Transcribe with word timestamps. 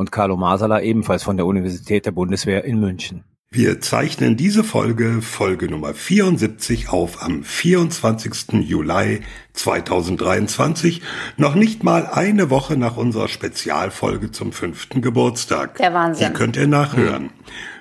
Und 0.00 0.10
Carlo 0.10 0.38
Masala 0.38 0.80
ebenfalls 0.80 1.24
von 1.24 1.36
der 1.36 1.44
Universität 1.44 2.06
der 2.06 2.12
Bundeswehr 2.12 2.64
in 2.64 2.80
München. 2.80 3.22
Wir 3.50 3.82
zeichnen 3.82 4.34
diese 4.38 4.64
Folge, 4.64 5.20
Folge 5.20 5.68
Nummer 5.68 5.92
74, 5.92 6.88
auf 6.88 7.22
am 7.22 7.44
24. 7.44 8.52
Juli 8.62 9.20
2023, 9.52 11.02
noch 11.36 11.54
nicht 11.54 11.84
mal 11.84 12.06
eine 12.06 12.48
Woche 12.48 12.78
nach 12.78 12.96
unserer 12.96 13.28
Spezialfolge 13.28 14.30
zum 14.30 14.52
fünften 14.52 15.02
Geburtstag. 15.02 15.76
Der 15.76 15.92
Wahnsinn. 15.92 16.28
Die 16.28 16.32
könnt 16.32 16.56
ihr 16.56 16.66
nachhören. 16.66 17.28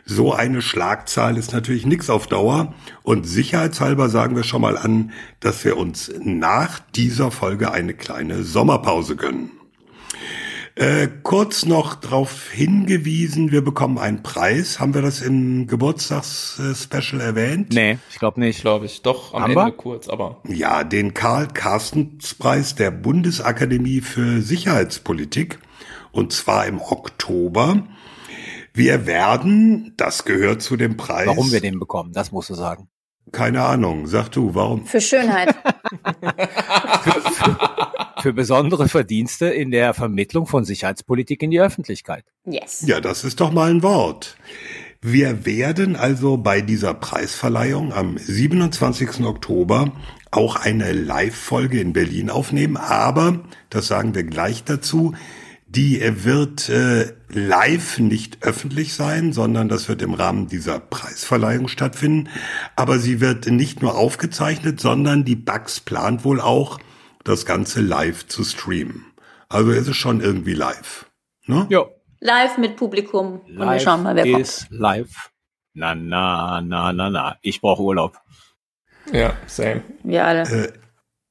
So 0.03 0.33
eine 0.33 0.61
Schlagzahl 0.61 1.37
ist 1.37 1.53
natürlich 1.53 1.85
nichts 1.85 2.09
auf 2.09 2.27
Dauer 2.27 2.73
und 3.01 3.25
sicherheitshalber 3.25 4.09
sagen 4.09 4.35
wir 4.35 4.43
schon 4.43 4.61
mal 4.61 4.77
an, 4.77 5.11
dass 5.39 5.63
wir 5.63 5.77
uns 5.77 6.11
nach 6.19 6.79
dieser 6.79 7.31
Folge 7.31 7.71
eine 7.71 7.93
kleine 7.93 8.43
Sommerpause 8.43 9.15
gönnen. 9.15 9.51
Äh, 10.75 11.07
kurz 11.23 11.65
noch 11.65 11.95
darauf 11.95 12.49
hingewiesen, 12.51 13.51
wir 13.51 13.63
bekommen 13.63 13.97
einen 13.97 14.23
Preis. 14.23 14.79
Haben 14.79 14.93
wir 14.93 15.01
das 15.01 15.21
im 15.21 15.67
Geburtstagsspecial 15.67 17.19
erwähnt? 17.21 17.73
Nee, 17.73 17.97
ich 18.09 18.19
glaube 18.19 18.39
nicht. 18.39 18.61
Glaube 18.61 18.85
ich. 18.85 19.01
Doch, 19.01 19.33
am 19.33 19.43
Haben 19.43 19.51
Ende 19.51 19.65
wir? 19.65 19.71
kurz, 19.71 20.07
aber. 20.07 20.41
Ja, 20.47 20.83
den 20.83 21.13
Karl-Carstens-Preis 21.13 22.75
der 22.75 22.91
Bundesakademie 22.91 24.01
für 24.01 24.41
Sicherheitspolitik. 24.41 25.59
Und 26.11 26.31
zwar 26.33 26.65
im 26.65 26.81
Oktober. 26.81 27.83
Wir 28.73 29.05
werden, 29.05 29.93
das 29.97 30.23
gehört 30.25 30.61
zu 30.61 30.77
dem 30.77 30.95
Preis. 30.95 31.27
Warum 31.27 31.51
wir 31.51 31.61
den 31.61 31.79
bekommen, 31.79 32.13
das 32.13 32.31
musst 32.31 32.49
du 32.49 32.53
sagen. 32.53 32.87
Keine 33.31 33.63
Ahnung. 33.63 34.07
Sag 34.07 34.29
du, 34.29 34.55
warum? 34.55 34.85
Für 34.85 35.01
Schönheit. 35.01 35.55
Für 37.03 37.59
besondere 38.33 38.87
Verdienste 38.87 39.47
in 39.47 39.71
der 39.71 39.93
Vermittlung 39.93 40.45
von 40.45 40.65
Sicherheitspolitik 40.65 41.41
in 41.41 41.51
die 41.51 41.61
Öffentlichkeit. 41.61 42.25
Yes. 42.45 42.83
Ja, 42.85 43.01
das 43.01 43.23
ist 43.23 43.39
doch 43.39 43.51
mal 43.51 43.69
ein 43.69 43.83
Wort. 43.83 44.37
Wir 45.01 45.45
werden 45.45 45.95
also 45.95 46.37
bei 46.37 46.61
dieser 46.61 46.93
Preisverleihung 46.93 47.93
am 47.93 48.17
27. 48.17 49.21
Oktober 49.21 49.93
auch 50.29 50.57
eine 50.57 50.91
Live-Folge 50.91 51.79
in 51.79 51.93
Berlin 51.93 52.29
aufnehmen, 52.29 52.75
aber, 52.75 53.39
das 53.69 53.87
sagen 53.87 54.13
wir 54.13 54.23
gleich 54.23 54.65
dazu, 54.65 55.13
die 55.69 56.01
wird 56.23 56.67
äh, 56.69 57.13
live 57.29 57.99
nicht 57.99 58.39
öffentlich 58.41 58.93
sein, 58.95 59.33
sondern 59.33 59.69
das 59.69 59.87
wird 59.87 60.01
im 60.01 60.15
Rahmen 60.15 60.47
dieser 60.47 60.79
Preisverleihung 60.79 61.67
stattfinden. 61.67 62.27
Aber 62.75 62.97
sie 62.97 63.21
wird 63.21 63.45
nicht 63.45 63.83
nur 63.83 63.95
aufgezeichnet, 63.95 64.79
sondern 64.79 65.25
die 65.25 65.35
Bugs 65.35 65.79
plant 65.79 66.25
wohl 66.25 66.41
auch, 66.41 66.79
das 67.29 67.45
Ganze 67.45 67.81
live 67.81 68.27
zu 68.27 68.43
streamen. 68.43 69.05
Also 69.49 69.71
ist 69.71 69.87
es 69.87 69.95
schon 69.95 70.19
irgendwie 70.19 70.53
live. 70.53 71.09
Ne? 71.45 71.67
Ja. 71.69 71.85
Live 72.19 72.57
mit 72.57 72.75
Publikum. 72.75 73.41
Und 73.47 73.57
wir 73.59 73.79
schauen 73.79 74.03
mal, 74.03 74.15
wer 74.15 74.23
kommt. 74.23 74.41
ist 74.41 74.67
live. 74.71 75.29
Na, 75.73 75.95
na, 75.95 76.59
na, 76.61 76.91
na, 76.91 77.09
na. 77.09 77.37
Ich 77.41 77.61
brauche 77.61 77.81
Urlaub. 77.81 78.17
Ja, 79.13 79.37
same. 79.47 79.83
Wir 80.03 80.25
alle. 80.25 80.41
Äh, 80.41 80.73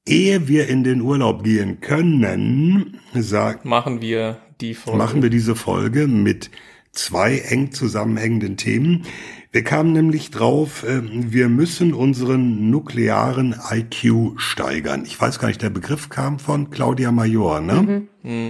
ehe 0.07 0.47
wir 0.47 0.67
in 0.67 0.83
den 0.83 1.01
Urlaub 1.01 1.43
gehen 1.43 1.81
können, 1.81 2.99
sag, 3.13 3.65
Machen 3.65 4.01
wir 4.01 4.37
die 4.59 4.73
Folge. 4.73 4.97
machen 4.97 5.21
wir 5.21 5.29
diese 5.29 5.55
Folge 5.55 6.07
mit 6.07 6.49
zwei 6.91 7.37
eng 7.39 7.71
zusammenhängenden 7.71 8.57
Themen. 8.57 9.05
Wir 9.51 9.63
kamen 9.63 9.93
nämlich 9.93 10.29
drauf, 10.29 10.83
äh, 10.83 11.01
wir 11.03 11.49
müssen 11.49 11.93
unseren 11.93 12.69
nuklearen 12.69 13.55
IQ 13.71 14.39
steigern. 14.39 15.03
Ich 15.05 15.19
weiß 15.19 15.39
gar 15.39 15.47
nicht, 15.47 15.61
der 15.61 15.71
Begriff 15.71 16.09
kam 16.09 16.37
von 16.37 16.69
Claudia 16.69 17.11
Major, 17.11 17.59
ne? 17.59 18.03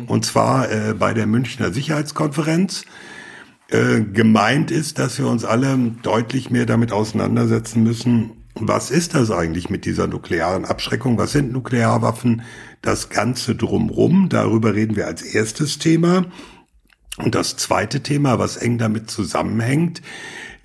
Und 0.08 0.26
zwar 0.26 0.70
äh, 0.70 0.94
bei 0.94 1.14
der 1.14 1.26
Münchner 1.26 1.72
Sicherheitskonferenz. 1.72 2.84
Äh, 3.70 4.02
gemeint 4.02 4.72
ist, 4.72 4.98
dass 4.98 5.20
wir 5.20 5.28
uns 5.28 5.46
alle 5.46 5.78
deutlich 6.02 6.50
mehr 6.50 6.66
damit 6.66 6.92
auseinandersetzen 6.92 7.84
müssen, 7.84 8.32
was 8.56 8.92
ist 8.92 9.14
das 9.14 9.32
eigentlich 9.32 9.70
mit 9.70 9.86
dieser 9.86 10.08
nuklearen 10.08 10.66
Abschreckung? 10.66 11.18
Was 11.18 11.32
sind 11.32 11.54
Nuklearwaffen? 11.54 12.42
Das 12.82 13.10
Ganze 13.10 13.56
drumrum, 13.56 14.28
darüber 14.28 14.74
reden 14.74 14.96
wir 14.96 15.08
als 15.08 15.22
erstes 15.22 15.78
Thema. 15.80 16.26
Und 17.18 17.36
das 17.36 17.58
zweite 17.58 18.02
Thema, 18.02 18.40
was 18.40 18.58
eng 18.58 18.78
damit 18.78 19.10
zusammenhängt, 19.10 20.02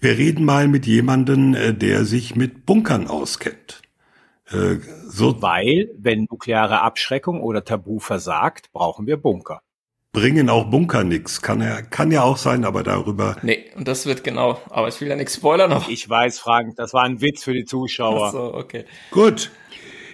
wir 0.05 0.17
reden 0.19 0.45
mal 0.45 0.69
mit 0.69 0.87
jemandem, 0.87 1.55
äh, 1.55 1.73
der 1.75 2.05
sich 2.05 2.37
mit 2.37 2.67
Bunkern 2.67 3.09
auskennt. 3.09 3.83
Äh, 4.51 4.77
So 5.09 5.41
Weil, 5.43 5.91
wenn 5.99 6.27
nukleare 6.31 6.83
Abschreckung 6.83 7.41
oder 7.41 7.65
Tabu 7.65 7.99
versagt, 7.99 8.71
brauchen 8.73 9.07
wir 9.07 9.17
Bunker. 9.17 9.61
bringen 10.13 10.49
auch 10.51 10.71
Bunker 10.71 11.03
nix. 11.03 11.43
Kann 11.43 11.61
ja, 11.61 11.83
kann 11.83 12.13
ja 12.13 12.23
auch 12.23 12.37
sein, 12.37 12.65
aber 12.65 12.83
darüber. 12.85 13.37
Nee, 13.43 13.65
und 13.75 13.89
das 13.89 14.07
wird 14.07 14.23
genau. 14.23 14.61
Aber 14.71 14.87
ich 14.87 15.01
will 15.01 15.09
ja 15.09 15.17
nichts 15.17 15.35
spoilern 15.37 15.71
noch. 15.71 15.89
Ich 15.89 16.09
weiß, 16.09 16.39
Frank, 16.39 16.77
das 16.77 16.95
war 16.95 17.03
ein 17.03 17.21
Witz 17.21 17.43
für 17.43 17.53
die 17.55 17.65
Zuschauer. 17.65 18.27
Ach 18.29 18.33
so, 18.33 18.55
okay. 18.55 18.85
Gut. 19.11 19.51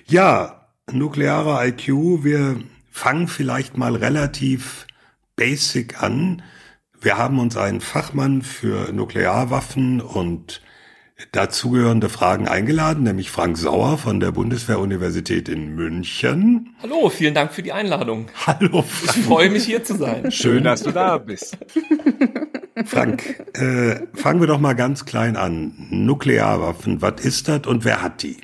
Ja, 0.07 0.69
nuklearer 0.91 1.67
IQ. 1.67 1.89
Wir 2.25 2.61
fangen 2.91 3.29
vielleicht 3.29 3.77
mal 3.77 3.95
relativ 3.95 4.87
basic 5.37 6.03
an. 6.03 6.43
Wir 7.03 7.17
haben 7.17 7.39
uns 7.39 7.57
einen 7.57 7.81
Fachmann 7.81 8.43
für 8.43 8.93
Nuklearwaffen 8.93 10.03
und 10.03 10.61
dazugehörende 11.33 12.11
Fragen 12.11 12.47
eingeladen, 12.47 13.05
nämlich 13.05 13.31
Frank 13.31 13.57
Sauer 13.57 13.97
von 13.97 14.21
der 14.21 14.33
Bundeswehr-Universität 14.33 15.49
in 15.49 15.75
München. 15.75 16.75
Hallo, 16.83 17.09
vielen 17.09 17.33
Dank 17.35 17.53
für 17.53 17.63
die 17.63 17.73
Einladung. 17.73 18.27
Hallo 18.47 18.85
Ich 18.87 19.11
Frank. 19.11 19.27
freue 19.27 19.51
mich 19.51 19.65
hier 19.65 19.83
zu 19.83 19.97
sein. 19.97 20.31
Schön, 20.31 20.65
dass 20.65 20.83
du 20.83 20.91
da 20.91 21.17
bist. 21.19 21.57
Frank, 22.85 23.45
äh, 23.55 24.01
fangen 24.15 24.41
wir 24.41 24.47
doch 24.47 24.61
mal 24.61 24.75
ganz 24.75 25.07
klein 25.07 25.37
an. 25.37 25.73
Nuklearwaffen, 25.91 27.01
was 27.01 27.23
ist 27.23 27.49
das 27.49 27.67
und 27.67 27.85
wer 27.87 28.03
hat 28.03 28.23
die? 28.23 28.37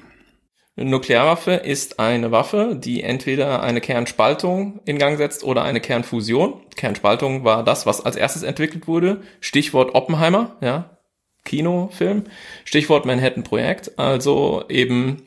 Nuklearwaffe 0.77 1.53
ist 1.53 1.99
eine 1.99 2.31
Waffe, 2.33 2.77
die 2.79 3.03
entweder 3.03 3.63
eine 3.63 3.81
Kernspaltung 3.81 4.81
in 4.85 4.99
Gang 4.99 5.17
setzt 5.17 5.43
oder 5.43 5.63
eine 5.63 5.81
Kernfusion. 5.81 6.61
Kernspaltung 6.77 7.45
war 7.45 7.65
das, 7.65 7.87
was 7.87 8.05
als 8.05 8.17
erstes 8.17 8.43
entwickelt 8.43 8.87
wurde. 8.87 9.23
Stichwort 9.41 9.95
Oppenheimer, 9.95 10.57
ja, 10.61 10.99
Kinofilm. 11.45 12.25
Stichwort 12.65 13.07
Manhattan-Projekt. 13.07 13.99
Also 13.99 14.65
eben 14.69 15.23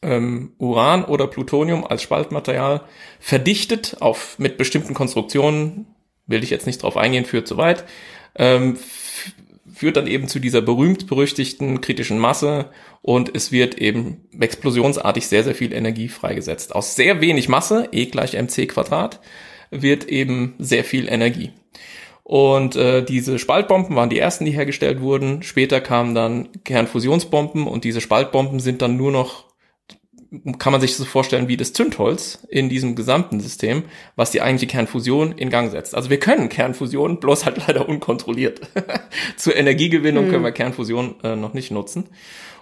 ähm, 0.00 0.52
Uran 0.58 1.04
oder 1.04 1.26
Plutonium 1.26 1.84
als 1.84 2.02
Spaltmaterial 2.02 2.82
verdichtet 3.18 3.96
auf 4.00 4.38
mit 4.38 4.58
bestimmten 4.58 4.94
Konstruktionen. 4.94 5.86
Will 6.28 6.44
ich 6.44 6.50
jetzt 6.50 6.66
nicht 6.66 6.84
drauf 6.84 6.96
eingehen, 6.96 7.24
führt 7.24 7.48
zu 7.48 7.56
weit. 7.56 7.84
Ähm, 8.36 8.78
führt 9.82 9.96
dann 9.96 10.06
eben 10.06 10.28
zu 10.28 10.38
dieser 10.38 10.62
berühmt-berüchtigten 10.62 11.80
kritischen 11.80 12.16
Masse 12.16 12.66
und 13.00 13.34
es 13.34 13.50
wird 13.50 13.78
eben 13.78 14.28
explosionsartig 14.38 15.26
sehr, 15.26 15.42
sehr 15.42 15.56
viel 15.56 15.72
Energie 15.72 16.06
freigesetzt. 16.06 16.72
Aus 16.72 16.94
sehr 16.94 17.20
wenig 17.20 17.48
Masse, 17.48 17.88
E 17.90 18.06
gleich 18.06 18.34
mc 18.34 18.68
Quadrat, 18.68 19.18
wird 19.72 20.04
eben 20.04 20.54
sehr 20.60 20.84
viel 20.84 21.08
Energie. 21.08 21.50
Und 22.22 22.76
äh, 22.76 23.04
diese 23.04 23.40
Spaltbomben 23.40 23.96
waren 23.96 24.08
die 24.08 24.20
ersten, 24.20 24.44
die 24.44 24.52
hergestellt 24.52 25.00
wurden. 25.00 25.42
Später 25.42 25.80
kamen 25.80 26.14
dann 26.14 26.48
Kernfusionsbomben 26.62 27.66
und 27.66 27.82
diese 27.82 28.00
Spaltbomben 28.00 28.60
sind 28.60 28.82
dann 28.82 28.96
nur 28.96 29.10
noch, 29.10 29.46
kann 30.58 30.72
man 30.72 30.80
sich 30.80 30.96
so 30.96 31.04
vorstellen, 31.04 31.48
wie 31.48 31.56
das 31.56 31.72
Zündholz 31.72 32.46
in 32.48 32.68
diesem 32.68 32.94
gesamten 32.94 33.40
System, 33.40 33.84
was 34.16 34.30
die 34.30 34.40
eigentliche 34.40 34.70
Kernfusion 34.70 35.32
in 35.32 35.50
Gang 35.50 35.70
setzt. 35.70 35.94
Also 35.94 36.08
wir 36.10 36.18
können 36.18 36.48
Kernfusion, 36.48 37.20
bloß 37.20 37.44
halt 37.44 37.58
leider 37.66 37.88
unkontrolliert. 37.88 38.60
Zur 39.36 39.56
Energiegewinnung 39.56 40.28
können 40.28 40.44
wir 40.44 40.52
Kernfusion 40.52 41.16
äh, 41.22 41.36
noch 41.36 41.52
nicht 41.52 41.70
nutzen. 41.70 42.08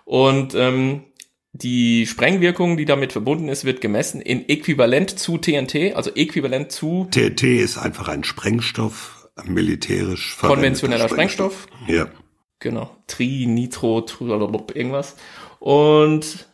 Und 0.04 0.54
ähm, 0.54 1.04
die 1.52 2.06
Sprengwirkung, 2.06 2.76
die 2.76 2.84
damit 2.84 3.12
verbunden 3.12 3.48
ist, 3.48 3.64
wird 3.64 3.80
gemessen 3.80 4.20
in 4.20 4.48
Äquivalent 4.48 5.18
zu 5.18 5.38
TNT, 5.38 5.94
also 5.94 6.10
äquivalent 6.14 6.70
zu 6.72 7.08
TNT 7.10 7.42
ist 7.42 7.78
einfach 7.78 8.08
ein 8.08 8.24
Sprengstoff, 8.24 9.28
militärisch 9.44 10.36
konventioneller 10.40 11.08
Sprengstoff. 11.08 11.66
Ja. 11.88 12.08
Genau. 12.60 12.96
Tri, 13.06 13.46
Nitro, 13.46 14.02
Tri- 14.02 14.28
irgendwas. 14.74 15.16
Und 15.58 16.49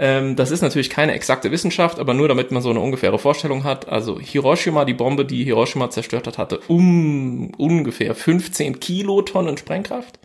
Ähm, 0.00 0.36
das 0.36 0.52
ist 0.52 0.62
natürlich 0.62 0.90
keine 0.90 1.12
exakte 1.12 1.50
Wissenschaft, 1.50 1.98
aber 1.98 2.14
nur 2.14 2.28
damit 2.28 2.52
man 2.52 2.62
so 2.62 2.70
eine 2.70 2.80
ungefähre 2.80 3.18
Vorstellung 3.18 3.64
hat. 3.64 3.88
Also 3.88 4.20
Hiroshima, 4.20 4.84
die 4.84 4.94
Bombe, 4.94 5.24
die 5.24 5.44
Hiroshima 5.44 5.90
zerstört 5.90 6.28
hat, 6.28 6.38
hatte 6.38 6.60
um 6.68 7.50
ungefähr 7.56 8.14
15 8.14 8.78
Kilotonnen 8.78 9.58
Sprengkraft. 9.58 10.20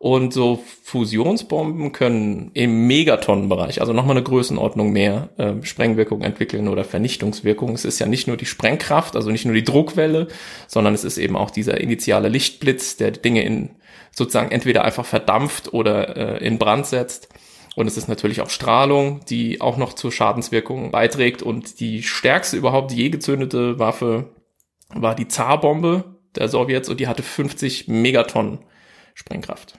Und 0.00 0.32
so 0.32 0.62
Fusionsbomben 0.84 1.90
können 1.90 2.52
im 2.54 2.86
Megatonnenbereich, 2.86 3.80
also 3.80 3.92
nochmal 3.92 4.16
eine 4.16 4.22
Größenordnung 4.22 4.92
mehr, 4.92 5.30
äh, 5.38 5.54
Sprengwirkung 5.62 6.22
entwickeln 6.22 6.68
oder 6.68 6.84
Vernichtungswirkung. 6.84 7.74
Es 7.74 7.84
ist 7.84 7.98
ja 7.98 8.06
nicht 8.06 8.28
nur 8.28 8.36
die 8.36 8.46
Sprengkraft, 8.46 9.16
also 9.16 9.32
nicht 9.32 9.44
nur 9.44 9.54
die 9.54 9.64
Druckwelle, 9.64 10.28
sondern 10.68 10.94
es 10.94 11.02
ist 11.02 11.18
eben 11.18 11.34
auch 11.34 11.50
dieser 11.50 11.80
initiale 11.80 12.28
Lichtblitz, 12.28 12.96
der 12.96 13.10
Dinge 13.10 13.42
in 13.42 13.70
sozusagen 14.12 14.52
entweder 14.52 14.84
einfach 14.84 15.04
verdampft 15.04 15.72
oder 15.72 16.16
äh, 16.16 16.46
in 16.46 16.58
Brand 16.58 16.86
setzt. 16.86 17.28
Und 17.78 17.86
es 17.86 17.96
ist 17.96 18.08
natürlich 18.08 18.40
auch 18.40 18.50
Strahlung, 18.50 19.20
die 19.26 19.60
auch 19.60 19.76
noch 19.76 19.92
zur 19.92 20.10
Schadenswirkung 20.10 20.90
beiträgt. 20.90 21.44
Und 21.44 21.78
die 21.78 22.02
stärkste 22.02 22.56
überhaupt 22.56 22.90
je 22.90 23.08
gezündete 23.08 23.78
Waffe 23.78 24.30
war 24.88 25.14
die 25.14 25.28
Zarbombe 25.28 26.16
der 26.34 26.48
Sowjets 26.48 26.88
und 26.88 26.98
die 26.98 27.06
hatte 27.06 27.22
50 27.22 27.86
Megatonnen 27.86 28.58
Sprengkraft. 29.14 29.74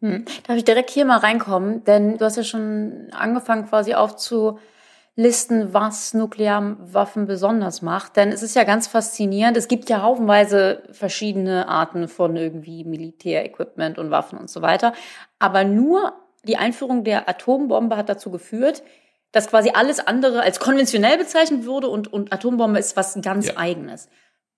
Hm. 0.00 0.24
Darf 0.44 0.56
ich 0.56 0.64
direkt 0.64 0.90
hier 0.90 1.04
mal 1.04 1.18
reinkommen? 1.18 1.84
Denn 1.84 2.18
du 2.18 2.24
hast 2.24 2.36
ja 2.36 2.42
schon 2.42 3.10
angefangen 3.12 3.68
quasi 3.68 3.94
aufzulisten, 3.94 5.72
was 5.72 6.14
Nuklearwaffen 6.14 7.28
besonders 7.28 7.80
macht. 7.80 8.16
Denn 8.16 8.32
es 8.32 8.42
ist 8.42 8.56
ja 8.56 8.64
ganz 8.64 8.88
faszinierend. 8.88 9.56
Es 9.56 9.68
gibt 9.68 9.88
ja 9.88 10.02
haufenweise 10.02 10.82
verschiedene 10.90 11.68
Arten 11.68 12.08
von 12.08 12.34
irgendwie 12.34 12.82
Militärequipment 12.82 14.00
und 14.00 14.10
Waffen 14.10 14.36
und 14.36 14.50
so 14.50 14.62
weiter. 14.62 14.94
Aber 15.38 15.62
nur 15.62 16.12
die 16.46 16.56
Einführung 16.56 17.04
der 17.04 17.28
Atombombe 17.28 17.96
hat 17.96 18.08
dazu 18.08 18.30
geführt, 18.30 18.82
dass 19.32 19.48
quasi 19.48 19.70
alles 19.74 20.00
andere 20.00 20.40
als 20.40 20.60
konventionell 20.60 21.18
bezeichnet 21.18 21.66
wurde 21.66 21.88
und, 21.88 22.12
und 22.12 22.32
Atombombe 22.32 22.78
ist 22.78 22.96
was 22.96 23.18
ganz 23.20 23.48
ja. 23.48 23.56
eigenes. 23.56 24.08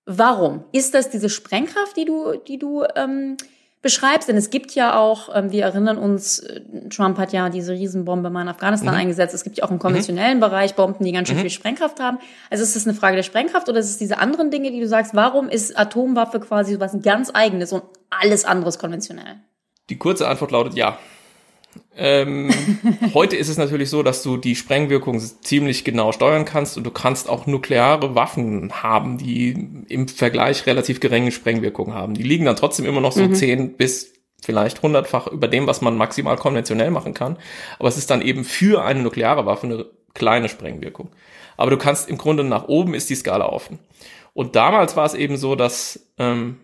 Warum? 0.05 0.63
Ist 0.71 0.93
das 0.93 1.09
diese 1.09 1.29
Sprengkraft, 1.29 1.97
die 1.97 2.05
du, 2.05 2.35
die 2.47 2.57
du 2.57 2.83
ähm, 2.95 3.37
beschreibst, 3.81 4.27
denn 4.27 4.35
es 4.35 4.49
gibt 4.49 4.71
ja 4.75 4.97
auch, 4.97 5.29
ähm, 5.33 5.51
wir 5.51 5.63
erinnern 5.63 5.97
uns, 5.97 6.39
äh, 6.39 6.61
Trump 6.89 7.17
hat 7.17 7.31
ja 7.31 7.49
diese 7.49 7.73
Riesenbombe 7.73 8.29
mal 8.29 8.41
in 8.41 8.47
Afghanistan 8.49 8.93
mhm. 8.93 8.99
eingesetzt. 9.01 9.33
Es 9.33 9.43
gibt 9.43 9.57
ja 9.57 9.63
auch 9.63 9.71
im 9.71 9.79
konventionellen 9.79 10.37
mhm. 10.37 10.41
Bereich 10.41 10.75
Bomben, 10.75 11.05
die 11.05 11.11
ganz 11.11 11.27
schön 11.27 11.37
mhm. 11.37 11.41
viel 11.41 11.49
Sprengkraft 11.49 11.99
haben. 11.99 12.19
Also 12.49 12.63
ist 12.63 12.75
es 12.75 12.85
eine 12.87 12.95
Frage 12.95 13.15
der 13.15 13.23
Sprengkraft 13.23 13.69
oder 13.69 13.79
ist 13.79 13.89
es 13.89 13.97
diese 13.97 14.17
anderen 14.17 14.51
Dinge, 14.51 14.71
die 14.71 14.79
du 14.79 14.87
sagst, 14.87 15.15
warum 15.15 15.47
ist 15.47 15.77
Atomwaffe 15.77 16.39
quasi 16.39 16.79
was 16.79 17.01
ganz 17.01 17.31
eigenes 17.33 17.71
und 17.71 17.83
alles 18.09 18.43
anderes 18.43 18.79
konventionell? 18.79 19.37
Die 19.89 19.97
kurze 19.97 20.27
Antwort 20.27 20.51
lautet 20.51 20.75
ja. 20.75 20.97
Ähm, 21.95 22.49
heute 23.13 23.35
ist 23.35 23.49
es 23.49 23.57
natürlich 23.57 23.89
so, 23.89 24.03
dass 24.03 24.23
du 24.23 24.37
die 24.37 24.55
Sprengwirkung 24.55 25.19
ziemlich 25.19 25.83
genau 25.83 26.11
steuern 26.11 26.45
kannst 26.45 26.77
und 26.77 26.85
du 26.85 26.91
kannst 26.91 27.29
auch 27.29 27.45
nukleare 27.45 28.15
Waffen 28.15 28.71
haben, 28.83 29.17
die 29.17 29.83
im 29.89 30.07
Vergleich 30.07 30.65
relativ 30.65 30.99
geringe 30.99 31.31
Sprengwirkung 31.31 31.93
haben. 31.93 32.13
Die 32.13 32.23
liegen 32.23 32.45
dann 32.45 32.55
trotzdem 32.55 32.85
immer 32.85 33.01
noch 33.01 33.11
so 33.11 33.23
mhm. 33.23 33.35
10 33.35 33.77
bis 33.77 34.13
vielleicht 34.41 34.81
hundertfach 34.81 35.27
über 35.27 35.47
dem, 35.47 35.67
was 35.67 35.81
man 35.81 35.97
maximal 35.97 36.37
konventionell 36.37 36.91
machen 36.91 37.13
kann. 37.13 37.37
Aber 37.77 37.89
es 37.89 37.97
ist 37.97 38.09
dann 38.09 38.21
eben 38.21 38.45
für 38.45 38.83
eine 38.83 39.01
nukleare 39.01 39.45
Waffe 39.45 39.67
eine 39.67 39.85
kleine 40.13 40.49
Sprengwirkung. 40.49 41.09
Aber 41.57 41.71
du 41.71 41.77
kannst 41.77 42.09
im 42.09 42.17
Grunde 42.17 42.43
nach 42.43 42.67
oben 42.69 42.93
ist 42.93 43.09
die 43.09 43.15
Skala 43.15 43.47
offen. 43.47 43.79
Und 44.33 44.55
damals 44.55 44.95
war 44.95 45.05
es 45.05 45.13
eben 45.13 45.35
so, 45.35 45.55
dass 45.55 46.07
ähm, 46.17 46.59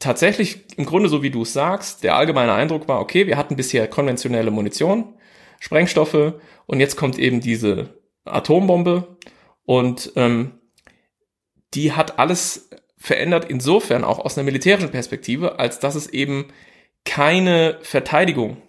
tatsächlich 0.00 0.76
im 0.76 0.86
Grunde 0.86 1.08
so 1.08 1.22
wie 1.22 1.30
du 1.30 1.42
es 1.42 1.52
sagst, 1.52 2.02
der 2.02 2.16
allgemeine 2.16 2.54
Eindruck 2.54 2.88
war, 2.88 3.00
okay, 3.00 3.28
wir 3.28 3.36
hatten 3.36 3.54
bisher 3.54 3.86
konventionelle 3.86 4.50
Munition, 4.50 5.14
Sprengstoffe 5.60 6.34
und 6.66 6.80
jetzt 6.80 6.96
kommt 6.96 7.18
eben 7.18 7.40
diese 7.40 8.00
Atombombe 8.24 9.16
und 9.64 10.12
ähm, 10.16 10.58
die 11.74 11.92
hat 11.92 12.18
alles 12.18 12.70
verändert 12.96 13.46
insofern 13.48 14.02
auch 14.04 14.18
aus 14.18 14.36
einer 14.36 14.44
militärischen 14.44 14.90
Perspektive, 14.90 15.58
als 15.58 15.78
dass 15.78 15.94
es 15.94 16.08
eben 16.08 16.48
keine 17.04 17.78
Verteidigung 17.82 18.60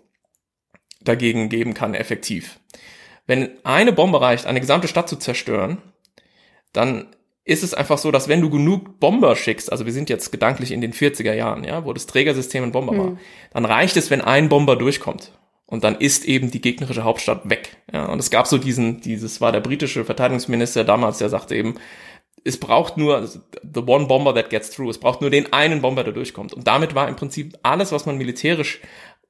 dagegen 1.01 1.49
geben 1.49 1.73
kann, 1.73 1.95
effektiv. 1.95 2.59
Wenn 3.25 3.57
eine 3.63 3.93
Bombe 3.93 4.21
reicht, 4.21 4.45
eine 4.45 4.59
gesamte 4.59 4.87
Stadt 4.87 5.09
zu 5.09 5.15
zerstören, 5.15 5.81
dann 6.73 7.15
ist 7.43 7.63
es 7.63 7.73
einfach 7.73 7.97
so, 7.97 8.11
dass 8.11 8.27
wenn 8.27 8.41
du 8.41 8.49
genug 8.49 8.99
Bomber 8.99 9.35
schickst, 9.35 9.71
also 9.71 9.85
wir 9.85 9.93
sind 9.93 10.09
jetzt 10.09 10.31
gedanklich 10.31 10.71
in 10.71 10.81
den 10.81 10.93
40er 10.93 11.33
Jahren, 11.33 11.63
ja, 11.63 11.85
wo 11.85 11.93
das 11.93 12.05
Trägersystem 12.05 12.63
ein 12.63 12.71
Bomber 12.71 12.93
mhm. 12.93 12.97
war, 12.97 13.17
dann 13.51 13.65
reicht 13.65 13.97
es, 13.97 14.11
wenn 14.11 14.21
ein 14.21 14.49
Bomber 14.49 14.75
durchkommt. 14.75 15.31
Und 15.65 15.85
dann 15.85 15.95
ist 15.95 16.25
eben 16.25 16.51
die 16.51 16.59
gegnerische 16.59 17.05
Hauptstadt 17.05 17.49
weg. 17.49 17.77
Ja, 17.93 18.07
und 18.07 18.19
es 18.19 18.29
gab 18.29 18.45
so 18.45 18.57
diesen, 18.57 18.99
dieses 18.99 19.39
war 19.39 19.53
der 19.53 19.61
britische 19.61 20.03
Verteidigungsminister 20.03 20.83
damals, 20.83 21.19
der 21.19 21.29
sagte 21.29 21.55
eben, 21.55 21.75
es 22.43 22.59
braucht 22.59 22.97
nur 22.97 23.25
the 23.25 23.79
one 23.85 24.07
bomber 24.07 24.33
that 24.33 24.49
gets 24.49 24.69
through. 24.71 24.89
Es 24.89 24.97
braucht 24.97 25.21
nur 25.21 25.29
den 25.29 25.53
einen 25.53 25.81
Bomber, 25.81 26.03
der 26.03 26.13
durchkommt. 26.13 26.53
Und 26.53 26.67
damit 26.67 26.95
war 26.95 27.07
im 27.07 27.15
Prinzip 27.15 27.57
alles, 27.63 27.91
was 27.91 28.05
man 28.05 28.17
militärisch 28.17 28.81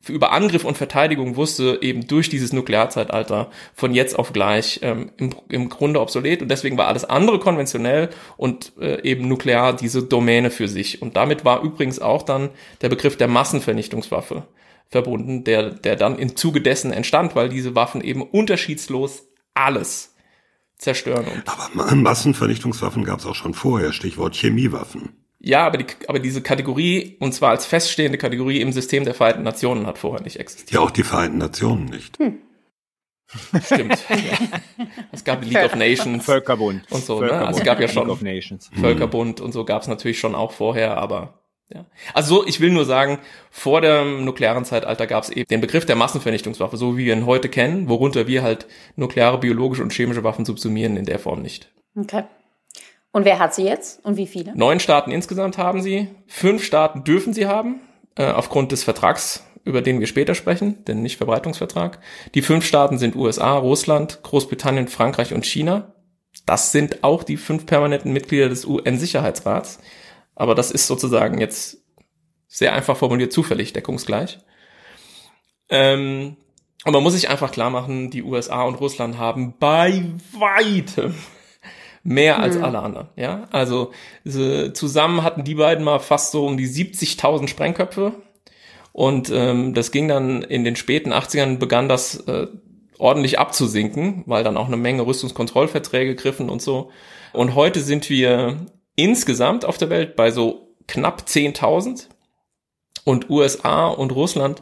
über 0.07 0.31
Angriff 0.31 0.65
und 0.65 0.77
Verteidigung 0.77 1.36
wusste, 1.36 1.80
eben 1.81 2.07
durch 2.07 2.30
dieses 2.30 2.53
Nuklearzeitalter 2.53 3.51
von 3.74 3.94
jetzt 3.94 4.18
auf 4.18 4.33
gleich 4.33 4.80
ähm, 4.81 5.12
im, 5.18 5.36
im 5.50 5.69
Grunde 5.69 6.01
obsolet. 6.01 6.42
Und 6.42 6.50
deswegen 6.50 6.77
war 6.77 6.88
alles 6.88 7.06
andere 7.06 7.39
konventionell 7.39 8.09
und 8.38 8.74
äh, 8.80 9.01
eben 9.03 9.27
nuklear 9.27 9.75
diese 9.75 10.03
Domäne 10.03 10.50
für 10.50 10.68
sich. 10.68 11.01
Und 11.01 11.15
damit 11.15 11.45
war 11.45 11.62
übrigens 11.62 12.00
auch 12.00 12.24
dann 12.24 12.50
der 12.81 12.89
Begriff 12.89 13.18
der 13.18 13.27
Massenvernichtungswaffe 13.27 14.48
verbunden, 14.89 15.44
der, 15.44 15.69
der 15.69 15.95
dann 15.95 16.18
im 16.18 16.36
Zuge 16.36 16.62
dessen 16.62 16.92
entstand, 16.92 17.36
weil 17.36 17.50
diese 17.50 17.75
Waffen 17.75 18.01
eben 18.01 18.24
unterschiedslos 18.24 19.24
alles 19.54 20.15
zerstören. 20.77 21.25
Und 21.25 21.44
Aber 21.47 21.95
Massenvernichtungswaffen 21.95 23.04
gab 23.04 23.19
es 23.19 23.25
auch 23.25 23.36
schon 23.36 23.54
vorher, 23.54 23.94
Stichwort 23.94 24.36
Chemiewaffen. 24.36 25.20
Ja, 25.43 25.65
aber, 25.65 25.79
die, 25.79 25.85
aber 26.07 26.19
diese 26.19 26.41
Kategorie, 26.41 27.17
und 27.19 27.33
zwar 27.33 27.49
als 27.49 27.65
feststehende 27.65 28.17
Kategorie 28.17 28.61
im 28.61 28.71
System 28.71 29.05
der 29.05 29.15
Vereinten 29.15 29.43
Nationen, 29.43 29.88
hat 29.88 29.97
vorher 29.97 30.21
nicht 30.21 30.39
existiert. 30.39 30.71
Ja, 30.71 30.81
auch 30.81 30.91
die 30.91 31.03
Vereinten 31.03 31.39
Nationen 31.39 31.85
nicht. 31.85 32.19
Hm. 32.19 32.38
Stimmt. 33.63 33.97
ja. 34.09 34.85
Es 35.11 35.23
gab 35.23 35.41
die 35.41 35.49
League 35.49 35.65
of 35.65 35.75
Nations. 35.75 36.23
Völkerbund. 36.23 36.83
Und 36.91 37.03
so, 37.03 37.17
Völkerbund. 37.17 37.41
Ne? 37.41 37.47
Also 37.47 37.59
es 37.59 37.65
gab 37.65 37.79
ja 37.79 37.88
schon 37.88 38.03
League 38.03 38.13
of 38.13 38.21
Nations. 38.21 38.69
Völkerbund 38.73 39.41
und 39.41 39.51
so 39.51 39.65
gab 39.65 39.81
es 39.81 39.88
natürlich 39.88 40.19
schon 40.19 40.35
auch 40.35 40.51
vorher, 40.51 40.97
aber 40.97 41.41
ja. 41.73 41.85
Also 42.13 42.45
ich 42.45 42.59
will 42.59 42.71
nur 42.71 42.85
sagen, 42.85 43.19
vor 43.49 43.81
dem 43.81 44.25
nuklearen 44.25 44.65
Zeitalter 44.65 45.07
gab 45.07 45.23
es 45.23 45.29
eben 45.29 45.47
den 45.49 45.61
Begriff 45.61 45.85
der 45.85 45.95
Massenvernichtungswaffe, 45.95 46.75
so 46.75 46.97
wie 46.97 47.05
wir 47.05 47.15
ihn 47.15 47.25
heute 47.25 47.47
kennen, 47.47 47.87
worunter 47.87 48.27
wir 48.27 48.44
halt 48.44 48.67
nukleare, 48.97 49.39
biologische 49.39 49.81
und 49.81 49.94
chemische 49.94 50.23
Waffen 50.23 50.44
subsumieren, 50.45 50.97
in 50.97 51.05
der 51.05 51.19
Form 51.19 51.41
nicht. 51.41 51.71
Okay. 51.95 52.23
Und 53.11 53.25
wer 53.25 53.39
hat 53.39 53.53
sie 53.53 53.63
jetzt 53.63 54.03
und 54.05 54.17
wie 54.17 54.27
viele? 54.27 54.55
Neun 54.55 54.79
Staaten 54.79 55.11
insgesamt 55.11 55.57
haben 55.57 55.81
sie. 55.81 56.07
Fünf 56.27 56.63
Staaten 56.63 57.03
dürfen 57.03 57.33
sie 57.33 57.45
haben, 57.45 57.81
äh, 58.15 58.25
aufgrund 58.25 58.71
des 58.71 58.83
Vertrags, 58.83 59.45
über 59.65 59.81
den 59.81 59.99
wir 59.99 60.07
später 60.07 60.33
sprechen, 60.33 60.85
den 60.85 61.01
Nichtverbreitungsvertrag. 61.01 61.99
Die 62.35 62.41
fünf 62.41 62.65
Staaten 62.65 62.97
sind 62.97 63.15
USA, 63.15 63.57
Russland, 63.57 64.23
Großbritannien, 64.23 64.87
Frankreich 64.87 65.33
und 65.33 65.45
China. 65.45 65.94
Das 66.45 66.71
sind 66.71 67.03
auch 67.03 67.23
die 67.23 67.37
fünf 67.37 67.65
permanenten 67.65 68.13
Mitglieder 68.13 68.47
des 68.47 68.65
UN-Sicherheitsrats. 68.65 69.80
Aber 70.35 70.56
das 70.56 70.71
ist 70.71 70.87
sozusagen 70.87 71.39
jetzt 71.39 71.77
sehr 72.47 72.73
einfach 72.73 72.97
formuliert 72.97 73.33
zufällig 73.33 73.73
deckungsgleich. 73.73 74.39
Ähm, 75.69 76.37
und 76.83 76.94
man 76.94 77.03
muss 77.03 77.13
sich 77.13 77.30
einfach 77.30 77.51
klar 77.51 77.69
machen, 77.69 78.09
die 78.09 78.23
USA 78.23 78.63
und 78.63 78.75
Russland 78.75 79.18
haben 79.18 79.53
bei 79.59 80.03
weitem 80.33 81.13
mehr 82.03 82.39
als 82.39 82.57
mhm. 82.57 82.63
alle 82.63 82.79
anderen. 82.79 83.09
Ja, 83.15 83.47
also 83.51 83.91
zusammen 84.25 85.23
hatten 85.23 85.43
die 85.43 85.55
beiden 85.55 85.83
mal 85.83 85.99
fast 85.99 86.31
so 86.31 86.45
um 86.45 86.57
die 86.57 86.67
70.000 86.67 87.47
Sprengköpfe 87.47 88.13
und 88.91 89.29
ähm, 89.33 89.73
das 89.73 89.91
ging 89.91 90.07
dann 90.07 90.43
in 90.43 90.63
den 90.63 90.75
späten 90.75 91.13
80ern 91.13 91.57
begann 91.57 91.87
das 91.87 92.15
äh, 92.27 92.47
ordentlich 92.97 93.39
abzusinken, 93.39 94.23
weil 94.25 94.43
dann 94.43 94.57
auch 94.57 94.67
eine 94.67 94.77
Menge 94.77 95.05
Rüstungskontrollverträge 95.05 96.15
griffen 96.15 96.49
und 96.49 96.61
so. 96.61 96.91
Und 97.33 97.55
heute 97.55 97.79
sind 97.79 98.09
wir 98.09 98.67
insgesamt 98.95 99.65
auf 99.65 99.77
der 99.77 99.89
Welt 99.89 100.15
bei 100.15 100.31
so 100.31 100.75
knapp 100.87 101.23
10.000 101.25 102.07
und 103.03 103.29
USA 103.29 103.87
und 103.87 104.11
Russland 104.11 104.61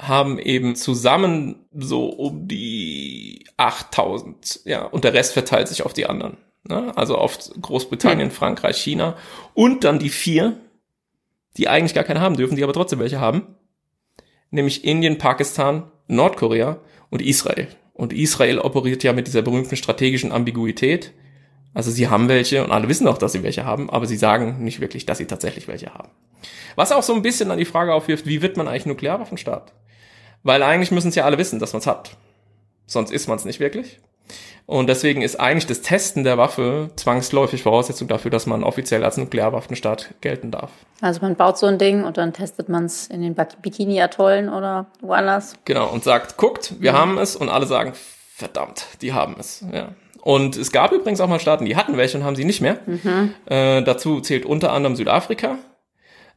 haben 0.00 0.38
eben 0.38 0.76
zusammen 0.76 1.66
so 1.72 2.06
um 2.06 2.48
die 2.48 3.46
8000, 3.56 4.60
ja, 4.64 4.84
und 4.84 5.04
der 5.04 5.12
Rest 5.12 5.32
verteilt 5.32 5.68
sich 5.68 5.84
auf 5.84 5.92
die 5.92 6.06
anderen. 6.06 6.38
Ne? 6.64 6.92
Also 6.96 7.16
auf 7.16 7.38
Großbritannien. 7.60 8.30
Frankreich, 8.30 8.76
China 8.76 9.16
und 9.54 9.84
dann 9.84 9.98
die 9.98 10.10
vier, 10.10 10.58
die 11.56 11.68
eigentlich 11.68 11.94
gar 11.94 12.04
keine 12.04 12.20
haben 12.20 12.36
dürfen, 12.36 12.56
die 12.56 12.64
aber 12.64 12.72
trotzdem 12.72 12.98
welche 12.98 13.20
haben. 13.20 13.54
Nämlich 14.50 14.84
Indien, 14.84 15.18
Pakistan, 15.18 15.90
Nordkorea 16.08 16.78
und 17.08 17.22
Israel. 17.22 17.68
Und 17.92 18.12
Israel 18.12 18.58
operiert 18.58 19.02
ja 19.04 19.12
mit 19.12 19.26
dieser 19.26 19.42
berühmten 19.42 19.76
strategischen 19.76 20.32
Ambiguität. 20.32 21.12
Also 21.72 21.90
sie 21.90 22.08
haben 22.08 22.28
welche 22.28 22.64
und 22.64 22.72
alle 22.72 22.88
wissen 22.88 23.06
auch, 23.06 23.18
dass 23.18 23.32
sie 23.32 23.42
welche 23.42 23.64
haben, 23.64 23.90
aber 23.90 24.06
sie 24.06 24.16
sagen 24.16 24.64
nicht 24.64 24.80
wirklich, 24.80 25.06
dass 25.06 25.18
sie 25.18 25.26
tatsächlich 25.26 25.68
welche 25.68 25.94
haben. 25.94 26.08
Was 26.74 26.92
auch 26.92 27.02
so 27.02 27.14
ein 27.14 27.22
bisschen 27.22 27.50
an 27.50 27.58
die 27.58 27.64
Frage 27.64 27.94
aufwirft, 27.94 28.26
wie 28.26 28.42
wird 28.42 28.56
man 28.56 28.66
eigentlich 28.66 28.86
Nuklearwaffenstaat? 28.86 29.72
Weil 30.42 30.62
eigentlich 30.62 30.90
müssen 30.90 31.08
es 31.08 31.14
ja 31.14 31.24
alle 31.24 31.38
wissen, 31.38 31.58
dass 31.58 31.72
man 31.72 31.80
es 31.80 31.86
hat. 31.86 32.16
sonst 32.86 33.12
ist 33.12 33.28
man 33.28 33.36
es 33.36 33.44
nicht 33.44 33.60
wirklich. 33.60 34.00
Und 34.66 34.88
deswegen 34.88 35.22
ist 35.22 35.40
eigentlich 35.40 35.66
das 35.66 35.80
Testen 35.80 36.22
der 36.22 36.38
Waffe 36.38 36.90
zwangsläufig 36.96 37.62
Voraussetzung 37.62 38.06
dafür, 38.06 38.30
dass 38.30 38.46
man 38.46 38.62
offiziell 38.62 39.04
als 39.04 39.16
Nuklearwaffenstaat 39.16 40.14
gelten 40.20 40.50
darf. 40.50 40.70
Also 41.00 41.20
man 41.22 41.34
baut 41.34 41.58
so 41.58 41.66
ein 41.66 41.78
Ding 41.78 42.04
und 42.04 42.18
dann 42.18 42.32
testet 42.32 42.68
man 42.68 42.84
es 42.84 43.08
in 43.08 43.22
den 43.22 43.34
Bikini-Atollen 43.34 44.48
oder 44.48 44.86
woanders. 45.00 45.54
Genau, 45.64 45.88
und 45.88 46.04
sagt, 46.04 46.36
guckt, 46.36 46.74
wir 46.78 46.92
mhm. 46.92 46.96
haben 46.96 47.18
es 47.18 47.34
und 47.34 47.48
alle 47.48 47.66
sagen, 47.66 47.92
verdammt, 48.36 48.86
die 49.02 49.12
haben 49.12 49.36
es. 49.38 49.64
Ja. 49.72 49.88
Und 50.22 50.56
es 50.56 50.70
gab 50.70 50.92
übrigens 50.92 51.20
auch 51.20 51.28
mal 51.28 51.40
Staaten, 51.40 51.64
die 51.64 51.76
hatten 51.76 51.96
welche 51.96 52.18
und 52.18 52.24
haben 52.24 52.36
sie 52.36 52.44
nicht 52.44 52.60
mehr. 52.60 52.78
Mhm. 52.86 53.34
Äh, 53.46 53.82
dazu 53.82 54.20
zählt 54.20 54.44
unter 54.44 54.72
anderem 54.72 54.96
Südafrika. 54.96 55.58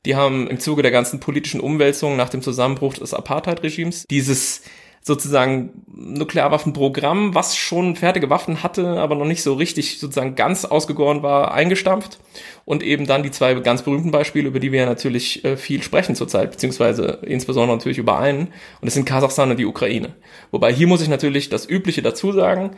Die 0.05 0.15
haben 0.15 0.47
im 0.47 0.59
Zuge 0.59 0.81
der 0.81 0.91
ganzen 0.91 1.19
politischen 1.19 1.61
Umwälzungen 1.61 2.17
nach 2.17 2.29
dem 2.29 2.41
Zusammenbruch 2.41 2.95
des 2.95 3.13
Apartheid-Regimes 3.13 4.05
dieses 4.09 4.63
sozusagen 5.05 5.83
Nuklearwaffenprogramm, 5.93 7.35
was 7.35 7.57
schon 7.57 7.97
fertige 7.97 8.29
Waffen 8.29 8.63
hatte, 8.63 8.99
aber 9.01 9.15
noch 9.15 9.25
nicht 9.25 9.43
so 9.43 9.53
richtig 9.53 9.99
sozusagen 9.99 10.35
ganz 10.35 10.63
ausgegoren 10.63 11.21
war, 11.21 11.53
eingestampft. 11.53 12.19
Und 12.63 12.81
eben 12.81 13.05
dann 13.05 13.21
die 13.21 13.31
zwei 13.31 13.53
ganz 13.55 13.81
berühmten 13.81 14.11
Beispiele, 14.11 14.47
über 14.47 14.61
die 14.61 14.71
wir 14.71 14.79
ja 14.81 14.85
natürlich 14.85 15.43
äh, 15.43 15.57
viel 15.57 15.83
sprechen 15.83 16.15
zurzeit, 16.15 16.51
beziehungsweise 16.51 17.19
insbesondere 17.23 17.75
natürlich 17.75 17.97
über 17.97 18.17
einen. 18.17 18.47
Und 18.47 18.85
das 18.85 18.93
sind 18.93 19.05
Kasachstan 19.05 19.51
und 19.51 19.59
die 19.59 19.65
Ukraine. 19.65 20.15
Wobei 20.51 20.73
hier 20.73 20.87
muss 20.87 21.01
ich 21.01 21.09
natürlich 21.09 21.49
das 21.49 21.69
Übliche 21.69 22.01
dazu 22.01 22.31
sagen. 22.31 22.71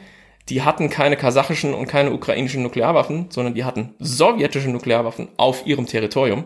Die 0.50 0.64
hatten 0.64 0.90
keine 0.90 1.18
kasachischen 1.18 1.74
und 1.76 1.88
keine 1.88 2.12
ukrainischen 2.12 2.64
Nuklearwaffen, 2.64 3.28
sondern 3.30 3.54
die 3.54 3.64
hatten 3.64 3.94
sowjetische 4.00 4.70
Nuklearwaffen 4.70 5.30
auf 5.38 5.66
ihrem 5.66 5.86
Territorium, 5.86 6.46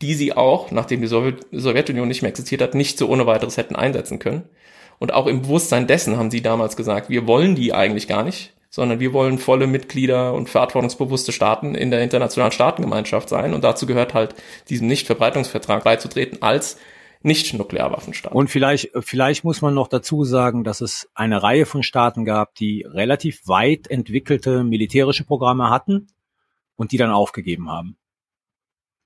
die 0.00 0.14
sie 0.14 0.32
auch, 0.32 0.70
nachdem 0.72 1.00
die 1.00 1.08
Sowjetunion 1.08 2.06
nicht 2.06 2.22
mehr 2.22 2.30
existiert 2.30 2.62
hat, 2.62 2.74
nicht 2.74 2.98
so 2.98 3.08
ohne 3.08 3.26
weiteres 3.26 3.56
hätten 3.56 3.74
einsetzen 3.76 4.18
können. 4.18 4.48
Und 5.02 5.12
auch 5.12 5.26
im 5.26 5.42
Bewusstsein 5.42 5.88
dessen 5.88 6.16
haben 6.16 6.30
sie 6.30 6.42
damals 6.42 6.76
gesagt, 6.76 7.10
wir 7.10 7.26
wollen 7.26 7.56
die 7.56 7.74
eigentlich 7.74 8.06
gar 8.06 8.22
nicht, 8.22 8.54
sondern 8.70 9.00
wir 9.00 9.12
wollen 9.12 9.38
volle 9.38 9.66
Mitglieder 9.66 10.32
und 10.32 10.48
verantwortungsbewusste 10.48 11.32
Staaten 11.32 11.74
in 11.74 11.90
der 11.90 12.04
internationalen 12.04 12.52
Staatengemeinschaft 12.52 13.28
sein. 13.28 13.52
Und 13.52 13.64
dazu 13.64 13.86
gehört 13.86 14.14
halt 14.14 14.36
diesem 14.68 14.86
Nichtverbreitungsvertrag 14.86 15.82
beizutreten 15.82 16.40
als 16.40 16.78
nicht-Nuklearwaffenstaat. 17.22 18.32
Und 18.32 18.48
vielleicht, 18.48 18.90
vielleicht 19.00 19.42
muss 19.42 19.60
man 19.60 19.74
noch 19.74 19.88
dazu 19.88 20.22
sagen, 20.22 20.62
dass 20.62 20.80
es 20.80 21.10
eine 21.14 21.42
Reihe 21.42 21.66
von 21.66 21.82
Staaten 21.82 22.24
gab, 22.24 22.54
die 22.54 22.86
relativ 22.88 23.48
weit 23.48 23.90
entwickelte 23.90 24.62
militärische 24.62 25.24
Programme 25.24 25.68
hatten 25.68 26.06
und 26.76 26.92
die 26.92 26.96
dann 26.96 27.10
aufgegeben 27.10 27.68
haben 27.72 27.96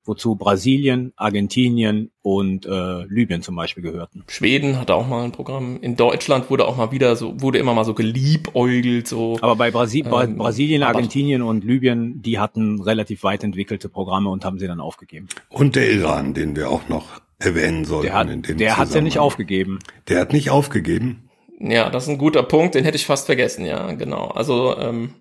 wozu 0.06 0.36
Brasilien, 0.36 1.12
Argentinien 1.16 2.10
und 2.22 2.66
äh, 2.66 3.04
Libyen 3.04 3.42
zum 3.42 3.56
Beispiel 3.56 3.82
gehörten. 3.82 4.24
Schweden 4.28 4.78
hatte 4.78 4.94
auch 4.94 5.06
mal 5.06 5.24
ein 5.24 5.32
Programm. 5.32 5.78
In 5.80 5.96
Deutschland 5.96 6.50
wurde 6.50 6.66
auch 6.66 6.76
mal 6.76 6.90
wieder 6.90 7.16
so, 7.16 7.40
wurde 7.40 7.58
immer 7.58 7.74
mal 7.74 7.84
so 7.84 7.94
geliebäugelt, 7.94 9.08
so. 9.08 9.38
Aber 9.40 9.56
bei 9.56 9.70
Brasi 9.70 10.00
ähm, 10.00 10.36
Brasilien, 10.36 10.82
Argentinien 10.82 11.42
und 11.42 11.64
Libyen, 11.64 12.22
die 12.22 12.38
hatten 12.38 12.80
relativ 12.80 13.22
weit 13.22 13.44
entwickelte 13.44 13.88
Programme 13.88 14.30
und 14.30 14.44
haben 14.44 14.58
sie 14.58 14.66
dann 14.66 14.80
aufgegeben. 14.80 15.28
Und 15.48 15.76
der 15.76 15.90
Iran, 15.90 16.34
den 16.34 16.56
wir 16.56 16.70
auch 16.70 16.88
noch 16.88 17.20
erwähnen 17.38 17.84
sollten. 17.84 18.06
Der 18.06 18.14
hat, 18.14 18.30
in 18.30 18.42
dem 18.42 18.58
der 18.58 18.76
hat's 18.76 18.94
ja 18.94 19.00
nicht 19.00 19.18
aufgegeben. 19.18 19.78
Der 20.08 20.20
hat 20.20 20.32
nicht 20.32 20.50
aufgegeben. 20.50 21.28
Ja, 21.58 21.90
das 21.90 22.04
ist 22.04 22.10
ein 22.10 22.18
guter 22.18 22.42
Punkt, 22.42 22.74
den 22.74 22.84
hätte 22.84 22.96
ich 22.96 23.06
fast 23.06 23.26
vergessen, 23.26 23.64
ja, 23.64 23.92
genau. 23.92 24.26
Also, 24.26 24.76
ähm, 24.78 25.14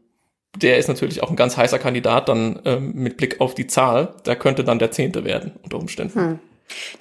der 0.62 0.78
ist 0.78 0.88
natürlich 0.88 1.24
auch 1.24 1.30
ein 1.30 1.36
ganz 1.36 1.58
heißer 1.58 1.80
Kandidat 1.80 2.30
dann 2.30 2.60
ähm, 2.66 2.94
mit 2.94 3.18
Blick 3.18 3.42
auf 3.42 3.56
die 3.56 3.68
Zahl. 3.68 4.14
Da 4.24 4.36
könnte 4.36 4.64
dann 4.64 4.80
der 4.80 4.92
Zehnte 4.92 5.24
werden 5.24 5.54
unter 5.64 5.78
Umständen. 5.78 6.20
Hm. 6.20 6.40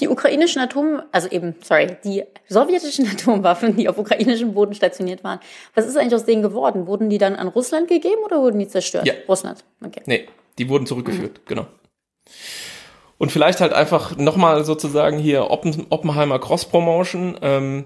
Die 0.00 0.08
ukrainischen 0.08 0.60
Atom, 0.60 1.00
also 1.10 1.28
eben, 1.30 1.54
sorry, 1.62 1.96
die 2.04 2.24
sowjetischen 2.48 3.08
Atomwaffen, 3.12 3.76
die 3.76 3.88
auf 3.88 3.96
ukrainischem 3.96 4.52
Boden 4.52 4.74
stationiert 4.74 5.24
waren, 5.24 5.40
was 5.74 5.86
ist 5.86 5.96
eigentlich 5.96 6.14
aus 6.14 6.26
denen 6.26 6.42
geworden? 6.42 6.86
Wurden 6.86 7.08
die 7.08 7.18
dann 7.18 7.34
an 7.34 7.48
Russland 7.48 7.88
gegeben 7.88 8.22
oder 8.24 8.40
wurden 8.40 8.58
die 8.58 8.68
zerstört? 8.68 9.06
Ja. 9.06 9.14
Russland, 9.28 9.64
okay. 9.84 10.02
Nee, 10.06 10.28
die 10.58 10.68
wurden 10.68 10.86
zurückgeführt, 10.86 11.38
mhm. 11.38 11.42
genau. 11.46 11.66
Und 13.16 13.32
vielleicht 13.32 13.60
halt 13.60 13.72
einfach 13.72 14.16
nochmal 14.16 14.64
sozusagen 14.64 15.18
hier 15.18 15.50
Oppen, 15.50 15.86
Oppenheimer 15.88 16.38
Cross-Promotion. 16.38 17.38
Ähm, 17.40 17.84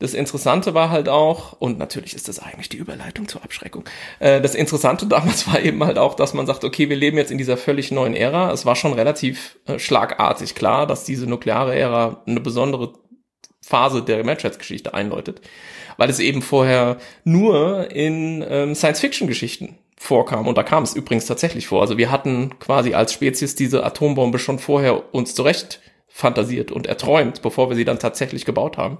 das 0.00 0.14
Interessante 0.14 0.72
war 0.74 0.90
halt 0.90 1.08
auch, 1.08 1.52
und 1.60 1.78
natürlich 1.78 2.14
ist 2.14 2.26
das 2.26 2.38
eigentlich 2.40 2.70
die 2.70 2.78
Überleitung 2.78 3.28
zur 3.28 3.44
Abschreckung, 3.44 3.84
äh, 4.18 4.40
das 4.40 4.54
Interessante 4.54 5.06
damals 5.06 5.46
war 5.46 5.60
eben 5.60 5.84
halt 5.84 5.98
auch, 5.98 6.14
dass 6.14 6.34
man 6.34 6.46
sagt, 6.46 6.64
okay, 6.64 6.88
wir 6.88 6.96
leben 6.96 7.18
jetzt 7.18 7.30
in 7.30 7.38
dieser 7.38 7.56
völlig 7.56 7.92
neuen 7.92 8.14
Ära. 8.14 8.50
Es 8.50 8.66
war 8.66 8.74
schon 8.74 8.94
relativ 8.94 9.58
äh, 9.66 9.78
schlagartig 9.78 10.54
klar, 10.54 10.86
dass 10.86 11.04
diese 11.04 11.26
nukleare 11.26 11.76
Ära 11.76 12.22
eine 12.26 12.40
besondere 12.40 12.94
Phase 13.60 14.02
der 14.02 14.24
Menschheitsgeschichte 14.24 14.94
einläutet, 14.94 15.42
weil 15.98 16.08
es 16.08 16.18
eben 16.18 16.40
vorher 16.40 16.96
nur 17.24 17.90
in 17.90 18.44
ähm, 18.48 18.74
Science-Fiction-Geschichten 18.74 19.76
vorkam. 19.98 20.48
Und 20.48 20.56
da 20.56 20.62
kam 20.62 20.82
es 20.82 20.94
übrigens 20.94 21.26
tatsächlich 21.26 21.66
vor. 21.66 21.82
Also 21.82 21.98
wir 21.98 22.10
hatten 22.10 22.58
quasi 22.58 22.94
als 22.94 23.12
Spezies 23.12 23.54
diese 23.54 23.84
Atombombe 23.84 24.38
schon 24.38 24.58
vorher 24.58 25.14
uns 25.14 25.34
zurecht 25.34 25.80
fantasiert 26.08 26.72
und 26.72 26.86
erträumt, 26.86 27.42
bevor 27.42 27.68
wir 27.68 27.76
sie 27.76 27.84
dann 27.84 27.98
tatsächlich 27.98 28.46
gebaut 28.46 28.78
haben. 28.78 28.98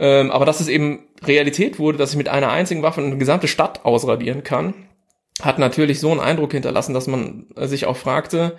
Ähm, 0.00 0.30
aber 0.30 0.46
dass 0.46 0.60
es 0.60 0.68
eben 0.68 1.04
Realität 1.22 1.78
wurde, 1.78 1.98
dass 1.98 2.12
ich 2.12 2.16
mit 2.16 2.30
einer 2.30 2.50
einzigen 2.50 2.82
Waffe 2.82 3.02
eine 3.02 3.18
gesamte 3.18 3.48
Stadt 3.48 3.84
ausradieren 3.84 4.42
kann, 4.42 4.72
hat 5.42 5.58
natürlich 5.58 6.00
so 6.00 6.10
einen 6.10 6.20
Eindruck 6.20 6.52
hinterlassen, 6.52 6.94
dass 6.94 7.06
man 7.06 7.46
sich 7.56 7.84
auch 7.84 7.96
fragte, 7.96 8.56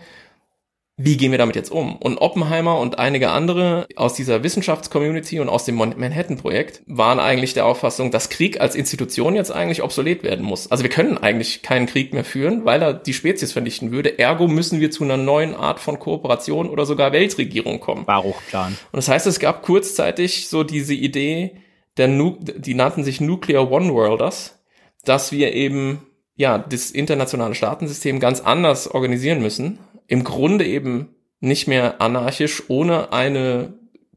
wie 1.04 1.18
gehen 1.18 1.32
wir 1.32 1.38
damit 1.38 1.56
jetzt 1.56 1.72
um? 1.72 1.96
Und 1.96 2.18
Oppenheimer 2.18 2.80
und 2.80 3.00
einige 3.00 3.32
andere 3.32 3.88
aus 3.96 4.14
dieser 4.14 4.44
Wissenschaftscommunity 4.44 5.40
und 5.40 5.50
aus 5.50 5.66
dem 5.66 5.76
Manhattan-Projekt 5.76 6.84
waren 6.86 7.20
eigentlich 7.20 7.54
der 7.54 7.66
Auffassung, 7.66 8.12
dass 8.12 8.30
Krieg 8.30 8.62
als 8.62 8.76
Institution 8.76 9.36
jetzt 9.36 9.52
eigentlich 9.52 9.84
obsolet 9.84 10.24
werden 10.24 10.46
muss. 10.46 10.70
Also 10.70 10.84
wir 10.84 10.92
können 10.92 11.18
eigentlich 11.18 11.64
keinen 11.64 11.88
Krieg 11.88 12.14
mehr 12.14 12.24
führen, 12.24 12.66
weil 12.66 12.82
er 12.82 12.94
die 12.94 13.14
Spezies 13.14 13.52
vernichten 13.52 13.92
würde. 13.92 14.20
Ergo 14.20 14.48
müssen 14.48 14.80
wir 14.80 14.92
zu 14.92 15.04
einer 15.04 15.18
neuen 15.18 15.56
Art 15.56 15.80
von 15.80 15.98
Kooperation 15.98 16.70
oder 16.70 16.86
sogar 16.86 17.12
Weltregierung 17.12 17.80
kommen. 17.80 18.06
Baruchplan. 18.06 18.78
Und 18.92 18.98
das 18.98 19.08
heißt, 19.08 19.28
es 19.28 19.40
gab 19.40 19.64
kurzzeitig 19.64 20.50
so 20.50 20.64
diese 20.64 20.94
Idee, 20.94 21.58
der 21.98 22.08
nu 22.08 22.38
die 22.40 22.74
nannten 22.74 23.04
sich 23.04 23.22
Nuclear 23.22 23.72
One 23.72 23.94
Worlders, 23.94 24.60
dass 25.04 25.32
wir 25.32 25.54
eben 25.54 26.06
ja 26.36 26.58
das 26.58 26.92
internationale 26.92 27.56
Staatensystem 27.56 28.20
ganz 28.20 28.40
anders 28.40 28.88
organisieren 28.88 29.42
müssen 29.42 29.80
im 30.12 30.26
Grunde 30.26 30.66
eben 30.66 31.16
nicht 31.40 31.70
mehr 31.70 32.02
anarchisch 32.02 32.64
ohne 32.68 33.14
eine 33.14 33.74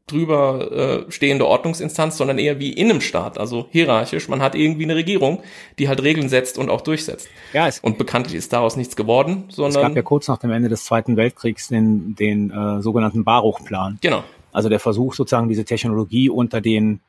drüber 0.07 1.05
äh, 1.07 1.11
stehende 1.11 1.47
Ordnungsinstanz, 1.47 2.17
sondern 2.17 2.37
eher 2.37 2.59
wie 2.59 2.73
in 2.73 2.91
einem 2.91 2.99
Staat, 2.99 3.37
also 3.37 3.69
hierarchisch. 3.71 4.27
Man 4.27 4.41
hat 4.41 4.55
irgendwie 4.55 4.83
eine 4.83 4.95
Regierung, 4.95 5.41
die 5.79 5.87
halt 5.87 6.03
Regeln 6.03 6.27
setzt 6.27 6.57
und 6.57 6.69
auch 6.69 6.81
durchsetzt. 6.81 7.29
Ja, 7.53 7.67
es 7.69 7.79
und 7.79 7.97
bekanntlich 7.97 8.35
ist 8.35 8.51
daraus 8.51 8.75
nichts 8.75 8.97
geworden, 8.97 9.45
sondern. 9.47 9.83
Es 9.83 9.87
gab 9.87 9.95
ja 9.95 10.01
kurz 10.01 10.27
nach 10.27 10.37
dem 10.37 10.51
Ende 10.51 10.67
des 10.67 10.83
Zweiten 10.83 11.15
Weltkriegs 11.15 11.69
den, 11.69 12.13
den 12.15 12.51
äh, 12.51 12.81
sogenannten 12.81 13.23
Baruch-Plan. 13.23 13.97
Genau. 14.01 14.23
Also 14.51 14.67
der 14.67 14.81
Versuch 14.81 15.15
sozusagen 15.15 15.47
diese 15.47 15.63
Technologie 15.63 16.29
unter 16.29 16.59
den 16.59 16.99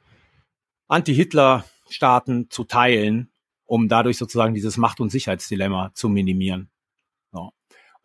Anti-Hitler-Staaten 0.87 2.51
zu 2.51 2.63
teilen, 2.63 3.31
um 3.67 3.89
dadurch 3.89 4.17
sozusagen 4.17 4.55
dieses 4.55 4.77
Macht- 4.77 5.01
und 5.01 5.11
Sicherheitsdilemma 5.11 5.91
zu 5.93 6.09
minimieren. 6.09 6.71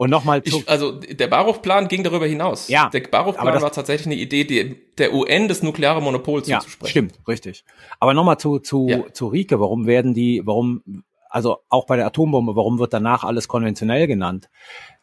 Und 0.01 0.09
nochmal 0.09 0.41
Also 0.65 0.93
der 0.93 1.27
Baruch-Plan 1.27 1.87
ging 1.87 2.03
darüber 2.03 2.25
hinaus. 2.25 2.69
Ja. 2.69 2.89
Der 2.89 3.01
Baruch-Plan 3.01 3.61
war 3.61 3.71
tatsächlich 3.71 4.07
eine 4.07 4.15
Idee, 4.15 4.45
die, 4.45 4.75
der 4.97 5.13
UN 5.13 5.47
das 5.47 5.61
nukleare 5.61 6.01
Monopol 6.01 6.41
ja, 6.47 6.57
zuzusprechen. 6.57 6.89
Stimmt, 6.89 7.27
richtig. 7.27 7.63
Aber 7.99 8.15
nochmal 8.15 8.39
zu, 8.39 8.57
zu, 8.57 8.87
ja. 8.89 9.13
zu 9.13 9.27
Rike, 9.27 9.59
warum 9.59 9.85
werden 9.85 10.15
die, 10.15 10.41
warum, 10.43 11.03
also 11.29 11.59
auch 11.69 11.85
bei 11.85 11.97
der 11.97 12.07
Atombombe, 12.07 12.55
warum 12.55 12.79
wird 12.79 12.93
danach 12.93 13.23
alles 13.23 13.47
konventionell 13.47 14.07
genannt? 14.07 14.49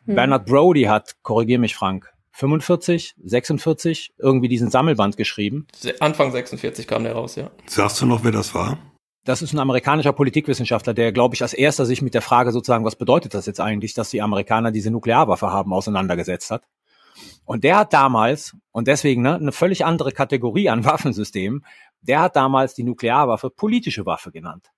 Hm. 0.06 0.16
Bernard 0.16 0.46
Brody 0.46 0.82
hat, 0.82 1.14
korrigier 1.22 1.60
mich 1.60 1.76
Frank, 1.76 2.12
45, 2.32 3.14
46 3.22 4.14
irgendwie 4.18 4.48
diesen 4.48 4.68
Sammelband 4.68 5.16
geschrieben. 5.16 5.68
Anfang 6.00 6.32
46 6.32 6.88
kam 6.88 7.04
der 7.04 7.12
raus, 7.12 7.36
ja. 7.36 7.52
Sagst 7.66 8.00
du 8.00 8.06
noch, 8.06 8.24
wer 8.24 8.32
das 8.32 8.52
war? 8.52 8.78
Das 9.28 9.42
ist 9.42 9.52
ein 9.52 9.58
amerikanischer 9.58 10.14
Politikwissenschaftler, 10.14 10.94
der, 10.94 11.12
glaube 11.12 11.34
ich, 11.34 11.42
als 11.42 11.52
erster 11.52 11.84
sich 11.84 12.00
mit 12.00 12.14
der 12.14 12.22
Frage 12.22 12.50
sozusagen, 12.50 12.86
was 12.86 12.96
bedeutet 12.96 13.34
das 13.34 13.44
jetzt 13.44 13.60
eigentlich, 13.60 13.92
dass 13.92 14.08
die 14.08 14.22
Amerikaner 14.22 14.72
diese 14.72 14.90
Nuklearwaffe 14.90 15.52
haben, 15.52 15.74
auseinandergesetzt 15.74 16.50
hat. 16.50 16.62
Und 17.44 17.62
der 17.62 17.76
hat 17.76 17.92
damals, 17.92 18.56
und 18.72 18.88
deswegen 18.88 19.20
ne, 19.20 19.34
eine 19.34 19.52
völlig 19.52 19.84
andere 19.84 20.12
Kategorie 20.12 20.70
an 20.70 20.82
Waffensystemen, 20.86 21.66
der 22.00 22.20
hat 22.20 22.36
damals 22.36 22.72
die 22.72 22.84
Nuklearwaffe 22.84 23.50
politische 23.50 24.06
Waffe 24.06 24.32
genannt. 24.32 24.70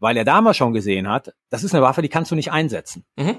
Weil 0.00 0.16
er 0.16 0.24
damals 0.24 0.56
schon 0.56 0.72
gesehen 0.72 1.06
hat, 1.06 1.34
das 1.50 1.62
ist 1.62 1.74
eine 1.74 1.82
Waffe, 1.82 2.00
die 2.00 2.08
kannst 2.08 2.30
du 2.30 2.36
nicht 2.36 2.52
einsetzen. 2.52 3.04
Mhm. 3.16 3.36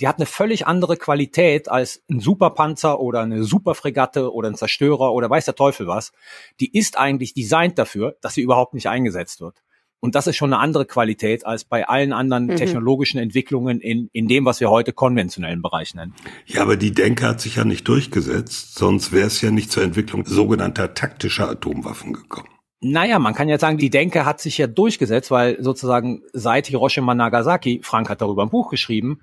Die 0.00 0.06
hat 0.06 0.18
eine 0.18 0.26
völlig 0.26 0.68
andere 0.68 0.96
Qualität 0.96 1.68
als 1.68 2.04
ein 2.08 2.20
Superpanzer 2.20 3.00
oder 3.00 3.22
eine 3.22 3.42
Superfregatte 3.42 4.32
oder 4.32 4.48
ein 4.48 4.54
Zerstörer 4.54 5.12
oder 5.12 5.28
weiß 5.28 5.46
der 5.46 5.56
Teufel 5.56 5.88
was. 5.88 6.12
Die 6.60 6.72
ist 6.78 6.96
eigentlich 6.96 7.34
designt 7.34 7.80
dafür, 7.80 8.14
dass 8.20 8.34
sie 8.34 8.42
überhaupt 8.42 8.74
nicht 8.74 8.88
eingesetzt 8.88 9.40
wird. 9.40 9.60
Und 10.00 10.14
das 10.14 10.26
ist 10.28 10.36
schon 10.36 10.52
eine 10.52 10.62
andere 10.62 10.86
Qualität 10.86 11.44
als 11.44 11.64
bei 11.64 11.88
allen 11.88 12.12
anderen 12.12 12.46
mhm. 12.46 12.56
technologischen 12.56 13.18
Entwicklungen 13.18 13.80
in, 13.80 14.08
in 14.12 14.28
dem, 14.28 14.44
was 14.44 14.60
wir 14.60 14.70
heute 14.70 14.92
konventionellen 14.92 15.60
Bereich 15.60 15.94
nennen. 15.94 16.14
Ja, 16.46 16.62
aber 16.62 16.76
die 16.76 16.92
Denke 16.92 17.26
hat 17.26 17.40
sich 17.40 17.56
ja 17.56 17.64
nicht 17.64 17.86
durchgesetzt, 17.88 18.76
sonst 18.76 19.12
wäre 19.12 19.26
es 19.26 19.40
ja 19.40 19.50
nicht 19.50 19.72
zur 19.72 19.82
Entwicklung 19.82 20.24
sogenannter 20.24 20.94
taktischer 20.94 21.50
Atomwaffen 21.50 22.12
gekommen. 22.12 22.48
Naja, 22.80 23.18
man 23.18 23.34
kann 23.34 23.48
ja 23.48 23.58
sagen, 23.58 23.78
die 23.78 23.90
Denke 23.90 24.24
hat 24.24 24.40
sich 24.40 24.56
ja 24.56 24.68
durchgesetzt, 24.68 25.32
weil 25.32 25.60
sozusagen 25.60 26.22
seit 26.32 26.68
Hiroshima 26.68 27.12
Nagasaki, 27.14 27.80
Frank 27.82 28.08
hat 28.08 28.20
darüber 28.20 28.44
ein 28.44 28.50
Buch 28.50 28.70
geschrieben, 28.70 29.20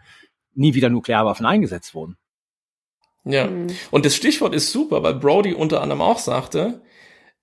nie 0.53 0.73
wieder 0.73 0.89
Nuklearwaffen 0.89 1.45
eingesetzt 1.45 1.95
wurden. 1.95 2.17
Ja, 3.23 3.47
mhm. 3.47 3.67
und 3.91 4.05
das 4.05 4.15
Stichwort 4.15 4.53
ist 4.53 4.71
super, 4.71 5.03
weil 5.03 5.15
Brody 5.15 5.53
unter 5.53 5.81
anderem 5.81 6.01
auch 6.01 6.19
sagte, 6.19 6.81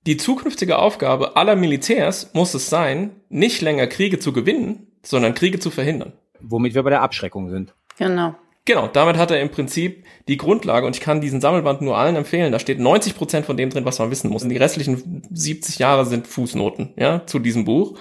die 0.07 0.17
zukünftige 0.17 0.79
Aufgabe 0.79 1.37
aller 1.37 1.57
Militärs 1.57 2.31
muss 2.35 2.55
es 2.55 2.69
sein, 2.69 3.13
nicht 3.29 3.61
länger 3.61 3.87
Kriege 3.87 4.19
zu 4.19 4.33
gewinnen, 4.33 4.89
sondern 5.03 5.35
Kriege 5.35 5.59
zu 5.59 5.71
verhindern. 5.71 6.13
Womit 6.41 6.75
wir 6.75 6.83
bei 6.83 6.91
der 6.91 7.03
Abschreckung 7.03 7.51
sind. 7.51 7.75
Genau. 7.99 8.35
Genau, 8.65 8.87
damit 8.87 9.17
hat 9.17 9.33
er 9.33 9.41
im 9.41 9.51
Prinzip 9.51 10.05
die 10.29 10.37
Grundlage 10.37 10.87
und 10.87 10.95
ich 10.95 11.03
kann 11.03 11.21
diesen 11.21 11.41
Sammelband 11.41 11.83
nur 11.83 11.97
allen 11.97 12.15
empfehlen. 12.15 12.53
Da 12.53 12.61
steht 12.61 12.79
90 12.79 13.17
Prozent 13.17 13.45
von 13.45 13.57
dem 13.57 13.71
drin, 13.71 13.85
was 13.85 13.99
man 13.99 14.11
wissen 14.13 14.31
muss. 14.31 14.45
Und 14.45 14.51
die 14.51 14.57
restlichen 14.57 15.23
70 15.33 15.81
Jahre 15.81 16.07
sind 16.07 16.29
Fußnoten, 16.29 16.95
ja, 16.97 17.27
zu 17.27 17.41
diesem 17.41 17.65
Buch. 17.65 17.99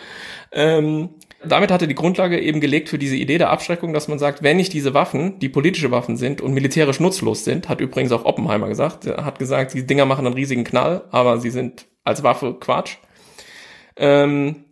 Ähm, 0.52 1.10
damit 1.44 1.72
hat 1.72 1.82
er 1.82 1.88
die 1.88 1.96
Grundlage 1.96 2.40
eben 2.40 2.62
gelegt 2.62 2.90
für 2.90 2.98
diese 2.98 3.16
Idee 3.16 3.38
der 3.38 3.50
Abschreckung, 3.50 3.94
dass 3.94 4.08
man 4.08 4.20
sagt, 4.20 4.44
wenn 4.44 4.58
nicht 4.58 4.74
diese 4.74 4.94
Waffen, 4.94 5.40
die 5.40 5.50
politische 5.50 5.92
Waffen 5.92 6.18
sind 6.18 6.42
und 6.42 6.54
militärisch 6.54 7.00
nutzlos 7.00 7.44
sind, 7.44 7.70
hat 7.70 7.82
übrigens 7.82 8.12
auch 8.12 8.26
Oppenheimer 8.26 8.68
gesagt, 8.68 9.06
hat 9.08 9.40
gesagt, 9.40 9.74
die 9.74 9.86
Dinger 9.86 10.06
machen 10.06 10.26
einen 10.26 10.36
riesigen 10.36 10.64
Knall, 10.64 11.06
aber 11.12 11.40
sie 11.40 11.50
sind 11.50 11.86
als 12.04 12.24
Waffe 12.24 12.56
Quatsch. 12.60 12.98
Ähm, 13.98 14.66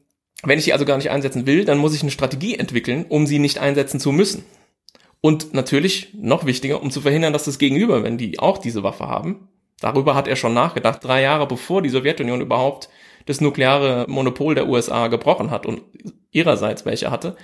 wenn 0.43 0.59
ich 0.59 0.65
die 0.65 0.73
also 0.73 0.85
gar 0.85 0.97
nicht 0.97 1.09
einsetzen 1.09 1.45
will, 1.45 1.65
dann 1.65 1.77
muss 1.77 1.95
ich 1.95 2.01
eine 2.01 2.11
Strategie 2.11 2.55
entwickeln, 2.55 3.05
um 3.09 3.27
sie 3.27 3.39
nicht 3.39 3.59
einsetzen 3.59 3.99
zu 3.99 4.11
müssen. 4.11 4.45
Und 5.21 5.53
natürlich, 5.53 6.13
noch 6.13 6.45
wichtiger, 6.45 6.81
um 6.81 6.91
zu 6.91 7.01
verhindern, 7.01 7.33
dass 7.33 7.43
das 7.43 7.59
Gegenüber, 7.59 8.03
wenn 8.03 8.17
die 8.17 8.39
auch 8.39 8.57
diese 8.57 8.83
Waffe 8.83 9.07
haben, 9.07 9.49
darüber 9.81 10.15
hat 10.15 10.27
er 10.27 10.37
schon 10.37 10.53
nachgedacht, 10.53 11.03
drei 11.03 11.21
Jahre 11.21 11.45
bevor 11.45 11.81
die 11.81 11.89
Sowjetunion 11.89 12.39
überhaupt 12.39 12.89
das 13.25 13.41
nukleare 13.41 14.05
Monopol 14.07 14.55
der 14.55 14.67
USA 14.67 15.07
gebrochen 15.07 15.51
hat 15.51 15.65
und 15.65 15.81
ihrerseits 16.31 16.85
welche 16.85 17.11
hatte. 17.11 17.35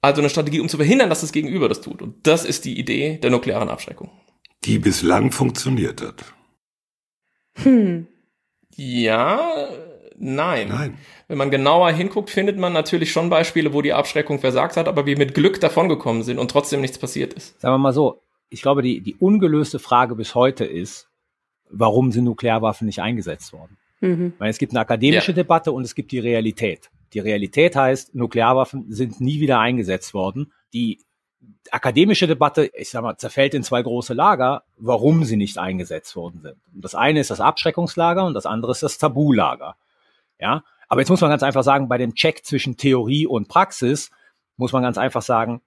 Also 0.00 0.20
eine 0.20 0.28
Strategie, 0.28 0.60
um 0.60 0.68
zu 0.68 0.76
verhindern, 0.76 1.08
dass 1.08 1.22
das 1.22 1.32
Gegenüber 1.32 1.68
das 1.68 1.80
tut. 1.80 2.02
Und 2.02 2.26
das 2.26 2.44
ist 2.44 2.64
die 2.66 2.78
Idee 2.78 3.18
der 3.18 3.30
nuklearen 3.30 3.70
Abschreckung. 3.70 4.10
Die 4.64 4.78
bislang 4.78 5.32
funktioniert 5.32 6.02
hat. 6.02 6.24
Hm. 7.62 8.06
Ja, 8.76 9.68
nein. 10.18 10.68
Nein. 10.68 10.98
Wenn 11.28 11.38
man 11.38 11.50
genauer 11.50 11.90
hinguckt, 11.92 12.30
findet 12.30 12.58
man 12.58 12.72
natürlich 12.72 13.12
schon 13.12 13.30
Beispiele, 13.30 13.72
wo 13.72 13.80
die 13.80 13.92
Abschreckung 13.92 14.40
versagt 14.40 14.76
hat, 14.76 14.88
aber 14.88 15.06
wir 15.06 15.16
mit 15.16 15.34
Glück 15.34 15.60
davongekommen 15.60 16.22
sind 16.22 16.38
und 16.38 16.50
trotzdem 16.50 16.80
nichts 16.80 16.98
passiert 16.98 17.32
ist. 17.32 17.60
Sagen 17.60 17.74
wir 17.74 17.78
mal 17.78 17.92
so, 17.92 18.20
ich 18.50 18.62
glaube, 18.62 18.82
die, 18.82 19.00
die 19.00 19.14
ungelöste 19.14 19.78
Frage 19.78 20.14
bis 20.16 20.34
heute 20.34 20.64
ist, 20.64 21.08
warum 21.70 22.12
sind 22.12 22.24
Nuklearwaffen 22.24 22.86
nicht 22.86 23.00
eingesetzt 23.00 23.52
worden? 23.52 23.78
Mhm. 24.04 24.34
Weil 24.38 24.50
es 24.50 24.58
gibt 24.58 24.72
eine 24.72 24.80
akademische 24.80 25.32
ja. 25.32 25.36
Debatte 25.36 25.72
und 25.72 25.84
es 25.84 25.94
gibt 25.94 26.12
die 26.12 26.18
Realität. 26.18 26.90
Die 27.12 27.20
Realität 27.20 27.76
heißt, 27.76 28.14
Nuklearwaffen 28.14 28.92
sind 28.92 29.20
nie 29.20 29.40
wieder 29.40 29.60
eingesetzt 29.60 30.14
worden. 30.14 30.52
Die 30.72 31.00
akademische 31.70 32.26
Debatte, 32.26 32.70
ich 32.74 32.90
sag 32.90 33.02
mal, 33.02 33.16
zerfällt 33.16 33.54
in 33.54 33.62
zwei 33.62 33.82
große 33.82 34.14
Lager, 34.14 34.64
warum 34.76 35.24
sie 35.24 35.36
nicht 35.36 35.58
eingesetzt 35.58 36.16
worden 36.16 36.40
sind. 36.42 36.56
Und 36.74 36.84
das 36.84 36.94
eine 36.94 37.20
ist 37.20 37.30
das 37.30 37.40
Abschreckungslager 37.40 38.24
und 38.24 38.34
das 38.34 38.46
andere 38.46 38.72
ist 38.72 38.82
das 38.82 38.98
Tabulager. 38.98 39.76
Ja, 40.38 40.64
aber 40.88 41.00
jetzt 41.00 41.10
muss 41.10 41.20
man 41.20 41.30
ganz 41.30 41.42
einfach 41.42 41.62
sagen, 41.62 41.88
bei 41.88 41.98
dem 41.98 42.14
Check 42.14 42.44
zwischen 42.44 42.76
Theorie 42.76 43.26
und 43.26 43.48
Praxis 43.48 44.10
muss 44.56 44.72
man 44.72 44.82
ganz 44.82 44.98
einfach 44.98 45.22
sagen, 45.22 45.62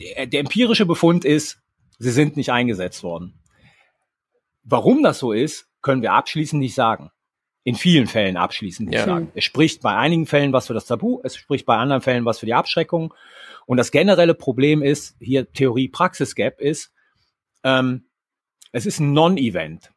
der, 0.00 0.26
der 0.26 0.40
empirische 0.40 0.86
Befund 0.86 1.24
ist, 1.24 1.60
sie 1.98 2.10
sind 2.10 2.36
nicht 2.36 2.50
eingesetzt 2.50 3.02
worden. 3.02 3.40
Warum 4.64 5.02
das 5.02 5.18
so 5.18 5.32
ist, 5.32 5.67
können 5.82 6.02
wir 6.02 6.12
abschließend 6.12 6.60
nicht 6.60 6.74
sagen. 6.74 7.10
In 7.64 7.74
vielen 7.74 8.06
Fällen 8.06 8.36
abschließend 8.36 8.88
nicht 8.88 8.98
ja. 8.98 9.04
sagen. 9.04 9.30
Es 9.34 9.44
spricht 9.44 9.82
bei 9.82 9.94
einigen 9.94 10.26
Fällen 10.26 10.52
was 10.52 10.68
für 10.68 10.74
das 10.74 10.86
Tabu, 10.86 11.20
es 11.22 11.36
spricht 11.36 11.66
bei 11.66 11.76
anderen 11.76 12.00
Fällen 12.00 12.24
was 12.24 12.38
für 12.38 12.46
die 12.46 12.54
Abschreckung. 12.54 13.12
Und 13.66 13.76
das 13.76 13.90
generelle 13.90 14.34
Problem 14.34 14.82
ist, 14.82 15.16
hier 15.20 15.52
Theorie-Praxis-Gap 15.52 16.60
ist, 16.60 16.92
ähm, 17.64 18.06
es 18.72 18.86
ist 18.86 19.00
ein 19.00 19.12
Non-Event. 19.12 19.92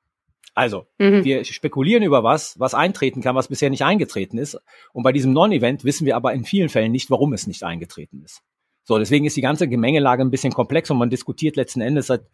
Also, 0.53 0.87
mhm. 0.97 1.23
wir 1.23 1.45
spekulieren 1.45 2.03
über 2.03 2.23
was, 2.23 2.59
was 2.59 2.73
eintreten 2.73 3.21
kann, 3.21 3.35
was 3.35 3.47
bisher 3.47 3.69
nicht 3.69 3.83
eingetreten 3.83 4.37
ist. 4.37 4.59
Und 4.91 5.03
bei 5.03 5.13
diesem 5.13 5.31
Non-Event 5.31 5.85
wissen 5.85 6.05
wir 6.05 6.17
aber 6.17 6.33
in 6.33 6.43
vielen 6.43 6.67
Fällen 6.67 6.91
nicht, 6.91 7.09
warum 7.09 7.31
es 7.31 7.47
nicht 7.47 7.63
eingetreten 7.63 8.21
ist. 8.23 8.41
So, 8.83 8.97
deswegen 8.97 9.25
ist 9.25 9.37
die 9.37 9.41
ganze 9.41 9.69
Gemengelage 9.69 10.23
ein 10.23 10.31
bisschen 10.31 10.51
komplex 10.51 10.89
und 10.91 10.97
man 10.97 11.09
diskutiert 11.09 11.55
letzten 11.55 11.81
Endes 11.81 12.07
seit 12.07 12.25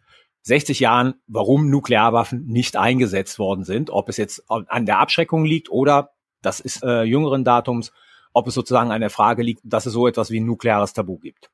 60 0.42 0.80
Jahren, 0.80 1.14
warum 1.26 1.68
Nuklearwaffen 1.68 2.46
nicht 2.46 2.76
eingesetzt 2.76 3.38
worden 3.38 3.64
sind, 3.64 3.90
ob 3.90 4.08
es 4.08 4.16
jetzt 4.16 4.44
an 4.48 4.86
der 4.86 4.98
Abschreckung 4.98 5.44
liegt 5.44 5.70
oder, 5.70 6.10
das 6.42 6.60
ist 6.60 6.82
äh, 6.82 7.02
jüngeren 7.02 7.44
Datums, 7.44 7.92
ob 8.32 8.46
es 8.46 8.54
sozusagen 8.54 8.92
an 8.92 9.00
der 9.00 9.10
Frage 9.10 9.42
liegt, 9.42 9.60
dass 9.64 9.86
es 9.86 9.92
so 9.92 10.06
etwas 10.06 10.30
wie 10.30 10.40
ein 10.40 10.46
nukleares 10.46 10.92
Tabu 10.92 11.18
gibt. 11.18 11.50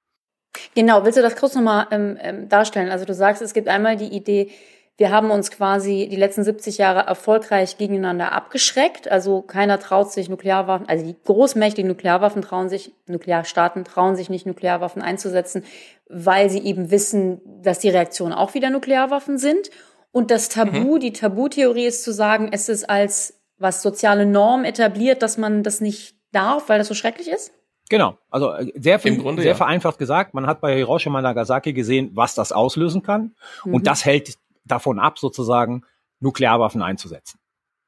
Genau, 0.75 1.05
willst 1.05 1.18
du 1.18 1.23
das 1.23 1.37
kurz 1.37 1.55
nochmal 1.55 1.87
ähm, 1.90 2.16
ähm, 2.20 2.49
darstellen? 2.49 2.90
Also 2.90 3.05
du 3.05 3.14
sagst, 3.14 3.42
es 3.42 3.55
gibt 3.55 3.68
einmal 3.68 3.97
die 3.97 4.14
Idee, 4.14 4.51
wir 4.96 5.11
haben 5.11 5.30
uns 5.33 5.50
quasi 5.50 6.09
die 6.09 6.16
letzten 6.16 6.44
70 6.44 6.78
Jahre 6.78 7.00
erfolgreich 7.00 7.78
gegeneinander 7.78 8.33
abgeschreckt. 8.33 9.11
Also 9.11 9.42
keiner 9.42 9.80
traut 9.80 10.12
sich 10.12 10.28
Nuklearwaffen, 10.28 10.88
also 10.88 11.04
die 11.04 11.16
großmächtigen 11.24 11.88
Nuklearwaffen 11.88 12.42
trauen 12.42 12.68
sich, 12.68 12.92
Nuklearstaaten 13.07 13.85
trauen 13.85 14.14
sich 14.14 14.30
nicht 14.30 14.46
Nuklearwaffen 14.46 15.02
einzusetzen, 15.02 15.64
weil 16.09 16.48
sie 16.48 16.61
eben 16.61 16.92
wissen, 16.92 17.40
dass 17.62 17.80
die 17.80 17.88
Reaktionen 17.88 18.33
auch 18.33 18.54
wieder 18.54 18.70
Nuklearwaffen 18.70 19.37
sind. 19.38 19.70
Und 20.12 20.30
das 20.30 20.48
Tabu, 20.48 20.94
mhm. 20.94 21.00
die 21.00 21.12
Tabutheorie 21.12 21.87
ist 21.87 22.04
zu 22.04 22.12
sagen, 22.12 22.50
es 22.52 22.68
ist 22.68 22.88
als 22.88 23.40
was 23.59 23.83
soziale 23.83 24.26
Norm 24.26 24.64
etabliert, 24.64 25.22
dass 25.22 25.38
man 25.38 25.64
das 25.64 25.80
nicht 25.80 26.14
darf, 26.30 26.68
weil 26.68 26.78
das 26.78 26.87
so 26.87 26.94
schrecklich 26.94 27.28
ist? 27.28 27.52
Genau, 27.90 28.16
also 28.30 28.52
äh, 28.52 28.72
sehr, 28.76 28.98
Grunde, 28.98 29.42
sehr 29.42 29.52
ja. 29.52 29.57
vereinfacht 29.57 29.98
gesagt, 29.98 30.35
man 30.35 30.46
hat 30.46 30.61
bei 30.61 30.74
Hiroshima 30.74 31.20
Nagasaki 31.20 31.72
gesehen, 31.72 32.12
was 32.14 32.35
das 32.35 32.50
auslösen 32.52 33.02
kann. 33.02 33.35
Mhm. 33.64 33.74
Und 33.74 33.87
das 33.87 34.04
hält 34.04 34.35
davon 34.64 34.98
ab, 34.98 35.18
sozusagen 35.18 35.85
Nuklearwaffen 36.20 36.83
einzusetzen. 36.83 37.38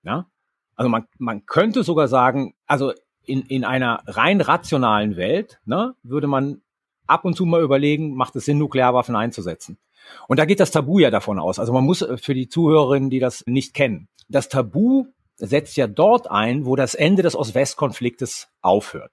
Ja? 0.03 0.27
Also 0.75 0.89
man, 0.89 1.07
man 1.19 1.47
könnte 1.47 1.83
sogar 1.83 2.09
sagen, 2.09 2.55
also 2.67 2.93
in, 3.25 3.43
in 3.43 3.65
einer 3.65 4.03
rein 4.07 4.41
rationalen 4.41 5.17
Welt 5.17 5.61
ne, 5.65 5.95
würde 6.03 6.27
man 6.27 6.63
ab 7.07 7.25
und 7.25 7.35
zu 7.35 7.47
mal 7.47 7.63
überlegen, 7.63 8.15
macht 8.15 8.37
es 8.37 8.45
Sinn, 8.45 8.59
Nuklearwaffen 8.59 9.17
einzusetzen. 9.17 9.79
Und 10.29 10.39
da 10.39 10.45
geht 10.45 10.61
das 10.61 10.71
Tabu 10.71 10.99
ja 10.99 11.11
davon 11.11 11.39
aus. 11.39 11.59
Also 11.59 11.73
man 11.73 11.85
muss 11.85 12.03
äh, 12.03 12.17
für 12.17 12.35
die 12.35 12.49
Zuhörerinnen, 12.49 13.11
die 13.11 13.19
das 13.19 13.43
nicht 13.47 13.75
kennen, 13.75 14.09
das 14.29 14.49
Tabu 14.49 15.07
setzt 15.37 15.77
ja 15.77 15.87
dort 15.87 16.31
ein, 16.31 16.67
wo 16.67 16.77
das 16.77 16.95
Ende 16.95 17.23
des 17.23 17.37
Ost-West-Konfliktes 17.37 18.49
aufhört. 18.63 19.13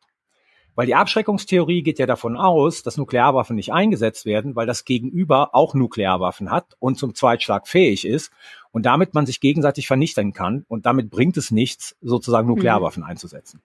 Weil 0.75 0.88
die 0.88 0.95
Abschreckungstheorie 0.95 1.83
geht 1.83 1.99
ja 1.99 2.07
davon 2.07 2.36
aus, 2.36 2.81
dass 2.81 2.97
Nuklearwaffen 2.97 3.55
nicht 3.55 3.71
eingesetzt 3.71 4.25
werden, 4.25 4.55
weil 4.55 4.65
das 4.65 4.86
Gegenüber 4.86 5.53
auch 5.53 5.75
Nuklearwaffen 5.75 6.49
hat 6.49 6.75
und 6.79 6.97
zum 6.97 7.13
Zweitschlag 7.13 7.67
fähig 7.67 8.05
ist 8.05 8.31
und 8.71 8.86
damit 8.86 9.13
man 9.13 9.27
sich 9.27 9.39
gegenseitig 9.39 9.88
vernichten 9.88 10.33
kann 10.33 10.65
und 10.67 10.86
damit 10.86 11.12
bringt 11.12 11.38
es 11.38 11.51
nichts, 11.51 11.95
sozusagen 12.01 12.47
Nuklearwaffen 12.47 13.03
mhm. 13.03 13.09
einzusetzen. 13.09 13.62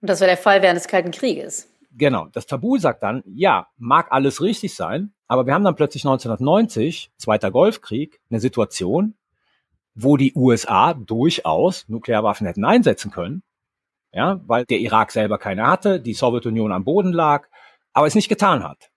Und 0.00 0.08
das 0.08 0.20
war 0.20 0.28
der 0.28 0.36
Fall 0.36 0.62
während 0.62 0.76
des 0.76 0.88
Kalten 0.88 1.10
Krieges. 1.10 1.68
Genau. 1.94 2.28
Das 2.32 2.46
Tabu 2.46 2.78
sagt 2.78 3.02
dann, 3.02 3.22
ja, 3.26 3.66
mag 3.76 4.12
alles 4.12 4.40
richtig 4.40 4.74
sein, 4.74 5.12
aber 5.26 5.46
wir 5.46 5.54
haben 5.54 5.64
dann 5.64 5.76
plötzlich 5.76 6.04
1990, 6.04 7.10
Zweiter 7.16 7.50
Golfkrieg, 7.50 8.20
eine 8.30 8.40
Situation, 8.40 9.14
wo 9.94 10.16
die 10.16 10.32
USA 10.34 10.94
durchaus 10.94 11.88
Nuklearwaffen 11.88 12.46
hätten 12.46 12.64
einsetzen 12.64 13.10
können 13.10 13.42
ja, 14.12 14.40
weil 14.46 14.64
der 14.64 14.78
Irak 14.78 15.12
selber 15.12 15.38
keine 15.38 15.66
hatte, 15.66 16.00
die 16.00 16.14
Sowjetunion 16.14 16.72
am 16.72 16.84
Boden 16.84 17.12
lag, 17.12 17.48
aber 17.92 18.06
es 18.06 18.14
nicht 18.14 18.28
getan 18.28 18.62
hat. 18.62 18.90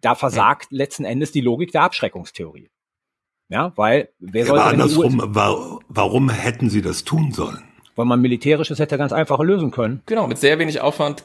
Da 0.00 0.14
versagt 0.14 0.68
ja. 0.70 0.78
letzten 0.78 1.04
Endes 1.04 1.32
die 1.32 1.40
Logik 1.40 1.72
der 1.72 1.82
Abschreckungstheorie. 1.82 2.70
Ja, 3.48 3.72
weil 3.76 4.08
wer 4.18 4.46
soll 4.46 4.58
andersrum, 4.58 5.22
war, 5.34 5.80
warum 5.88 6.30
hätten 6.30 6.70
sie 6.70 6.82
das 6.82 7.04
tun 7.04 7.30
sollen? 7.32 7.62
Weil 7.94 8.06
man 8.06 8.20
militärisches 8.20 8.78
hätte 8.78 8.98
ganz 8.98 9.12
einfach 9.12 9.38
lösen 9.40 9.70
können. 9.70 10.02
Genau, 10.06 10.26
mit 10.26 10.38
sehr 10.38 10.58
wenig 10.58 10.80
Aufwand 10.80 11.24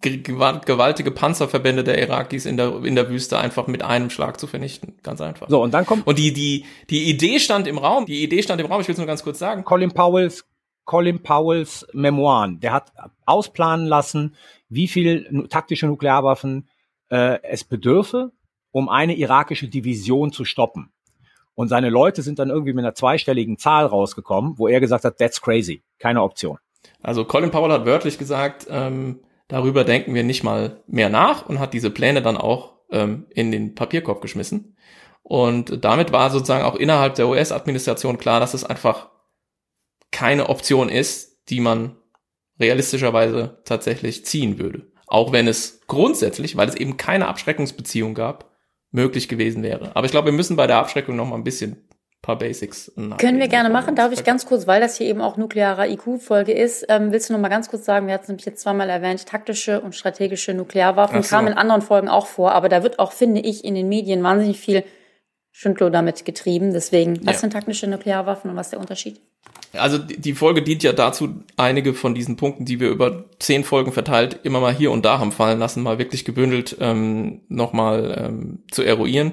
gewaltige 0.00 1.10
Panzerverbände 1.10 1.82
der 1.82 1.98
Irakis 1.98 2.46
in 2.46 2.56
der, 2.56 2.84
in 2.84 2.94
der 2.94 3.08
Wüste 3.08 3.38
einfach 3.38 3.66
mit 3.66 3.82
einem 3.82 4.10
Schlag 4.10 4.38
zu 4.38 4.46
vernichten. 4.46 4.94
Ganz 5.02 5.20
einfach. 5.20 5.48
So, 5.48 5.62
und 5.62 5.72
dann 5.72 5.86
kommt. 5.86 6.06
Und 6.06 6.18
die, 6.18 6.32
die, 6.32 6.64
die 6.90 7.04
Idee 7.04 7.38
stand 7.38 7.66
im 7.66 7.78
Raum. 7.78 8.04
Die 8.04 8.22
Idee 8.22 8.42
stand 8.42 8.60
im 8.60 8.66
Raum. 8.66 8.80
Ich 8.80 8.88
will 8.88 8.92
es 8.92 8.98
nur 8.98 9.06
ganz 9.06 9.22
kurz 9.22 9.38
sagen. 9.38 9.64
Colin 9.64 9.92
Powells 9.92 10.44
Colin 10.84 11.22
Powells 11.22 11.86
Memoiren. 11.92 12.60
Der 12.60 12.72
hat 12.72 12.92
ausplanen 13.26 13.86
lassen, 13.86 14.34
wie 14.68 14.88
viel 14.88 15.46
taktische 15.48 15.86
Nuklearwaffen 15.86 16.68
äh, 17.10 17.42
es 17.42 17.64
bedürfe, 17.64 18.32
um 18.70 18.88
eine 18.88 19.14
irakische 19.14 19.68
Division 19.68 20.32
zu 20.32 20.44
stoppen. 20.44 20.90
Und 21.54 21.68
seine 21.68 21.88
Leute 21.88 22.22
sind 22.22 22.38
dann 22.38 22.50
irgendwie 22.50 22.72
mit 22.72 22.84
einer 22.84 22.94
zweistelligen 22.94 23.58
Zahl 23.58 23.86
rausgekommen, 23.86 24.58
wo 24.58 24.66
er 24.66 24.80
gesagt 24.80 25.04
hat, 25.04 25.18
that's 25.18 25.40
crazy, 25.40 25.84
keine 25.98 26.22
Option. 26.22 26.58
Also 27.00 27.24
Colin 27.24 27.50
Powell 27.50 27.70
hat 27.70 27.86
wörtlich 27.86 28.18
gesagt, 28.18 28.66
ähm, 28.68 29.20
darüber 29.48 29.84
denken 29.84 30.14
wir 30.14 30.24
nicht 30.24 30.42
mal 30.42 30.82
mehr 30.86 31.08
nach 31.08 31.46
und 31.46 31.60
hat 31.60 31.72
diese 31.72 31.90
Pläne 31.90 32.22
dann 32.22 32.36
auch 32.36 32.74
ähm, 32.90 33.26
in 33.30 33.52
den 33.52 33.74
Papierkorb 33.74 34.20
geschmissen. 34.20 34.76
Und 35.22 35.84
damit 35.84 36.12
war 36.12 36.30
sozusagen 36.30 36.64
auch 36.64 36.74
innerhalb 36.74 37.14
der 37.14 37.28
US-Administration 37.28 38.18
klar, 38.18 38.40
dass 38.40 38.52
es 38.52 38.64
einfach 38.64 39.08
keine 40.14 40.48
Option 40.48 40.88
ist, 40.88 41.50
die 41.50 41.60
man 41.60 41.96
realistischerweise 42.58 43.58
tatsächlich 43.64 44.24
ziehen 44.24 44.58
würde. 44.58 44.86
Auch 45.06 45.32
wenn 45.32 45.48
es 45.48 45.80
grundsätzlich, 45.88 46.56
weil 46.56 46.68
es 46.68 46.76
eben 46.76 46.96
keine 46.96 47.26
Abschreckungsbeziehung 47.28 48.14
gab, 48.14 48.50
möglich 48.92 49.28
gewesen 49.28 49.62
wäre. 49.64 49.94
Aber 49.94 50.06
ich 50.06 50.12
glaube, 50.12 50.26
wir 50.26 50.32
müssen 50.32 50.56
bei 50.56 50.68
der 50.68 50.76
Abschreckung 50.76 51.16
noch 51.16 51.26
mal 51.26 51.34
ein 51.34 51.44
bisschen 51.44 51.88
paar 52.22 52.38
Basics. 52.38 52.90
Können 53.18 53.38
wir 53.38 53.48
gerne 53.48 53.68
machen. 53.68 53.96
Darf 53.96 54.12
ich 54.12 54.24
ganz 54.24 54.46
kurz, 54.46 54.66
weil 54.66 54.80
das 54.80 54.96
hier 54.96 55.08
eben 55.08 55.20
auch 55.20 55.36
nuklearer 55.36 55.88
IQ-Folge 55.88 56.52
ist, 56.52 56.86
ähm, 56.88 57.12
willst 57.12 57.28
du 57.28 57.34
noch 57.34 57.40
mal 57.40 57.48
ganz 57.48 57.68
kurz 57.68 57.84
sagen, 57.84 58.06
wir 58.06 58.14
hatten 58.14 58.22
es 58.22 58.28
nämlich 58.28 58.46
jetzt 58.46 58.62
zweimal 58.62 58.88
erwähnt, 58.88 59.26
taktische 59.26 59.80
und 59.80 59.94
strategische 59.94 60.54
Nuklearwaffen 60.54 61.22
so. 61.22 61.28
kamen 61.28 61.48
in 61.48 61.54
anderen 61.54 61.82
Folgen 61.82 62.08
auch 62.08 62.26
vor, 62.26 62.52
aber 62.52 62.70
da 62.70 62.82
wird 62.82 62.98
auch, 62.98 63.12
finde 63.12 63.42
ich, 63.42 63.62
in 63.64 63.74
den 63.74 63.88
Medien 63.88 64.22
wahnsinnig 64.22 64.58
viel 64.58 64.84
Schindler 65.56 65.88
damit 65.88 66.24
getrieben. 66.24 66.72
Deswegen, 66.72 67.24
was 67.24 67.36
ja. 67.36 67.40
sind 67.42 67.52
taktische 67.52 67.86
Nuklearwaffen 67.86 68.50
und 68.50 68.56
was 68.56 68.66
ist 68.66 68.72
der 68.72 68.80
Unterschied? 68.80 69.20
Also 69.72 69.98
die 69.98 70.34
Folge 70.34 70.62
dient 70.62 70.82
ja 70.82 70.92
dazu, 70.92 71.42
einige 71.56 71.94
von 71.94 72.12
diesen 72.12 72.36
Punkten, 72.36 72.64
die 72.64 72.80
wir 72.80 72.90
über 72.90 73.24
zehn 73.38 73.62
Folgen 73.62 73.92
verteilt 73.92 74.40
immer 74.42 74.58
mal 74.58 74.74
hier 74.74 74.90
und 74.90 75.04
da 75.04 75.20
haben 75.20 75.30
fallen 75.30 75.60
lassen, 75.60 75.84
mal 75.84 75.98
wirklich 75.98 76.24
gebündelt 76.24 76.76
ähm, 76.80 77.42
nochmal 77.48 78.24
ähm, 78.26 78.64
zu 78.72 78.82
eruieren. 78.82 79.32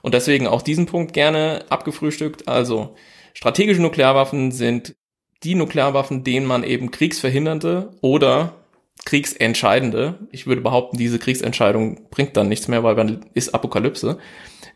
Und 0.00 0.14
deswegen 0.14 0.46
auch 0.46 0.62
diesen 0.62 0.86
Punkt 0.86 1.12
gerne 1.12 1.62
abgefrühstückt. 1.68 2.48
Also 2.48 2.96
strategische 3.34 3.82
Nuklearwaffen 3.82 4.52
sind 4.52 4.96
die 5.42 5.54
Nuklearwaffen, 5.54 6.24
denen 6.24 6.46
man 6.46 6.64
eben 6.64 6.90
kriegsverhindernde 6.90 7.90
oder 8.00 8.59
kriegsentscheidende, 9.04 10.18
ich 10.30 10.46
würde 10.46 10.60
behaupten, 10.60 10.96
diese 10.96 11.18
Kriegsentscheidung 11.18 12.08
bringt 12.10 12.36
dann 12.36 12.48
nichts 12.48 12.68
mehr, 12.68 12.82
weil 12.82 12.94
man 12.94 13.26
ist 13.34 13.54
Apokalypse, 13.54 14.18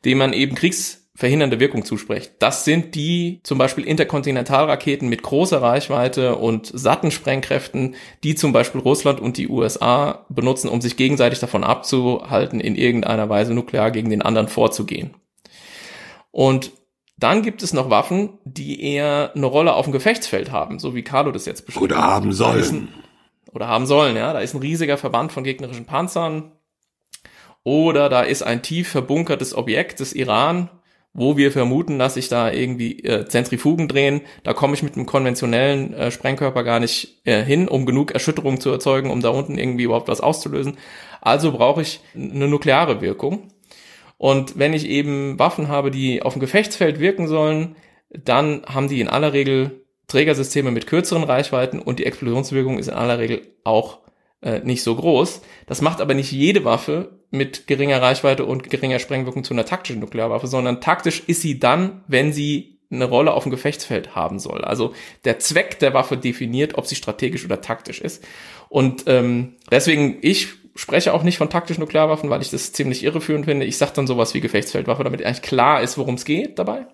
dem 0.05 0.19
man 0.19 0.33
eben 0.33 0.55
kriegsverhindernde 0.55 1.61
Wirkung 1.61 1.85
zuspricht. 1.85 2.33
Das 2.39 2.65
sind 2.65 2.95
die 2.95 3.41
zum 3.43 3.59
Beispiel 3.59 3.85
Interkontinentalraketen 3.85 5.09
mit 5.09 5.23
großer 5.23 5.61
Reichweite 5.61 6.37
und 6.37 6.71
satten 6.73 7.11
Sprengkräften, 7.11 7.95
die 8.23 8.35
zum 8.35 8.53
Beispiel 8.53 8.81
Russland 8.81 9.21
und 9.21 9.37
die 9.37 9.49
USA 9.49 10.25
benutzen, 10.29 10.69
um 10.69 10.81
sich 10.81 10.97
gegenseitig 10.97 11.39
davon 11.39 11.65
abzuhalten, 11.65 12.61
in 12.61 12.77
irgendeiner 12.77 13.29
Weise 13.29 13.55
nuklear 13.55 13.91
gegen 13.91 14.11
den 14.11 14.23
anderen 14.23 14.49
vorzugehen. 14.49 15.15
Und 16.31 16.73
dann 17.17 17.43
gibt 17.43 17.63
es 17.63 17.73
noch 17.73 17.91
Waffen, 17.91 18.39
die 18.45 18.83
eher 18.83 19.33
eine 19.37 19.47
Rolle 19.47 19.75
auf 19.75 19.87
dem 19.87 19.93
Gefechtsfeld 19.93 20.51
haben, 20.51 20.81
so 20.81 20.95
wie 20.95 21.03
Carlo 21.03 21.31
das 21.31 21.47
jetzt 21.47 21.65
beschreibt. 21.65 21.85
Oder 21.85 21.99
haben 21.99 22.33
sollen. 22.33 22.89
Oder 23.55 23.69
haben 23.69 23.87
sollen, 23.87 24.17
ja. 24.17 24.33
Da 24.33 24.41
ist 24.41 24.55
ein 24.55 24.61
riesiger 24.61 24.99
Verband 24.99 25.33
von 25.33 25.45
gegnerischen 25.45 25.87
Panzern, 25.87 26.53
oder 27.65 28.11
da 28.11 28.21
ist 28.23 28.43
ein 28.43 28.63
tief 28.63 28.89
verbunkertes 28.89 29.55
Objekt 29.57 30.01
des 30.01 30.13
Iran, 30.13 30.69
wo 31.15 31.37
wir 31.37 31.51
vermuten, 31.51 31.99
dass 31.99 32.15
sich 32.15 32.29
da 32.29 32.53
irgendwie 32.53 33.01
äh, 33.05 33.27
Zentrifugen 33.27 33.89
drehen. 33.89 34.21
Da 34.43 34.53
komme 34.53 34.75
ich 34.75 34.83
mit 34.83 34.97
einem 34.97 35.07
konventionellen 35.07 35.95
äh, 35.95 36.11
Sprengkörper 36.11 36.63
gar 36.63 36.79
nicht 36.79 37.23
äh, 37.25 37.43
hin, 37.43 37.67
um 37.69 37.87
genug 37.87 38.13
Erschütterung 38.13 38.61
zu 38.61 38.71
erzeugen, 38.71 39.11
um 39.11 39.23
da 39.23 39.31
unten 39.31 39.57
irgendwie 39.57 39.85
überhaupt 39.85 40.09
was 40.09 40.21
auszulösen. 40.21 40.77
Also 41.23 41.53
brauche 41.53 41.83
ich 41.83 42.01
eine 42.15 42.49
nukleare 42.49 43.01
Wirkung. 43.01 43.49
Und 44.19 44.59
wenn 44.59 44.75
ich 44.75 44.87
eben 44.87 45.39
Waffen 45.39 45.69
habe, 45.69 45.91
die 45.91 46.23
auf 46.23 46.35
dem 46.35 46.41
Gefechtsfeld 46.41 47.01
wirken 47.01 47.29
sollen, 47.29 47.77
dann 48.11 48.63
haben 48.67 48.89
die 48.89 49.01
in 49.01 49.09
aller 49.09 49.33
Regel 49.33 49.84
Trägersysteme 50.07 50.71
mit 50.71 50.87
kürzeren 50.87 51.25
Reichweiten 51.25 51.79
und 51.79 51.99
die 51.99 52.07
Explosionswirkung 52.07 52.79
ist 52.79 52.89
in 52.89 52.95
aller 52.95 53.19
Regel 53.19 53.43
auch 53.65 54.01
äh, 54.43 54.61
nicht 54.61 54.83
so 54.83 54.95
groß. 54.95 55.41
Das 55.67 55.81
macht 55.81 56.01
aber 56.01 56.15
nicht 56.15 56.31
jede 56.31 56.65
Waffe 56.65 57.19
mit 57.31 57.67
geringer 57.67 58.01
Reichweite 58.01 58.45
und 58.45 58.69
geringer 58.71 58.99
Sprengwirkung 58.99 59.45
zu 59.45 59.55
einer 59.55 59.65
taktischen 59.65 60.01
Nuklearwaffe, 60.01 60.47
sondern 60.47 60.81
taktisch 60.81 61.23
ist 61.27 61.41
sie 61.41 61.59
dann, 61.59 62.05
wenn 62.07 62.33
sie 62.33 62.75
eine 62.91 63.07
Rolle 63.07 63.33
auf 63.33 63.45
dem 63.45 63.51
Gefechtsfeld 63.51 64.15
haben 64.15 64.39
soll. 64.39 64.65
Also 64.65 64.95
der 65.25 65.39
Zweck 65.39 65.79
der 65.79 65.95
Waffe 65.95 66.17
definiert, 66.17 66.77
ob 66.77 66.87
sie 66.87 66.95
strategisch 66.95 67.45
oder 67.45 67.61
taktisch 67.61 68.01
ist. 68.01 68.25
Und 68.69 69.05
ähm, 69.07 69.57
deswegen, 69.71 70.19
ich 70.21 70.49
spreche 70.77 71.13
auch 71.13 71.23
nicht 71.23 71.39
von 71.39 71.51
taktischen 71.51 71.81
Nuklearwaffen, 71.81 72.31
weil 72.31 72.43
ich 72.43 72.51
das 72.51 72.73
ziemlich 72.73 73.03
irreführend 73.03 73.47
finde. 73.47 73.67
Ich 73.67 73.79
sage 73.79 73.93
dann 73.95 74.07
sowas 74.07 74.35
wie 74.35 74.41
Gefechtsfeldwaffe, 74.41 75.05
damit 75.05 75.25
eigentlich 75.25 75.43
klar 75.43 75.83
ist, 75.83 75.99
worum 75.99 76.15
es 76.15 76.25
geht 76.25 76.59
dabei. 76.59 76.87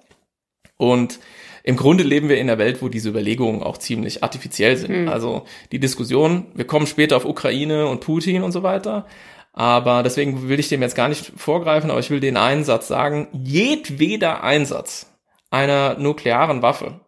Und 0.77 1.19
im 1.63 1.77
Grunde 1.77 2.05
leben 2.05 2.29
wir 2.29 2.37
in 2.37 2.49
einer 2.49 2.59
Welt, 2.59 2.83
wo 2.83 2.89
diese 2.89 3.09
Überlegungen 3.09 3.63
auch 3.63 3.79
ziemlich 3.79 4.23
artifiziell 4.23 4.77
sind. 4.77 5.03
Mhm. 5.03 5.09
Also 5.09 5.45
die 5.73 5.81
Diskussion, 5.81 6.47
wir 6.55 6.67
kommen 6.67 6.87
später 6.87 7.17
auf 7.17 7.25
Ukraine 7.25 7.87
und 7.87 8.01
Putin 8.01 8.43
und 8.43 8.53
so 8.53 8.63
weiter. 8.63 9.07
Aber 9.53 10.03
deswegen 10.03 10.49
will 10.49 10.61
ich 10.61 10.69
dem 10.69 10.83
jetzt 10.83 10.95
gar 10.95 11.09
nicht 11.09 11.33
vorgreifen, 11.37 11.91
aber 11.91 12.01
ich 12.01 12.11
will 12.11 12.21
den 12.21 12.37
einen 12.37 12.65
Satz 12.65 12.89
sagen. 12.89 13.29
Jedweder 13.33 14.45
Einsatz 14.45 15.13
einer 15.51 15.99
nuklearen 15.99 16.63
Waffe, 16.63 17.01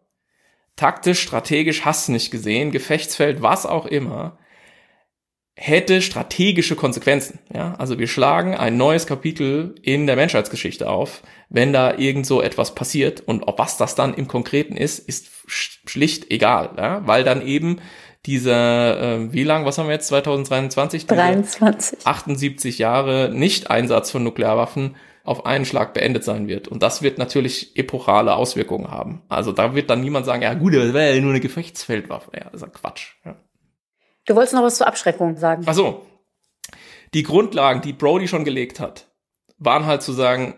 taktisch, 0.76 1.20
strategisch, 1.20 1.84
hast 1.84 2.08
du 2.08 2.12
nicht 2.12 2.30
gesehen, 2.30 2.72
Gefechtsfeld, 2.72 3.40
was 3.40 3.66
auch 3.66 3.86
immer, 3.86 4.38
hätte 5.54 6.00
strategische 6.00 6.76
Konsequenzen. 6.76 7.38
Ja, 7.54 7.74
also 7.74 7.98
wir 7.98 8.08
schlagen 8.08 8.54
ein 8.54 8.76
neues 8.76 9.06
Kapitel 9.06 9.74
in 9.82 10.06
der 10.06 10.16
Menschheitsgeschichte 10.16 10.88
auf, 10.88 11.22
wenn 11.50 11.72
da 11.72 11.96
irgend 11.98 12.26
so 12.26 12.40
etwas 12.40 12.74
passiert 12.74 13.20
und 13.20 13.44
ob 13.44 13.58
was 13.58 13.76
das 13.76 13.94
dann 13.94 14.14
im 14.14 14.28
Konkreten 14.28 14.76
ist, 14.76 14.98
ist 14.98 15.30
schlicht 15.46 16.30
egal, 16.30 16.70
ja, 16.78 17.06
weil 17.06 17.24
dann 17.24 17.46
eben 17.46 17.80
dieser, 18.24 19.00
äh, 19.00 19.32
wie 19.32 19.42
lang, 19.42 19.64
was 19.64 19.78
haben 19.78 19.88
wir 19.88 19.94
jetzt, 19.94 20.08
2023? 20.08 21.06
23. 21.06 22.06
78 22.06 22.78
Jahre 22.78 23.30
Nicht-Einsatz 23.32 24.10
von 24.10 24.22
Nuklearwaffen 24.22 24.96
auf 25.24 25.46
einen 25.46 25.64
Schlag 25.64 25.92
beendet 25.94 26.24
sein 26.24 26.48
wird. 26.48 26.68
Und 26.68 26.82
das 26.82 27.02
wird 27.02 27.18
natürlich 27.18 27.76
epochale 27.76 28.34
Auswirkungen 28.34 28.90
haben. 28.90 29.22
Also 29.28 29.52
da 29.52 29.74
wird 29.74 29.90
dann 29.90 30.00
niemand 30.00 30.26
sagen, 30.26 30.42
ja 30.42 30.54
gut, 30.54 30.74
das 30.74 30.92
wäre 30.92 31.14
ja 31.14 31.20
nur 31.20 31.30
eine 31.30 31.40
Gefechtsfeldwaffe. 31.40 32.30
Ja, 32.36 32.50
das 32.50 32.62
ist 32.62 32.72
Quatsch. 32.74 33.14
Ja. 33.24 33.36
Du 34.26 34.34
wolltest 34.34 34.54
noch 34.54 34.62
was 34.62 34.76
zur 34.76 34.86
Abschreckung 34.86 35.36
sagen. 35.36 35.64
Ach 35.66 35.74
so. 35.74 36.06
Die 37.14 37.22
Grundlagen, 37.22 37.82
die 37.82 37.92
Brody 37.92 38.28
schon 38.28 38.44
gelegt 38.44 38.80
hat, 38.80 39.08
waren 39.58 39.86
halt 39.86 40.02
zu 40.02 40.12
sagen, 40.12 40.54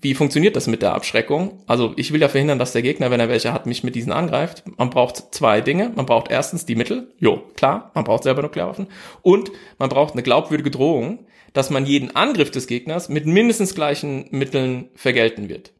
wie 0.00 0.14
funktioniert 0.14 0.54
das 0.54 0.68
mit 0.68 0.82
der 0.82 0.94
Abschreckung? 0.94 1.62
Also 1.66 1.94
ich 1.96 2.12
will 2.12 2.20
ja 2.20 2.28
verhindern, 2.28 2.60
dass 2.60 2.72
der 2.72 2.82
Gegner, 2.82 3.10
wenn 3.10 3.18
er 3.18 3.28
welche 3.28 3.52
hat, 3.52 3.66
mich 3.66 3.82
mit 3.82 3.96
diesen 3.96 4.12
angreift. 4.12 4.62
Man 4.78 4.90
braucht 4.90 5.34
zwei 5.34 5.60
Dinge. 5.60 5.90
Man 5.96 6.06
braucht 6.06 6.30
erstens 6.30 6.64
die 6.64 6.76
Mittel. 6.76 7.12
Jo, 7.18 7.42
klar, 7.56 7.90
man 7.94 8.04
braucht 8.04 8.22
selber 8.22 8.42
Nuklearwaffen. 8.42 8.86
Und 9.22 9.50
man 9.78 9.88
braucht 9.88 10.12
eine 10.12 10.22
glaubwürdige 10.22 10.70
Drohung, 10.70 11.26
dass 11.52 11.70
man 11.70 11.86
jeden 11.86 12.14
Angriff 12.14 12.52
des 12.52 12.68
Gegners 12.68 13.08
mit 13.08 13.26
mindestens 13.26 13.74
gleichen 13.74 14.28
Mitteln 14.30 14.90
vergelten 14.94 15.48
wird. 15.48 15.72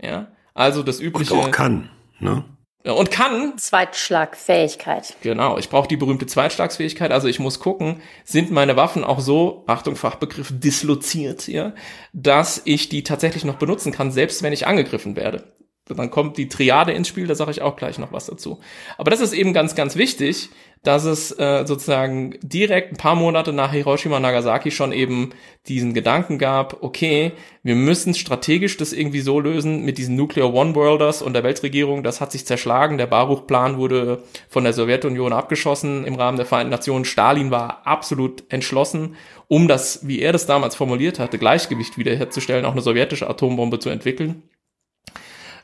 Ja, 0.00 0.32
also 0.54 0.82
das 0.82 1.00
übliche. 1.00 1.34
Und 1.34 1.40
auch 1.40 1.50
kann, 1.50 1.90
ne? 2.20 2.44
Und 2.84 3.10
kann. 3.10 3.56
Zweitschlagfähigkeit. 3.58 5.16
Genau, 5.22 5.58
ich 5.58 5.68
brauche 5.68 5.88
die 5.88 5.96
berühmte 5.96 6.26
Zweitschlagsfähigkeit. 6.26 7.12
Also 7.12 7.28
ich 7.28 7.38
muss 7.38 7.60
gucken, 7.60 8.02
sind 8.24 8.50
meine 8.50 8.76
Waffen 8.76 9.04
auch 9.04 9.20
so, 9.20 9.64
Achtung 9.66 9.96
Fachbegriff, 9.96 10.52
disloziert, 10.52 11.46
ja, 11.48 11.74
dass 12.12 12.62
ich 12.64 12.88
die 12.88 13.02
tatsächlich 13.02 13.44
noch 13.44 13.56
benutzen 13.56 13.92
kann, 13.92 14.10
selbst 14.10 14.42
wenn 14.42 14.52
ich 14.52 14.66
angegriffen 14.66 15.16
werde. 15.16 15.44
Dann 15.88 16.10
kommt 16.10 16.36
die 16.36 16.48
Triade 16.48 16.92
ins 16.92 17.08
Spiel, 17.08 17.26
da 17.26 17.34
sage 17.34 17.50
ich 17.50 17.60
auch 17.60 17.76
gleich 17.76 17.98
noch 17.98 18.12
was 18.12 18.26
dazu. 18.26 18.60
Aber 18.98 19.10
das 19.10 19.20
ist 19.20 19.32
eben 19.32 19.52
ganz, 19.52 19.74
ganz 19.74 19.96
wichtig, 19.96 20.50
dass 20.84 21.04
es 21.04 21.30
äh, 21.38 21.64
sozusagen 21.66 22.38
direkt 22.42 22.92
ein 22.92 22.96
paar 22.96 23.14
Monate 23.14 23.52
nach 23.52 23.72
Hiroshima 23.72 24.18
Nagasaki 24.18 24.70
schon 24.70 24.92
eben 24.92 25.30
diesen 25.68 25.94
Gedanken 25.94 26.38
gab, 26.38 26.82
okay, 26.82 27.32
wir 27.62 27.76
müssen 27.76 28.14
strategisch 28.14 28.76
das 28.76 28.92
irgendwie 28.92 29.20
so 29.20 29.38
lösen 29.38 29.84
mit 29.84 29.98
diesen 29.98 30.16
Nuclear 30.16 30.52
One 30.52 30.74
Worlders 30.74 31.22
und 31.22 31.34
der 31.34 31.44
Weltregierung, 31.44 32.02
das 32.02 32.20
hat 32.20 32.32
sich 32.32 32.46
zerschlagen, 32.46 32.98
der 32.98 33.06
Baruch-Plan 33.06 33.76
wurde 33.76 34.22
von 34.48 34.64
der 34.64 34.72
Sowjetunion 34.72 35.32
abgeschossen 35.32 36.04
im 36.04 36.16
Rahmen 36.16 36.36
der 36.36 36.46
Vereinten 36.46 36.70
Nationen, 36.70 37.04
Stalin 37.04 37.52
war 37.52 37.86
absolut 37.86 38.42
entschlossen, 38.48 39.16
um 39.46 39.68
das, 39.68 40.06
wie 40.06 40.20
er 40.20 40.32
das 40.32 40.46
damals 40.46 40.74
formuliert 40.74 41.20
hatte, 41.20 41.38
Gleichgewicht 41.38 41.96
wiederherzustellen, 41.96 42.64
auch 42.64 42.72
eine 42.72 42.82
sowjetische 42.82 43.28
Atombombe 43.28 43.78
zu 43.78 43.90
entwickeln. 43.90 44.42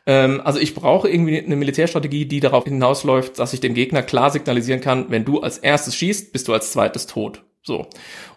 Ähm, 0.09 0.41
also 0.43 0.59
ich 0.59 0.75
brauche 0.75 1.09
irgendwie 1.09 1.39
eine 1.39 1.55
Militärstrategie, 1.55 2.25
die 2.25 2.41
darauf 2.41 2.65
hinausläuft, 2.65 3.39
dass 3.39 3.53
ich 3.53 3.61
dem 3.61 3.75
Gegner 3.75 4.03
klar 4.03 4.31
signalisieren 4.31 4.81
kann, 4.81 5.11
wenn 5.11 5.27
du 5.27 5.41
als 5.41 5.59
erstes 5.59 5.95
schießt, 5.95 6.33
bist 6.33 6.49
du 6.49 6.55
als 6.55 6.73
zweites 6.73 7.07
tot. 7.07 7.45
So. 7.63 7.87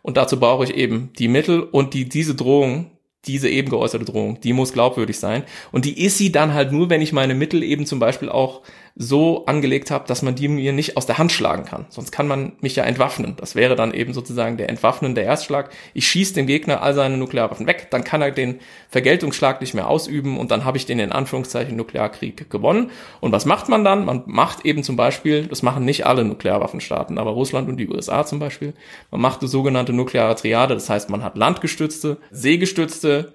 Und 0.02 0.18
dazu 0.18 0.38
brauche 0.40 0.66
ich 0.66 0.76
eben 0.76 1.12
die 1.18 1.30
Mittel 1.30 1.64
und 1.64 1.94
die, 1.94 2.08
diese 2.08 2.36
Drohung, 2.36 2.92
diese 3.26 3.48
eben 3.50 3.70
geäußerte 3.70 4.04
Drohung, 4.04 4.42
die 4.42 4.52
muss 4.52 4.74
glaubwürdig 4.74 5.18
sein. 5.18 5.44
Und 5.72 5.86
die 5.86 6.04
ist 6.04 6.18
sie 6.18 6.32
dann 6.32 6.54
halt 6.54 6.74
nur, 6.74 6.90
wenn 6.90 7.02
ich 7.02 7.14
meine 7.14 7.36
Mittel 7.36 7.64
eben 7.64 7.86
zum 7.86 8.00
Beispiel 8.00 8.28
auch 8.28 8.62
so 8.96 9.46
angelegt 9.46 9.90
habe, 9.92 10.08
dass 10.08 10.22
man 10.22 10.36
die 10.36 10.48
mir 10.48 10.74
nicht 10.74 10.98
aus 10.98 11.06
der 11.06 11.18
Hand 11.18 11.32
schlagen 11.32 11.66
kann. 11.66 11.86
Sonst 11.90 12.12
kann 12.12 12.28
man 12.28 12.54
mich 12.62 12.76
ja 12.76 12.84
entwaffnen. 12.84 13.36
Das 13.38 13.56
wäre 13.56 13.76
dann 13.76 13.94
eben 13.94 14.14
sozusagen 14.14 14.58
der 14.58 14.70
entwaffnende 14.70 15.22
Erstschlag. 15.22 15.72
Ich 15.94 16.08
schieße 16.08 16.34
dem 16.34 16.48
Gegner 16.48 16.82
all 16.82 16.94
seine 16.94 17.18
Nuklearwaffen 17.18 17.68
weg, 17.68 17.88
dann 17.92 18.04
kann 18.04 18.22
er 18.22 18.32
den 18.32 18.60
Vergeltungsschlag 18.90 19.62
nicht 19.62 19.74
mehr 19.74 19.88
ausüben 19.88 20.38
und 20.38 20.52
dann 20.52 20.66
habe 20.66 20.78
ich 20.78 20.86
den 20.86 21.00
in 21.00 21.12
Anführungszeichen 21.12 21.76
Nuklearkrieg 21.76 22.50
gewonnen. 22.50 22.92
Und 23.22 23.32
was 23.32 23.46
macht 23.46 23.70
man 23.70 23.84
dann? 23.84 24.06
Man 24.06 24.24
macht 24.26 24.66
eben 24.66 24.84
zum 24.84 24.96
Beispiel, 24.96 25.48
das 25.48 25.64
machen 25.64 25.86
nicht 25.86 26.06
alle 26.06 26.26
Nuklearwaffenstaaten, 26.26 27.18
aber 27.18 27.32
Russland 27.32 27.70
und 27.70 27.78
die 27.78 27.88
USA 27.88 28.26
zum 28.26 28.40
Beispiel, 28.40 28.74
man 29.10 29.22
macht 29.22 29.42
eine 29.42 29.50
sogenannte 29.50 29.94
nukleare 29.94 30.36
Triade. 30.36 30.74
Das 30.74 30.90
heißt, 30.90 31.10
man 31.10 31.24
hat 31.24 31.38
landgestützte, 31.38 32.18
seegestützte, 32.32 33.34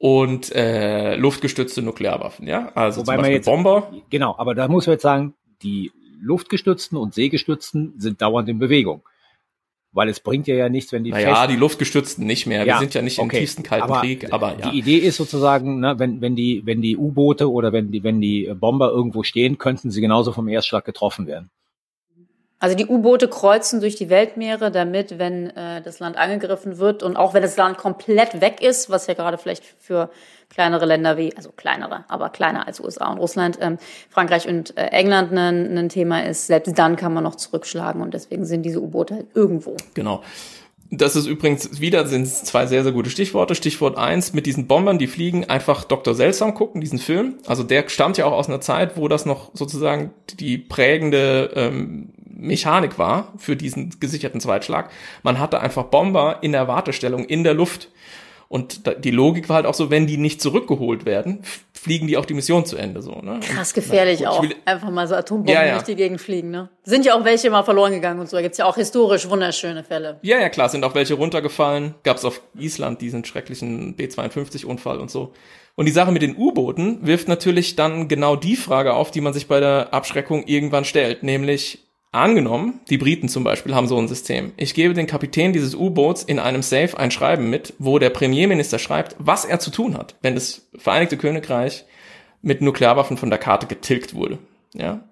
und 0.00 0.50
äh, 0.52 1.14
luftgestützte 1.16 1.82
Nuklearwaffen, 1.82 2.48
ja. 2.48 2.72
Also 2.74 3.02
Wobei 3.02 3.12
zum 3.12 3.20
Beispiel 3.20 3.36
jetzt, 3.36 3.44
Bomber. 3.44 3.92
Genau, 4.08 4.34
aber 4.38 4.54
da 4.54 4.66
muss 4.66 4.86
man 4.86 4.94
jetzt 4.94 5.02
sagen, 5.02 5.34
die 5.62 5.92
luftgestützten 6.22 6.96
und 6.96 7.12
seegestützten 7.12 7.92
sind 7.98 8.22
dauernd 8.22 8.48
in 8.48 8.58
Bewegung. 8.58 9.02
Weil 9.92 10.08
es 10.08 10.20
bringt 10.20 10.46
ja 10.46 10.54
ja 10.54 10.70
nichts, 10.70 10.92
wenn 10.92 11.04
die 11.04 11.10
Naja, 11.10 11.46
die 11.46 11.56
Luftgestützten 11.56 12.24
nicht 12.24 12.46
mehr. 12.46 12.64
Wir 12.64 12.78
sind 12.78 12.94
ja 12.94 13.02
nicht 13.02 13.18
im 13.18 13.26
okay. 13.26 13.40
tiefsten 13.40 13.62
Kalten 13.62 13.84
aber 13.84 14.00
Krieg, 14.00 14.32
aber 14.32 14.58
ja. 14.58 14.70
Die 14.70 14.78
Idee 14.78 14.98
ist 14.98 15.16
sozusagen, 15.16 15.80
ne, 15.80 15.98
wenn, 15.98 16.22
wenn 16.22 16.34
die, 16.34 16.62
wenn 16.64 16.80
die 16.80 16.96
U-Boote 16.96 17.50
oder 17.50 17.74
wenn 17.74 17.90
die, 17.90 18.02
wenn 18.02 18.22
die 18.22 18.50
Bomber 18.54 18.88
irgendwo 18.90 19.22
stehen, 19.22 19.58
könnten 19.58 19.90
sie 19.90 20.00
genauso 20.00 20.32
vom 20.32 20.48
Erstschlag 20.48 20.86
getroffen 20.86 21.26
werden. 21.26 21.50
Also 22.60 22.76
die 22.76 22.86
U-Boote 22.86 23.28
kreuzen 23.28 23.80
durch 23.80 23.96
die 23.96 24.10
Weltmeere, 24.10 24.70
damit, 24.70 25.18
wenn 25.18 25.48
äh, 25.56 25.80
das 25.80 25.98
Land 25.98 26.18
angegriffen 26.18 26.76
wird 26.76 27.02
und 27.02 27.16
auch 27.16 27.32
wenn 27.32 27.40
das 27.40 27.56
Land 27.56 27.78
komplett 27.78 28.42
weg 28.42 28.60
ist, 28.60 28.90
was 28.90 29.06
ja 29.06 29.14
gerade 29.14 29.38
vielleicht 29.38 29.64
für 29.78 30.10
kleinere 30.50 30.84
Länder 30.84 31.16
wie, 31.16 31.34
also 31.36 31.50
kleinere, 31.56 32.04
aber 32.08 32.28
kleiner 32.28 32.66
als 32.66 32.78
USA 32.78 33.10
und 33.10 33.18
Russland, 33.18 33.58
ähm, 33.62 33.78
Frankreich 34.10 34.46
und 34.46 34.76
äh, 34.76 34.88
England 34.88 35.32
ein, 35.32 35.78
ein 35.78 35.88
Thema 35.88 36.22
ist, 36.24 36.48
selbst 36.48 36.78
dann 36.78 36.96
kann 36.96 37.14
man 37.14 37.24
noch 37.24 37.36
zurückschlagen 37.36 38.02
und 38.02 38.12
deswegen 38.12 38.44
sind 38.44 38.62
diese 38.62 38.82
U-Boote 38.82 39.14
halt 39.14 39.26
irgendwo. 39.34 39.76
Genau. 39.94 40.22
Das 40.92 41.14
ist 41.14 41.26
übrigens 41.26 41.80
wieder 41.80 42.04
sind 42.08 42.26
zwei 42.26 42.66
sehr, 42.66 42.82
sehr 42.82 42.90
gute 42.90 43.10
Stichworte. 43.10 43.54
Stichwort 43.54 43.96
eins 43.96 44.32
mit 44.32 44.44
diesen 44.44 44.66
Bombern, 44.66 44.98
die 44.98 45.06
fliegen, 45.06 45.48
einfach 45.48 45.84
Dr. 45.84 46.14
Seltsam 46.14 46.52
gucken, 46.52 46.80
diesen 46.80 46.98
Film. 46.98 47.36
Also 47.46 47.62
der 47.62 47.88
stammt 47.88 48.18
ja 48.18 48.26
auch 48.26 48.32
aus 48.32 48.48
einer 48.48 48.60
Zeit, 48.60 48.96
wo 48.96 49.06
das 49.06 49.24
noch 49.24 49.52
sozusagen 49.54 50.12
die 50.40 50.58
prägende 50.58 51.52
ähm, 51.54 52.12
Mechanik 52.40 52.98
war 52.98 53.32
für 53.38 53.56
diesen 53.56 53.98
gesicherten 54.00 54.40
Zweitschlag. 54.40 54.90
Man 55.22 55.38
hatte 55.38 55.60
einfach 55.60 55.84
Bomber 55.84 56.38
in 56.42 56.52
der 56.52 56.68
Wartestellung 56.68 57.24
in 57.24 57.44
der 57.44 57.54
Luft. 57.54 57.88
Und 58.48 58.82
die 59.04 59.12
Logik 59.12 59.48
war 59.48 59.56
halt 59.56 59.66
auch 59.66 59.74
so, 59.74 59.90
wenn 59.90 60.08
die 60.08 60.16
nicht 60.16 60.42
zurückgeholt 60.42 61.06
werden, 61.06 61.44
fliegen 61.72 62.08
die 62.08 62.16
auch 62.16 62.24
die 62.24 62.34
Mission 62.34 62.66
zu 62.66 62.76
Ende 62.76 63.00
so. 63.00 63.12
Ne? 63.22 63.38
Krass 63.40 63.72
gefährlich 63.72 64.18
gut, 64.18 64.22
ich 64.22 64.28
auch. 64.28 64.44
Einfach 64.64 64.90
mal 64.90 65.06
so 65.06 65.14
Atombomben 65.14 65.54
Ja, 65.54 65.64
ja. 65.64 65.74
durch 65.74 65.84
die 65.84 65.94
Gegend 65.94 66.20
fliegen, 66.20 66.50
ne? 66.50 66.68
Sind 66.82 67.06
ja 67.06 67.14
auch 67.14 67.24
welche 67.24 67.48
mal 67.48 67.62
verloren 67.62 67.92
gegangen 67.92 68.18
und 68.18 68.28
so. 68.28 68.36
Da 68.36 68.42
gibt's 68.42 68.58
ja 68.58 68.64
auch 68.64 68.74
historisch 68.74 69.30
wunderschöne 69.30 69.84
Fälle. 69.84 70.18
Ja, 70.22 70.40
ja, 70.40 70.48
klar, 70.48 70.68
sind 70.68 70.84
auch 70.84 70.96
welche 70.96 71.14
runtergefallen. 71.14 71.94
Gab 72.02 72.16
es 72.16 72.24
auf 72.24 72.42
Island 72.58 73.00
diesen 73.00 73.24
schrecklichen 73.24 73.94
B-52-Unfall 73.94 74.98
und 74.98 75.12
so. 75.12 75.32
Und 75.76 75.86
die 75.86 75.92
Sache 75.92 76.10
mit 76.10 76.22
den 76.22 76.36
U-Booten 76.36 77.06
wirft 77.06 77.28
natürlich 77.28 77.76
dann 77.76 78.08
genau 78.08 78.34
die 78.34 78.56
Frage 78.56 78.94
auf, 78.94 79.10
die 79.12 79.20
man 79.20 79.32
sich 79.32 79.46
bei 79.46 79.60
der 79.60 79.94
Abschreckung 79.94 80.42
irgendwann 80.46 80.84
stellt, 80.84 81.22
nämlich 81.22 81.86
angenommen, 82.12 82.80
die 82.90 82.98
Briten 82.98 83.28
zum 83.28 83.44
Beispiel 83.44 83.74
haben 83.74 83.86
so 83.86 83.96
ein 83.98 84.08
System. 84.08 84.52
Ich 84.56 84.74
gebe 84.74 84.94
den 84.94 85.06
Kapitän 85.06 85.52
dieses 85.52 85.74
U-Boots 85.74 86.24
in 86.24 86.38
einem 86.38 86.62
Safe 86.62 86.98
ein 86.98 87.10
Schreiben 87.10 87.50
mit, 87.50 87.74
wo 87.78 87.98
der 87.98 88.10
Premierminister 88.10 88.78
schreibt, 88.78 89.16
was 89.18 89.44
er 89.44 89.60
zu 89.60 89.70
tun 89.70 89.96
hat, 89.96 90.16
wenn 90.22 90.34
das 90.34 90.68
Vereinigte 90.76 91.16
Königreich 91.16 91.84
mit 92.42 92.62
Nuklearwaffen 92.62 93.16
von 93.16 93.30
der 93.30 93.38
Karte 93.38 93.66
getilgt 93.66 94.14
wurde. 94.14 94.38
Ja. 94.74 95.08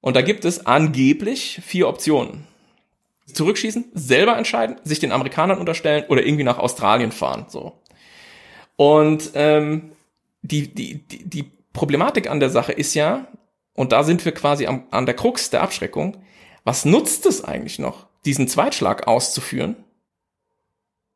Und 0.00 0.16
da 0.16 0.22
gibt 0.22 0.44
es 0.44 0.64
angeblich 0.66 1.60
vier 1.62 1.88
Optionen 1.88 2.46
zurückschießen, 3.26 3.92
selber 3.94 4.36
entscheiden, 4.36 4.76
sich 4.82 4.98
den 4.98 5.12
Amerikanern 5.12 5.58
unterstellen 5.58 6.04
oder 6.08 6.24
irgendwie 6.24 6.44
nach 6.44 6.58
Australien 6.58 7.12
fahren. 7.12 7.46
So. 7.48 7.80
Und 8.76 9.32
ähm, 9.34 9.92
die, 10.42 10.74
die, 10.74 11.06
die, 11.06 11.28
die 11.28 11.50
Problematik 11.72 12.28
an 12.28 12.40
der 12.40 12.50
Sache 12.50 12.72
ist 12.72 12.94
ja, 12.94 13.28
und 13.74 13.92
da 13.92 14.04
sind 14.04 14.24
wir 14.24 14.32
quasi 14.32 14.66
am, 14.66 14.86
an 14.90 15.06
der 15.06 15.14
Krux 15.14 15.50
der 15.50 15.62
Abschreckung, 15.62 16.22
was 16.64 16.84
nutzt 16.84 17.26
es 17.26 17.44
eigentlich 17.44 17.78
noch, 17.78 18.06
diesen 18.24 18.48
Zweitschlag 18.48 19.06
auszuführen? 19.06 19.76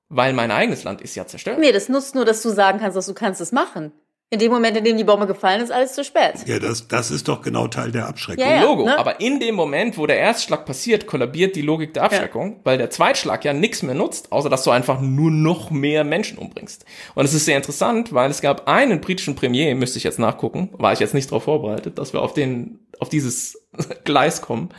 Weil 0.09 0.33
mein 0.33 0.51
eigenes 0.51 0.85
Land 0.85 1.01
ist 1.01 1.15
ja 1.15 1.27
zerstört. 1.27 1.59
Nee, 1.59 1.73
das 1.73 1.89
nutzt 1.89 2.15
nur, 2.15 2.25
dass 2.25 2.43
du 2.43 2.51
sagen 2.51 2.79
kannst, 2.79 2.97
dass 2.97 3.07
du 3.07 3.15
kannst 3.15 3.41
es 3.41 3.53
machen. 3.53 3.93
In 4.35 4.41
dem 4.41 4.51
Moment, 4.51 4.77
in 4.77 4.83
dem 4.83 4.97
die 4.97 5.05
Bombe 5.05 5.29
gefallen 5.29 5.63
ist, 5.63 5.71
alles 5.71 5.95
zu 5.95 6.03
spät. 6.03 6.35
Ja, 6.47 6.59
das, 6.59 6.89
das 6.89 7.13
ist 7.13 7.29
doch 7.29 7.41
genau 7.41 7.69
Teil 7.69 7.93
der 7.93 8.09
Abschreckung. 8.09 8.45
Ja, 8.45 8.57
ja. 8.57 8.63
Logo. 8.63 8.85
ne? 8.85 8.99
Aber 8.99 9.21
in 9.21 9.39
dem 9.39 9.55
Moment, 9.55 9.97
wo 9.97 10.09
der 10.09 10.19
Erstschlag 10.19 10.67
passiert, 10.67 11.07
kollabiert 11.07 11.55
die 11.55 11.63
Logik 11.63 11.95
der 11.95 12.03
Abschreckung, 12.03 12.59
weil 12.65 12.77
der 12.77 12.91
Zweitschlag 12.91 13.45
ja 13.45 13.53
nichts 13.53 13.83
mehr 13.83 13.95
nutzt, 13.95 14.33
außer 14.33 14.51
dass 14.51 14.65
du 14.65 14.73
einfach 14.73 15.01
nur 15.01 15.31
noch 15.31 15.71
mehr 15.71 16.03
Menschen 16.03 16.37
umbringst. 16.37 16.85
Und 17.15 17.25
es 17.25 17.33
ist 17.33 17.45
sehr 17.45 17.57
interessant, 17.57 18.13
weil 18.13 18.29
es 18.29 18.41
gab 18.41 18.67
einen 18.67 19.01
britischen 19.01 19.37
Premier, 19.37 19.73
müsste 19.77 19.99
ich 19.99 20.05
jetzt 20.05 20.19
nachgucken, 20.19 20.71
war 20.73 20.93
ich 20.93 20.99
jetzt 20.99 21.15
nicht 21.15 21.31
darauf 21.31 21.45
vorbereitet, 21.45 21.97
dass 21.99 22.13
wir 22.13 22.21
auf 22.21 22.35
den, 22.35 22.81
auf 22.99 23.09
dieses 23.09 23.65
Gleis 24.05 24.43
kommen. 24.43 24.71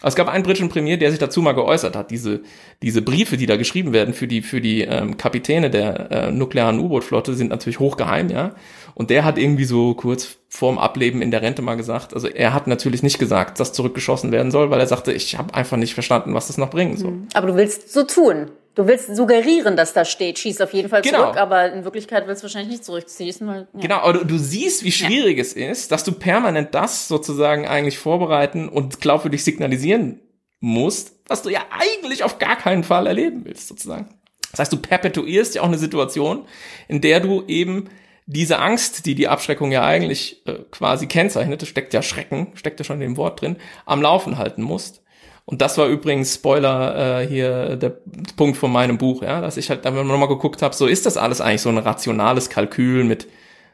Aber 0.00 0.08
es 0.08 0.14
gab 0.14 0.28
einen 0.28 0.44
britischen 0.44 0.68
Premier, 0.68 0.96
der 0.96 1.10
sich 1.10 1.18
dazu 1.18 1.42
mal 1.42 1.52
geäußert 1.52 1.96
hat. 1.96 2.10
Diese, 2.10 2.40
diese 2.82 3.02
Briefe, 3.02 3.36
die 3.36 3.46
da 3.46 3.56
geschrieben 3.56 3.92
werden 3.92 4.14
für 4.14 4.28
die, 4.28 4.42
für 4.42 4.60
die 4.60 4.82
ähm, 4.82 5.16
Kapitäne 5.16 5.70
der 5.70 6.10
äh, 6.10 6.30
nuklearen 6.30 6.78
U-Boot-Flotte, 6.78 7.34
sind 7.34 7.50
natürlich 7.50 7.80
hochgeheim, 7.80 8.28
ja. 8.28 8.54
Und 8.94 9.10
der 9.10 9.24
hat 9.24 9.38
irgendwie 9.38 9.64
so 9.64 9.94
kurz 9.94 10.38
vorm 10.48 10.78
Ableben 10.78 11.20
in 11.22 11.30
der 11.30 11.42
Rente 11.42 11.62
mal 11.62 11.76
gesagt, 11.76 12.14
also 12.14 12.26
er 12.26 12.54
hat 12.54 12.66
natürlich 12.66 13.02
nicht 13.02 13.18
gesagt, 13.18 13.60
dass 13.60 13.72
zurückgeschossen 13.72 14.32
werden 14.32 14.50
soll, 14.50 14.70
weil 14.70 14.80
er 14.80 14.86
sagte, 14.86 15.12
ich 15.12 15.36
habe 15.36 15.54
einfach 15.54 15.76
nicht 15.76 15.94
verstanden, 15.94 16.34
was 16.34 16.46
das 16.46 16.58
noch 16.58 16.70
bringen 16.70 16.96
soll. 16.96 17.18
Aber 17.34 17.48
du 17.48 17.56
willst 17.56 17.92
so 17.92 18.04
tun. 18.04 18.50
Du 18.78 18.86
willst 18.86 19.16
suggerieren, 19.16 19.74
dass 19.76 19.92
da 19.92 20.04
steht, 20.04 20.38
schieß 20.38 20.60
auf 20.60 20.72
jeden 20.72 20.88
Fall 20.88 21.02
Genau. 21.02 21.24
zurück, 21.24 21.36
aber 21.36 21.72
in 21.72 21.82
Wirklichkeit 21.82 22.28
willst 22.28 22.42
du 22.42 22.44
wahrscheinlich 22.44 22.70
nicht 22.70 22.84
zurückschießen, 22.84 23.44
weil, 23.44 23.66
ja. 23.74 23.80
Genau, 23.80 23.96
aber 23.96 24.12
du, 24.12 24.24
du 24.24 24.38
siehst, 24.38 24.84
wie 24.84 24.92
schwierig 24.92 25.36
es 25.40 25.52
ist, 25.52 25.90
dass 25.90 26.04
du 26.04 26.12
permanent 26.12 26.72
das 26.76 27.08
sozusagen 27.08 27.66
eigentlich 27.66 27.98
vorbereiten 27.98 28.68
und 28.68 29.00
glaubwürdig 29.00 29.42
signalisieren 29.42 30.20
musst, 30.60 31.16
was 31.26 31.42
du 31.42 31.48
ja 31.50 31.62
eigentlich 31.70 32.22
auf 32.22 32.38
gar 32.38 32.54
keinen 32.54 32.84
Fall 32.84 33.08
erleben 33.08 33.44
willst, 33.44 33.66
sozusagen. 33.66 34.14
Das 34.52 34.60
heißt, 34.60 34.72
du 34.72 34.76
perpetuierst 34.76 35.56
ja 35.56 35.62
auch 35.62 35.66
eine 35.66 35.78
Situation, 35.78 36.46
in 36.86 37.00
der 37.00 37.18
du 37.18 37.42
eben 37.48 37.88
diese 38.26 38.60
Angst, 38.60 39.06
die 39.06 39.16
die 39.16 39.26
Abschreckung 39.26 39.72
ja 39.72 39.84
eigentlich 39.84 40.46
äh, 40.46 40.52
quasi 40.70 41.08
kennzeichnet, 41.08 41.66
steckt 41.66 41.94
ja 41.94 42.02
Schrecken, 42.02 42.52
steckt 42.54 42.78
ja 42.78 42.84
schon 42.84 43.00
in 43.00 43.08
dem 43.08 43.16
Wort 43.16 43.40
drin, 43.40 43.56
am 43.86 44.02
Laufen 44.02 44.38
halten 44.38 44.62
musst. 44.62 45.02
Und 45.48 45.62
das 45.62 45.78
war 45.78 45.86
übrigens 45.86 46.34
Spoiler 46.34 47.22
äh, 47.22 47.26
hier 47.26 47.76
der 47.76 47.96
Punkt 48.36 48.58
von 48.58 48.70
meinem 48.70 48.98
Buch, 48.98 49.22
ja, 49.22 49.40
dass 49.40 49.56
ich 49.56 49.70
halt 49.70 49.82
dann 49.86 49.94
nochmal 49.94 50.28
geguckt 50.28 50.60
habe, 50.60 50.74
so 50.74 50.84
ist 50.84 51.06
das 51.06 51.16
alles 51.16 51.40
eigentlich 51.40 51.62
so 51.62 51.70
ein 51.70 51.78
rationales 51.78 52.50
Kalkül 52.50 53.02
mit 53.04 53.28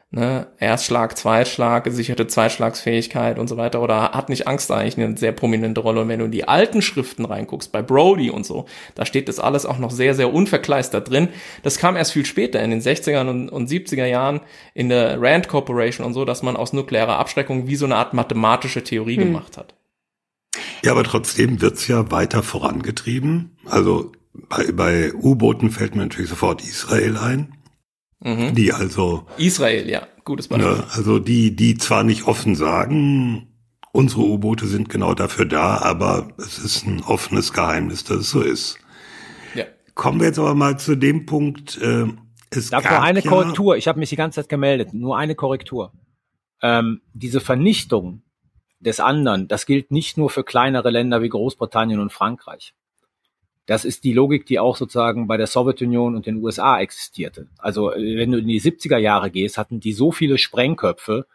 ne, 0.09 0.47
Erstschlag, 0.57 1.17
Zweitschlag, 1.17 1.83
gesicherte 1.83 2.27
Zweitschlagsfähigkeit 2.27 3.37
und 3.37 3.49
so 3.49 3.57
weiter 3.57 3.81
oder 3.81 4.11
hat 4.11 4.29
nicht 4.29 4.47
Angst 4.47 4.71
eigentlich 4.71 4.97
eine 4.97 5.17
sehr 5.17 5.33
prominente 5.33 5.81
Rolle 5.81 5.99
und 5.99 6.07
wenn 6.07 6.19
du 6.19 6.25
in 6.25 6.31
die 6.31 6.47
alten 6.47 6.81
Schriften 6.81 7.25
reinguckst, 7.25 7.73
bei 7.73 7.81
Brody 7.81 8.29
und 8.29 8.45
so, 8.45 8.67
da 8.95 9.05
steht 9.05 9.27
das 9.27 9.41
alles 9.41 9.65
auch 9.65 9.77
noch 9.77 9.91
sehr, 9.91 10.15
sehr 10.15 10.33
unverkleistert 10.33 11.09
drin. 11.09 11.27
Das 11.61 11.77
kam 11.77 11.97
erst 11.97 12.13
viel 12.13 12.25
später, 12.25 12.63
in 12.63 12.71
den 12.71 12.79
60er 12.79 13.27
und, 13.29 13.49
und 13.49 13.69
70er 13.69 14.05
Jahren 14.05 14.39
in 14.75 14.87
der 14.87 15.21
Rand 15.21 15.49
Corporation 15.49 16.05
und 16.05 16.13
so, 16.13 16.23
dass 16.23 16.41
man 16.41 16.55
aus 16.55 16.71
nuklearer 16.71 17.19
Abschreckung 17.19 17.67
wie 17.67 17.75
so 17.75 17.83
eine 17.83 17.97
Art 17.97 18.13
mathematische 18.13 18.81
Theorie 18.81 19.17
gemacht 19.17 19.57
hat. 19.57 19.74
Ja, 20.85 20.91
aber 20.91 21.03
trotzdem 21.03 21.61
wird's 21.61 21.87
ja 21.87 22.11
weiter 22.11 22.43
vorangetrieben. 22.43 23.57
Also 23.65 24.11
bei, 24.33 24.71
bei 24.71 25.13
U-Booten 25.13 25.71
fällt 25.71 25.95
mir 25.95 26.03
natürlich 26.03 26.29
sofort 26.29 26.61
Israel 26.61 27.17
ein, 27.17 27.51
Mhm. 28.23 28.55
die 28.55 28.71
also, 28.71 29.25
Israel, 29.37 29.89
ja, 29.89 30.07
gutes 30.23 30.47
Beispiel. 30.47 30.71
ne, 30.71 30.83
also 30.91 31.19
die, 31.19 31.55
die 31.55 31.77
zwar 31.77 32.03
nicht 32.03 32.27
offen 32.27 32.55
sagen, 32.55 33.47
unsere 33.91 34.21
U-Boote 34.21 34.67
sind 34.67 34.89
genau 34.89 35.13
dafür 35.13 35.45
da, 35.45 35.77
aber 35.77 36.29
es 36.37 36.57
ist 36.57 36.85
ein 36.87 37.01
offenes 37.03 37.51
Geheimnis, 37.51 38.03
dass 38.03 38.17
es 38.17 38.29
so 38.29 38.41
ist. 38.41 38.77
Ja. 39.53 39.65
Kommen 39.95 40.19
wir 40.19 40.27
jetzt 40.27 40.39
aber 40.39 40.55
mal 40.55 40.79
zu 40.79 40.95
dem 40.95 41.25
Punkt, 41.25 41.77
äh, 41.81 42.05
es 42.51 42.69
Darf 42.69 42.83
gab 42.83 42.93
nur 42.93 43.01
eine 43.01 43.19
ja, 43.21 43.29
Korrektur. 43.29 43.75
Ich 43.75 43.87
habe 43.87 43.99
mich 43.99 44.09
die 44.09 44.15
ganze 44.15 44.41
Zeit 44.41 44.49
gemeldet. 44.49 44.93
Nur 44.93 45.17
eine 45.17 45.35
Korrektur. 45.35 45.91
Ähm, 46.61 47.01
diese 47.13 47.41
Vernichtung 47.41 48.21
des 48.79 48.99
anderen, 48.99 49.47
das 49.47 49.65
gilt 49.65 49.91
nicht 49.91 50.17
nur 50.17 50.29
für 50.29 50.43
kleinere 50.43 50.89
Länder 50.89 51.21
wie 51.21 51.29
Großbritannien 51.29 51.99
und 51.99 52.11
Frankreich. 52.13 52.73
Das 53.67 53.83
ist 53.83 54.03
die 54.03 54.13
Logik, 54.13 54.45
die 54.45 54.59
auch 54.59 54.75
sozusagen 54.75 55.27
bei 55.27 55.37
der 55.37 55.47
Sowjetunion 55.47 56.15
und 56.15 56.27
den 56.27 56.43
USA 56.43 56.79
existierte. 56.79 57.47
Also 57.57 57.91
äh, 57.91 58.17
wenn 58.17 58.31
du 58.31 58.37
in 58.37 58.47
die 58.47 58.61
70er 58.61 58.97
Jahre 58.97 59.31
gehst, 59.31 59.57
hatten 59.57 59.79
die 59.79 59.93
so 59.93 60.11
viele 60.11 60.37
Sprengköpfe, 60.37 61.25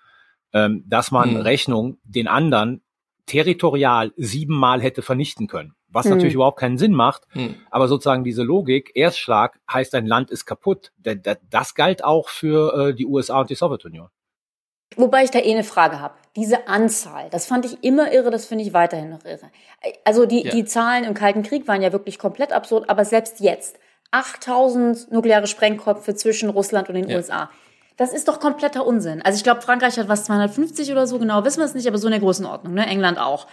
ähm, 0.52 0.84
dass 0.86 1.10
man 1.10 1.30
Hm. 1.30 1.36
Rechnung 1.40 1.98
den 2.04 2.28
anderen 2.28 2.82
territorial 3.26 4.12
siebenmal 4.16 4.80
hätte 4.80 5.02
vernichten 5.02 5.46
können. 5.48 5.74
Was 5.88 6.04
Hm. 6.04 6.12
natürlich 6.12 6.34
überhaupt 6.34 6.58
keinen 6.60 6.78
Sinn 6.78 6.92
macht, 6.94 7.22
Hm. 7.30 7.56
aber 7.70 7.88
sozusagen 7.88 8.22
diese 8.22 8.42
Logik, 8.44 8.92
Erstschlag 8.94 9.58
heißt, 9.72 9.94
ein 9.96 10.06
Land 10.06 10.30
ist 10.30 10.44
kaputt. 10.46 10.92
Da- 10.98 11.14
da- 11.16 11.36
Das 11.50 11.74
galt 11.74 12.04
auch 12.04 12.28
für 12.28 12.90
äh, 12.90 12.94
die 12.94 13.06
USA 13.06 13.40
und 13.40 13.50
die 13.50 13.54
Sowjetunion. 13.56 14.08
Wobei 14.96 15.24
ich 15.24 15.30
da 15.30 15.38
eh 15.40 15.52
eine 15.52 15.64
Frage 15.64 16.00
habe. 16.00 16.14
Diese 16.36 16.68
Anzahl, 16.68 17.28
das 17.30 17.46
fand 17.46 17.64
ich 17.64 17.82
immer 17.82 18.12
irre, 18.12 18.30
das 18.30 18.46
finde 18.46 18.64
ich 18.64 18.72
weiterhin 18.72 19.10
noch 19.10 19.24
irre. 19.24 19.50
Also 20.04 20.26
die, 20.26 20.44
Ja. 20.44 20.50
die 20.52 20.64
Zahlen 20.64 21.04
im 21.04 21.14
Kalten 21.14 21.42
Krieg 21.42 21.66
waren 21.66 21.82
ja 21.82 21.92
wirklich 21.92 22.18
komplett 22.18 22.52
absurd, 22.52 22.88
aber 22.88 23.04
selbst 23.04 23.40
jetzt 23.40 23.78
8000 24.12 25.10
nukleare 25.10 25.46
Sprengköpfe 25.46 26.14
zwischen 26.14 26.50
Russland 26.50 26.88
und 26.88 26.94
den 26.94 27.08
Ja. 27.08 27.16
USA. 27.16 27.50
Das 27.96 28.12
ist 28.12 28.28
doch 28.28 28.40
kompletter 28.40 28.86
Unsinn. 28.86 29.20
Also 29.22 29.36
ich 29.36 29.42
glaube, 29.42 29.60
Frankreich 29.60 29.98
hat 29.98 30.08
was 30.08 30.24
250 30.24 30.90
oder 30.92 31.06
so, 31.06 31.18
genau 31.18 31.44
wissen 31.44 31.58
wir 31.58 31.66
es 31.66 31.74
nicht, 31.74 31.86
aber 31.86 31.98
so 31.98 32.06
in 32.06 32.12
der 32.12 32.20
Größenordnung, 32.20 32.74
ne? 32.74 32.86
England 32.86 33.18
auch. 33.18 33.46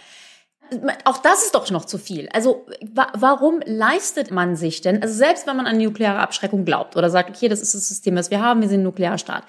Auch 1.04 1.18
das 1.18 1.44
ist 1.44 1.54
doch 1.54 1.70
noch 1.70 1.84
zu 1.86 1.98
viel. 1.98 2.28
Also 2.32 2.66
wa 2.82 3.08
warum 3.14 3.60
leistet 3.64 4.30
man 4.30 4.54
sich 4.54 4.80
denn, 4.82 5.02
also 5.02 5.14
selbst 5.14 5.46
wenn 5.46 5.56
man 5.56 5.66
an 5.66 5.78
nukleare 5.78 6.18
Abschreckung 6.18 6.64
glaubt 6.64 6.96
oder 6.96 7.08
sagt, 7.10 7.30
okay, 7.30 7.48
das 7.48 7.60
ist 7.60 7.74
das 7.74 7.88
System, 7.88 8.16
was 8.16 8.30
wir 8.30 8.40
haben, 8.42 8.60
wir 8.60 8.68
sind 8.68 8.80
ein 8.80 8.84
Nuklearstaat. 8.84 9.44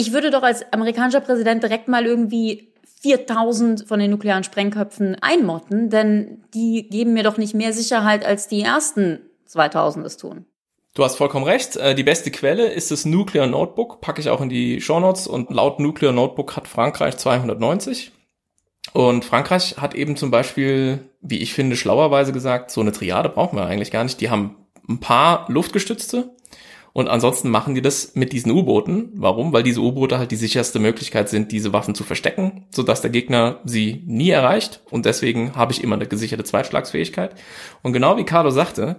Ich 0.00 0.12
würde 0.12 0.30
doch 0.30 0.44
als 0.44 0.64
amerikanischer 0.72 1.20
Präsident 1.20 1.60
direkt 1.60 1.88
mal 1.88 2.06
irgendwie 2.06 2.72
4000 3.02 3.84
von 3.88 3.98
den 3.98 4.12
nuklearen 4.12 4.44
Sprengköpfen 4.44 5.16
einmotten, 5.20 5.90
denn 5.90 6.44
die 6.54 6.88
geben 6.88 7.14
mir 7.14 7.24
doch 7.24 7.36
nicht 7.36 7.52
mehr 7.52 7.72
Sicherheit, 7.72 8.24
als 8.24 8.46
die 8.46 8.62
ersten 8.62 9.18
2000 9.46 10.06
es 10.06 10.16
tun. 10.16 10.44
Du 10.94 11.02
hast 11.02 11.16
vollkommen 11.16 11.44
recht. 11.44 11.74
Äh, 11.74 11.96
die 11.96 12.04
beste 12.04 12.30
Quelle 12.30 12.68
ist 12.68 12.92
das 12.92 13.06
Nuclear 13.06 13.48
Notebook, 13.48 14.00
packe 14.00 14.20
ich 14.20 14.30
auch 14.30 14.40
in 14.40 14.48
die 14.48 14.80
Show 14.80 15.00
Notes. 15.00 15.26
Und 15.26 15.50
laut 15.50 15.80
Nuclear 15.80 16.12
Notebook 16.12 16.54
hat 16.54 16.68
Frankreich 16.68 17.16
290. 17.16 18.12
Und 18.92 19.24
Frankreich 19.24 19.78
hat 19.78 19.96
eben 19.96 20.16
zum 20.16 20.30
Beispiel, 20.30 21.10
wie 21.20 21.38
ich 21.38 21.54
finde, 21.54 21.74
schlauerweise 21.74 22.32
gesagt, 22.32 22.70
so 22.70 22.82
eine 22.82 22.92
Triade 22.92 23.30
brauchen 23.30 23.56
wir 23.56 23.66
eigentlich 23.66 23.90
gar 23.90 24.04
nicht. 24.04 24.20
Die 24.20 24.30
haben 24.30 24.54
ein 24.88 25.00
paar 25.00 25.46
luftgestützte 25.50 26.36
und 26.92 27.08
ansonsten 27.08 27.50
machen 27.50 27.74
die 27.74 27.82
das 27.82 28.14
mit 28.14 28.32
diesen 28.32 28.50
U-Booten. 28.52 29.10
Warum? 29.14 29.52
Weil 29.52 29.62
diese 29.62 29.80
U-Boote 29.80 30.18
halt 30.18 30.30
die 30.30 30.36
sicherste 30.36 30.78
Möglichkeit 30.78 31.28
sind, 31.28 31.52
diese 31.52 31.72
Waffen 31.72 31.94
zu 31.94 32.04
verstecken, 32.04 32.66
sodass 32.70 33.00
der 33.02 33.10
Gegner 33.10 33.60
sie 33.64 34.02
nie 34.06 34.30
erreicht. 34.30 34.82
Und 34.90 35.06
deswegen 35.06 35.54
habe 35.54 35.72
ich 35.72 35.82
immer 35.82 35.96
eine 35.96 36.06
gesicherte 36.06 36.44
Zweitschlagsfähigkeit. 36.44 37.34
Und 37.82 37.92
genau 37.92 38.16
wie 38.16 38.24
Carlo 38.24 38.50
sagte, 38.50 38.96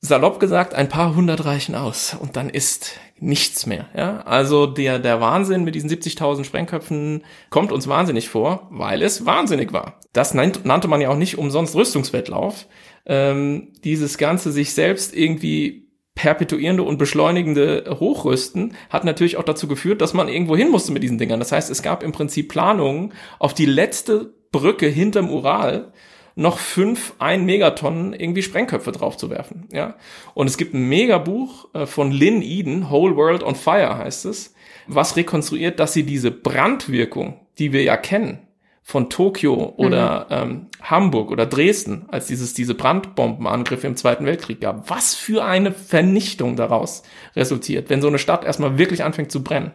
salopp 0.00 0.40
gesagt, 0.40 0.74
ein 0.74 0.88
paar 0.88 1.14
hundert 1.14 1.44
reichen 1.44 1.76
aus 1.76 2.16
und 2.20 2.36
dann 2.36 2.50
ist 2.50 2.98
nichts 3.20 3.66
mehr. 3.66 3.86
Ja? 3.96 4.22
Also 4.22 4.66
der, 4.66 4.98
der 4.98 5.20
Wahnsinn 5.20 5.62
mit 5.62 5.76
diesen 5.76 5.88
70.000 5.88 6.42
Sprengköpfen 6.42 7.22
kommt 7.50 7.70
uns 7.70 7.86
wahnsinnig 7.86 8.28
vor, 8.28 8.66
weil 8.70 9.00
es 9.02 9.24
wahnsinnig 9.24 9.72
war. 9.72 10.00
Das 10.12 10.34
nannte 10.34 10.88
man 10.88 11.00
ja 11.00 11.08
auch 11.08 11.16
nicht 11.16 11.38
umsonst 11.38 11.76
Rüstungswettlauf. 11.76 12.66
Ähm, 13.06 13.72
dieses 13.84 14.18
Ganze 14.18 14.50
sich 14.50 14.74
selbst 14.74 15.14
irgendwie 15.14 15.91
perpetuierende 16.14 16.82
und 16.82 16.98
beschleunigende 16.98 17.96
Hochrüsten 17.98 18.74
hat 18.90 19.04
natürlich 19.04 19.38
auch 19.38 19.44
dazu 19.44 19.66
geführt, 19.66 20.00
dass 20.00 20.14
man 20.14 20.28
irgendwo 20.28 20.56
hin 20.56 20.70
musste 20.70 20.92
mit 20.92 21.02
diesen 21.02 21.18
Dingern. 21.18 21.40
Das 21.40 21.52
heißt, 21.52 21.70
es 21.70 21.82
gab 21.82 22.02
im 22.02 22.12
Prinzip 22.12 22.48
Planungen 22.48 23.12
auf 23.38 23.54
die 23.54 23.66
letzte 23.66 24.34
Brücke 24.52 24.86
hinterm 24.86 25.30
Ural 25.30 25.92
noch 26.34 26.58
fünf 26.58 27.14
ein 27.18 27.44
Megatonnen 27.44 28.12
irgendwie 28.12 28.42
Sprengköpfe 28.42 28.92
draufzuwerfen. 28.92 29.68
Ja, 29.72 29.96
und 30.34 30.46
es 30.46 30.56
gibt 30.56 30.74
ein 30.74 30.88
Megabuch 30.88 31.68
äh, 31.74 31.86
von 31.86 32.10
Lynn 32.12 32.42
Eden, 32.42 32.90
Whole 32.90 33.16
World 33.16 33.42
on 33.42 33.54
Fire 33.54 33.98
heißt 33.98 34.26
es, 34.26 34.54
was 34.86 35.16
rekonstruiert, 35.16 35.78
dass 35.78 35.92
sie 35.92 36.04
diese 36.04 36.30
Brandwirkung, 36.30 37.40
die 37.58 37.72
wir 37.72 37.82
ja 37.82 37.96
kennen, 37.96 38.38
von 38.82 39.08
Tokio 39.08 39.74
oder 39.76 40.26
mhm. 40.28 40.50
ähm, 40.50 40.66
Hamburg 40.82 41.30
oder 41.30 41.46
Dresden, 41.46 42.06
als 42.08 42.26
dieses 42.26 42.52
diese 42.52 42.74
Brandbombenangriffe 42.74 43.86
im 43.86 43.96
Zweiten 43.96 44.26
Weltkrieg 44.26 44.60
gab. 44.60 44.90
Was 44.90 45.14
für 45.14 45.44
eine 45.44 45.72
Vernichtung 45.72 46.56
daraus 46.56 47.02
resultiert, 47.36 47.90
wenn 47.90 48.02
so 48.02 48.08
eine 48.08 48.18
Stadt 48.18 48.44
erstmal 48.44 48.78
wirklich 48.78 49.04
anfängt 49.04 49.30
zu 49.30 49.42
brennen. 49.42 49.72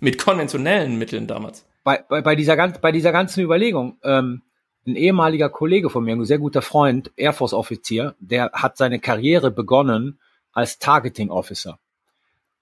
Mit 0.00 0.18
konventionellen 0.18 0.96
Mitteln 0.96 1.26
damals. 1.26 1.66
Bei, 1.84 2.04
bei, 2.08 2.22
bei, 2.22 2.36
dieser, 2.36 2.56
bei 2.56 2.92
dieser 2.92 3.12
ganzen 3.12 3.42
Überlegung, 3.42 3.98
ähm, 4.02 4.42
ein 4.86 4.96
ehemaliger 4.96 5.50
Kollege 5.50 5.90
von 5.90 6.04
mir, 6.04 6.14
ein 6.14 6.24
sehr 6.24 6.38
guter 6.38 6.62
Freund, 6.62 7.12
Air 7.16 7.34
Force 7.34 7.52
Offizier, 7.52 8.14
der 8.20 8.50
hat 8.52 8.76
seine 8.76 9.00
Karriere 9.00 9.50
begonnen 9.50 10.18
als 10.52 10.78
Targeting 10.78 11.30
Officer. 11.30 11.78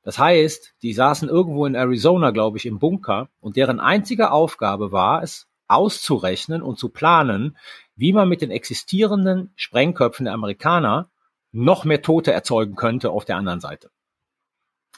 Das 0.06 0.20
heißt, 0.20 0.74
die 0.82 0.92
saßen 0.92 1.28
irgendwo 1.28 1.66
in 1.66 1.74
Arizona, 1.74 2.30
glaube 2.30 2.58
ich, 2.58 2.66
im 2.66 2.78
Bunker 2.78 3.28
und 3.40 3.56
deren 3.56 3.80
einzige 3.80 4.30
Aufgabe 4.30 4.92
war 4.92 5.24
es, 5.24 5.48
auszurechnen 5.66 6.62
und 6.62 6.78
zu 6.78 6.90
planen, 6.90 7.56
wie 7.96 8.12
man 8.12 8.28
mit 8.28 8.40
den 8.40 8.52
existierenden 8.52 9.50
Sprengköpfen 9.56 10.26
der 10.26 10.34
Amerikaner 10.34 11.10
noch 11.50 11.84
mehr 11.84 12.02
Tote 12.02 12.32
erzeugen 12.32 12.76
könnte 12.76 13.10
auf 13.10 13.24
der 13.24 13.36
anderen 13.36 13.58
Seite. 13.58 13.90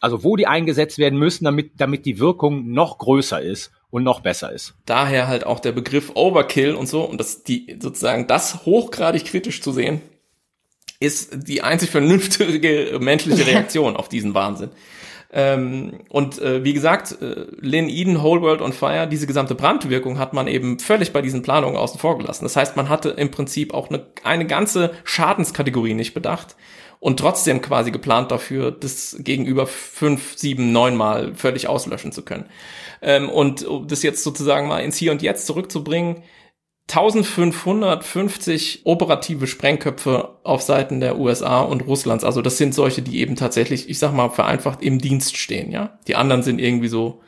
Also 0.03 0.25
wo 0.25 0.37
die 0.37 0.47
eingesetzt 0.47 0.99
werden 0.99 1.19
müssen, 1.19 1.47
damit, 1.47 1.81
damit 1.81 2.05
die 2.05 2.19
Wirkung 2.19 2.71
noch 2.73 2.99
größer 2.99 3.41
ist 3.41 3.73
und 3.89 4.03
noch 4.03 4.21
besser 4.21 4.53
ist. 4.53 4.75
Daher 4.85 5.27
halt 5.27 5.47
auch 5.47 5.61
der 5.61 5.73
Begriff 5.73 6.11
Overkill 6.17 6.75
und 6.75 6.87
so 6.87 7.03
und 7.03 7.19
das 7.19 7.45
die 7.45 7.79
sozusagen 7.81 8.27
das 8.27 8.67
hochgradig 8.67 9.25
kritisch 9.25 9.63
zu 9.63 9.73
sehen, 9.73 10.03
ist 11.01 11.49
die 11.49 11.63
einzig 11.63 11.89
vernünftige 11.89 12.99
menschliche 13.01 13.47
Reaktion 13.47 13.97
auf 13.97 14.11
diesen 14.11 14.35
Wahnsinn. 14.35 14.69
Ähm, 15.31 16.01
und 16.09 16.41
äh, 16.41 16.65
wie 16.65 16.73
gesagt, 16.73 17.21
äh, 17.21 17.47
Lynn 17.61 17.89
Eden, 17.89 18.23
Whole 18.23 18.41
World 18.41 18.63
on 18.63 18.73
Fire, 18.73 19.07
diese 19.07 19.27
gesamte 19.27 19.55
Brandwirkung 19.55 20.19
hat 20.19 20.33
man 20.33 20.49
eben 20.49 20.79
völlig 20.79 21.13
bei 21.13 21.21
diesen 21.21 21.43
Planungen 21.43 21.77
außen 21.77 22.01
vor 22.01 22.17
gelassen. 22.17 22.45
Das 22.45 22.57
heißt, 22.57 22.77
man 22.77 22.89
hatte 22.89 23.11
im 23.11 23.31
Prinzip 23.31 23.75
auch 23.75 23.91
eine, 23.91 24.07
eine 24.25 24.47
ganze 24.47 24.93
Schadenskategorie 25.05 25.93
nicht 25.93 26.15
bedacht 26.15 26.57
und 27.01 27.19
trotzdem 27.19 27.61
quasi 27.61 27.91
geplant 27.91 28.31
dafür, 28.31 28.71
das 28.71 29.17
gegenüber 29.21 29.67
fünf, 29.67 30.37
sieben, 30.37 30.73
neun 30.73 30.97
Mal 30.97 31.35
völlig 31.35 31.69
auslöschen 31.69 32.11
zu 32.11 32.23
können. 32.23 32.47
Ähm, 33.03 33.29
und 33.29 33.65
um 33.65 33.87
das 33.87 34.03
jetzt 34.03 34.25
sozusagen 34.25 34.67
mal 34.67 34.81
ins 34.81 34.97
Hier 34.97 35.13
und 35.13 35.21
Jetzt 35.21 35.47
zurückzubringen, 35.47 36.23
1550 36.89 38.83
operative 38.85 39.47
Sprengköpfe 39.47 40.39
auf 40.43 40.63
Seiten 40.63 41.01
der 41.01 41.19
USA 41.19 41.61
und 41.61 41.87
Russlands. 41.87 42.25
Also 42.25 42.41
das 42.41 42.57
sind 42.57 42.75
solche, 42.75 43.03
die 43.03 43.21
eben 43.21 43.37
tatsächlich, 43.37 43.91
ich 43.91 43.99
sag 43.99 44.13
mal, 44.15 44.31
vereinfacht 44.31 44.83
im 44.83 44.99
Dienst 44.99 45.37
stehen, 45.37 45.71
ja. 45.71 45.99
Die 46.07 46.17
anderen 46.17 46.43
sind 46.43 46.59
irgendwie 46.59 46.89
so 46.89 47.21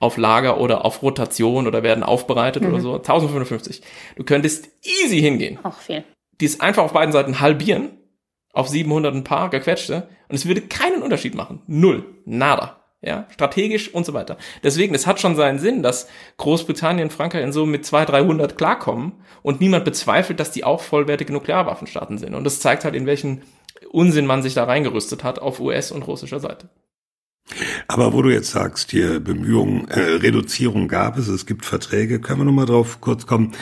auf 0.00 0.16
Lager 0.16 0.60
oder 0.60 0.84
auf 0.84 1.02
Rotation 1.02 1.68
oder 1.68 1.82
werden 1.82 2.02
aufbereitet 2.02 2.64
mhm. 2.64 2.70
oder 2.70 2.80
so. 2.80 2.94
1550. 2.94 3.82
Du 4.16 4.24
könntest 4.24 4.70
easy 4.82 5.20
hingehen. 5.20 5.58
Auch 5.62 5.78
viel. 5.78 6.04
Die 6.40 6.46
ist 6.46 6.60
einfach 6.60 6.82
auf 6.82 6.92
beiden 6.92 7.12
Seiten 7.12 7.38
halbieren 7.38 7.90
auf 8.52 8.68
700 8.68 9.14
ein 9.14 9.22
paar 9.22 9.50
gequetschte 9.50 10.08
und 10.28 10.34
es 10.34 10.46
würde 10.46 10.62
keinen 10.62 11.02
Unterschied 11.02 11.36
machen. 11.36 11.62
Null. 11.68 12.04
Nada 12.24 12.79
ja, 13.02 13.26
strategisch 13.30 13.92
und 13.92 14.04
so 14.04 14.12
weiter. 14.12 14.36
Deswegen, 14.62 14.94
es 14.94 15.06
hat 15.06 15.20
schon 15.20 15.34
seinen 15.34 15.58
Sinn, 15.58 15.82
dass 15.82 16.08
Großbritannien, 16.36 17.10
Frankreich 17.10 17.42
in 17.42 17.52
so 17.52 17.64
mit 17.64 17.86
200, 17.86 18.10
300 18.10 18.58
klarkommen 18.58 19.12
und 19.42 19.60
niemand 19.60 19.84
bezweifelt, 19.84 20.38
dass 20.38 20.50
die 20.50 20.64
auch 20.64 20.82
vollwertige 20.82 21.32
Nuklearwaffenstaaten 21.32 22.18
sind. 22.18 22.34
Und 22.34 22.44
das 22.44 22.60
zeigt 22.60 22.84
halt, 22.84 22.94
in 22.94 23.06
welchen 23.06 23.42
Unsinn 23.90 24.26
man 24.26 24.42
sich 24.42 24.54
da 24.54 24.64
reingerüstet 24.64 25.24
hat 25.24 25.38
auf 25.38 25.60
US- 25.60 25.92
und 25.92 26.06
russischer 26.06 26.40
Seite. 26.40 26.68
Aber 27.88 28.12
wo 28.12 28.22
du 28.22 28.30
jetzt 28.30 28.50
sagst, 28.50 28.90
hier 28.90 29.18
Bemühungen, 29.18 29.88
äh, 29.88 29.98
Reduzierung 29.98 30.86
gab 30.86 31.16
es, 31.16 31.26
es 31.28 31.46
gibt 31.46 31.64
Verträge, 31.64 32.20
können 32.20 32.40
wir 32.40 32.44
nochmal 32.44 32.66
drauf 32.66 33.00
kurz 33.00 33.26
kommen. 33.26 33.52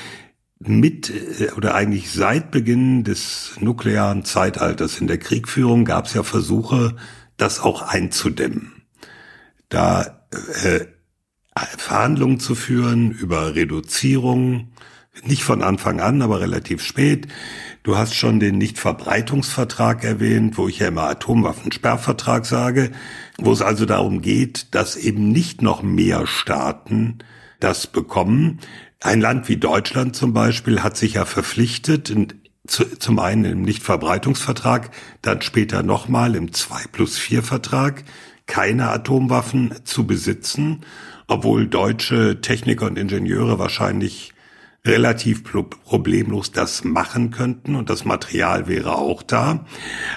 Mit 0.59 1.11
äh, 1.11 1.53
oder 1.57 1.77
eigentlich 1.77 2.11
seit 2.11 2.51
Beginn 2.51 3.05
des 3.05 3.53
nuklearen 3.61 4.25
Zeitalters 4.25 5.01
in 5.01 5.07
der 5.07 5.19
Kriegführung 5.19 5.85
gab 5.85 6.07
es 6.07 6.15
ja 6.15 6.25
Versuche, 6.25 6.97
das 7.37 7.61
auch 7.61 7.83
einzudämmen 7.83 8.78
da 9.69 10.25
äh, 10.63 10.87
Verhandlungen 11.77 12.41
zu 12.41 12.55
führen 12.55 13.11
über 13.11 13.55
Reduzierung, 13.55 14.73
nicht 15.25 15.43
von 15.43 15.63
Anfang 15.63 16.01
an, 16.01 16.23
aber 16.23 16.41
relativ 16.41 16.83
spät. 16.83 17.27
Du 17.83 17.97
hast 17.97 18.15
schon 18.15 18.39
den 18.39 18.59
Nichtverbreitungsvertrag 18.59 20.05
erwähnt, 20.05 20.59
wo 20.59 20.69
ich 20.69 20.79
ja 20.79 20.89
immer 20.89 21.05
Atomwaffensperrvertrag 21.05 22.47
sage, 22.47 22.93
wo 23.39 23.53
es 23.53 23.63
also 23.63 23.87
darum 23.87 24.21
geht, 24.21 24.75
dass 24.75 24.97
eben 24.97 25.31
nicht 25.33 25.63
noch 25.63 25.83
mehr 25.83 26.27
Staaten 26.27 27.19
das 27.61 27.87
bekommen. 27.87 28.61
Ein 29.01 29.21
Land 29.21 29.49
wie 29.49 29.57
Deutschland 29.57 30.15
zum 30.15 30.33
Beispiel 30.33 30.83
hat 30.83 30.97
sich 30.97 31.15
ja 31.15 31.25
verpflichtet, 31.25 32.15
zum 32.67 33.19
einen 33.19 33.45
im 33.45 33.63
Nichtverbreitungsvertrag, 33.63 34.91
dann 35.23 35.41
später 35.41 35.83
nochmal 35.83 36.35
im 36.35 36.53
2 36.53 36.85
plus 36.93 37.17
4 37.17 37.43
Vertrag, 37.43 38.05
keine 38.49 38.89
Atomwaffen 38.89 39.73
zu 39.85 40.07
besitzen, 40.07 40.81
obwohl 41.29 41.69
deutsche 41.69 42.41
Techniker 42.41 42.87
und 42.87 42.99
Ingenieure 42.99 43.61
wahrscheinlich 43.61 44.33
relativ 44.85 45.45
problemlos 45.45 46.51
das 46.51 46.83
machen 46.83 47.31
könnten 47.31 47.77
und 47.77 47.91
das 47.91 48.05
Material 48.05 48.67
wäre 48.67 48.97
auch 48.97 49.23
da. 49.23 49.67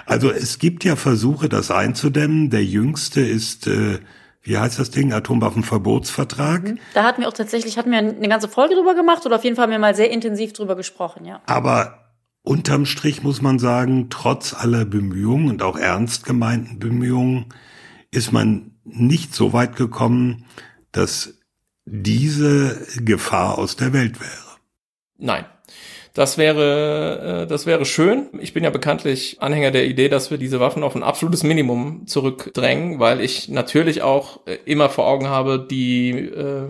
Also 0.06 0.32
es 0.32 0.60
gibt 0.60 0.84
ja 0.84 0.96
Versuche, 0.96 1.50
das 1.50 1.72
einzudämmen. 1.72 2.50
Der 2.50 2.64
jüngste 2.64 3.22
ist, 3.22 3.68
äh, 3.68 4.00
wie 4.44 4.58
heißt 4.58 4.80
das 4.80 4.92
Ding, 4.92 5.12
Atomwaffenverbotsvertrag. 5.12 6.64
Mhm. 6.64 6.80
Da 6.94 7.04
hatten 7.04 7.22
wir 7.22 7.28
auch 7.28 7.34
tatsächlich, 7.34 7.78
hatten 7.78 7.92
wir 7.92 7.98
eine 7.98 8.30
ganze 8.30 8.48
Folge 8.48 8.76
drüber 8.76 8.96
gemacht 8.96 9.26
oder 9.26 9.36
auf 9.36 9.44
jeden 9.44 9.58
Fall 9.58 9.64
haben 9.64 9.72
wir 9.72 9.80
mal 9.80 9.96
sehr 9.96 10.10
intensiv 10.10 10.54
drüber 10.54 10.76
gesprochen, 10.78 11.26
ja. 11.26 11.42
Aber 11.48 12.06
unterm 12.44 12.86
Strich 12.86 13.24
muss 13.24 13.42
man 13.42 13.60
sagen, 13.60 14.08
trotz 14.10 14.54
aller 14.54 14.86
Bemühungen 14.86 15.50
und 15.50 15.64
auch 15.64 15.78
ernst 15.78 16.26
gemeinten 16.26 16.80
Bemühungen, 16.80 17.48
ist 18.12 18.32
man 18.32 18.72
nicht 18.84 19.34
so 19.34 19.54
weit 19.54 19.76
gekommen, 19.76 20.46
dass 20.92 21.40
diese 21.86 22.86
Gefahr 23.04 23.58
aus 23.58 23.76
der 23.76 23.94
Welt 23.94 24.20
wäre. 24.20 24.58
Nein. 25.18 25.46
Das 26.14 26.38
wäre, 26.38 27.44
äh, 27.44 27.48
das 27.48 27.66
wäre 27.66 27.86
schön. 27.86 28.28
Ich 28.42 28.54
bin 28.54 28.66
ja 28.66 28.70
bekanntlich 28.70 29.38
Anhänger 29.40 29.72
der 29.72 29.86
Idee, 29.86 30.10
dass 30.10 30.30
wir 30.30 30.38
diese 30.38 30.60
Waffen 30.60 30.84
auf 30.84 30.94
ein 30.94 31.04
absolutes 31.04 31.44
Minimum 31.44 32.06
zurückdrängen, 32.06 33.00
weil 33.00 33.22
ich 33.22 33.48
natürlich 33.48 34.02
auch 34.02 34.46
äh, 34.46 34.58
immer 34.66 34.90
vor 34.90 35.08
Augen 35.08 35.30
habe, 35.30 35.66
die 35.70 36.10
äh, 36.10 36.68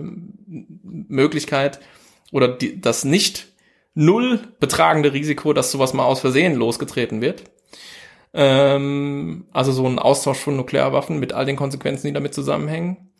Möglichkeit 1.08 1.80
oder 2.30 2.46
die, 2.46 2.80
das 2.80 3.04
nicht 3.04 3.48
null 3.94 4.38
betragende 4.60 5.12
Risiko, 5.12 5.52
dass 5.52 5.72
sowas 5.72 5.92
mal 5.92 6.04
aus 6.04 6.20
Versehen 6.20 6.54
losgetreten 6.54 7.20
wird. 7.20 7.42
Ähm, 8.34 9.46
also 9.52 9.72
so 9.72 9.86
ein 9.86 9.98
Austausch 9.98 10.38
von 10.38 10.56
Nuklearwaffen 10.56 11.18
mit 11.18 11.32
all 11.32 11.44
den 11.44 11.56
Konsequenzen, 11.56 12.06
die 12.06 12.12
damit 12.12 12.34
zusammenhängen. 12.34 13.10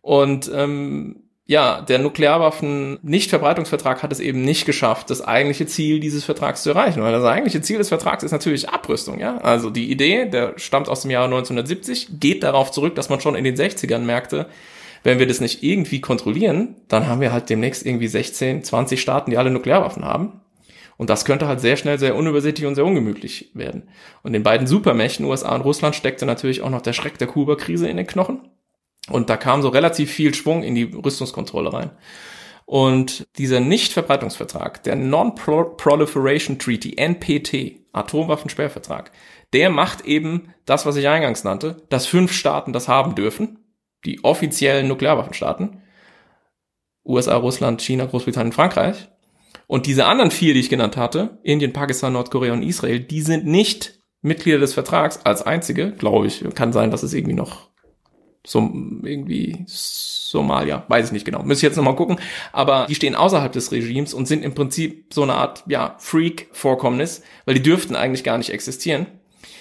Und 0.00 0.50
ähm, 0.54 1.24
ja, 1.44 1.82
der 1.82 1.98
Nuklearwaffen-Nichtverbreitungsvertrag 1.98 4.02
hat 4.02 4.12
es 4.12 4.20
eben 4.20 4.44
nicht 4.44 4.64
geschafft, 4.64 5.10
das 5.10 5.22
eigentliche 5.22 5.66
Ziel 5.66 6.00
dieses 6.00 6.24
Vertrags 6.24 6.62
zu 6.62 6.70
erreichen. 6.70 7.02
Weil 7.02 7.12
das 7.12 7.24
eigentliche 7.24 7.60
Ziel 7.60 7.78
des 7.78 7.88
Vertrags 7.88 8.22
ist 8.22 8.32
natürlich 8.32 8.68
Abrüstung, 8.68 9.18
ja. 9.18 9.38
Also 9.38 9.68
die 9.68 9.90
Idee, 9.90 10.26
der 10.26 10.54
stammt 10.56 10.88
aus 10.88 11.02
dem 11.02 11.10
Jahre 11.10 11.26
1970, 11.26 12.20
geht 12.20 12.42
darauf 12.42 12.70
zurück, 12.70 12.94
dass 12.94 13.08
man 13.08 13.20
schon 13.20 13.34
in 13.34 13.44
den 13.44 13.56
60ern 13.56 13.98
merkte, 13.98 14.46
wenn 15.02 15.18
wir 15.18 15.26
das 15.26 15.40
nicht 15.40 15.64
irgendwie 15.64 16.00
kontrollieren, 16.00 16.76
dann 16.88 17.08
haben 17.08 17.20
wir 17.20 17.32
halt 17.32 17.50
demnächst 17.50 17.84
irgendwie 17.84 18.06
16, 18.06 18.62
20 18.62 19.00
Staaten, 19.00 19.32
die 19.32 19.36
alle 19.36 19.50
Nuklearwaffen 19.50 20.04
haben. 20.04 20.41
Und 21.02 21.10
das 21.10 21.24
könnte 21.24 21.48
halt 21.48 21.58
sehr 21.58 21.76
schnell 21.76 21.98
sehr 21.98 22.14
unübersichtlich 22.14 22.64
und 22.64 22.76
sehr 22.76 22.84
ungemütlich 22.84 23.50
werden. 23.54 23.88
Und 24.22 24.34
den 24.34 24.44
beiden 24.44 24.68
Supermächten, 24.68 25.26
USA 25.26 25.52
und 25.52 25.62
Russland, 25.62 25.96
steckte 25.96 26.26
natürlich 26.26 26.62
auch 26.62 26.70
noch 26.70 26.80
der 26.80 26.92
Schreck 26.92 27.18
der 27.18 27.26
Kuba-Krise 27.26 27.88
in 27.88 27.96
den 27.96 28.06
Knochen. 28.06 28.48
Und 29.10 29.28
da 29.28 29.36
kam 29.36 29.62
so 29.62 29.68
relativ 29.70 30.12
viel 30.12 30.32
Schwung 30.32 30.62
in 30.62 30.76
die 30.76 30.84
Rüstungskontrolle 30.84 31.72
rein. 31.72 31.90
Und 32.66 33.26
dieser 33.36 33.58
Nichtverbreitungsvertrag, 33.58 34.84
der 34.84 34.94
Non-Proliferation 34.94 36.60
Treaty, 36.60 36.96
NPT, 36.96 37.80
Atomwaffensperrvertrag, 37.92 39.10
der 39.52 39.70
macht 39.70 40.04
eben 40.04 40.54
das, 40.66 40.86
was 40.86 40.94
ich 40.94 41.08
eingangs 41.08 41.42
nannte, 41.42 41.82
dass 41.88 42.06
fünf 42.06 42.30
Staaten 42.30 42.72
das 42.72 42.86
haben 42.86 43.16
dürfen, 43.16 43.58
die 44.04 44.22
offiziellen 44.22 44.86
Nuklearwaffenstaaten, 44.86 45.82
USA, 47.04 47.34
Russland, 47.34 47.82
China, 47.82 48.06
Großbritannien, 48.06 48.52
Frankreich. 48.52 49.08
Und 49.72 49.86
diese 49.86 50.04
anderen 50.04 50.30
vier, 50.30 50.52
die 50.52 50.60
ich 50.60 50.68
genannt 50.68 50.98
hatte, 50.98 51.38
Indien, 51.42 51.72
Pakistan, 51.72 52.12
Nordkorea 52.12 52.52
und 52.52 52.62
Israel, 52.62 53.00
die 53.00 53.22
sind 53.22 53.46
nicht 53.46 54.00
Mitglieder 54.20 54.58
des 54.58 54.74
Vertrags 54.74 55.20
als 55.24 55.40
einzige, 55.40 55.92
glaube 55.92 56.26
ich. 56.26 56.44
Kann 56.54 56.74
sein, 56.74 56.90
dass 56.90 57.02
es 57.02 57.14
irgendwie 57.14 57.32
noch 57.32 57.70
so 58.46 58.58
irgendwie 58.58 59.64
Somalia, 59.66 60.84
weiß 60.88 61.06
ich 61.06 61.12
nicht 61.12 61.24
genau, 61.24 61.42
müsste 61.42 61.64
ich 61.64 61.70
jetzt 61.70 61.78
nochmal 61.78 61.96
gucken, 61.96 62.18
aber 62.52 62.84
die 62.86 62.94
stehen 62.94 63.14
außerhalb 63.14 63.50
des 63.50 63.72
Regimes 63.72 64.12
und 64.12 64.28
sind 64.28 64.44
im 64.44 64.52
Prinzip 64.52 65.06
so 65.14 65.22
eine 65.22 65.36
Art, 65.36 65.64
ja, 65.66 65.96
Freak-Vorkommnis, 65.98 67.22
weil 67.46 67.54
die 67.54 67.62
dürften 67.62 67.96
eigentlich 67.96 68.24
gar 68.24 68.36
nicht 68.36 68.50
existieren. 68.50 69.06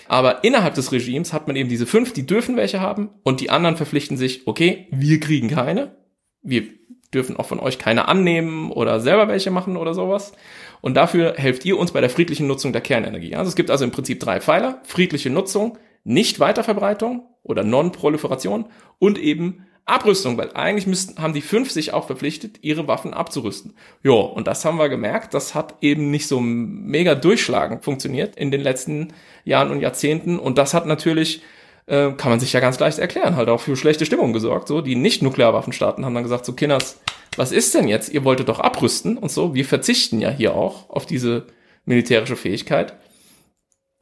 Aber 0.09 0.43
innerhalb 0.43 0.73
des 0.73 0.91
Regimes 0.91 1.31
hat 1.31 1.47
man 1.47 1.55
eben 1.55 1.69
diese 1.69 1.85
fünf, 1.85 2.11
die 2.11 2.25
dürfen 2.25 2.57
welche 2.57 2.81
haben 2.81 3.11
und 3.23 3.39
die 3.39 3.49
anderen 3.49 3.77
verpflichten 3.77 4.17
sich, 4.17 4.45
okay, 4.45 4.89
wir 4.91 5.21
kriegen 5.21 5.47
keine, 5.47 5.95
wir 6.41 6.80
dürfen 7.13 7.37
auch 7.37 7.45
von 7.45 7.59
euch 7.59 7.77
keine 7.77 8.07
annehmen 8.07 8.71
oder 8.71 8.99
selber 8.99 9.27
welche 9.27 9.51
machen 9.51 9.77
oder 9.77 9.93
sowas. 9.93 10.33
Und 10.81 10.95
dafür 10.95 11.35
helft 11.37 11.65
ihr 11.65 11.77
uns 11.77 11.91
bei 11.91 12.01
der 12.01 12.09
friedlichen 12.09 12.47
Nutzung 12.47 12.73
der 12.73 12.81
Kernenergie. 12.81 13.35
Also 13.35 13.49
es 13.49 13.55
gibt 13.55 13.69
also 13.69 13.83
im 13.83 13.91
Prinzip 13.91 14.19
drei 14.19 14.41
Pfeiler, 14.41 14.79
friedliche 14.83 15.29
Nutzung, 15.29 15.77
nicht-Weiterverbreitung 16.03 17.27
oder 17.43 17.63
Non-Proliferation 17.63 18.65
und 18.97 19.19
eben 19.19 19.65
Abrüstung, 19.85 20.37
weil 20.37 20.51
eigentlich 20.53 20.87
müssten, 20.87 21.21
haben 21.21 21.33
die 21.33 21.41
fünf 21.41 21.71
sich 21.71 21.93
auch 21.93 22.07
verpflichtet, 22.07 22.59
ihre 22.61 22.87
Waffen 22.87 23.13
abzurüsten. 23.13 23.73
Jo, 24.03 24.21
und 24.21 24.47
das 24.47 24.63
haben 24.63 24.77
wir 24.77 24.89
gemerkt, 24.89 25.33
das 25.33 25.53
hat 25.55 25.75
eben 25.81 26.11
nicht 26.11 26.27
so 26.27 26.39
mega 26.39 27.15
durchschlagend 27.15 27.83
funktioniert 27.83 28.35
in 28.35 28.51
den 28.51 28.61
letzten 28.61 29.09
Jahren 29.43 29.71
und 29.71 29.81
Jahrzehnten 29.81 30.39
und 30.39 30.57
das 30.57 30.73
hat 30.73 30.85
natürlich 30.85 31.41
äh, 31.87 32.11
kann 32.11 32.31
man 32.31 32.39
sich 32.39 32.53
ja 32.53 32.59
ganz 32.59 32.79
leicht 32.79 32.99
erklären, 32.99 33.35
halt 33.35 33.49
auch 33.49 33.61
für 33.61 33.75
schlechte 33.75 34.05
Stimmung 34.05 34.33
gesorgt. 34.33 34.67
So, 34.67 34.81
die 34.81 34.95
Nicht-Nuklearwaffenstaaten 34.95 36.05
haben 36.05 36.13
dann 36.13 36.23
gesagt, 36.23 36.45
so 36.45 36.53
Kinders, 36.53 36.99
was 37.37 37.51
ist 37.51 37.73
denn 37.73 37.87
jetzt? 37.87 38.09
Ihr 38.09 38.23
wolltet 38.23 38.49
doch 38.49 38.59
abrüsten 38.59 39.17
und 39.17 39.31
so. 39.31 39.53
Wir 39.53 39.65
verzichten 39.65 40.19
ja 40.19 40.29
hier 40.29 40.55
auch 40.55 40.89
auf 40.89 41.05
diese 41.05 41.47
militärische 41.85 42.35
Fähigkeit. 42.35 42.93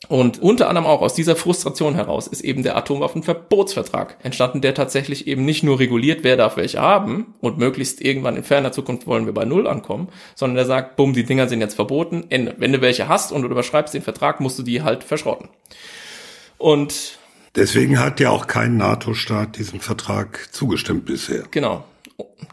Und 0.08 0.42
unter 0.42 0.70
anderem 0.70 0.88
auch 0.88 1.02
aus 1.02 1.14
dieser 1.14 1.36
Frustration 1.36 1.94
heraus 1.94 2.26
ist 2.28 2.42
eben 2.42 2.64
der 2.64 2.78
Atomwaffenverbotsvertrag 2.78 4.18
entstanden, 4.24 4.62
der 4.62 4.74
tatsächlich 4.74 5.28
eben 5.28 5.44
nicht 5.44 5.62
nur 5.62 5.78
reguliert, 5.78 6.24
wer 6.24 6.38
darf 6.38 6.56
welche 6.56 6.80
haben 6.80 7.36
und 7.42 7.58
möglichst 7.58 8.00
irgendwann 8.00 8.38
in 8.38 8.44
ferner 8.44 8.72
Zukunft 8.72 9.08
wollen 9.08 9.26
wir 9.26 9.34
bei 9.34 9.44
Null 9.44 9.68
ankommen, 9.68 10.08
sondern 10.36 10.56
der 10.56 10.66
sagt, 10.66 10.96
bumm, 10.96 11.12
die 11.12 11.26
Dinger 11.26 11.50
sind 11.50 11.60
jetzt 11.60 11.76
verboten, 11.76 12.24
Ende. 12.30 12.56
Wenn 12.58 12.72
du 12.72 12.80
welche 12.80 13.10
hast 13.10 13.34
und 13.34 13.42
du 13.42 13.50
überschreibst 13.50 13.94
den 13.94 14.02
Vertrag, 14.02 14.40
musst 14.40 14.58
du 14.58 14.64
die 14.64 14.84
halt 14.84 15.04
verschrotten. 15.04 15.50
Und 16.58 17.19
Deswegen 17.56 18.00
hat 18.00 18.20
ja 18.20 18.30
auch 18.30 18.47
kein 18.47 18.78
NATO-Staat 18.78 19.58
diesem 19.58 19.80
Vertrag 19.80 20.50
zugestimmt 20.52 21.06
bisher. 21.06 21.43
Genau 21.52 21.84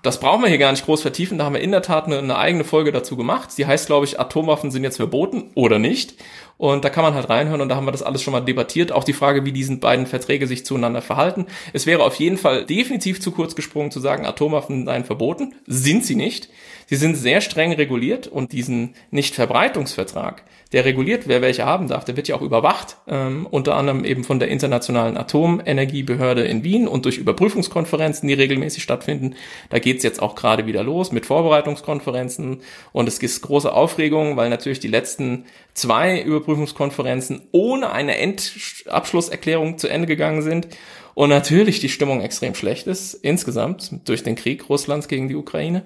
das 0.02 0.20
brauchen 0.20 0.42
wir 0.42 0.48
hier 0.48 0.58
gar 0.58 0.70
nicht 0.70 0.84
groß 0.84 1.02
vertiefen. 1.02 1.38
Da 1.38 1.44
haben 1.44 1.54
wir 1.54 1.60
in 1.60 1.72
der 1.72 1.82
Tat 1.82 2.06
eine, 2.06 2.18
eine 2.18 2.38
eigene 2.38 2.64
Folge 2.64 2.92
dazu 2.92 3.16
gemacht. 3.16 3.50
Die 3.58 3.66
heißt, 3.66 3.86
glaube 3.86 4.06
ich, 4.06 4.20
Atomwaffen 4.20 4.70
sind 4.70 4.84
jetzt 4.84 4.96
verboten 4.96 5.50
oder 5.54 5.78
nicht. 5.78 6.14
Und 6.58 6.84
da 6.84 6.90
kann 6.90 7.04
man 7.04 7.14
halt 7.14 7.28
reinhören 7.28 7.60
und 7.60 7.68
da 7.68 7.76
haben 7.76 7.86
wir 7.86 7.92
das 7.92 8.02
alles 8.02 8.22
schon 8.22 8.32
mal 8.32 8.40
debattiert. 8.40 8.92
Auch 8.92 9.04
die 9.04 9.12
Frage, 9.12 9.44
wie 9.44 9.52
diesen 9.52 9.80
beiden 9.80 10.06
Verträge 10.06 10.46
sich 10.46 10.64
zueinander 10.64 11.02
verhalten. 11.02 11.46
Es 11.72 11.86
wäre 11.86 12.02
auf 12.02 12.14
jeden 12.16 12.38
Fall 12.38 12.64
definitiv 12.64 13.20
zu 13.20 13.30
kurz 13.30 13.54
gesprungen 13.54 13.90
zu 13.90 14.00
sagen, 14.00 14.26
Atomwaffen 14.26 14.86
seien 14.86 15.04
verboten. 15.04 15.54
Sind 15.66 16.04
sie 16.04 16.16
nicht. 16.16 16.48
Sie 16.88 16.94
sind 16.94 17.16
sehr 17.16 17.40
streng 17.40 17.72
reguliert 17.72 18.28
und 18.28 18.52
diesen 18.52 18.94
Nichtverbreitungsvertrag, 19.10 20.44
der 20.72 20.84
reguliert, 20.84 21.26
wer 21.26 21.42
welche 21.42 21.64
haben 21.64 21.88
darf, 21.88 22.04
der 22.04 22.16
wird 22.16 22.28
ja 22.28 22.36
auch 22.36 22.42
überwacht, 22.42 22.96
ähm, 23.08 23.44
unter 23.50 23.74
anderem 23.74 24.04
eben 24.04 24.22
von 24.22 24.38
der 24.38 24.48
Internationalen 24.48 25.16
Atomenergiebehörde 25.16 26.44
in 26.44 26.62
Wien 26.62 26.86
und 26.86 27.04
durch 27.04 27.18
Überprüfungskonferenzen, 27.18 28.28
die 28.28 28.34
regelmäßig 28.34 28.84
stattfinden. 28.84 29.34
Da 29.68 29.80
geht's 29.80 30.04
jetzt 30.04 30.22
auch 30.22 30.36
gerade 30.36 30.66
wieder 30.66 30.84
los 30.84 31.10
mit 31.10 31.26
Vorbereitungskonferenzen 31.26 32.60
und 32.92 33.08
es 33.08 33.18
gibt 33.18 33.42
große 33.42 33.72
Aufregung, 33.72 34.36
weil 34.36 34.48
natürlich 34.48 34.78
die 34.78 34.86
letzten 34.86 35.44
zwei 35.74 36.22
Überprüfungskonferenzen 36.22 37.42
ohne 37.50 37.90
eine 37.90 38.16
Endabschlusserklärung 38.16 39.78
zu 39.78 39.88
Ende 39.88 40.06
gegangen 40.06 40.42
sind 40.42 40.68
und 41.14 41.30
natürlich 41.30 41.80
die 41.80 41.88
Stimmung 41.88 42.20
extrem 42.20 42.54
schlecht 42.54 42.86
ist 42.86 43.14
insgesamt 43.14 43.90
durch 44.08 44.22
den 44.22 44.36
Krieg 44.36 44.68
Russlands 44.68 45.08
gegen 45.08 45.28
die 45.28 45.34
Ukraine. 45.34 45.82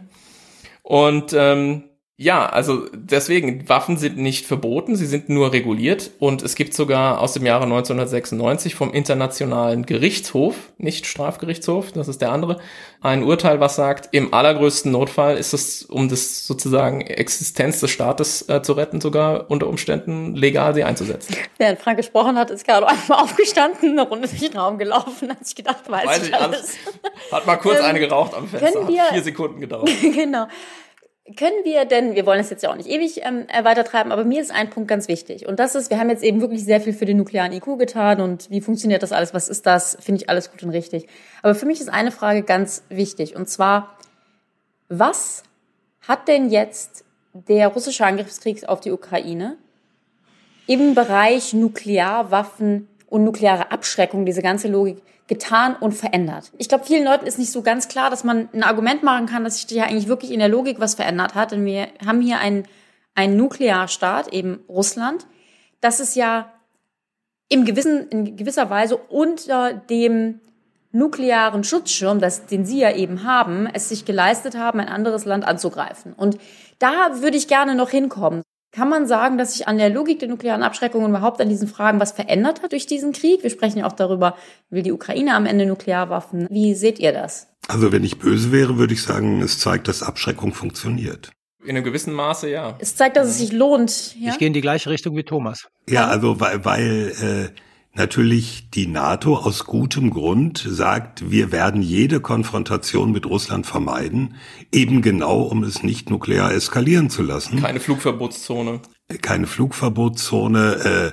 Und 0.90 1.32
ähm, 1.34 1.89
ja, 2.22 2.44
also 2.44 2.86
deswegen, 2.92 3.66
Waffen 3.70 3.96
sind 3.96 4.18
nicht 4.18 4.44
verboten, 4.44 4.94
sie 4.94 5.06
sind 5.06 5.30
nur 5.30 5.54
reguliert 5.54 6.10
und 6.18 6.42
es 6.42 6.54
gibt 6.54 6.74
sogar 6.74 7.18
aus 7.18 7.32
dem 7.32 7.46
Jahre 7.46 7.62
1996 7.62 8.74
vom 8.74 8.92
Internationalen 8.92 9.86
Gerichtshof, 9.86 10.54
nicht 10.76 11.06
Strafgerichtshof, 11.06 11.92
das 11.92 12.08
ist 12.08 12.20
der 12.20 12.30
andere, 12.30 12.60
ein 13.00 13.22
Urteil, 13.22 13.58
was 13.60 13.74
sagt, 13.74 14.10
im 14.12 14.34
allergrößten 14.34 14.92
Notfall 14.92 15.38
ist 15.38 15.54
es, 15.54 15.82
um 15.82 16.10
das 16.10 16.46
sozusagen 16.46 17.00
Existenz 17.00 17.80
des 17.80 17.90
Staates 17.90 18.46
äh, 18.50 18.60
zu 18.60 18.74
retten, 18.74 19.00
sogar 19.00 19.50
unter 19.50 19.66
Umständen 19.66 20.34
legal 20.36 20.74
sie 20.74 20.84
einzusetzen. 20.84 21.34
Während 21.56 21.80
Frank 21.80 21.96
gesprochen 21.96 22.36
hat, 22.36 22.50
ist 22.50 22.66
gerade 22.66 22.86
einmal 22.86 23.22
aufgestanden, 23.22 23.98
eine 23.98 24.06
Runde 24.06 24.28
durch 24.28 24.40
den 24.42 24.58
Raum 24.58 24.76
gelaufen, 24.76 25.30
hat 25.30 25.46
sich 25.46 25.56
gedacht, 25.56 25.88
weiß, 25.88 26.06
weiß 26.06 26.28
ich 26.28 26.34
alles. 26.34 26.76
Hat 27.32 27.46
mal 27.46 27.56
kurz 27.56 27.78
ähm, 27.78 27.86
eine 27.86 27.98
geraucht 27.98 28.34
am 28.34 28.46
Fenster, 28.46 28.86
wir, 28.86 29.04
hat 29.04 29.12
vier 29.14 29.22
Sekunden 29.22 29.58
gedauert. 29.58 29.88
genau. 30.02 30.48
Können 31.36 31.64
wir 31.64 31.84
denn, 31.84 32.14
wir 32.14 32.26
wollen 32.26 32.40
es 32.40 32.50
jetzt 32.50 32.62
ja 32.62 32.70
auch 32.70 32.76
nicht 32.76 32.88
ewig 32.88 33.20
ähm, 33.24 33.46
weitertreiben, 33.62 34.10
aber 34.10 34.24
mir 34.24 34.40
ist 34.40 34.50
ein 34.50 34.70
Punkt 34.70 34.88
ganz 34.88 35.06
wichtig. 35.06 35.46
Und 35.46 35.60
das 35.60 35.74
ist, 35.74 35.90
wir 35.90 35.98
haben 35.98 36.08
jetzt 36.10 36.24
eben 36.24 36.40
wirklich 36.40 36.64
sehr 36.64 36.80
viel 36.80 36.92
für 36.92 37.04
den 37.04 37.18
nuklearen 37.18 37.52
IQ 37.52 37.78
getan 37.78 38.20
und 38.20 38.50
wie 38.50 38.60
funktioniert 38.60 39.02
das 39.02 39.12
alles, 39.12 39.34
was 39.34 39.48
ist 39.48 39.66
das, 39.66 39.96
finde 40.00 40.22
ich 40.22 40.30
alles 40.30 40.50
gut 40.50 40.62
und 40.62 40.70
richtig. 40.70 41.06
Aber 41.42 41.54
für 41.54 41.66
mich 41.66 41.80
ist 41.80 41.88
eine 41.88 42.10
Frage 42.10 42.42
ganz 42.42 42.84
wichtig 42.88 43.36
und 43.36 43.48
zwar, 43.48 43.96
was 44.88 45.42
hat 46.00 46.26
denn 46.26 46.50
jetzt 46.50 47.04
der 47.32 47.68
russische 47.68 48.04
Angriffskrieg 48.04 48.68
auf 48.68 48.80
die 48.80 48.90
Ukraine 48.90 49.56
im 50.66 50.94
Bereich 50.94 51.52
Nuklearwaffen 51.52 52.88
und 53.08 53.24
nukleare 53.24 53.70
Abschreckung, 53.70 54.24
diese 54.24 54.42
ganze 54.42 54.68
Logik, 54.68 55.02
getan 55.30 55.76
und 55.78 55.92
verändert. 55.92 56.50
Ich 56.58 56.68
glaube, 56.68 56.84
vielen 56.84 57.04
Leuten 57.04 57.24
ist 57.24 57.38
nicht 57.38 57.52
so 57.52 57.62
ganz 57.62 57.86
klar, 57.86 58.10
dass 58.10 58.24
man 58.24 58.48
ein 58.52 58.64
Argument 58.64 59.04
machen 59.04 59.26
kann, 59.26 59.44
dass 59.44 59.62
sich 59.62 59.70
ja 59.70 59.84
eigentlich 59.84 60.08
wirklich 60.08 60.32
in 60.32 60.40
der 60.40 60.48
Logik 60.48 60.80
was 60.80 60.96
verändert 60.96 61.36
hat. 61.36 61.52
Denn 61.52 61.64
wir 61.64 61.86
haben 62.04 62.20
hier 62.20 62.40
einen, 62.40 62.64
einen 63.14 63.36
Nuklearstaat, 63.36 64.32
eben 64.32 64.58
Russland, 64.68 65.26
das 65.80 66.00
ist 66.00 66.16
ja 66.16 66.52
im 67.48 67.64
gewissen, 67.64 68.08
in 68.08 68.36
gewisser 68.36 68.70
Weise 68.70 68.96
unter 68.96 69.72
dem 69.72 70.40
nuklearen 70.90 71.62
Schutzschirm, 71.62 72.18
das, 72.18 72.46
den 72.46 72.66
Sie 72.66 72.80
ja 72.80 72.92
eben 72.92 73.22
haben, 73.22 73.68
es 73.72 73.88
sich 73.88 74.04
geleistet 74.04 74.56
haben, 74.56 74.80
ein 74.80 74.88
anderes 74.88 75.26
Land 75.26 75.46
anzugreifen. 75.46 76.12
Und 76.12 76.38
da 76.80 77.22
würde 77.22 77.36
ich 77.36 77.46
gerne 77.46 77.76
noch 77.76 77.90
hinkommen. 77.90 78.42
Kann 78.72 78.88
man 78.88 79.06
sagen, 79.08 79.36
dass 79.36 79.54
sich 79.54 79.66
an 79.66 79.78
der 79.78 79.90
Logik 79.90 80.20
der 80.20 80.28
nuklearen 80.28 80.62
Abschreckung 80.62 81.02
und 81.02 81.10
überhaupt 81.10 81.40
an 81.40 81.48
diesen 81.48 81.66
Fragen 81.66 81.98
was 81.98 82.12
verändert 82.12 82.62
hat 82.62 82.70
durch 82.70 82.86
diesen 82.86 83.12
Krieg? 83.12 83.42
Wir 83.42 83.50
sprechen 83.50 83.78
ja 83.78 83.86
auch 83.86 83.92
darüber, 83.92 84.36
will 84.70 84.82
die 84.82 84.92
Ukraine 84.92 85.34
am 85.34 85.44
Ende 85.44 85.66
Nuklearwaffen? 85.66 86.46
Wie 86.50 86.74
seht 86.74 87.00
ihr 87.00 87.12
das? 87.12 87.48
Also 87.66 87.90
wenn 87.90 88.04
ich 88.04 88.18
böse 88.18 88.52
wäre, 88.52 88.78
würde 88.78 88.94
ich 88.94 89.02
sagen, 89.02 89.42
es 89.42 89.58
zeigt, 89.58 89.88
dass 89.88 90.02
Abschreckung 90.02 90.54
funktioniert. 90.54 91.32
In 91.64 91.70
einem 91.70 91.84
gewissen 91.84 92.14
Maße, 92.14 92.48
ja. 92.48 92.76
Es 92.78 92.96
zeigt, 92.96 93.16
dass 93.16 93.28
es 93.28 93.38
sich 93.38 93.52
lohnt. 93.52 94.14
Ja? 94.18 94.30
Ich 94.30 94.38
gehe 94.38 94.46
in 94.46 94.54
die 94.54 94.60
gleiche 94.60 94.88
Richtung 94.88 95.16
wie 95.16 95.24
Thomas. 95.24 95.68
Ja, 95.88 96.06
also 96.06 96.40
weil, 96.40 96.64
weil 96.64 97.52
äh, 97.52 97.60
natürlich 97.94 98.70
die 98.70 98.86
NATO 98.86 99.36
aus 99.36 99.64
gutem 99.64 100.10
Grund 100.10 100.64
sagt, 100.66 101.30
wir 101.30 101.52
werden 101.52 101.82
jede 101.82 102.20
Konfrontation 102.20 103.12
mit 103.12 103.26
Russland 103.26 103.66
vermeiden, 103.66 104.36
eben 104.72 105.02
genau, 105.02 105.42
um 105.42 105.62
es 105.64 105.82
nicht 105.82 106.10
nuklear 106.10 106.52
eskalieren 106.52 107.10
zu 107.10 107.22
lassen. 107.22 107.60
Keine 107.60 107.80
Flugverbotszone. 107.80 108.80
Keine 109.22 109.46
Flugverbotszone, 109.46 111.12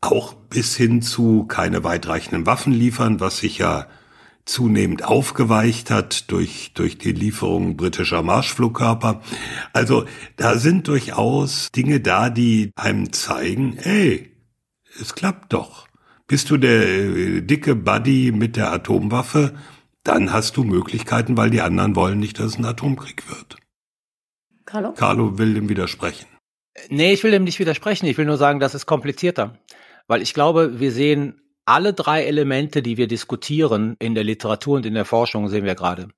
auch 0.00 0.34
bis 0.34 0.76
hin 0.76 1.02
zu 1.02 1.44
keine 1.44 1.84
weitreichenden 1.84 2.46
Waffen 2.46 2.72
liefern, 2.72 3.20
was 3.20 3.38
sich 3.38 3.58
ja 3.58 3.86
zunehmend 4.44 5.04
aufgeweicht 5.04 5.90
hat 5.90 6.30
durch, 6.30 6.72
durch 6.74 6.98
die 6.98 7.12
Lieferung 7.12 7.76
britischer 7.76 8.22
Marschflugkörper. 8.22 9.22
Also 9.72 10.04
da 10.36 10.58
sind 10.58 10.88
durchaus 10.88 11.70
Dinge 11.70 12.00
da, 12.00 12.30
die 12.30 12.72
einem 12.74 13.12
zeigen, 13.12 13.76
ey, 13.78 14.32
es 15.00 15.14
klappt 15.14 15.52
doch. 15.52 15.86
Bist 16.32 16.48
du 16.48 16.56
der 16.56 16.88
äh, 16.88 17.42
dicke 17.42 17.74
Buddy 17.74 18.32
mit 18.32 18.56
der 18.56 18.72
Atomwaffe, 18.72 19.52
dann 20.02 20.32
hast 20.32 20.56
du 20.56 20.64
Möglichkeiten, 20.64 21.36
weil 21.36 21.50
die 21.50 21.60
anderen 21.60 21.94
wollen 21.94 22.18
nicht, 22.20 22.38
dass 22.38 22.52
es 22.52 22.58
ein 22.58 22.64
Atomkrieg 22.64 23.28
wird. 23.28 23.56
Carlo? 24.64 24.94
Carlo 24.94 25.36
will 25.36 25.52
dem 25.52 25.68
widersprechen. 25.68 26.26
Nee, 26.88 27.12
ich 27.12 27.22
will 27.22 27.32
dem 27.32 27.44
nicht 27.44 27.58
widersprechen. 27.58 28.06
Ich 28.06 28.16
will 28.16 28.24
nur 28.24 28.38
sagen, 28.38 28.60
das 28.60 28.74
ist 28.74 28.86
komplizierter. 28.86 29.58
Weil 30.06 30.22
ich 30.22 30.32
glaube, 30.32 30.80
wir 30.80 30.90
sehen 30.90 31.38
alle 31.66 31.92
drei 31.92 32.24
Elemente, 32.24 32.80
die 32.80 32.96
wir 32.96 33.08
diskutieren 33.08 33.96
in 33.98 34.14
der 34.14 34.24
Literatur 34.24 34.76
und 34.76 34.86
in 34.86 34.94
der 34.94 35.04
Forschung, 35.04 35.50
sehen 35.50 35.66
wir 35.66 35.74
gerade. 35.74 36.08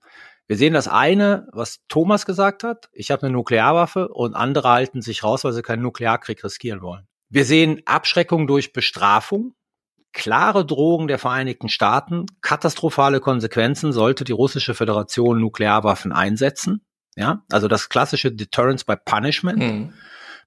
Wir 0.47 0.57
sehen 0.57 0.75
das 0.75 0.87
eine, 0.87 1.49
was 1.51 1.81
Thomas 1.89 2.25
gesagt 2.25 2.63
hat. 2.63 2.89
Ich 2.93 3.11
habe 3.11 3.25
eine 3.25 3.33
Nuklearwaffe 3.33 4.07
und 4.11 4.35
andere 4.35 4.69
halten 4.69 5.03
sich 5.03 5.25
raus, 5.25 5.43
weil 5.43 5.55
sie 5.55 5.63
keinen 5.63 5.83
Nuklearkrieg 5.83 6.45
riskieren 6.45 6.83
wollen. 6.83 7.09
Wir 7.31 7.45
sehen 7.45 7.83
Abschreckung 7.85 8.47
durch 8.47 8.73
Bestrafung, 8.73 9.57
klare 10.15 10.65
Drohungen 10.65 11.09
der 11.09 11.19
Vereinigten 11.19 11.69
Staaten, 11.69 12.27
katastrophale 12.41 13.21
Konsequenzen 13.21 13.93
sollte 13.93 14.25
die 14.25 14.33
russische 14.33 14.75
Föderation 14.75 15.41
Nuklearwaffen 15.41 16.13
einsetzen. 16.13 16.81
Ja, 17.17 17.45
also 17.51 17.69
das 17.69 17.89
klassische 17.91 18.33
Deterrence 18.33 18.85
by 18.85 18.95
Punishment. 19.05 19.59
Mhm. 19.59 19.93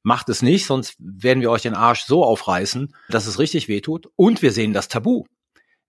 Macht 0.03 0.29
es 0.29 0.41
nicht, 0.41 0.65
sonst 0.65 0.95
werden 0.99 1.41
wir 1.41 1.51
euch 1.51 1.63
den 1.63 1.75
Arsch 1.75 2.05
so 2.05 2.23
aufreißen, 2.23 2.95
dass 3.09 3.27
es 3.27 3.39
richtig 3.39 3.67
wehtut. 3.67 4.07
Und 4.15 4.41
wir 4.41 4.51
sehen 4.51 4.73
das 4.73 4.87
Tabu. 4.87 5.25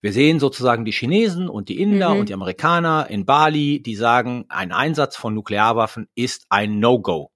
Wir 0.00 0.12
sehen 0.12 0.38
sozusagen 0.38 0.84
die 0.84 0.92
Chinesen 0.92 1.48
und 1.48 1.68
die 1.68 1.80
Inder 1.80 2.14
mhm. 2.14 2.20
und 2.20 2.28
die 2.28 2.34
Amerikaner 2.34 3.08
in 3.10 3.24
Bali, 3.24 3.82
die 3.82 3.96
sagen, 3.96 4.44
ein 4.48 4.72
Einsatz 4.72 5.16
von 5.16 5.34
Nuklearwaffen 5.34 6.08
ist 6.14 6.46
ein 6.48 6.78
No-Go. 6.78 7.30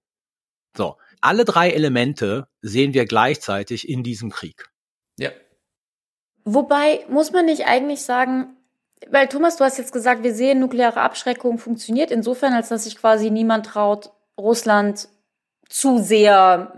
So, 0.76 0.96
alle 1.20 1.44
drei 1.44 1.70
Elemente 1.70 2.48
sehen 2.60 2.94
wir 2.94 3.06
gleichzeitig 3.06 3.88
in 3.88 4.02
diesem 4.02 4.30
Krieg. 4.30 4.70
Ja. 5.18 5.30
Wobei 6.44 7.04
muss 7.08 7.32
man 7.32 7.46
nicht 7.46 7.66
eigentlich 7.66 8.02
sagen, 8.02 8.56
weil 9.10 9.28
Thomas, 9.28 9.56
du 9.56 9.64
hast 9.64 9.78
jetzt 9.78 9.92
gesagt, 9.92 10.22
wir 10.22 10.34
sehen, 10.34 10.60
nukleare 10.60 11.00
Abschreckung 11.00 11.58
funktioniert 11.58 12.10
insofern, 12.10 12.52
als 12.52 12.68
dass 12.68 12.84
sich 12.84 12.96
quasi 12.96 13.30
niemand 13.30 13.66
traut, 13.66 14.10
Russland 14.38 15.08
zu 15.68 15.98
sehr 15.98 16.72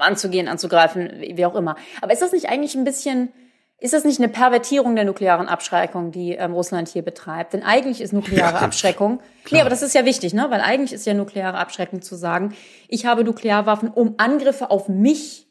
anzugehen, 0.00 0.48
anzugreifen, 0.48 1.10
wie 1.20 1.46
auch 1.46 1.54
immer. 1.54 1.76
Aber 2.00 2.12
ist 2.12 2.22
das 2.22 2.32
nicht 2.32 2.48
eigentlich 2.48 2.74
ein 2.74 2.84
bisschen, 2.84 3.32
ist 3.78 3.94
das 3.94 4.04
nicht 4.04 4.18
eine 4.18 4.28
Pervertierung 4.28 4.96
der 4.96 5.04
nuklearen 5.04 5.48
Abschreckung, 5.48 6.10
die 6.10 6.32
ähm, 6.32 6.52
Russland 6.52 6.88
hier 6.88 7.02
betreibt? 7.02 7.52
Denn 7.52 7.62
eigentlich 7.62 8.00
ist 8.00 8.12
nukleare 8.12 8.54
ja, 8.54 8.60
Abschreckung, 8.60 9.20
nee, 9.50 9.60
aber 9.60 9.70
das 9.70 9.82
ist 9.82 9.94
ja 9.94 10.04
wichtig, 10.04 10.34
ne? 10.34 10.46
Weil 10.50 10.60
eigentlich 10.60 10.92
ist 10.92 11.06
ja 11.06 11.14
nukleare 11.14 11.58
Abschreckung 11.58 12.02
zu 12.02 12.16
sagen, 12.16 12.54
ich 12.88 13.06
habe 13.06 13.24
Nuklearwaffen, 13.24 13.88
um 13.88 14.14
Angriffe 14.16 14.70
auf 14.70 14.88
mich 14.88 15.43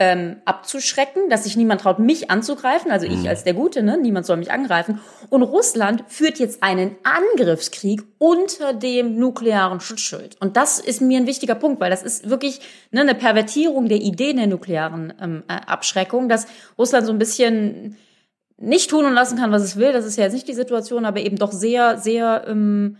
ähm, 0.00 0.36
abzuschrecken, 0.44 1.30
dass 1.30 1.44
sich 1.44 1.56
niemand 1.56 1.82
traut, 1.82 2.00
mich 2.00 2.28
anzugreifen, 2.28 2.90
also 2.90 3.06
ich 3.06 3.20
mhm. 3.20 3.28
als 3.28 3.44
der 3.44 3.54
Gute, 3.54 3.82
ne? 3.82 3.96
niemand 3.96 4.26
soll 4.26 4.36
mich 4.36 4.50
angreifen. 4.50 5.00
Und 5.30 5.42
Russland 5.42 6.04
führt 6.08 6.40
jetzt 6.40 6.64
einen 6.64 6.96
Angriffskrieg 7.04 8.02
unter 8.18 8.72
dem 8.72 9.18
nuklearen 9.18 9.78
Schutzschild. 9.78 10.36
Und 10.40 10.56
das 10.56 10.80
ist 10.80 11.00
mir 11.00 11.18
ein 11.18 11.28
wichtiger 11.28 11.54
Punkt, 11.54 11.80
weil 11.80 11.90
das 11.90 12.02
ist 12.02 12.28
wirklich 12.28 12.60
ne, 12.90 13.02
eine 13.02 13.14
Pervertierung 13.14 13.88
der 13.88 13.98
Ideen 13.98 14.36
der 14.36 14.48
nuklearen 14.48 15.12
ähm, 15.20 15.44
äh, 15.46 15.52
Abschreckung, 15.52 16.28
dass 16.28 16.48
Russland 16.76 17.06
so 17.06 17.12
ein 17.12 17.18
bisschen 17.18 17.96
nicht 18.56 18.90
tun 18.90 19.04
und 19.04 19.12
lassen 19.12 19.38
kann, 19.38 19.52
was 19.52 19.62
es 19.62 19.76
will. 19.76 19.92
Das 19.92 20.06
ist 20.06 20.16
ja 20.16 20.24
jetzt 20.24 20.32
nicht 20.32 20.48
die 20.48 20.54
Situation, 20.54 21.04
aber 21.04 21.20
eben 21.20 21.36
doch 21.36 21.52
sehr, 21.52 21.98
sehr 21.98 22.44
ähm, 22.48 22.96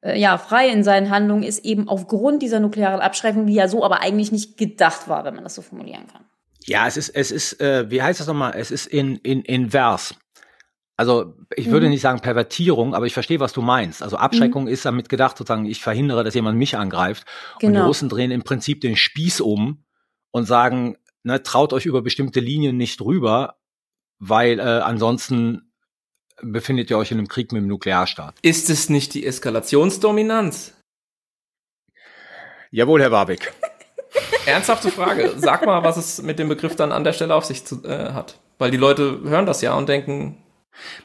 äh, 0.00 0.18
ja, 0.18 0.38
frei 0.38 0.68
in 0.68 0.84
seinen 0.84 1.10
Handlungen 1.10 1.42
ist 1.42 1.64
eben 1.64 1.88
aufgrund 1.88 2.42
dieser 2.42 2.60
nuklearen 2.60 3.00
Abschreckung, 3.00 3.46
die 3.46 3.54
ja 3.54 3.68
so 3.68 3.84
aber 3.84 4.00
eigentlich 4.00 4.32
nicht 4.32 4.56
gedacht 4.56 5.08
war, 5.08 5.24
wenn 5.24 5.34
man 5.34 5.44
das 5.44 5.54
so 5.54 5.62
formulieren 5.62 6.06
kann. 6.06 6.24
Ja, 6.66 6.86
es 6.86 6.96
ist, 6.96 7.08
es 7.10 7.30
ist, 7.30 7.60
äh, 7.60 7.90
wie 7.90 8.02
heißt 8.02 8.20
das 8.20 8.26
nochmal? 8.26 8.52
Es 8.56 8.70
ist 8.70 8.86
in, 8.86 9.16
in, 9.16 9.42
invers. 9.42 10.14
Also 10.96 11.34
ich 11.54 11.68
mhm. 11.68 11.70
würde 11.70 11.88
nicht 11.88 12.00
sagen 12.00 12.20
Pervertierung, 12.20 12.94
aber 12.94 13.06
ich 13.06 13.14
verstehe, 13.14 13.40
was 13.40 13.52
du 13.52 13.62
meinst. 13.62 14.02
Also 14.02 14.16
Abschreckung 14.16 14.64
mhm. 14.64 14.68
ist 14.68 14.84
damit 14.84 15.08
gedacht, 15.08 15.38
sozusagen, 15.38 15.64
ich 15.64 15.80
verhindere, 15.80 16.24
dass 16.24 16.34
jemand 16.34 16.58
mich 16.58 16.76
angreift. 16.76 17.24
Genau. 17.24 17.54
Und 17.54 17.60
die 17.60 17.66
genau. 17.66 17.86
Russen 17.86 18.08
drehen 18.08 18.30
im 18.30 18.42
Prinzip 18.42 18.80
den 18.80 18.96
Spieß 18.96 19.40
um 19.40 19.84
und 20.30 20.44
sagen, 20.46 20.96
ne, 21.22 21.42
traut 21.42 21.72
euch 21.72 21.86
über 21.86 22.02
bestimmte 22.02 22.40
Linien 22.40 22.76
nicht 22.76 23.00
rüber, 23.00 23.58
weil 24.18 24.58
äh, 24.58 24.62
ansonsten 24.62 25.67
befindet 26.42 26.90
ihr 26.90 26.98
euch 26.98 27.10
in 27.10 27.18
einem 27.18 27.28
Krieg 27.28 27.52
mit 27.52 27.62
dem 27.62 27.68
Nuklearstaat. 27.68 28.34
Ist 28.42 28.70
es 28.70 28.88
nicht 28.88 29.14
die 29.14 29.26
Eskalationsdominanz? 29.26 30.74
Jawohl, 32.70 33.00
Herr 33.00 33.10
Warwick. 33.10 33.52
Ernsthafte 34.46 34.90
Frage. 34.90 35.34
Sag 35.36 35.64
mal, 35.66 35.82
was 35.82 35.96
es 35.96 36.22
mit 36.22 36.38
dem 36.38 36.48
Begriff 36.48 36.76
dann 36.76 36.92
an 36.92 37.04
der 37.04 37.12
Stelle 37.12 37.34
auf 37.34 37.44
sich 37.44 37.64
zu, 37.64 37.82
äh, 37.84 38.12
hat. 38.12 38.38
Weil 38.58 38.70
die 38.70 38.76
Leute 38.76 39.20
hören 39.24 39.46
das 39.46 39.62
ja 39.62 39.74
und 39.74 39.88
denken. 39.88 40.42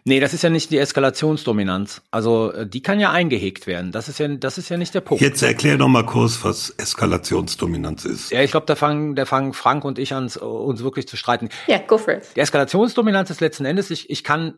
Nee, 0.05 0.19
das 0.19 0.33
ist 0.33 0.43
ja 0.43 0.49
nicht 0.49 0.69
die 0.71 0.77
Eskalationsdominanz. 0.77 2.01
Also 2.11 2.51
äh, 2.51 2.67
die 2.67 2.81
kann 2.81 2.99
ja 2.99 3.11
eingehegt 3.11 3.65
werden. 3.65 3.91
Das 3.91 4.07
ist 4.07 4.19
ja, 4.19 4.27
das 4.27 4.57
ist 4.57 4.69
ja 4.69 4.77
nicht 4.77 4.93
der 4.93 5.01
Punkt. 5.01 5.21
Jetzt 5.21 5.41
erklär 5.41 5.77
doch 5.77 5.87
mal 5.87 6.05
kurz, 6.05 6.43
was 6.43 6.69
Eskalationsdominanz 6.71 8.05
ist. 8.05 8.31
Ja, 8.31 8.41
ich 8.41 8.51
glaube, 8.51 8.65
da 8.65 8.75
fangen, 8.75 9.15
da 9.15 9.25
fangen 9.25 9.53
Frank 9.53 9.83
und 9.83 9.99
ich 9.99 10.13
an, 10.13 10.27
uns 10.27 10.83
wirklich 10.83 11.07
zu 11.07 11.17
streiten. 11.17 11.49
Ja, 11.67 11.79
go 11.79 11.97
for 11.97 12.15
it. 12.15 12.23
Die 12.35 12.39
Eskalationsdominanz 12.39 13.29
ist 13.29 13.41
letzten 13.41 13.65
Endes, 13.65 13.89
ich, 13.89 14.09
ich 14.09 14.23
kann 14.23 14.55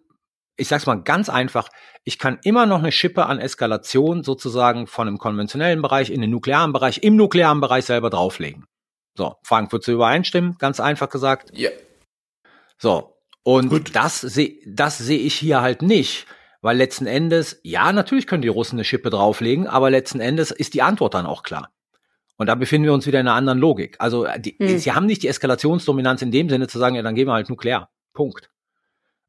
ich 0.58 0.68
sag's 0.68 0.86
mal 0.86 1.02
ganz 1.02 1.30
einfach, 1.30 1.70
ich 2.04 2.20
kann 2.20 2.40
immer 2.44 2.66
noch 2.66 2.80
eine 2.80 2.92
Schippe 2.92 3.26
an 3.26 3.40
Eskalation 3.40 4.24
sozusagen 4.24 4.88
von 4.88 5.08
einem 5.08 5.18
konventionellen 5.18 5.82
Bereich 5.82 6.10
in 6.10 6.22
den 6.22 6.32
nuklearen 6.32 6.74
Bereich, 6.74 7.04
im 7.04 7.16
nuklearen 7.16 7.62
Bereich 7.62 7.86
selber 7.86 8.10
drauflegen. 8.10 8.66
So, 9.18 9.36
Frank, 9.44 9.72
würdest 9.72 9.88
du 9.88 9.94
übereinstimmen? 9.94 10.58
Ganz 10.58 10.80
einfach 10.80 11.10
gesagt. 11.10 11.52
Ja. 11.54 11.70
So, 12.78 13.18
und 13.44 13.70
Gut. 13.70 13.96
das 13.96 14.22
sehe 14.22 14.58
das 14.66 14.98
sehe 14.98 15.20
ich 15.20 15.36
hier 15.36 15.62
halt 15.62 15.82
nicht, 15.82 16.26
weil 16.62 16.78
letzten 16.78 17.06
Endes, 17.06 17.60
ja, 17.64 17.92
natürlich 17.94 18.28
können 18.28 18.42
die 18.42 18.48
Russen 18.48 18.76
eine 18.76 18.84
Schippe 18.84 19.10
drauflegen, 19.10 19.68
aber 19.68 19.90
letzten 19.90 20.20
Endes 20.20 20.52
ist 20.52 20.74
die 20.74 20.82
Antwort 20.82 21.14
dann 21.14 21.26
auch 21.26 21.44
klar. 21.44 21.72
Und 22.38 22.48
da 22.48 22.56
befinden 22.56 22.86
wir 22.86 22.94
uns 22.94 23.08
wieder 23.08 23.22
in 23.22 23.28
einer 23.28 23.38
anderen 23.38 23.60
Logik. 23.60 23.96
Also, 24.00 24.28
die, 24.38 24.58
hm. 24.60 24.78
sie 24.78 24.92
haben 24.92 25.06
nicht 25.06 25.24
die 25.24 25.30
Eskalationsdominanz 25.30 26.22
in 26.22 26.32
dem 26.32 26.50
Sinne 26.50 26.68
zu 26.68 26.80
sagen, 26.80 26.96
ja, 26.96 27.02
dann 27.02 27.16
gehen 27.16 27.28
wir 27.28 27.34
halt 27.34 27.50
nuklear. 27.50 27.90
Punkt. 28.14 28.50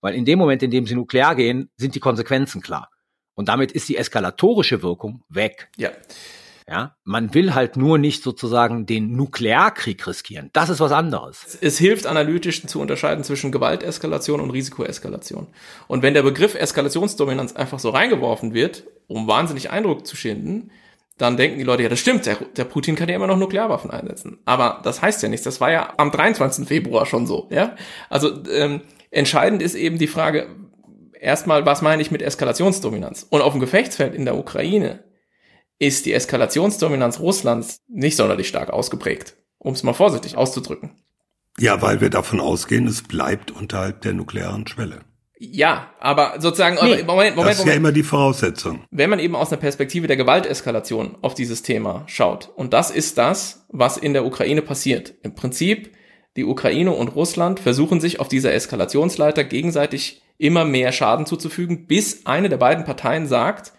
Weil 0.06 0.14
in 0.14 0.24
dem 0.24 0.38
Moment, 0.38 0.62
in 0.62 0.70
dem 0.70 0.86
sie 0.86 0.94
nuklear 0.94 1.34
gehen, 1.34 1.68
sind 1.76 1.96
die 1.96 1.98
Konsequenzen 1.98 2.62
klar. 2.62 2.90
Und 3.34 3.48
damit 3.48 3.72
ist 3.72 3.88
die 3.88 3.96
eskalatorische 3.96 4.80
Wirkung 4.80 5.24
weg. 5.28 5.68
Ja. 5.76 5.90
Ja, 6.68 6.94
man 7.02 7.34
will 7.34 7.54
halt 7.54 7.76
nur 7.76 7.98
nicht 7.98 8.22
sozusagen 8.22 8.86
den 8.86 9.16
Nuklearkrieg 9.16 10.06
riskieren. 10.06 10.50
Das 10.52 10.68
ist 10.68 10.78
was 10.78 10.92
anderes. 10.92 11.58
Es 11.60 11.78
hilft 11.78 12.06
analytisch 12.06 12.64
zu 12.68 12.80
unterscheiden 12.80 13.24
zwischen 13.24 13.50
Gewalteskalation 13.50 14.40
und 14.40 14.50
Risikoeskalation. 14.50 15.48
Und 15.88 16.04
wenn 16.04 16.14
der 16.14 16.22
Begriff 16.22 16.54
Eskalationsdominanz 16.54 17.56
einfach 17.56 17.80
so 17.80 17.90
reingeworfen 17.90 18.54
wird, 18.54 18.84
um 19.08 19.26
wahnsinnig 19.26 19.70
Eindruck 19.70 20.06
zu 20.06 20.14
schinden, 20.14 20.70
dann 21.18 21.36
denken 21.36 21.58
die 21.58 21.64
Leute, 21.64 21.82
ja, 21.82 21.88
das 21.88 21.98
stimmt, 21.98 22.26
der, 22.26 22.36
der 22.56 22.64
Putin 22.64 22.94
kann 22.94 23.08
ja 23.08 23.16
immer 23.16 23.26
noch 23.26 23.38
Nuklearwaffen 23.38 23.90
einsetzen. 23.90 24.38
Aber 24.44 24.80
das 24.84 25.02
heißt 25.02 25.20
ja 25.24 25.28
nichts. 25.28 25.42
Das 25.42 25.60
war 25.60 25.72
ja 25.72 25.94
am 25.96 26.12
23. 26.12 26.68
Februar 26.68 27.06
schon 27.06 27.26
so, 27.26 27.48
ja. 27.50 27.74
Also 28.08 28.44
ähm, 28.52 28.82
Entscheidend 29.10 29.62
ist 29.62 29.74
eben 29.74 29.98
die 29.98 30.06
Frage, 30.06 30.48
erstmal, 31.20 31.66
was 31.66 31.82
meine 31.82 32.02
ich 32.02 32.10
mit 32.10 32.22
Eskalationsdominanz? 32.22 33.26
Und 33.28 33.42
auf 33.42 33.52
dem 33.52 33.60
Gefechtsfeld 33.60 34.14
in 34.14 34.24
der 34.24 34.36
Ukraine 34.36 35.04
ist 35.78 36.06
die 36.06 36.12
Eskalationsdominanz 36.12 37.20
Russlands 37.20 37.80
nicht 37.88 38.16
sonderlich 38.16 38.48
stark 38.48 38.70
ausgeprägt, 38.70 39.36
um 39.58 39.74
es 39.74 39.82
mal 39.82 39.92
vorsichtig 39.92 40.36
auszudrücken. 40.36 40.92
Ja, 41.58 41.80
weil 41.80 42.00
wir 42.00 42.10
davon 42.10 42.40
ausgehen, 42.40 42.86
es 42.86 43.02
bleibt 43.02 43.50
unterhalb 43.50 44.02
der 44.02 44.12
nuklearen 44.12 44.66
Schwelle. 44.66 45.00
Ja, 45.38 45.90
aber 46.00 46.36
sozusagen, 46.38 46.76
nee, 46.76 47.02
Moment, 47.02 47.06
Moment, 47.06 47.36
Moment. 47.36 47.52
Das 47.52 47.58
ist 47.58 47.66
ja 47.66 47.74
immer 47.74 47.92
die 47.92 48.02
Voraussetzung. 48.02 48.84
Wenn 48.90 49.10
man 49.10 49.18
eben 49.18 49.36
aus 49.36 49.52
einer 49.52 49.60
Perspektive 49.60 50.06
der 50.06 50.16
Gewalteskalation 50.16 51.18
auf 51.20 51.34
dieses 51.34 51.62
Thema 51.62 52.04
schaut, 52.06 52.50
und 52.56 52.72
das 52.72 52.90
ist 52.90 53.18
das, 53.18 53.66
was 53.68 53.98
in 53.98 54.14
der 54.14 54.24
Ukraine 54.24 54.62
passiert. 54.62 55.14
Im 55.22 55.34
Prinzip 55.34 55.92
die 56.36 56.44
Ukraine 56.44 56.92
und 56.92 57.08
Russland 57.08 57.60
versuchen 57.60 58.00
sich 58.00 58.20
auf 58.20 58.28
dieser 58.28 58.52
Eskalationsleiter 58.52 59.44
gegenseitig 59.44 60.22
immer 60.38 60.64
mehr 60.64 60.92
Schaden 60.92 61.26
zuzufügen, 61.26 61.86
bis 61.86 62.26
eine 62.26 62.48
der 62.48 62.58
beiden 62.58 62.84
Parteien 62.84 63.26
sagt, 63.26 63.72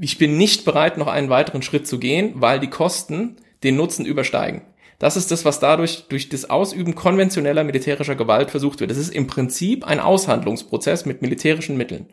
ich 0.00 0.16
bin 0.16 0.38
nicht 0.38 0.64
bereit, 0.64 0.96
noch 0.96 1.06
einen 1.06 1.28
weiteren 1.28 1.62
Schritt 1.62 1.86
zu 1.86 1.98
gehen, 1.98 2.32
weil 2.36 2.60
die 2.60 2.70
Kosten 2.70 3.36
den 3.62 3.76
Nutzen 3.76 4.06
übersteigen. 4.06 4.62
Das 4.98 5.16
ist 5.16 5.30
das, 5.30 5.44
was 5.44 5.60
dadurch 5.60 6.04
durch 6.08 6.28
das 6.28 6.48
Ausüben 6.48 6.94
konventioneller 6.94 7.64
militärischer 7.64 8.14
Gewalt 8.14 8.50
versucht 8.50 8.80
wird. 8.80 8.90
Das 8.90 8.98
ist 8.98 9.12
im 9.12 9.26
Prinzip 9.26 9.84
ein 9.84 10.00
Aushandlungsprozess 10.00 11.04
mit 11.04 11.22
militärischen 11.22 11.76
Mitteln. 11.76 12.06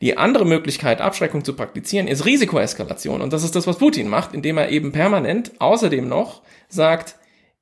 Die 0.00 0.18
andere 0.18 0.44
Möglichkeit, 0.44 1.00
Abschreckung 1.00 1.44
zu 1.44 1.54
praktizieren, 1.54 2.08
ist 2.08 2.26
Risikoeskalation. 2.26 3.22
Und 3.22 3.32
das 3.32 3.44
ist 3.44 3.54
das, 3.54 3.66
was 3.66 3.78
Putin 3.78 4.08
macht, 4.08 4.34
indem 4.34 4.58
er 4.58 4.70
eben 4.70 4.92
permanent 4.92 5.52
außerdem 5.60 6.06
noch 6.06 6.42
sagt, 6.68 7.14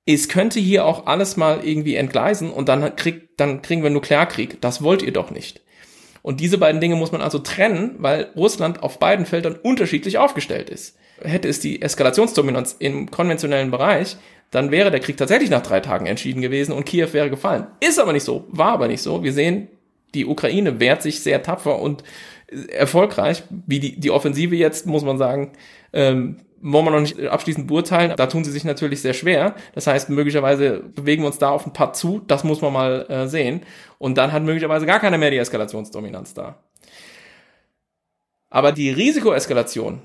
es 0.06 0.28
könnte 0.28 0.58
hier 0.58 0.84
auch 0.84 1.06
alles 1.06 1.36
mal 1.36 1.64
irgendwie 1.64 1.94
entgleisen 1.96 2.50
und 2.50 2.68
dann, 2.68 2.96
krieg, 2.96 3.36
dann 3.36 3.62
kriegen 3.62 3.82
wir 3.82 3.90
Nuklearkrieg. 3.90 4.60
Das 4.60 4.82
wollt 4.82 5.02
ihr 5.02 5.12
doch 5.12 5.30
nicht. 5.30 5.62
Und 6.22 6.40
diese 6.40 6.58
beiden 6.58 6.80
Dinge 6.80 6.96
muss 6.96 7.12
man 7.12 7.20
also 7.20 7.38
trennen, 7.38 7.96
weil 7.98 8.28
Russland 8.36 8.82
auf 8.82 8.98
beiden 8.98 9.26
Feldern 9.26 9.56
unterschiedlich 9.60 10.18
aufgestellt 10.18 10.70
ist. 10.70 10.96
Hätte 11.20 11.48
es 11.48 11.60
die 11.60 11.82
Eskalationsdominanz 11.82 12.76
im 12.78 13.10
konventionellen 13.10 13.70
Bereich, 13.70 14.16
dann 14.50 14.70
wäre 14.70 14.90
der 14.90 15.00
Krieg 15.00 15.16
tatsächlich 15.16 15.50
nach 15.50 15.62
drei 15.62 15.80
Tagen 15.80 16.06
entschieden 16.06 16.42
gewesen 16.42 16.72
und 16.72 16.84
Kiew 16.84 17.12
wäre 17.12 17.30
gefallen. 17.30 17.66
Ist 17.80 17.98
aber 17.98 18.12
nicht 18.12 18.24
so, 18.24 18.44
war 18.48 18.72
aber 18.72 18.88
nicht 18.88 19.02
so. 19.02 19.22
Wir 19.22 19.32
sehen, 19.32 19.68
die 20.14 20.26
Ukraine 20.26 20.78
wehrt 20.78 21.02
sich 21.02 21.20
sehr 21.20 21.42
tapfer 21.42 21.78
und 21.78 22.04
erfolgreich, 22.68 23.44
wie 23.66 23.80
die, 23.80 23.98
die 23.98 24.10
Offensive 24.10 24.54
jetzt, 24.54 24.86
muss 24.86 25.04
man 25.04 25.16
sagen, 25.16 25.52
ähm, 25.92 26.38
wollen 26.62 26.86
wir 26.86 26.90
noch 26.92 27.00
nicht 27.00 27.20
abschließend 27.20 27.66
beurteilen. 27.66 28.14
Da 28.16 28.26
tun 28.26 28.44
sie 28.44 28.52
sich 28.52 28.64
natürlich 28.64 29.02
sehr 29.02 29.14
schwer. 29.14 29.54
Das 29.74 29.86
heißt, 29.86 30.08
möglicherweise 30.08 30.80
bewegen 30.80 31.22
wir 31.22 31.26
uns 31.26 31.38
da 31.38 31.50
auf 31.50 31.66
ein 31.66 31.72
paar 31.72 31.92
zu. 31.92 32.22
Das 32.26 32.44
muss 32.44 32.62
man 32.62 32.72
mal 32.72 33.06
äh, 33.08 33.26
sehen. 33.26 33.62
Und 33.98 34.16
dann 34.16 34.32
hat 34.32 34.42
möglicherweise 34.42 34.86
gar 34.86 35.00
keiner 35.00 35.18
mehr 35.18 35.30
die 35.30 35.38
Eskalationsdominanz 35.38 36.34
da. 36.34 36.62
Aber 38.48 38.72
die 38.72 38.90
Risikoeskalation, 38.90 40.02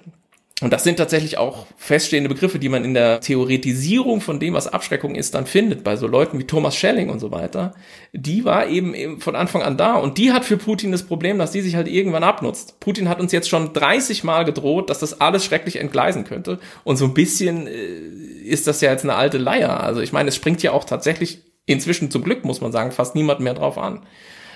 und 0.59 0.73
das 0.73 0.83
sind 0.83 0.97
tatsächlich 0.97 1.37
auch 1.37 1.67
feststehende 1.77 2.29
Begriffe, 2.29 2.57
die 2.57 2.69
man 2.69 2.83
in 2.83 2.95
der 2.95 3.19
Theoretisierung 3.21 4.21
von 4.21 4.39
dem, 4.39 4.55
was 4.55 4.67
Abschreckung 4.67 5.13
ist, 5.13 5.35
dann 5.35 5.45
findet, 5.45 5.83
bei 5.83 5.95
so 5.95 6.07
Leuten 6.07 6.39
wie 6.39 6.45
Thomas 6.45 6.75
Schelling 6.75 7.09
und 7.09 7.19
so 7.19 7.29
weiter. 7.29 7.75
Die 8.11 8.43
war 8.43 8.67
eben 8.67 9.21
von 9.21 9.35
Anfang 9.35 9.61
an 9.61 9.77
da 9.77 9.93
und 9.97 10.17
die 10.17 10.31
hat 10.31 10.45
für 10.45 10.57
Putin 10.57 10.91
das 10.91 11.03
Problem, 11.03 11.37
dass 11.37 11.51
die 11.51 11.61
sich 11.61 11.75
halt 11.75 11.87
irgendwann 11.87 12.23
abnutzt. 12.23 12.79
Putin 12.79 13.07
hat 13.07 13.19
uns 13.19 13.31
jetzt 13.31 13.49
schon 13.49 13.71
30 13.71 14.23
Mal 14.23 14.45
gedroht, 14.45 14.89
dass 14.89 14.97
das 14.97 15.21
alles 15.21 15.45
schrecklich 15.45 15.75
entgleisen 15.75 16.23
könnte 16.23 16.57
und 16.83 16.97
so 16.97 17.05
ein 17.05 17.13
bisschen 17.13 17.67
äh, 17.67 17.71
ist 18.43 18.65
das 18.65 18.81
ja 18.81 18.91
jetzt 18.91 19.03
eine 19.03 19.13
alte 19.13 19.37
Leier. 19.37 19.83
Also 19.83 20.01
ich 20.01 20.11
meine, 20.11 20.29
es 20.29 20.35
springt 20.35 20.63
ja 20.63 20.71
auch 20.71 20.85
tatsächlich 20.85 21.43
inzwischen 21.67 22.09
zum 22.09 22.23
Glück, 22.23 22.45
muss 22.45 22.61
man 22.61 22.71
sagen, 22.71 22.91
fast 22.91 23.13
niemand 23.13 23.41
mehr 23.41 23.53
drauf 23.53 23.77
an. 23.77 24.07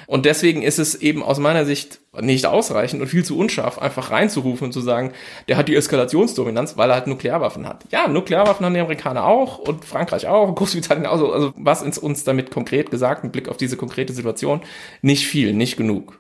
Und 0.08 0.26
deswegen 0.26 0.64
ist 0.64 0.80
es 0.80 0.96
eben 0.96 1.22
aus 1.22 1.38
meiner 1.38 1.64
Sicht 1.64 2.01
nicht 2.20 2.46
ausreichend 2.46 3.02
und 3.02 3.08
viel 3.08 3.24
zu 3.24 3.38
unscharf, 3.38 3.80
einfach 3.80 4.12
reinzurufen 4.12 4.66
und 4.66 4.72
zu 4.74 4.82
sagen, 4.82 5.14
der 5.48 5.56
hat 5.56 5.70
die 5.70 5.76
Eskalationsdominanz, 5.76 6.76
weil 6.76 6.90
er 6.90 6.96
halt 6.96 7.08
Nuklearwaffen 7.08 7.66
hat. 7.68 7.86
Ja, 7.90 8.08
Nuklearwaffen 8.08 8.66
haben 8.66 8.74
die 8.74 8.82
Amerikaner 8.82 9.26
auch 9.26 9.60
und 9.60 9.86
Frankreich 9.86 10.28
auch, 10.28 10.54
Großbritannien 10.56 11.06
auch. 11.06 11.32
Also 11.32 11.54
was 11.56 11.82
ist 11.82 11.98
uns 11.98 12.24
damit 12.26 12.52
konkret 12.52 12.92
gesagt, 12.92 13.24
mit 13.24 13.32
Blick 13.32 13.48
auf 13.48 13.58
diese 13.58 13.78
konkrete 13.78 14.12
Situation? 14.12 14.62
Nicht 15.02 15.26
viel, 15.26 15.54
nicht 15.54 15.78
genug. 15.78 16.20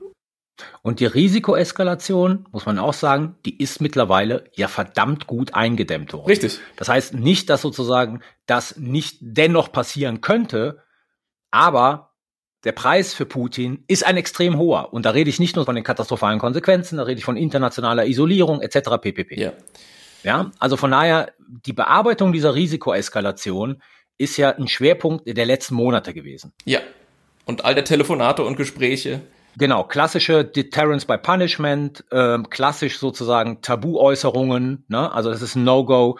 Und 0.81 0.99
die 0.99 1.05
Risikoeskalation, 1.05 2.47
muss 2.51 2.65
man 2.65 2.79
auch 2.79 2.93
sagen, 2.93 3.35
die 3.45 3.61
ist 3.61 3.81
mittlerweile 3.81 4.45
ja 4.53 4.67
verdammt 4.67 5.27
gut 5.27 5.53
eingedämmt 5.53 6.13
worden. 6.13 6.27
Richtig. 6.27 6.59
Das 6.75 6.87
heißt 6.87 7.15
nicht, 7.15 7.49
dass 7.49 7.61
sozusagen 7.61 8.21
das 8.45 8.77
nicht 8.77 9.17
dennoch 9.21 9.71
passieren 9.71 10.21
könnte, 10.21 10.83
aber 11.49 12.10
der 12.63 12.71
Preis 12.71 13.13
für 13.13 13.25
Putin 13.25 13.83
ist 13.87 14.05
ein 14.05 14.17
extrem 14.17 14.57
hoher. 14.57 14.93
Und 14.93 15.05
da 15.05 15.11
rede 15.11 15.29
ich 15.29 15.39
nicht 15.39 15.55
nur 15.55 15.65
von 15.65 15.75
den 15.75 15.83
katastrophalen 15.83 16.39
Konsequenzen, 16.39 16.97
da 16.97 17.03
rede 17.03 17.17
ich 17.17 17.25
von 17.25 17.37
internationaler 17.37 18.05
Isolierung 18.05 18.61
etc. 18.61 18.97
ppp. 19.01 19.39
Ja. 19.39 19.53
ja, 20.23 20.51
also 20.59 20.77
von 20.77 20.91
daher, 20.91 21.31
die 21.39 21.73
Bearbeitung 21.73 22.33
dieser 22.33 22.53
Risikoeskalation 22.53 23.81
ist 24.17 24.37
ja 24.37 24.51
ein 24.51 24.67
Schwerpunkt 24.67 25.25
der 25.25 25.45
letzten 25.45 25.75
Monate 25.75 26.13
gewesen. 26.13 26.53
Ja. 26.65 26.79
Und 27.45 27.65
all 27.65 27.73
der 27.73 27.85
Telefonate 27.85 28.43
und 28.43 28.55
Gespräche. 28.55 29.21
Genau, 29.57 29.83
klassische 29.83 30.45
Deterrence 30.45 31.05
by 31.05 31.17
Punishment, 31.17 32.05
äh, 32.11 32.37
klassisch 32.49 32.99
sozusagen 32.99 33.61
Tabuäußerungen, 33.61 34.85
ne? 34.87 35.11
also 35.11 35.31
das 35.31 35.41
ist 35.41 35.55
ein 35.55 35.63
No-Go. 35.63 36.17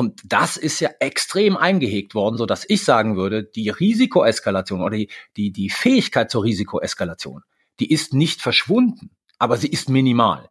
Und 0.00 0.18
das 0.24 0.56
ist 0.56 0.80
ja 0.80 0.88
extrem 0.98 1.58
eingehegt 1.58 2.14
worden, 2.14 2.38
so 2.38 2.46
dass 2.46 2.64
ich 2.66 2.84
sagen 2.84 3.18
würde, 3.18 3.44
die 3.44 3.68
Risikoeskalation 3.68 4.80
oder 4.80 4.96
die, 4.96 5.10
die, 5.36 5.52
die 5.52 5.68
Fähigkeit 5.68 6.30
zur 6.30 6.42
Risikoeskalation, 6.42 7.42
die 7.80 7.92
ist 7.92 8.14
nicht 8.14 8.40
verschwunden, 8.40 9.10
aber 9.38 9.58
sie 9.58 9.68
ist 9.68 9.90
minimal. 9.90 10.48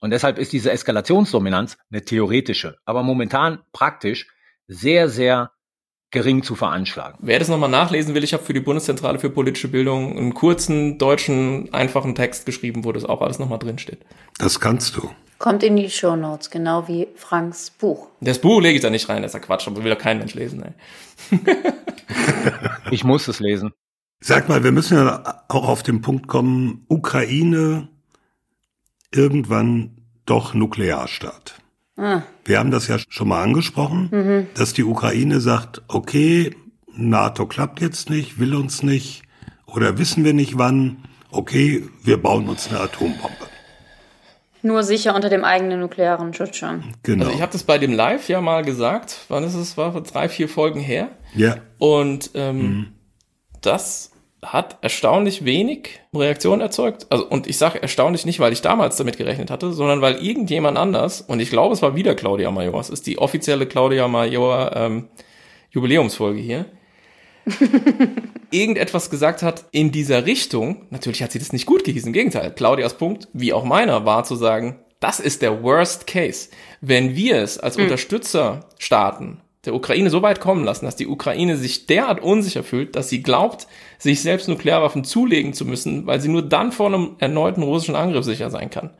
Und 0.00 0.08
deshalb 0.08 0.38
ist 0.38 0.54
diese 0.54 0.72
Eskalationsdominanz 0.72 1.76
eine 1.90 2.02
theoretische, 2.02 2.78
aber 2.86 3.02
momentan 3.02 3.58
praktisch 3.72 4.26
sehr, 4.68 5.10
sehr 5.10 5.52
gering 6.10 6.42
zu 6.42 6.54
veranschlagen. 6.54 7.18
Wer 7.20 7.40
das 7.40 7.48
nochmal 7.48 7.68
nachlesen 7.68 8.14
will, 8.14 8.24
ich 8.24 8.32
habe 8.32 8.42
für 8.42 8.54
die 8.54 8.60
Bundeszentrale 8.60 9.18
für 9.18 9.28
politische 9.28 9.68
Bildung 9.68 10.16
einen 10.16 10.32
kurzen, 10.32 10.96
deutschen, 10.96 11.74
einfachen 11.74 12.14
Text 12.14 12.46
geschrieben, 12.46 12.86
wo 12.86 12.92
das 12.92 13.04
auch 13.04 13.20
alles 13.20 13.38
nochmal 13.38 13.58
drinsteht. 13.58 13.98
Das 14.38 14.60
kannst 14.60 14.96
du. 14.96 15.10
Kommt 15.42 15.64
in 15.64 15.74
die 15.74 15.90
Show 15.90 16.14
Notes, 16.14 16.50
genau 16.50 16.86
wie 16.86 17.08
Franks 17.16 17.70
Buch. 17.70 18.06
Das 18.20 18.38
Buch 18.38 18.60
lege 18.60 18.76
ich 18.76 18.80
da 18.80 18.90
nicht 18.90 19.08
rein, 19.08 19.22
das 19.22 19.30
ist 19.30 19.40
ja 19.40 19.40
Quatsch, 19.40 19.66
aber 19.66 19.82
will 19.82 19.90
ja 19.90 19.96
kein 19.96 20.18
Mensch 20.18 20.34
lesen. 20.34 20.62
Ey. 20.62 20.72
ich 22.92 23.02
muss 23.02 23.26
es 23.26 23.40
lesen. 23.40 23.72
Sag 24.20 24.48
mal, 24.48 24.62
wir 24.62 24.70
müssen 24.70 24.96
ja 24.96 25.42
auch 25.48 25.66
auf 25.66 25.82
den 25.82 26.00
Punkt 26.00 26.28
kommen, 26.28 26.84
Ukraine 26.86 27.88
irgendwann 29.10 29.96
doch 30.26 30.54
Nuklearstaat. 30.54 31.56
Ah. 31.96 32.22
Wir 32.44 32.60
haben 32.60 32.70
das 32.70 32.86
ja 32.86 32.98
schon 33.08 33.26
mal 33.26 33.42
angesprochen, 33.42 34.10
mhm. 34.12 34.46
dass 34.54 34.74
die 34.74 34.84
Ukraine 34.84 35.40
sagt, 35.40 35.82
okay, 35.88 36.54
NATO 36.94 37.46
klappt 37.46 37.80
jetzt 37.80 38.10
nicht, 38.10 38.38
will 38.38 38.54
uns 38.54 38.84
nicht 38.84 39.24
oder 39.66 39.98
wissen 39.98 40.22
wir 40.24 40.34
nicht 40.34 40.56
wann, 40.56 40.98
okay, 41.32 41.82
wir 42.04 42.22
bauen 42.22 42.48
uns 42.48 42.68
eine 42.68 42.78
Atombombe. 42.78 43.51
Nur 44.62 44.84
sicher 44.84 45.14
unter 45.14 45.28
dem 45.28 45.44
eigenen 45.44 45.80
nuklearen 45.80 46.32
Schutzschirm. 46.32 46.92
Genau. 47.02 47.24
Also 47.24 47.36
ich 47.36 47.42
habe 47.42 47.52
das 47.52 47.64
bei 47.64 47.78
dem 47.78 47.92
Live 47.92 48.28
ja 48.28 48.40
mal 48.40 48.62
gesagt, 48.62 49.18
wann 49.28 49.44
ist 49.44 49.54
es, 49.54 49.76
war 49.76 49.92
vor 49.92 50.02
drei, 50.02 50.28
vier 50.28 50.48
Folgen 50.48 50.80
her. 50.80 51.08
Ja. 51.34 51.56
Und 51.78 52.30
ähm, 52.34 52.58
mhm. 52.58 52.86
das 53.60 54.12
hat 54.44 54.78
erstaunlich 54.80 55.44
wenig 55.44 56.00
Reaktion 56.14 56.60
erzeugt. 56.60 57.06
Also, 57.10 57.26
und 57.26 57.46
ich 57.46 57.58
sage 57.58 57.80
erstaunlich 57.80 58.26
nicht, 58.26 58.40
weil 58.40 58.52
ich 58.52 58.60
damals 58.60 58.96
damit 58.96 59.16
gerechnet 59.16 59.50
hatte, 59.50 59.72
sondern 59.72 60.00
weil 60.00 60.16
irgendjemand 60.16 60.76
anders, 60.76 61.20
und 61.20 61.38
ich 61.40 61.50
glaube, 61.50 61.74
es 61.74 61.82
war 61.82 61.94
wieder 61.94 62.14
Claudia 62.16 62.50
Major, 62.50 62.80
es 62.80 62.90
ist 62.90 63.06
die 63.06 63.18
offizielle 63.18 63.66
Claudia 63.66 64.08
Major 64.08 64.74
ähm, 64.74 65.08
Jubiläumsfolge 65.70 66.40
hier, 66.40 66.66
irgendetwas 68.50 69.10
gesagt 69.10 69.42
hat 69.42 69.64
in 69.70 69.92
dieser 69.92 70.26
Richtung. 70.26 70.86
Natürlich 70.90 71.22
hat 71.22 71.32
sie 71.32 71.38
das 71.38 71.52
nicht 71.52 71.66
gut 71.66 71.84
gehießen, 71.84 72.08
im 72.08 72.12
Gegenteil. 72.12 72.52
Claudias 72.52 72.94
Punkt, 72.94 73.28
wie 73.32 73.52
auch 73.52 73.64
meiner, 73.64 74.04
war 74.04 74.24
zu 74.24 74.36
sagen, 74.36 74.76
das 75.00 75.18
ist 75.18 75.42
der 75.42 75.62
Worst 75.62 76.06
Case. 76.06 76.48
Wenn 76.80 77.16
wir 77.16 77.36
es 77.42 77.58
als 77.58 77.76
mhm. 77.76 77.84
Unterstützerstaaten 77.84 79.40
der 79.64 79.74
Ukraine 79.74 80.10
so 80.10 80.22
weit 80.22 80.40
kommen 80.40 80.64
lassen, 80.64 80.86
dass 80.86 80.96
die 80.96 81.06
Ukraine 81.06 81.56
sich 81.56 81.86
derart 81.86 82.20
unsicher 82.20 82.64
fühlt, 82.64 82.96
dass 82.96 83.08
sie 83.08 83.22
glaubt, 83.22 83.68
sich 83.98 84.20
selbst 84.20 84.48
Nuklearwaffen 84.48 85.04
zulegen 85.04 85.52
zu 85.52 85.64
müssen, 85.64 86.06
weil 86.06 86.20
sie 86.20 86.28
nur 86.28 86.42
dann 86.42 86.72
vor 86.72 86.86
einem 86.86 87.16
erneuten 87.18 87.62
russischen 87.62 87.94
Angriff 87.94 88.24
sicher 88.24 88.50
sein 88.50 88.70
kann. 88.70 88.90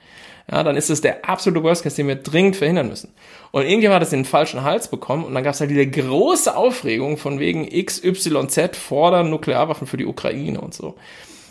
Ja, 0.51 0.63
dann 0.63 0.77
ist 0.77 0.91
es 0.91 1.01
der 1.01 1.29
absolute 1.29 1.63
Worst 1.63 1.83
Case, 1.83 1.97
den 1.97 2.09
wir 2.09 2.17
dringend 2.17 2.57
verhindern 2.57 2.89
müssen. 2.89 3.15
Und 3.53 3.63
irgendjemand 3.63 3.97
hat 3.97 4.03
das 4.03 4.13
in 4.13 4.21
den 4.21 4.25
falschen 4.25 4.63
Hals 4.63 4.89
bekommen 4.89 5.25
und 5.25 5.35
dann 5.35 5.45
gab 5.45 5.55
es 5.55 5.61
halt 5.61 5.71
diese 5.71 5.87
große 5.87 6.57
Aufregung 6.57 7.17
von 7.17 7.39
wegen 7.39 7.69
XYZ 7.69 8.77
fordern 8.77 9.31
Nuklearwaffen 9.31 9.87
für 9.87 9.97
die 9.97 10.07
Ukraine 10.07 10.61
und 10.61 10.75
so. 10.75 10.97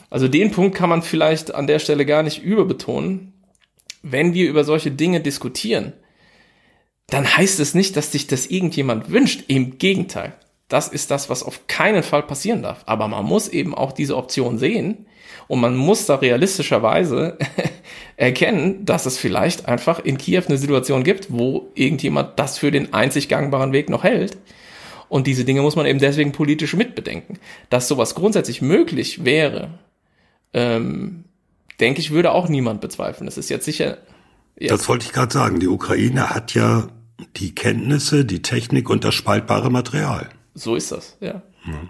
Also 0.10 0.28
den 0.28 0.52
Punkt 0.52 0.76
kann 0.76 0.90
man 0.90 1.02
vielleicht 1.02 1.56
an 1.56 1.68
der 1.68 1.80
Stelle 1.80 2.06
gar 2.06 2.22
nicht 2.22 2.44
überbetonen. 2.44 3.34
Wenn 4.04 4.34
wir 4.34 4.50
über 4.50 4.64
solche 4.64 4.92
Dinge 4.92 5.22
diskutieren, 5.22 5.94
dann 7.08 7.26
heißt 7.38 7.60
es 7.60 7.76
nicht, 7.76 7.96
dass 7.96 8.12
sich 8.12 8.28
das 8.28 8.48
irgendjemand 8.48 9.12
wünscht. 9.12 9.44
Im 9.48 9.78
Gegenteil. 9.78 10.34
Das 10.72 10.88
ist 10.88 11.12
das, 11.12 11.30
was 11.30 11.44
auf 11.44 11.68
keinen 11.68 12.02
Fall 12.02 12.24
passieren 12.24 12.62
darf. 12.62 12.84
Aber 12.86 13.10
man 13.10 13.26
muss 13.26 13.50
eben 13.50 13.76
auch 13.76 13.92
diese 13.92 14.16
Option 14.16 14.58
sehen 14.58 15.06
und 15.50 15.60
man 15.60 15.76
muss 15.76 16.06
da 16.06 16.16
realistischerweise 16.16 17.38
erkennen, 18.16 18.86
dass 18.86 19.06
es 19.06 19.18
vielleicht 19.18 19.68
einfach 19.68 20.00
in 20.00 20.18
Kiew 20.18 20.44
eine 20.48 20.58
Situation 20.58 21.04
gibt, 21.04 21.28
wo 21.30 21.70
irgendjemand 21.76 22.40
das 22.40 22.58
für 22.58 22.72
den 22.72 22.94
einzig 22.94 23.28
gangbaren 23.28 23.74
Weg 23.74 23.90
noch 23.90 24.06
hält. 24.06 24.38
Und 25.10 25.28
diese 25.28 25.44
Dinge 25.44 25.62
muss 25.62 25.76
man 25.76 25.86
eben 25.86 26.00
deswegen 26.00 26.32
politisch 26.32 26.74
mitbedenken. 26.74 27.38
Dass 27.70 27.90
sowas 27.90 28.16
grundsätzlich 28.16 28.62
möglich 28.62 29.26
wäre, 29.26 29.72
ähm, 30.54 31.26
denke 31.82 32.00
ich, 32.00 32.12
würde 32.12 32.32
auch 32.32 32.48
niemand 32.48 32.80
bezweifeln. 32.80 33.26
Das 33.26 33.38
ist 33.38 33.50
jetzt 33.50 33.66
sicher. 33.66 33.98
Jetzt 34.58 34.72
das 34.72 34.88
wollte 34.88 35.06
ich 35.06 35.12
gerade 35.12 35.34
sagen. 35.34 35.60
Die 35.60 35.68
Ukraine 35.68 36.30
hat 36.30 36.54
ja 36.54 36.88
die 37.36 37.54
Kenntnisse, 37.54 38.24
die 38.24 38.42
Technik 38.42 38.90
und 38.90 39.04
das 39.04 39.16
spaltbare 39.16 39.70
Material. 39.70 40.30
So 40.54 40.76
ist 40.76 40.92
das, 40.92 41.18
ja. 41.20 41.42
Mhm. 41.66 41.90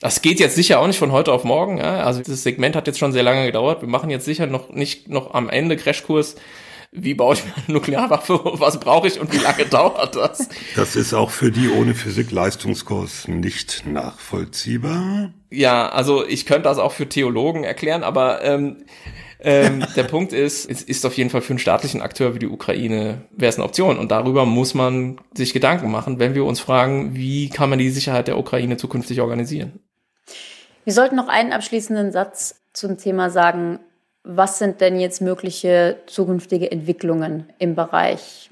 Das 0.00 0.20
geht 0.20 0.40
jetzt 0.40 0.56
sicher 0.56 0.78
auch 0.80 0.86
nicht 0.86 0.98
von 0.98 1.12
heute 1.12 1.32
auf 1.32 1.44
morgen. 1.44 1.78
Ja? 1.78 2.04
Also 2.04 2.20
dieses 2.22 2.42
Segment 2.42 2.76
hat 2.76 2.86
jetzt 2.86 2.98
schon 2.98 3.12
sehr 3.12 3.22
lange 3.22 3.46
gedauert. 3.46 3.80
Wir 3.80 3.88
machen 3.88 4.10
jetzt 4.10 4.26
sicher 4.26 4.46
noch 4.46 4.70
nicht 4.70 5.08
noch 5.08 5.32
am 5.32 5.48
Ende 5.48 5.76
Crashkurs. 5.76 6.36
Wie 6.92 7.14
baue 7.14 7.34
ich 7.34 7.44
mir 7.44 7.54
eine 7.54 7.74
Nuklearwaffe? 7.74 8.40
Was 8.60 8.78
brauche 8.78 9.08
ich 9.08 9.18
und 9.18 9.32
wie 9.32 9.38
lange 9.38 9.64
dauert 9.70 10.16
das? 10.16 10.48
Das 10.76 10.96
ist 10.96 11.14
auch 11.14 11.30
für 11.30 11.50
die 11.50 11.68
ohne 11.70 11.94
Physik-Leistungskurs 11.94 13.28
nicht 13.28 13.84
nachvollziehbar. 13.86 15.32
Ja, 15.50 15.88
also 15.88 16.26
ich 16.26 16.46
könnte 16.46 16.64
das 16.64 16.78
auch 16.78 16.92
für 16.92 17.08
Theologen 17.08 17.64
erklären, 17.64 18.02
aber 18.02 18.44
ähm, 18.44 18.84
ähm, 19.40 19.84
der 19.94 20.04
Punkt 20.04 20.32
ist, 20.32 20.68
es 20.70 20.82
ist 20.82 21.04
auf 21.04 21.16
jeden 21.16 21.30
Fall 21.30 21.42
für 21.42 21.50
einen 21.50 21.58
staatlichen 21.58 22.02
Akteur 22.02 22.34
wie 22.34 22.38
die 22.38 22.48
Ukraine, 22.48 23.22
wäre 23.30 23.50
es 23.50 23.56
eine 23.56 23.64
Option. 23.64 23.98
Und 23.98 24.10
darüber 24.10 24.46
muss 24.46 24.74
man 24.74 25.18
sich 25.34 25.52
Gedanken 25.52 25.90
machen, 25.90 26.18
wenn 26.18 26.34
wir 26.34 26.44
uns 26.44 26.60
fragen, 26.60 27.14
wie 27.14 27.48
kann 27.48 27.70
man 27.70 27.78
die 27.78 27.90
Sicherheit 27.90 28.28
der 28.28 28.38
Ukraine 28.38 28.76
zukünftig 28.76 29.20
organisieren. 29.20 29.80
Wir 30.84 30.92
sollten 30.92 31.16
noch 31.16 31.28
einen 31.28 31.52
abschließenden 31.52 32.12
Satz 32.12 32.60
zum 32.72 32.98
Thema 32.98 33.30
sagen. 33.30 33.80
was 34.28 34.58
sind 34.58 34.80
denn 34.80 34.98
jetzt 34.98 35.22
mögliche 35.22 35.98
zukünftige 36.06 36.70
Entwicklungen 36.72 37.48
im 37.58 37.76
Bereich 37.76 38.50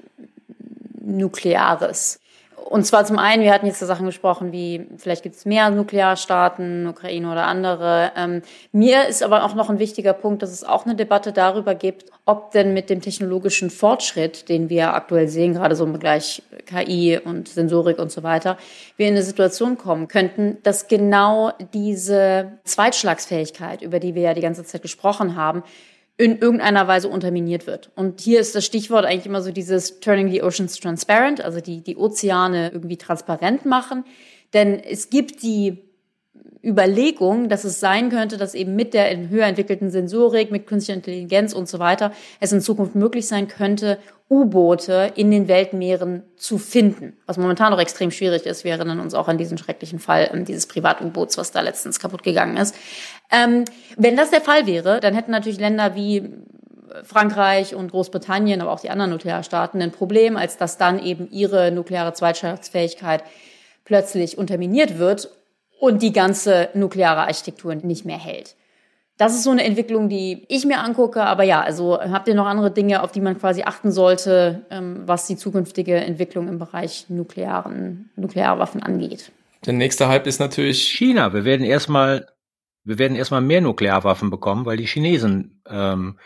Nukleares? 1.01 2.19
Und 2.67 2.83
zwar 2.83 3.05
zum 3.05 3.19
einen, 3.19 3.43
wir 3.43 3.53
hatten 3.53 3.67
jetzt 3.67 3.79
so 3.79 3.85
Sachen 3.85 4.07
gesprochen 4.07 4.51
wie, 4.51 4.87
vielleicht 4.97 5.21
gibt 5.21 5.35
es 5.35 5.45
mehr 5.45 5.69
Nuklearstaaten, 5.69 6.87
Ukraine 6.87 7.31
oder 7.31 7.45
andere. 7.45 8.11
Ähm, 8.17 8.41
mir 8.71 9.07
ist 9.07 9.21
aber 9.21 9.43
auch 9.43 9.53
noch 9.53 9.69
ein 9.69 9.77
wichtiger 9.77 10.13
Punkt, 10.13 10.41
dass 10.41 10.49
es 10.49 10.63
auch 10.63 10.83
eine 10.83 10.95
Debatte 10.95 11.31
darüber 11.31 11.75
gibt, 11.75 12.05
ob 12.25 12.51
denn 12.51 12.73
mit 12.73 12.89
dem 12.89 13.01
technologischen 13.01 13.69
Fortschritt, 13.69 14.49
den 14.49 14.67
wir 14.69 14.95
aktuell 14.95 15.27
sehen, 15.27 15.53
gerade 15.53 15.75
so 15.75 15.85
im 15.85 15.93
Bereich 15.93 16.41
KI 16.65 17.19
und 17.23 17.49
Sensorik 17.49 17.99
und 17.99 18.11
so 18.11 18.23
weiter, 18.23 18.57
wir 18.97 19.07
in 19.07 19.13
eine 19.13 19.23
Situation 19.23 19.77
kommen 19.77 20.07
könnten, 20.07 20.57
dass 20.63 20.87
genau 20.87 21.51
diese 21.71 22.53
Zweitschlagsfähigkeit, 22.63 23.83
über 23.83 23.99
die 23.99 24.15
wir 24.15 24.23
ja 24.23 24.33
die 24.33 24.41
ganze 24.41 24.63
Zeit 24.63 24.81
gesprochen 24.81 25.35
haben, 25.35 25.61
in 26.17 26.37
irgendeiner 26.37 26.87
Weise 26.87 27.09
unterminiert 27.09 27.67
wird. 27.67 27.91
Und 27.95 28.21
hier 28.21 28.39
ist 28.39 28.55
das 28.55 28.65
Stichwort 28.65 29.05
eigentlich 29.05 29.25
immer 29.25 29.41
so 29.41 29.51
dieses 29.51 29.99
Turning 29.99 30.31
the 30.31 30.43
Oceans 30.43 30.79
Transparent, 30.79 31.41
also 31.41 31.59
die, 31.59 31.81
die 31.81 31.97
Ozeane 31.97 32.71
irgendwie 32.71 32.97
transparent 32.97 33.65
machen. 33.65 34.05
Denn 34.53 34.79
es 34.79 35.09
gibt 35.09 35.43
die 35.43 35.84
Überlegung, 36.63 37.47
dass 37.47 37.63
es 37.63 37.79
sein 37.79 38.09
könnte, 38.09 38.37
dass 38.37 38.55
eben 38.55 38.75
mit 38.75 38.93
der 38.93 39.29
höher 39.29 39.45
entwickelten 39.45 39.91
Sensorik, 39.91 40.51
mit 40.51 40.65
künstlicher 40.65 40.97
Intelligenz 40.97 41.53
und 41.53 41.69
so 41.69 41.77
weiter, 41.77 42.11
es 42.39 42.51
in 42.51 42.61
Zukunft 42.61 42.95
möglich 42.95 43.27
sein 43.27 43.47
könnte, 43.47 43.99
U-Boote 44.29 45.11
in 45.15 45.29
den 45.29 45.47
Weltmeeren 45.47 46.23
zu 46.35 46.57
finden. 46.57 47.13
Was 47.27 47.37
momentan 47.37 47.71
noch 47.71 47.79
extrem 47.79 48.09
schwierig 48.09 48.47
ist. 48.47 48.63
Wir 48.63 48.71
erinnern 48.71 48.99
uns 48.99 49.13
auch 49.13 49.27
an 49.27 49.37
diesen 49.37 49.59
schrecklichen 49.59 49.99
Fall 49.99 50.31
ähm, 50.33 50.45
dieses 50.45 50.65
Privat-U-Boots, 50.65 51.37
was 51.37 51.51
da 51.51 51.61
letztens 51.61 51.99
kaputt 51.99 52.23
gegangen 52.23 52.57
ist. 52.57 52.75
Ähm, 53.31 53.65
wenn 53.97 54.17
das 54.17 54.31
der 54.31 54.41
Fall 54.41 54.65
wäre, 54.65 54.99
dann 54.99 55.13
hätten 55.13 55.29
natürlich 55.29 55.59
Länder 55.59 55.93
wie 55.93 56.33
Frankreich 57.03 57.75
und 57.75 57.91
Großbritannien, 57.91 58.61
aber 58.61 58.71
auch 58.71 58.79
die 58.79 58.89
anderen 58.89 59.11
Nuklearstaaten 59.11 59.81
ein 59.81 59.91
Problem, 59.91 60.37
als 60.37 60.57
dass 60.57 60.77
dann 60.77 61.03
eben 61.03 61.29
ihre 61.29 61.71
nukleare 61.71 62.13
Zweitschaftsfähigkeit 62.13 63.23
plötzlich 63.83 64.37
unterminiert 64.37 64.97
wird 64.97 65.29
und 65.79 66.01
die 66.01 66.13
ganze 66.13 66.69
nukleare 66.73 67.21
Architektur 67.21 67.75
nicht 67.75 68.05
mehr 68.05 68.17
hält. 68.17 68.55
Das 69.17 69.33
ist 69.33 69.43
so 69.43 69.51
eine 69.51 69.63
Entwicklung, 69.63 70.09
die 70.09 70.45
ich 70.49 70.65
mir 70.65 70.79
angucke. 70.79 71.23
Aber 71.23 71.43
ja, 71.43 71.61
also 71.61 71.97
habt 71.99 72.27
ihr 72.27 72.35
noch 72.35 72.47
andere 72.47 72.71
Dinge, 72.71 73.01
auf 73.01 73.11
die 73.13 73.21
man 73.21 73.39
quasi 73.39 73.63
achten 73.63 73.91
sollte, 73.91 74.65
ähm, 74.69 75.03
was 75.05 75.25
die 75.25 75.37
zukünftige 75.37 75.95
Entwicklung 75.95 76.49
im 76.49 76.59
Bereich 76.59 77.05
nuklearen, 77.07 78.09
Nuklearwaffen 78.17 78.83
angeht? 78.83 79.31
Der 79.65 79.73
nächste 79.73 80.09
Hype 80.09 80.27
ist 80.27 80.39
natürlich 80.39 80.81
China. 80.83 81.33
Wir 81.33 81.45
werden 81.45 81.65
erstmal, 81.65 82.27
wir 82.83 82.99
werden 82.99 83.15
erstmal 83.15 83.41
mehr 83.41 83.61
Nuklearwaffen 83.61 84.29
bekommen, 84.29 84.65
weil 84.65 84.77
die 84.77 84.85
Chinesen 84.85 85.61
ähm, 85.67 86.19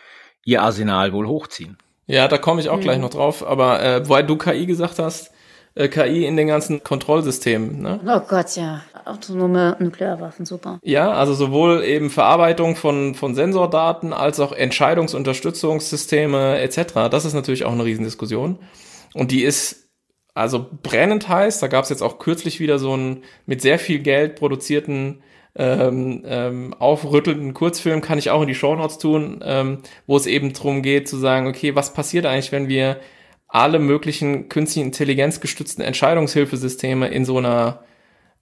ihr 0.44 0.62
Arsenal 0.62 1.12
wohl 1.12 1.28
hochziehen. 1.28 1.78
Ja, 2.06 2.26
da 2.26 2.38
komme 2.38 2.60
ich 2.60 2.68
auch 2.68 2.78
mhm. 2.78 2.82
gleich 2.82 2.98
noch 2.98 3.10
drauf. 3.10 3.46
Aber 3.46 3.80
äh, 3.82 4.08
weil 4.08 4.24
du 4.24 4.36
KI 4.36 4.66
gesagt 4.66 4.98
hast, 4.98 5.30
äh, 5.74 5.88
KI 5.88 6.26
in 6.26 6.36
den 6.36 6.48
ganzen 6.48 6.82
Kontrollsystemen. 6.82 7.82
Ne? 7.82 8.00
Oh 8.06 8.20
Gott, 8.28 8.56
ja. 8.56 8.82
Autonome 9.04 9.76
Nuklearwaffen, 9.78 10.46
super. 10.46 10.78
Ja, 10.82 11.12
also 11.12 11.34
sowohl 11.34 11.82
eben 11.84 12.10
Verarbeitung 12.10 12.76
von, 12.76 13.14
von 13.14 13.34
Sensordaten 13.34 14.12
als 14.12 14.40
auch 14.40 14.52
Entscheidungsunterstützungssysteme 14.52 16.58
etc. 16.58 17.08
Das 17.10 17.24
ist 17.24 17.34
natürlich 17.34 17.64
auch 17.64 17.72
eine 17.72 17.84
Riesendiskussion. 17.84 18.58
Und 19.14 19.30
die 19.30 19.42
ist 19.42 19.88
also 20.34 20.66
brennend 20.82 21.28
heiß. 21.28 21.60
Da 21.60 21.66
gab 21.66 21.84
es 21.84 21.90
jetzt 21.90 22.02
auch 22.02 22.18
kürzlich 22.18 22.60
wieder 22.60 22.78
so 22.78 22.92
einen 22.92 23.24
mit 23.46 23.62
sehr 23.62 23.78
viel 23.78 24.00
Geld 24.00 24.36
produzierten 24.36 25.22
ähm, 25.56 26.22
ähm, 26.26 26.74
aufrüttelnden 26.78 27.54
Kurzfilm, 27.54 28.00
kann 28.00 28.18
ich 28.18 28.30
auch 28.30 28.42
in 28.42 28.48
die 28.48 28.54
Shownotes 28.54 28.98
tun, 28.98 29.40
ähm, 29.44 29.78
wo 30.06 30.16
es 30.16 30.26
eben 30.26 30.52
darum 30.52 30.82
geht 30.82 31.08
zu 31.08 31.16
sagen, 31.16 31.48
okay, 31.48 31.74
was 31.74 31.92
passiert 31.92 32.26
eigentlich, 32.26 32.52
wenn 32.52 32.68
wir 32.68 32.98
alle 33.50 33.78
möglichen 33.78 34.48
künstlichen 34.48 34.86
Intelligenz 34.86 35.40
gestützten 35.40 35.82
Entscheidungshilfesysteme 35.82 37.08
in 37.08 37.24
so 37.24 37.38
einer 37.38 37.84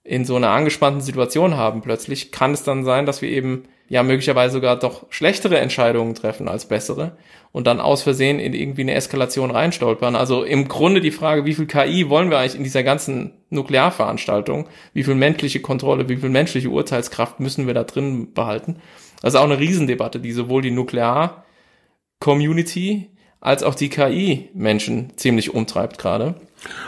in 0.03 0.25
so 0.25 0.37
einer 0.37 0.49
angespannten 0.49 1.01
Situation 1.01 1.57
haben 1.57 1.81
plötzlich, 1.81 2.31
kann 2.31 2.51
es 2.51 2.63
dann 2.63 2.83
sein, 2.83 3.05
dass 3.05 3.21
wir 3.21 3.29
eben 3.29 3.65
ja 3.89 4.01
möglicherweise 4.01 4.53
sogar 4.53 4.79
doch 4.79 5.05
schlechtere 5.09 5.59
Entscheidungen 5.59 6.15
treffen 6.15 6.47
als 6.47 6.67
bessere 6.67 7.17
und 7.51 7.67
dann 7.67 7.79
aus 7.79 8.01
Versehen 8.03 8.39
in 8.39 8.53
irgendwie 8.53 8.81
eine 8.81 8.93
Eskalation 8.93 9.51
reinstolpern. 9.51 10.15
Also 10.15 10.43
im 10.43 10.67
Grunde 10.67 11.01
die 11.01 11.11
Frage, 11.11 11.45
wie 11.45 11.53
viel 11.53 11.67
KI 11.67 12.09
wollen 12.09 12.31
wir 12.31 12.37
eigentlich 12.37 12.55
in 12.55 12.63
dieser 12.63 12.83
ganzen 12.83 13.33
Nuklearveranstaltung? 13.49 14.67
Wie 14.93 15.03
viel 15.03 15.15
menschliche 15.15 15.59
Kontrolle, 15.59 16.07
wie 16.07 16.17
viel 16.17 16.29
menschliche 16.29 16.69
Urteilskraft 16.69 17.39
müssen 17.39 17.65
wir 17.67 17.73
da 17.73 17.83
drin 17.83 18.33
behalten? 18.33 18.77
Das 19.21 19.33
ist 19.33 19.39
auch 19.39 19.45
eine 19.45 19.59
Riesendebatte, 19.59 20.19
die 20.19 20.31
sowohl 20.31 20.61
die 20.61 20.71
Nuklear-Community 20.71 23.09
als 23.41 23.63
auch 23.63 23.75
die 23.75 23.89
KI 23.89 24.49
Menschen 24.53 25.13
ziemlich 25.15 25.53
umtreibt 25.53 25.97
gerade. 25.97 26.35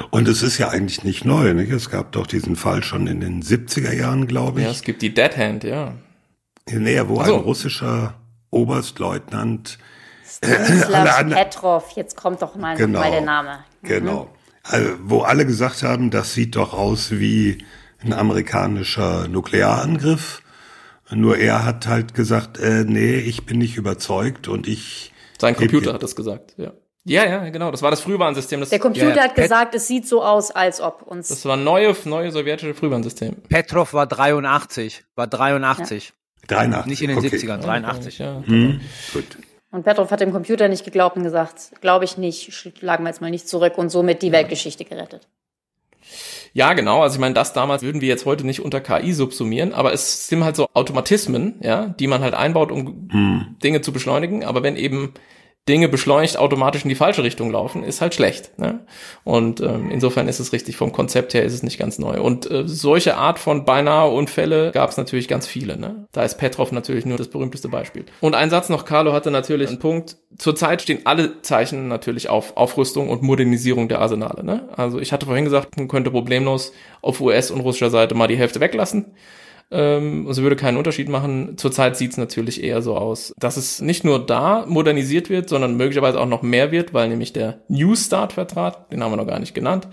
Und 0.10 0.28
es 0.28 0.42
ist 0.44 0.58
ja 0.58 0.70
eigentlich 0.70 1.04
nicht 1.04 1.24
neu. 1.24 1.54
Nicht? 1.54 1.72
Es 1.72 1.90
gab 1.90 2.12
doch 2.12 2.28
diesen 2.28 2.56
Fall 2.56 2.84
schon 2.84 3.08
in 3.08 3.22
den 3.22 3.42
70er 3.42 3.94
Jahren, 3.94 4.28
glaube 4.28 4.60
ich. 4.60 4.66
Ja, 4.66 4.72
es 4.72 4.82
gibt 4.82 5.02
die 5.02 5.14
Dead 5.14 5.36
Hand, 5.38 5.64
ja. 5.64 5.94
Näher, 6.70 7.10
wo 7.10 7.24
so. 7.24 7.36
ein 7.36 7.42
russischer 7.42 8.16
Oberstleutnant 8.50 9.80
Stanislav 10.26 11.22
äh, 11.32 11.36
Petrov, 11.36 11.92
jetzt 11.96 12.16
kommt 12.16 12.42
doch 12.42 12.56
mal, 12.56 12.76
genau, 12.76 13.00
mal 13.00 13.12
der 13.12 13.22
Name. 13.22 13.60
Mhm. 13.82 13.88
Genau. 13.88 14.30
Also, 14.64 14.92
wo 15.04 15.22
alle 15.22 15.46
gesagt 15.46 15.84
haben, 15.84 16.12
das 16.12 16.34
sieht 16.34 16.56
doch 16.56 16.74
aus 16.74 17.12
wie 17.12 17.66
ein 18.04 18.14
amerikanischer 18.14 19.28
Nuklearangriff. 19.28 20.42
Nur 21.14 21.38
er 21.38 21.66
hat 21.66 21.88
halt 21.88 22.14
gesagt, 22.14 22.58
äh, 22.60 22.86
nee, 22.86 23.16
ich 23.16 23.46
bin 23.46 23.58
nicht 23.58 23.76
überzeugt 23.76 24.48
und 24.48 24.68
ich 24.68 25.11
sein 25.42 25.56
Computer 25.56 25.94
hat 25.94 26.04
das 26.04 26.16
gesagt, 26.16 26.54
ja. 26.58 26.72
Ja, 27.04 27.26
ja, 27.26 27.50
genau. 27.50 27.72
Das 27.72 27.82
war 27.82 27.90
das 27.90 28.02
Frühwarnsystem. 28.02 28.60
Das, 28.60 28.70
der 28.70 28.80
Computer 28.80 29.10
ja, 29.10 29.16
ja. 29.16 29.24
hat 29.24 29.36
gesagt, 29.36 29.74
es 29.74 29.88
sieht 29.88 30.08
so 30.08 30.24
aus, 30.24 30.52
als 30.52 30.80
ob 30.82 31.02
uns. 31.02 31.30
Das 31.30 31.46
war 31.46 31.58
neue, 31.58 31.96
neue 32.06 32.32
sowjetische 32.32 32.76
Frühwarnsystem. 32.76 33.38
Petrov 33.50 33.94
war 33.94 34.06
83, 34.06 35.04
war 35.16 35.26
83. 35.26 36.14
Ja. 36.48 36.58
83. 36.58 36.90
Nicht 36.90 37.02
in 37.02 37.10
den 37.10 37.18
okay. 37.18 37.30
70ern, 37.30 37.58
83, 37.58 38.20
ja. 38.20 38.44
Mhm. 38.46 38.82
Gut. 39.14 39.26
Und 39.72 39.84
Petrov 39.84 40.12
hat 40.12 40.20
dem 40.20 40.32
Computer 40.32 40.68
nicht 40.68 40.84
geglaubt 40.84 41.16
und 41.16 41.24
gesagt, 41.24 41.72
glaube 41.82 42.06
ich 42.06 42.18
nicht, 42.18 42.54
schlagen 42.54 43.04
wir 43.04 43.10
jetzt 43.10 43.22
mal 43.22 43.32
nicht 43.32 43.48
zurück 43.48 43.78
und 43.78 43.90
somit 43.90 44.22
die 44.22 44.32
Weltgeschichte 44.32 44.86
gerettet. 44.86 45.28
Ja, 46.54 46.74
genau. 46.74 47.02
Also 47.02 47.16
ich 47.16 47.22
meine, 47.22 47.34
das 47.34 47.54
damals 47.54 47.82
würden 47.82 48.02
wir 48.02 48.10
jetzt 48.10 48.26
heute 48.26 48.46
nicht 48.46 48.60
unter 48.60 48.82
KI 48.82 49.14
subsumieren, 49.14 49.74
aber 49.74 49.94
es 49.94 50.28
sind 50.28 50.44
halt 50.44 50.56
so 50.56 50.68
Automatismen, 50.74 51.56
ja, 51.62 51.88
die 51.88 52.08
man 52.08 52.22
halt 52.22 52.34
einbaut, 52.34 52.72
um 52.72 53.08
hm. 53.10 53.56
Dinge 53.64 53.82
zu 53.82 53.94
beschleunigen. 53.94 54.44
Aber 54.44 54.62
wenn 54.64 54.76
eben 54.76 55.14
Dinge 55.70 55.88
beschleunigt 55.88 56.38
automatisch 56.38 56.84
in 56.84 56.90
die 56.90 56.96
falsche 56.96 57.22
Richtung 57.22 57.52
laufen, 57.52 57.84
ist 57.84 58.02
halt 58.02 58.16
schlecht. 58.16 58.58
Ne? 58.58 58.80
Und 59.24 59.62
ähm, 59.62 59.92
insofern 59.92 60.28
ist 60.28 60.40
es 60.40 60.54
richtig, 60.54 60.76
vom 60.76 60.92
Konzept 60.92 61.36
her 61.36 61.44
ist 61.44 61.54
es 61.54 61.62
nicht 61.62 61.78
ganz 61.78 62.00
neu. 62.00 62.20
Und 62.20 62.50
äh, 62.50 62.64
solche 62.68 63.16
Art 63.16 63.38
von 63.38 63.64
beinahe 63.64 64.10
Unfälle 64.10 64.72
gab 64.72 64.90
es 64.90 64.98
natürlich 64.98 65.28
ganz 65.28 65.46
viele. 65.46 65.78
Ne? 65.78 66.08
Da 66.14 66.24
ist 66.24 66.40
Petrov 66.40 66.72
natürlich 66.72 67.06
nur 67.06 67.20
das 67.20 67.28
berühmteste 67.28 67.70
Beispiel. 67.70 68.06
Und 68.22 68.34
ein 68.34 68.50
Satz 68.50 68.70
noch, 68.70 68.86
Carlo 68.86 69.14
hatte 69.14 69.30
natürlich 69.30 69.70
einen 69.70 69.78
Punkt. 69.78 70.18
Zurzeit 70.36 70.82
stehen 70.82 71.02
alle 71.06 71.44
Zeichen 71.44 71.88
natürlich 71.88 72.28
auf 72.28 72.58
Aufrüstung 72.58 73.10
und 73.10 73.22
Modernisierung 73.22 73.88
der 73.88 74.00
Arsenale. 74.00 74.44
Ne? 74.44 74.68
Also 74.76 75.00
ich 75.00 75.14
hatte 75.14 75.28
vorhin 75.28 75.46
gesagt, 75.46 75.78
man 75.78 75.88
könnte 75.88 76.10
problemlos 76.10 76.72
auf 77.04 77.22
US- 77.22 77.52
und 77.52 77.62
russischer 77.62 77.92
Seite 77.92 78.16
mal 78.16 78.28
die 78.28 78.38
Hälfte 78.38 78.62
weglassen 78.62 79.14
ähm, 79.72 80.28
es 80.28 80.42
würde 80.42 80.56
keinen 80.58 80.78
Unterschied 80.78 81.08
machen. 81.08 81.58
Zurzeit 81.58 81.96
sieht 81.96 82.12
es 82.12 82.18
natürlich 82.18 82.64
eher 82.64 82.82
so 82.82 82.98
aus, 82.98 83.34
dass 83.38 83.56
es 83.56 83.82
nicht 83.82 84.04
nur 84.04 84.26
da 84.26 84.66
modernisiert 84.68 85.30
wird, 85.30 85.48
sondern 85.48 85.78
möglicherweise 85.78 86.20
auch 86.20 86.28
noch 86.28 86.42
mehr 86.42 86.72
wird, 86.72 86.94
weil 86.94 87.08
nämlich 87.08 87.32
der 87.32 87.62
New 87.70 87.96
Start-Vertrag, 87.96 88.90
den 88.90 89.02
haben 89.02 89.12
wir 89.12 89.18
noch 89.18 89.28
gar 89.28 89.40
nicht 89.40 89.56
genannt, 89.56 89.88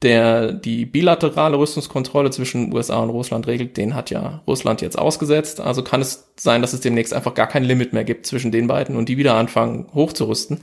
der 0.00 0.52
die 0.52 0.86
bilaterale 0.86 1.58
Rüstungskontrolle 1.58 2.30
zwischen 2.30 2.72
USA 2.74 2.98
und 2.98 3.10
Russland 3.10 3.46
regelt, 3.46 3.76
den 3.76 3.94
hat 3.94 4.10
ja 4.10 4.42
Russland 4.46 4.80
jetzt 4.80 4.98
ausgesetzt. 4.98 5.60
Also 5.60 5.82
kann 5.82 6.00
es 6.00 6.32
sein, 6.36 6.62
dass 6.62 6.72
es 6.72 6.80
demnächst 6.80 7.12
einfach 7.12 7.34
gar 7.34 7.46
kein 7.46 7.64
Limit 7.64 7.92
mehr 7.92 8.04
gibt 8.04 8.26
zwischen 8.26 8.52
den 8.52 8.66
beiden 8.66 8.96
und 8.96 9.08
die 9.08 9.18
wieder 9.18 9.34
anfangen 9.34 9.86
hochzurüsten. 9.94 10.60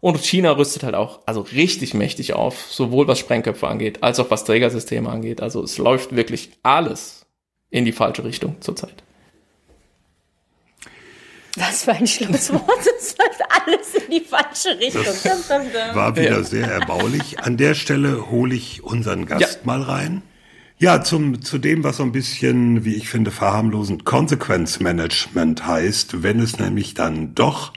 Und 0.00 0.18
China 0.18 0.52
rüstet 0.52 0.82
halt 0.82 0.94
auch, 0.94 1.20
also 1.26 1.42
richtig 1.42 1.94
mächtig 1.94 2.34
auf, 2.34 2.66
sowohl 2.70 3.06
was 3.08 3.18
Sprengköpfe 3.18 3.68
angeht, 3.68 4.02
als 4.02 4.18
auch 4.20 4.30
was 4.30 4.44
Trägersysteme 4.44 5.08
angeht. 5.08 5.40
Also 5.40 5.62
es 5.62 5.78
läuft 5.78 6.16
wirklich 6.16 6.50
alles 6.62 7.21
in 7.72 7.84
die 7.84 7.92
falsche 7.92 8.22
Richtung 8.22 8.60
zurzeit. 8.60 9.02
Was 11.56 11.84
für 11.84 11.92
ein 11.92 12.06
Schlusswort. 12.06 12.86
Es 12.98 13.16
läuft 13.18 13.40
alles 13.48 13.94
in 13.94 14.10
die 14.10 14.20
falsche 14.20 14.78
Richtung. 14.78 15.04
Das 15.04 15.94
war 15.94 16.16
wieder 16.16 16.38
ja. 16.38 16.42
sehr 16.42 16.66
erbaulich. 16.70 17.40
An 17.40 17.56
der 17.56 17.74
Stelle 17.74 18.30
hole 18.30 18.54
ich 18.54 18.82
unseren 18.82 19.26
Gast 19.26 19.60
ja. 19.60 19.60
mal 19.64 19.82
rein. 19.82 20.22
Ja, 20.78 21.02
zum, 21.02 21.42
zu 21.42 21.58
dem, 21.58 21.84
was 21.84 21.98
so 21.98 22.02
ein 22.02 22.12
bisschen, 22.12 22.84
wie 22.84 22.94
ich 22.94 23.08
finde, 23.08 23.30
verharmlosend 23.30 24.04
Konsequenzmanagement 24.04 25.66
heißt, 25.66 26.22
wenn 26.22 26.40
es 26.40 26.58
nämlich 26.58 26.94
dann 26.94 27.34
doch 27.34 27.72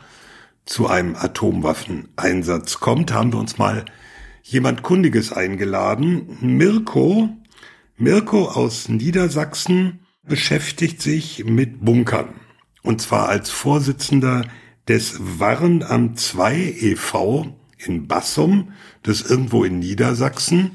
zu 0.66 0.88
einem 0.88 1.16
Atomwaffeneinsatz 1.16 2.80
kommt, 2.80 3.14
haben 3.14 3.34
wir 3.34 3.39
uns 3.39 3.58
mal 3.58 3.86
jemand 4.43 4.84
Kundiges 4.84 5.34
eingeladen. 5.34 6.38
Mirko 6.41 7.30
Mirko 7.98 8.50
aus 8.50 8.89
Niedersachsen 8.89 10.02
beschäftigt 10.22 11.02
sich 11.02 11.46
mit 11.46 11.86
Bunkern. 11.86 12.34
und 12.84 13.02
zwar 13.02 13.30
als 13.30 13.50
Vorsitzender 13.50 14.43
des 14.89 15.18
Warnamt 15.39 16.20
2 16.20 16.76
e.V. 16.82 17.56
in 17.78 18.06
Bassum, 18.08 18.74
das 19.02 19.22
ist 19.22 19.32
irgendwo 19.32 19.64
in 19.64 19.80
Niedersachsen. 19.80 20.72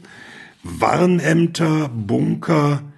Warnämter, 0.63 1.91
Bunker. 1.91 2.91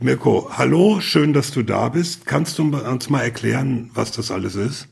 Mirko, 0.00 0.50
hallo, 0.52 1.00
schön, 1.00 1.32
dass 1.32 1.50
du 1.50 1.62
da 1.62 1.88
bist. 1.88 2.26
Kannst 2.26 2.58
du 2.58 2.62
uns 2.62 3.08
mal 3.08 3.22
erklären, 3.22 3.90
was 3.94 4.12
das 4.12 4.30
alles 4.30 4.54
ist? 4.54 4.88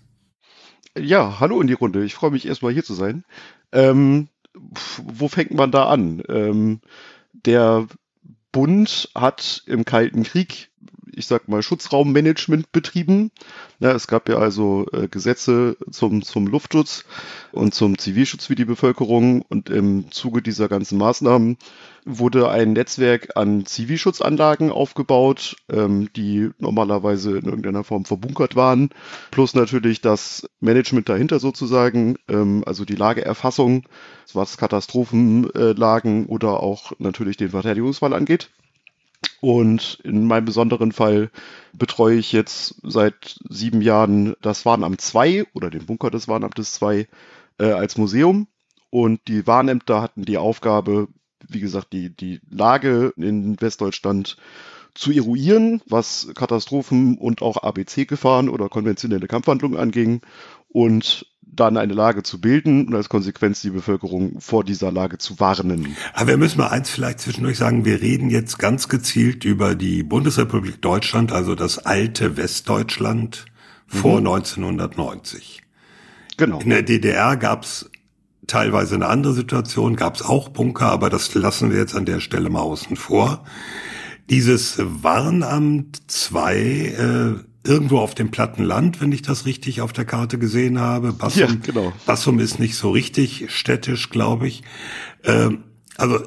Ja, 0.96 1.38
hallo 1.38 1.60
in 1.60 1.66
die 1.66 1.74
Runde. 1.74 2.02
Ich 2.02 2.14
freue 2.14 2.30
mich 2.30 2.46
erstmal 2.46 2.72
hier 2.72 2.84
zu 2.84 2.94
sein. 2.94 3.24
Ähm, 3.72 4.28
wo 5.04 5.28
fängt 5.28 5.52
man 5.52 5.70
da 5.70 5.88
an? 5.88 6.22
Ähm, 6.28 6.80
der 7.32 7.86
Bund 8.52 9.10
hat 9.14 9.62
im 9.66 9.84
Kalten 9.84 10.22
Krieg 10.22 10.70
ich 11.18 11.26
sag 11.26 11.48
mal, 11.48 11.62
Schutzraummanagement 11.62 12.70
betrieben. 12.72 13.30
Ja, 13.80 13.92
es 13.92 14.06
gab 14.06 14.28
ja 14.28 14.38
also 14.38 14.86
äh, 14.92 15.08
Gesetze 15.08 15.76
zum, 15.90 16.22
zum 16.22 16.46
Luftschutz 16.46 17.04
und 17.52 17.74
zum 17.74 17.98
Zivilschutz 17.98 18.46
für 18.46 18.54
die 18.54 18.64
Bevölkerung 18.64 19.42
und 19.42 19.68
im 19.68 20.10
Zuge 20.12 20.42
dieser 20.42 20.68
ganzen 20.68 20.96
Maßnahmen 20.96 21.58
wurde 22.08 22.48
ein 22.48 22.72
Netzwerk 22.72 23.36
an 23.36 23.66
Zivilschutzanlagen 23.66 24.70
aufgebaut, 24.70 25.56
ähm, 25.68 26.08
die 26.16 26.50
normalerweise 26.58 27.36
in 27.38 27.44
irgendeiner 27.44 27.84
Form 27.84 28.06
verbunkert 28.06 28.56
waren, 28.56 28.90
plus 29.30 29.54
natürlich 29.54 30.00
das 30.00 30.48
Management 30.60 31.08
dahinter 31.08 31.38
sozusagen, 31.38 32.16
ähm, 32.28 32.64
also 32.66 32.84
die 32.84 32.96
Lageerfassung, 32.96 33.84
was 34.32 34.56
Katastrophenlagen 34.56 36.26
oder 36.26 36.62
auch 36.62 36.92
natürlich 36.98 37.36
den 37.36 37.50
Verteidigungsfall 37.50 38.14
angeht. 38.14 38.50
Und 39.40 40.00
in 40.04 40.26
meinem 40.26 40.44
besonderen 40.44 40.92
Fall 40.92 41.30
betreue 41.72 42.16
ich 42.16 42.32
jetzt 42.32 42.76
seit 42.82 43.38
sieben 43.48 43.82
Jahren 43.82 44.34
das 44.40 44.64
Warnamt 44.64 45.00
2 45.00 45.44
oder 45.54 45.70
den 45.70 45.86
Bunker 45.86 46.10
des 46.10 46.28
Warnamtes 46.28 46.74
2 46.74 47.06
äh, 47.58 47.64
als 47.64 47.98
Museum. 47.98 48.46
Und 48.90 49.20
die 49.28 49.46
Warnämter 49.46 50.00
hatten 50.00 50.24
die 50.24 50.38
Aufgabe, 50.38 51.08
wie 51.48 51.60
gesagt, 51.60 51.92
die, 51.92 52.10
die 52.10 52.40
Lage 52.50 53.12
in 53.16 53.60
Westdeutschland 53.60 54.36
zu 54.94 55.12
eruieren, 55.12 55.80
was 55.86 56.28
Katastrophen 56.34 57.18
und 57.18 57.40
auch 57.42 57.62
ABC-Gefahren 57.62 58.48
oder 58.48 58.68
konventionelle 58.68 59.28
Kampfhandlungen 59.28 59.78
anging 59.78 60.22
und 60.68 61.26
dann 61.42 61.76
eine 61.76 61.94
Lage 61.94 62.22
zu 62.22 62.40
bilden 62.40 62.86
und 62.86 62.94
als 62.94 63.08
Konsequenz 63.08 63.62
die 63.62 63.70
Bevölkerung 63.70 64.40
vor 64.40 64.64
dieser 64.64 64.92
Lage 64.92 65.18
zu 65.18 65.40
warnen. 65.40 65.96
Aber 66.14 66.28
wir 66.28 66.36
müssen 66.36 66.58
mal 66.58 66.68
eins 66.68 66.90
vielleicht 66.90 67.20
zwischendurch 67.20 67.58
sagen. 67.58 67.84
Wir 67.84 68.00
reden 68.00 68.30
jetzt 68.30 68.58
ganz 68.58 68.88
gezielt 68.88 69.44
über 69.44 69.74
die 69.74 70.02
Bundesrepublik 70.02 70.82
Deutschland, 70.82 71.32
also 71.32 71.54
das 71.54 71.78
alte 71.78 72.36
Westdeutschland 72.36 73.46
vor 73.86 74.20
mhm. 74.20 74.26
1990. 74.28 75.62
Genau. 76.36 76.60
In 76.60 76.70
der 76.70 76.82
DDR 76.82 77.36
gab 77.36 77.64
es 77.64 77.90
teilweise 78.48 78.96
eine 78.96 79.06
andere 79.06 79.34
Situation, 79.34 79.94
gab 79.94 80.16
es 80.16 80.22
auch 80.22 80.48
Bunker, 80.48 80.90
aber 80.90 81.10
das 81.10 81.32
lassen 81.34 81.70
wir 81.70 81.78
jetzt 81.78 81.94
an 81.94 82.04
der 82.04 82.18
Stelle 82.18 82.50
mal 82.50 82.60
außen 82.60 82.96
vor. 82.96 83.44
Dieses 84.28 84.78
Warnamt 84.78 86.10
2 86.10 86.56
äh, 86.56 87.68
irgendwo 87.68 87.98
auf 87.98 88.14
dem 88.14 88.30
platten 88.30 88.64
Land, 88.64 89.00
wenn 89.00 89.12
ich 89.12 89.22
das 89.22 89.46
richtig 89.46 89.80
auf 89.80 89.92
der 89.92 90.04
Karte 90.04 90.38
gesehen 90.38 90.80
habe. 90.80 91.12
Bassum, 91.12 91.40
ja, 91.40 91.56
genau. 91.62 91.92
Bassum 92.06 92.38
ist 92.40 92.58
nicht 92.58 92.76
so 92.76 92.90
richtig 92.90 93.46
städtisch, 93.54 94.10
glaube 94.10 94.48
ich. 94.48 94.62
Ähm, 95.24 95.64
also, 95.96 96.20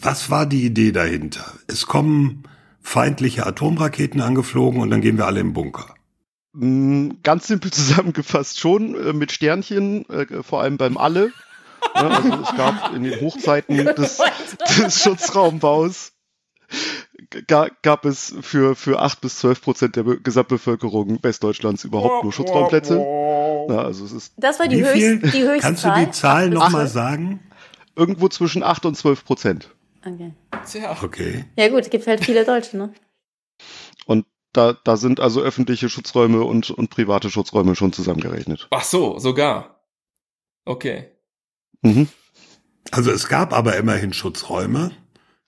was 0.00 0.30
war 0.30 0.46
die 0.46 0.64
Idee 0.64 0.92
dahinter? 0.92 1.44
Es 1.66 1.86
kommen 1.86 2.44
feindliche 2.80 3.46
Atomraketen 3.46 4.20
angeflogen 4.20 4.80
und 4.80 4.90
dann 4.90 5.00
gehen 5.00 5.18
wir 5.18 5.26
alle 5.26 5.40
im 5.40 5.52
Bunker. 5.52 5.94
Mm, 6.52 7.10
ganz 7.22 7.46
simpel 7.46 7.70
zusammengefasst 7.72 8.58
schon, 8.60 8.94
äh, 8.94 9.12
mit 9.12 9.32
Sternchen, 9.32 10.08
äh, 10.08 10.42
vor 10.42 10.62
allem 10.62 10.76
beim 10.76 10.96
Alle. 10.96 11.32
also 11.94 12.42
es 12.42 12.56
gab 12.56 12.94
in 12.94 13.04
den 13.04 13.20
Hochzeiten 13.20 13.76
des, 13.96 14.18
des 14.78 15.02
Schutzraumbaus 15.02 16.12
gab 17.46 18.04
es 18.04 18.34
für, 18.40 18.74
für 18.74 19.00
8 19.00 19.20
bis 19.20 19.38
12 19.38 19.62
Prozent 19.62 19.96
der 19.96 20.04
Gesamtbevölkerung 20.04 21.22
Westdeutschlands 21.22 21.84
überhaupt 21.84 22.24
nur 22.24 22.32
Schutzraumplätze. 22.32 22.96
Na, 23.68 23.84
also 23.84 24.04
es 24.04 24.12
ist 24.12 24.34
das 24.36 24.58
war 24.58 24.68
die, 24.68 24.84
höchst, 24.84 25.34
die 25.34 25.42
höchste 25.42 25.60
Kannst 25.60 25.84
du 25.84 25.90
die 25.94 26.10
Zahl 26.10 26.50
nochmal 26.50 26.86
sagen? 26.86 27.40
Irgendwo 27.96 28.28
zwischen 28.28 28.62
8 28.62 28.86
und 28.86 28.96
12 28.96 29.24
Prozent. 29.24 29.70
Okay. 30.04 30.32
Tja. 30.66 30.96
Okay. 31.02 31.44
Ja 31.56 31.68
gut, 31.68 31.80
es 31.80 31.90
gibt 31.90 32.06
halt 32.06 32.24
viele 32.24 32.44
Deutsche, 32.44 32.76
ne? 32.76 32.92
Da, 34.52 34.72
da 34.72 34.96
sind 34.96 35.20
also 35.20 35.40
öffentliche 35.40 35.88
Schutzräume 35.88 36.42
und, 36.42 36.70
und 36.70 36.90
private 36.90 37.30
Schutzräume 37.30 37.76
schon 37.76 37.92
zusammengerechnet. 37.92 38.66
Ach 38.70 38.84
so, 38.84 39.18
sogar. 39.18 39.84
Okay. 40.64 41.10
Mhm. 41.82 42.08
Also 42.90 43.10
es 43.10 43.28
gab 43.28 43.52
aber 43.52 43.76
immerhin 43.76 44.12
Schutzräume. 44.12 44.90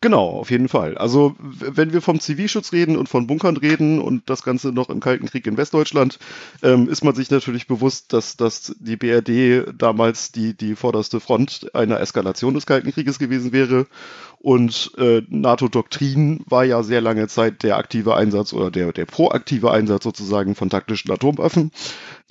Genau, 0.02 0.30
auf 0.30 0.50
jeden 0.50 0.68
Fall. 0.68 0.98
Also 0.98 1.36
wenn 1.38 1.92
wir 1.92 2.02
vom 2.02 2.18
Zivilschutz 2.18 2.72
reden 2.72 2.96
und 2.96 3.08
von 3.08 3.28
Bunkern 3.28 3.56
reden 3.56 4.00
und 4.00 4.28
das 4.28 4.42
Ganze 4.42 4.72
noch 4.72 4.90
im 4.90 4.98
Kalten 4.98 5.26
Krieg 5.26 5.46
in 5.46 5.56
Westdeutschland, 5.56 6.18
ähm, 6.64 6.88
ist 6.88 7.04
man 7.04 7.14
sich 7.14 7.30
natürlich 7.30 7.68
bewusst, 7.68 8.12
dass, 8.12 8.36
dass 8.36 8.74
die 8.80 8.96
BRD 8.96 9.72
damals 9.80 10.32
die, 10.32 10.56
die 10.56 10.74
vorderste 10.74 11.20
Front 11.20 11.72
einer 11.72 12.00
Eskalation 12.00 12.54
des 12.54 12.66
Kalten 12.66 12.90
Krieges 12.90 13.20
gewesen 13.20 13.52
wäre. 13.52 13.86
Und 14.40 14.90
äh, 14.98 15.22
NATO-Doktrin 15.28 16.42
war 16.46 16.64
ja 16.64 16.82
sehr 16.82 17.00
lange 17.00 17.28
Zeit 17.28 17.62
der 17.62 17.76
aktive 17.76 18.16
Einsatz 18.16 18.52
oder 18.52 18.72
der, 18.72 18.92
der 18.92 19.06
proaktive 19.06 19.70
Einsatz 19.70 20.02
sozusagen 20.02 20.56
von 20.56 20.68
taktischen 20.68 21.12
Atomwaffen 21.12 21.70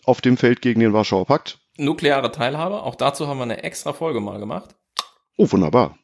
auf 0.04 0.20
dem 0.20 0.36
Feld 0.36 0.62
gegen 0.62 0.82
den 0.82 0.92
Warschauer 0.92 1.26
Pakt. 1.26 1.60
Nukleare 1.78 2.34
Teilhabe, 2.34 2.84
auch 2.84 2.96
dazu 2.96 3.30
haben 3.30 3.38
wir 3.38 3.44
eine 3.44 3.64
extra 3.64 3.94
Folge 3.94 4.20
mal 4.20 4.42
gemacht. 4.42 4.76
Oh, 5.38 5.50
wunderbar. 5.50 5.96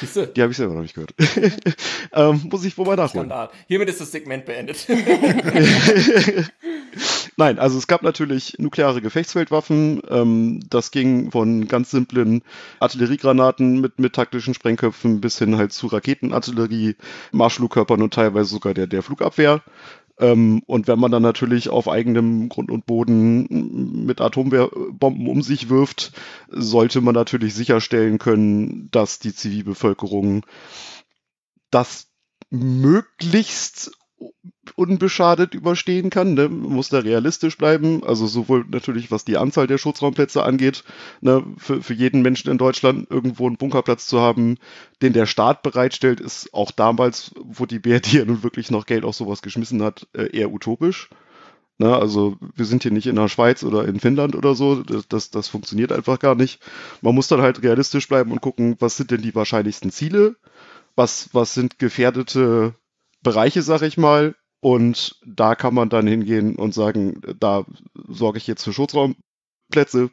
Siehste? 0.00 0.26
Die 0.28 0.42
habe 0.42 0.52
ich 0.52 0.56
selber 0.56 0.74
noch 0.74 0.82
nicht 0.82 0.94
gehört. 0.94 1.14
ähm, 2.12 2.48
muss 2.50 2.64
ich 2.64 2.76
wohl 2.78 2.86
mal 2.86 2.96
nachholen. 2.96 3.28
Skandal. 3.28 3.50
Hiermit 3.66 3.88
ist 3.88 4.00
das 4.00 4.12
Segment 4.12 4.44
beendet. 4.44 4.86
Nein, 7.36 7.58
also 7.58 7.78
es 7.78 7.86
gab 7.86 8.02
natürlich 8.02 8.56
nukleare 8.58 9.00
Gefechtsfeldwaffen. 9.00 10.02
Ähm, 10.08 10.60
das 10.68 10.90
ging 10.90 11.30
von 11.30 11.68
ganz 11.68 11.90
simplen 11.90 12.42
Artilleriegranaten 12.80 13.80
mit, 13.80 13.98
mit 13.98 14.14
taktischen 14.14 14.54
Sprengköpfen 14.54 15.20
bis 15.20 15.38
hin 15.38 15.56
halt 15.56 15.72
zu 15.72 15.86
Raketenartillerie, 15.86 16.96
Marschflugkörpern 17.32 18.02
und 18.02 18.12
teilweise 18.14 18.50
sogar 18.50 18.74
der, 18.74 18.86
der 18.86 19.02
Flugabwehr. 19.02 19.62
Ähm, 20.18 20.62
und 20.66 20.88
wenn 20.88 20.98
man 20.98 21.10
dann 21.10 21.22
natürlich 21.22 21.68
auf 21.68 21.88
eigenem 21.88 22.48
Grund 22.48 22.70
und 22.70 22.86
Boden 22.86 24.04
mit 24.04 24.20
Atombomben 24.20 25.28
um 25.28 25.42
sich 25.42 25.68
wirft, 25.68 26.12
sollte 26.48 27.00
man 27.00 27.14
natürlich 27.14 27.54
sicherstellen 27.54 28.18
können, 28.18 28.90
dass 28.90 29.18
die 29.18 29.34
Zivilbevölkerung 29.34 30.44
das 31.70 32.08
möglichst 32.50 33.92
unbeschadet 34.76 35.54
überstehen 35.54 36.10
kann. 36.10 36.34
Ne? 36.34 36.48
Muss 36.48 36.88
da 36.88 36.98
realistisch 37.00 37.56
bleiben. 37.56 38.04
Also 38.04 38.26
sowohl 38.26 38.64
natürlich, 38.68 39.10
was 39.10 39.24
die 39.24 39.36
Anzahl 39.36 39.66
der 39.66 39.78
Schutzraumplätze 39.78 40.42
angeht, 40.42 40.84
ne? 41.20 41.44
für, 41.58 41.82
für 41.82 41.94
jeden 41.94 42.22
Menschen 42.22 42.50
in 42.50 42.58
Deutschland 42.58 43.10
irgendwo 43.10 43.46
einen 43.46 43.56
Bunkerplatz 43.56 44.06
zu 44.06 44.20
haben, 44.20 44.56
den 45.02 45.12
der 45.12 45.26
Staat 45.26 45.62
bereitstellt, 45.62 46.20
ist 46.20 46.54
auch 46.54 46.70
damals, 46.70 47.32
wo 47.36 47.66
die 47.66 47.78
BRD 47.78 48.12
ja 48.12 48.24
nun 48.24 48.42
wirklich 48.42 48.70
noch 48.70 48.86
Geld 48.86 49.04
auf 49.04 49.14
sowas 49.14 49.42
geschmissen 49.42 49.82
hat, 49.82 50.06
äh, 50.12 50.36
eher 50.36 50.52
utopisch. 50.52 51.10
Ne? 51.78 51.96
Also 51.96 52.36
wir 52.54 52.66
sind 52.66 52.82
hier 52.82 52.92
nicht 52.92 53.06
in 53.06 53.16
der 53.16 53.28
Schweiz 53.28 53.62
oder 53.64 53.86
in 53.86 54.00
Finnland 54.00 54.36
oder 54.36 54.54
so. 54.54 54.82
Das, 54.82 55.08
das, 55.08 55.30
das 55.30 55.48
funktioniert 55.48 55.92
einfach 55.92 56.18
gar 56.18 56.34
nicht. 56.34 56.60
Man 57.00 57.14
muss 57.14 57.28
dann 57.28 57.40
halt 57.40 57.62
realistisch 57.62 58.06
bleiben 58.08 58.32
und 58.32 58.42
gucken, 58.42 58.76
was 58.78 58.96
sind 58.96 59.10
denn 59.10 59.22
die 59.22 59.34
wahrscheinlichsten 59.34 59.90
Ziele? 59.90 60.36
Was, 60.94 61.30
was 61.32 61.54
sind 61.54 61.78
gefährdete 61.78 62.74
Bereiche, 63.22 63.62
sag 63.62 63.82
ich 63.82 63.96
mal. 63.96 64.34
Und 64.60 65.18
da 65.26 65.54
kann 65.54 65.74
man 65.74 65.88
dann 65.88 66.06
hingehen 66.06 66.56
und 66.56 66.74
sagen, 66.74 67.22
da 67.38 67.64
sorge 68.08 68.38
ich 68.38 68.46
jetzt 68.46 68.62
für 68.62 68.74
Schutzraumplätze. 68.74 70.10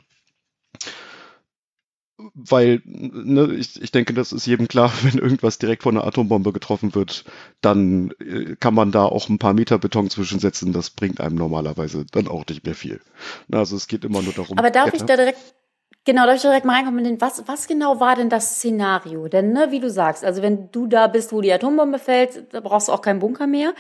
Weil, 2.34 2.82
ne, 2.86 3.54
ich, 3.54 3.80
ich 3.80 3.92
denke, 3.92 4.14
das 4.14 4.32
ist 4.32 4.48
jedem 4.48 4.68
klar, 4.68 4.92
wenn 5.04 5.20
irgendwas 5.20 5.60
direkt 5.60 5.84
von 5.84 5.98
einer 5.98 6.08
Atombombe 6.08 6.54
getroffen 6.54 6.96
wird, 6.96 7.26
dann 7.62 8.12
äh, 8.20 8.56
kann 8.56 8.74
man 8.74 8.92
da 8.92 9.04
auch 9.04 9.30
ein 9.30 9.38
paar 9.38 9.54
Meter 9.54 9.78
Beton 9.78 10.10
zwischensetzen. 10.10 10.74
Das 10.74 10.90
bringt 10.90 11.22
einem 11.22 11.36
normalerweise 11.36 12.06
dann 12.06 12.28
auch 12.28 12.46
nicht 12.48 12.66
mehr 12.66 12.76
viel. 12.76 13.02
Also 13.52 13.76
es 13.76 13.88
geht 13.88 14.06
immer 14.06 14.22
nur 14.22 14.34
darum. 14.34 14.58
Aber 14.58 14.72
darf 14.72 14.94
ich 14.94 15.04
da 15.04 15.16
direkt 15.16 15.40
Genau, 16.08 16.26
darf 16.26 16.38
ich 16.38 16.42
direkt 16.42 16.64
mal 16.64 16.76
reinkommen? 16.76 17.20
Was, 17.20 17.46
was 17.50 17.68
genau 17.68 18.00
war 18.00 18.16
denn 18.16 18.30
das 18.30 18.56
Szenario? 18.56 19.28
Denn, 19.28 19.52
ne, 19.52 19.72
wie 19.72 19.82
du 19.82 19.90
sagst, 19.90 20.24
also 20.24 20.42
wenn 20.42 20.72
du 20.72 20.88
da 20.88 21.08
bist, 21.08 21.34
wo 21.34 21.42
die 21.42 21.52
Atombombe 21.52 22.00
fällt, 22.00 22.54
da 22.54 22.62
brauchst 22.62 22.88
du 22.88 22.94
auch 22.94 23.02
keinen 23.02 23.20
Bunker 23.20 23.46
mehr. 23.46 23.74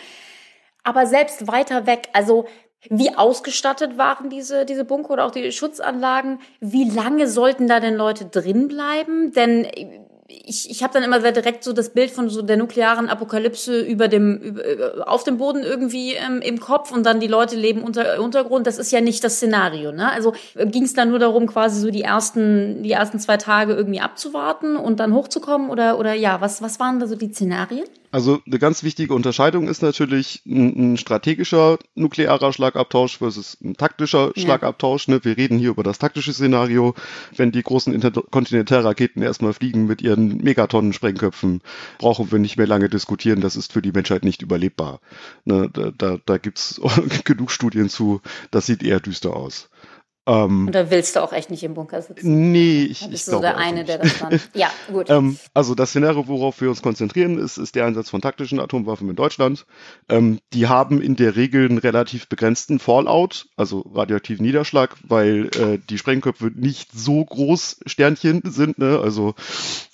Aber 0.83 1.05
selbst 1.05 1.47
weiter 1.47 1.85
weg, 1.85 2.09
also 2.11 2.45
wie 2.89 3.15
ausgestattet 3.15 3.97
waren 3.97 4.29
diese, 4.29 4.65
diese 4.65 4.83
Bunker 4.83 5.11
oder 5.11 5.25
auch 5.25 5.31
die 5.31 5.53
Schutzanlagen? 5.53 6.39
Wie 6.59 6.89
lange 6.89 7.29
sollten 7.29 7.65
da 7.65 7.79
denn 7.79 7.95
Leute 7.95 8.25
drin 8.25 8.67
bleiben? 8.67 9.31
Denn 9.31 9.65
ich, 10.27 10.69
ich 10.69 10.83
habe 10.83 10.93
dann 10.93 11.03
immer 11.03 11.19
direkt 11.19 11.63
so 11.63 11.71
das 11.71 11.89
Bild 11.89 12.11
von 12.11 12.29
so 12.29 12.41
der 12.41 12.57
nuklearen 12.57 13.07
Apokalypse 13.07 13.79
über 13.79 14.07
dem 14.07 14.37
über, 14.37 14.65
äh, 14.65 15.01
auf 15.05 15.23
dem 15.23 15.37
Boden 15.37 15.63
irgendwie 15.63 16.13
ähm, 16.13 16.41
im 16.41 16.59
Kopf 16.59 16.91
und 16.91 17.05
dann 17.05 17.19
die 17.19 17.27
Leute 17.27 17.55
leben 17.55 17.81
unter 17.81 18.21
Untergrund. 18.21 18.67
Das 18.67 18.77
ist 18.77 18.91
ja 18.91 18.99
nicht 18.99 19.23
das 19.23 19.37
Szenario. 19.37 19.91
Ne? 19.91 20.11
Also 20.11 20.33
äh, 20.55 20.65
ging 20.65 20.83
es 20.83 20.93
dann 20.93 21.09
nur 21.09 21.19
darum, 21.19 21.47
quasi 21.47 21.79
so 21.79 21.89
die 21.89 22.01
ersten 22.01 22.83
die 22.83 22.91
ersten 22.91 23.19
zwei 23.19 23.37
Tage 23.37 23.73
irgendwie 23.73 24.01
abzuwarten 24.01 24.75
und 24.75 24.99
dann 24.99 25.13
hochzukommen 25.13 25.69
oder 25.69 25.97
oder 25.97 26.13
ja, 26.13 26.41
was 26.41 26.61
was 26.61 26.79
waren 26.79 26.99
da 26.99 27.07
so 27.07 27.15
die 27.15 27.31
Szenarien? 27.31 27.85
Also 28.09 28.41
eine 28.45 28.57
ganz 28.57 28.83
wichtige 28.83 29.13
Unterscheidung 29.13 29.67
ist 29.67 29.81
natürlich 29.81 30.41
ein, 30.45 30.93
ein 30.93 30.97
strategischer 30.97 31.77
nuklearer 31.95 32.53
Schlagabtausch 32.53 33.17
versus 33.17 33.57
ein 33.61 33.75
taktischer 33.75 34.31
ja. 34.35 34.41
Schlagabtausch. 34.41 35.07
Ne? 35.09 35.23
Wir 35.23 35.35
reden 35.35 35.57
hier 35.57 35.71
über 35.71 35.83
das 35.83 35.99
taktische 35.99 36.31
Szenario, 36.31 36.95
wenn 37.35 37.51
die 37.51 37.63
großen 37.63 37.93
Interkontinentalraketen 37.93 39.21
erstmal 39.21 39.53
fliegen 39.53 39.87
mit 39.87 40.01
ihren 40.01 40.37
Megatonnen 40.37 40.93
Sprengköpfen, 40.93 41.61
brauchen 41.97 42.31
wir 42.31 42.39
nicht 42.39 42.57
mehr 42.57 42.67
lange 42.67 42.87
diskutieren. 42.87 43.41
Das 43.41 43.57
ist 43.57 43.73
für 43.73 43.81
die 43.81 43.91
Menschheit 43.91 44.23
nicht 44.23 44.41
überlebbar. 44.41 45.01
Ne? 45.43 45.69
Da, 45.71 45.91
da, 45.97 46.17
da 46.25 46.37
gibt's 46.37 46.79
genug 47.25 47.51
Studien 47.51 47.89
zu. 47.89 48.21
Das 48.51 48.65
sieht 48.67 48.83
eher 48.83 49.01
düster 49.01 49.35
aus. 49.35 49.69
Ähm, 50.27 50.67
Und 50.67 50.75
da 50.75 50.91
willst 50.91 51.15
du 51.15 51.23
auch 51.23 51.31
echt 51.31 51.49
nicht 51.49 51.63
im 51.63 51.73
Bunker 51.73 52.01
sitzen. 52.01 52.51
Nee, 52.51 52.83
ich, 52.83 53.01
ich 53.01 53.23
glaube 53.23 53.37
so 53.37 53.39
der 53.39 53.57
eine, 53.57 53.77
nicht. 53.77 53.89
der 53.89 53.97
das 53.99 54.19
dann. 54.19 54.39
Ja, 54.53 54.69
gut. 54.91 55.09
ähm, 55.09 55.39
also 55.53 55.73
das 55.73 55.91
Szenario, 55.91 56.27
worauf 56.27 56.59
wir 56.59 56.69
uns 56.69 56.81
konzentrieren, 56.81 57.37
ist, 57.37 57.57
ist 57.57 57.75
der 57.75 57.85
Einsatz 57.85 58.09
von 58.09 58.21
taktischen 58.21 58.59
Atomwaffen 58.59 59.09
in 59.09 59.15
Deutschland. 59.15 59.65
Ähm, 60.09 60.39
die 60.51 60.67
haben 60.67 61.01
in 61.01 61.15
der 61.15 61.37
Regel 61.37 61.69
einen 61.69 61.77
relativ 61.77 62.27
begrenzten 62.27 62.79
Fallout, 62.79 63.47
also 63.55 63.89
radioaktiven 63.93 64.45
Niederschlag, 64.45 64.97
weil 65.07 65.49
äh, 65.55 65.79
die 65.89 65.97
Sprengköpfe 65.97 66.51
nicht 66.53 66.91
so 66.91 67.23
groß 67.23 67.79
Sternchen 67.85 68.41
sind. 68.43 68.79
Ne? 68.79 68.99
Also 69.01 69.33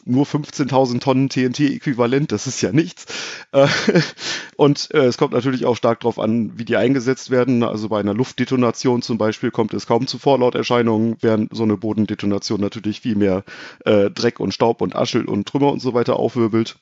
nur 0.06 0.26
15.000 0.26 1.00
Tonnen 1.00 1.30
TNT-Äquivalent, 1.30 2.32
das 2.32 2.48
ist 2.48 2.62
ja 2.62 2.72
nichts. 2.72 3.06
Äh, 3.52 3.68
und 4.58 4.90
äh, 4.94 5.06
es 5.06 5.18
kommt 5.18 5.34
natürlich 5.34 5.66
auch 5.66 5.76
stark 5.76 6.02
darauf 6.02 6.20
an, 6.20 6.58
wie 6.58 6.66
die 6.66 6.78
eingesetzt 6.78 7.30
werden. 7.30 7.64
Also 7.64 7.90
bei 7.90 8.00
einer 8.00 8.14
Luftdetonation 8.14 9.02
zum 9.02 9.18
Beispiel 9.18 9.52
kommt 9.52 9.74
es 9.74 9.88
kaum 9.88 10.08
zu 10.08 10.18
Vorlauterscheinungen, 10.18 11.18
während 11.22 11.56
so 11.56 11.64
eine 11.64 11.78
Bodendetonation 11.78 12.62
natürlich 12.62 13.02
viel 13.02 13.16
mehr 13.16 13.44
äh, 13.86 14.10
Dreck 14.10 14.40
und 14.40 14.54
Staub 14.54 14.82
und 14.82 14.96
Aschel 14.96 15.26
und 15.26 15.48
Trümmer 15.48 15.72
und 15.72 15.82
so 15.82 15.94
weiter 15.94 16.18
aufwirbelt. 16.18 16.78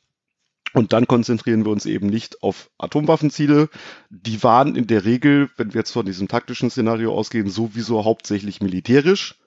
Und 0.74 0.94
dann 0.94 1.06
konzentrieren 1.06 1.66
wir 1.66 1.72
uns 1.72 1.86
eben 1.86 2.08
nicht 2.08 2.44
auf 2.44 2.70
Atomwaffenziele. 2.78 3.70
Die 4.10 4.42
waren 4.42 4.76
in 4.76 4.88
der 4.88 5.04
Regel, 5.04 5.50
wenn 5.58 5.74
wir 5.74 5.80
jetzt 5.80 5.92
von 5.92 6.06
diesem 6.06 6.30
taktischen 6.30 6.70
Szenario 6.70 7.14
ausgehen, 7.14 7.50
sowieso 7.50 8.06
hauptsächlich 8.06 8.62
militärisch. 8.62 9.41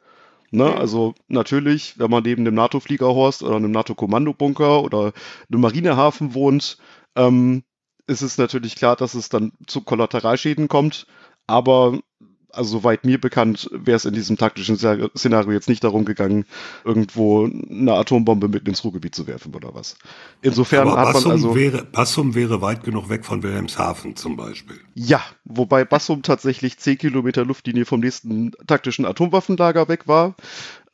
Ne? 0.55 0.71
Mhm. 0.71 0.77
Also 0.79 1.15
natürlich, 1.29 1.99
wenn 1.99 2.11
man 2.11 2.23
neben 2.23 2.45
dem 2.45 2.55
NATO-Fliegerhorst 2.55 3.43
oder 3.43 3.57
einem 3.57 3.73
NATO-Kommandobunker 3.73 4.83
oder 4.83 5.13
einem 5.51 5.61
Marinehafen 5.61 6.35
wohnt, 6.35 6.79
ähm, 7.17 7.65
ist 8.07 8.23
es 8.23 8.39
natürlich 8.39 8.77
klar, 8.77 8.97
dass 8.97 9.15
es 9.15 9.29
dann 9.29 9.53
zu 9.67 9.81
Kollateralschäden 9.81 10.69
kommt. 10.69 11.07
Aber 11.47 11.99
also 12.57 12.79
soweit 12.79 13.05
mir 13.05 13.21
bekannt, 13.21 13.69
wäre 13.73 13.97
es 13.97 14.05
in 14.05 14.15
diesem 14.15 14.37
taktischen 14.37 14.77
Szenario 14.77 15.53
jetzt 15.53 15.69
nicht 15.69 15.85
darum 15.85 16.05
gegangen, 16.05 16.45
irgendwo 16.85 17.45
eine 17.47 17.95
Atombombe 17.95 18.49
mitten 18.49 18.69
ins 18.69 18.85
Ruhrgebiet 18.85 19.15
zu 19.15 19.27
werfen 19.27 19.55
oder 19.55 19.75
was. 19.75 19.97
Insofern 20.43 20.89
Aber 20.89 20.99
hat 20.99 21.13
Bassum 21.15 21.29
man 21.29 21.33
also 21.33 21.55
wäre 21.55 21.85
Bassum 21.85 22.35
wäre 22.35 22.61
weit 22.61 22.85
genug 22.85 23.09
weg 23.09 23.25
von 23.25 23.43
Wilhelmshaven 23.43 24.17
zum 24.17 24.37
Beispiel. 24.37 24.77
ja, 24.95 25.23
wobei 25.45 25.85
Bassum 25.85 26.23
tatsächlich 26.23 26.79
10 26.79 26.99
Kilometer 26.99 27.45
Luftlinie 27.45 27.85
vom 27.85 28.01
nächsten 28.01 28.53
taktischen 28.67 29.05
Atomwaffenlager 29.05 29.89
weg 29.89 30.07
war. 30.07 30.35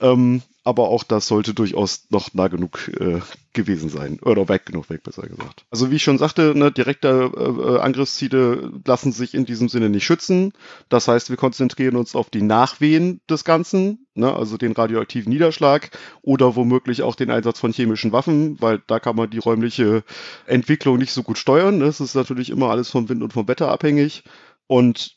Ähm, 0.01 0.43
aber 0.63 0.89
auch 0.89 1.05
das 1.05 1.27
sollte 1.27 1.55
durchaus 1.55 2.07
noch 2.11 2.35
nah 2.35 2.49
genug 2.49 2.89
äh, 2.89 3.21
gewesen 3.55 3.89
sein. 3.89 4.21
Oder 4.21 4.49
weit 4.49 4.67
genug 4.67 4.91
weg, 4.91 5.03
besser 5.03 5.23
gesagt. 5.23 5.65
Also 5.71 5.91
wie 5.91 5.97
ich 5.97 6.03
schon 6.03 6.19
sagte, 6.19 6.53
ne, 6.55 6.71
direkte 6.71 7.31
äh, 7.35 7.81
Angriffsziele 7.81 8.71
lassen 8.85 9.13
sich 9.13 9.35
in 9.35 9.47
diesem 9.47 9.69
Sinne 9.69 9.89
nicht 9.89 10.05
schützen. 10.05 10.53
Das 10.91 11.09
heißt, 11.09 11.31
wir 11.31 11.37
konzentrieren 11.37 11.97
uns 11.97 12.15
auf 12.15 12.29
die 12.29 12.43
Nachwehen 12.43 13.23
des 13.29 13.45
Ganzen, 13.45 14.07
ne, 14.15 14.33
also 14.33 14.59
den 14.59 14.73
radioaktiven 14.73 15.33
Niederschlag 15.33 15.91
oder 16.21 16.57
womöglich 16.57 17.03
auch 17.03 17.15
den 17.15 17.31
Einsatz 17.31 17.59
von 17.59 17.73
chemischen 17.73 18.13
Waffen, 18.13 18.61
weil 18.61 18.83
da 18.87 19.01
kann 19.01 19.17
man 19.17 19.31
die 19.31 19.39
räumliche 19.39 20.05
Entwicklung 20.47 20.99
nicht 20.99 21.13
so 21.13 21.23
gut 21.23 21.39
steuern. 21.39 21.79
Ne. 21.79 21.87
Es 21.87 22.01
ist 22.01 22.15
natürlich 22.15 22.51
immer 22.51 22.71
alles 22.71 22.91
vom 22.91 23.09
Wind 23.09 23.23
und 23.23 23.33
vom 23.33 23.49
Wetter 23.49 23.71
abhängig. 23.71 24.25
Und 24.67 25.17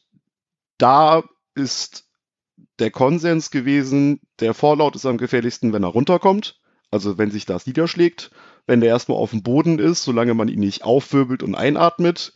da 0.78 1.24
ist 1.54 2.06
der 2.80 2.92
Konsens 2.92 3.52
gewesen, 3.52 4.22
der 4.40 4.54
Vorlaut 4.54 4.96
ist 4.96 5.06
am 5.06 5.18
gefährlichsten, 5.18 5.74
wenn 5.74 5.84
er 5.84 5.90
runterkommt. 5.90 6.60
Also 6.92 7.18
wenn 7.18 7.32
sich 7.32 7.46
das 7.46 7.66
niederschlägt. 7.66 8.32
Wenn 8.68 8.80
der 8.80 8.90
erstmal 8.90 9.18
auf 9.18 9.32
dem 9.32 9.44
Boden 9.44 9.80
ist, 9.80 10.04
solange 10.04 10.34
man 10.34 10.48
ihn 10.48 10.60
nicht 10.60 10.84
aufwirbelt 10.84 11.44
und 11.44 11.56
einatmet, 11.56 12.34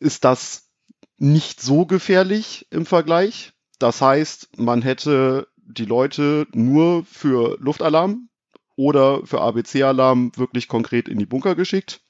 ist 0.00 0.24
das 0.24 0.70
nicht 1.18 1.60
so 1.60 1.84
gefährlich 1.84 2.66
im 2.70 2.86
Vergleich. 2.86 3.52
Das 3.78 4.00
heißt, 4.00 4.58
man 4.58 4.82
hätte 4.82 5.48
die 5.56 5.84
Leute 5.84 6.46
nur 6.52 7.04
für 7.04 7.56
Luftalarm 7.60 8.28
oder 8.76 9.24
für 9.26 9.40
ABC-Alarm 9.40 10.32
wirklich 10.36 10.66
konkret 10.66 11.08
in 11.08 11.18
die 11.18 11.26
Bunker 11.26 11.54
geschickt. 11.54 12.00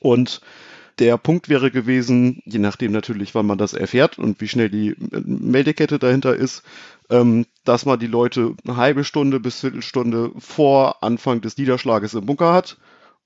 Und 0.00 0.40
der 0.98 1.18
Punkt 1.18 1.48
wäre 1.48 1.70
gewesen, 1.70 2.40
je 2.44 2.58
nachdem 2.58 2.92
natürlich, 2.92 3.34
wann 3.34 3.46
man 3.46 3.58
das 3.58 3.72
erfährt 3.72 4.18
und 4.18 4.40
wie 4.40 4.48
schnell 4.48 4.70
die 4.70 4.94
Meldekette 4.98 5.98
dahinter 5.98 6.34
ist, 6.34 6.62
ähm, 7.10 7.46
dass 7.64 7.86
man 7.86 7.98
die 7.98 8.06
Leute 8.06 8.54
eine 8.64 8.76
halbe 8.76 9.04
Stunde 9.04 9.40
bis 9.40 9.60
Viertelstunde 9.60 10.30
vor 10.38 11.02
Anfang 11.02 11.40
des 11.40 11.56
Niederschlages 11.58 12.14
im 12.14 12.26
Bunker 12.26 12.52
hat 12.52 12.76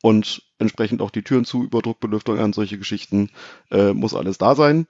und 0.02 0.42
entsprechend 0.58 1.02
auch 1.02 1.10
die 1.10 1.22
Türen 1.22 1.44
zu, 1.44 1.62
Überdruckbelüftung 1.62 2.38
an, 2.38 2.52
solche 2.52 2.78
Geschichten, 2.78 3.30
äh, 3.70 3.92
muss 3.92 4.14
alles 4.14 4.38
da 4.38 4.54
sein. 4.54 4.86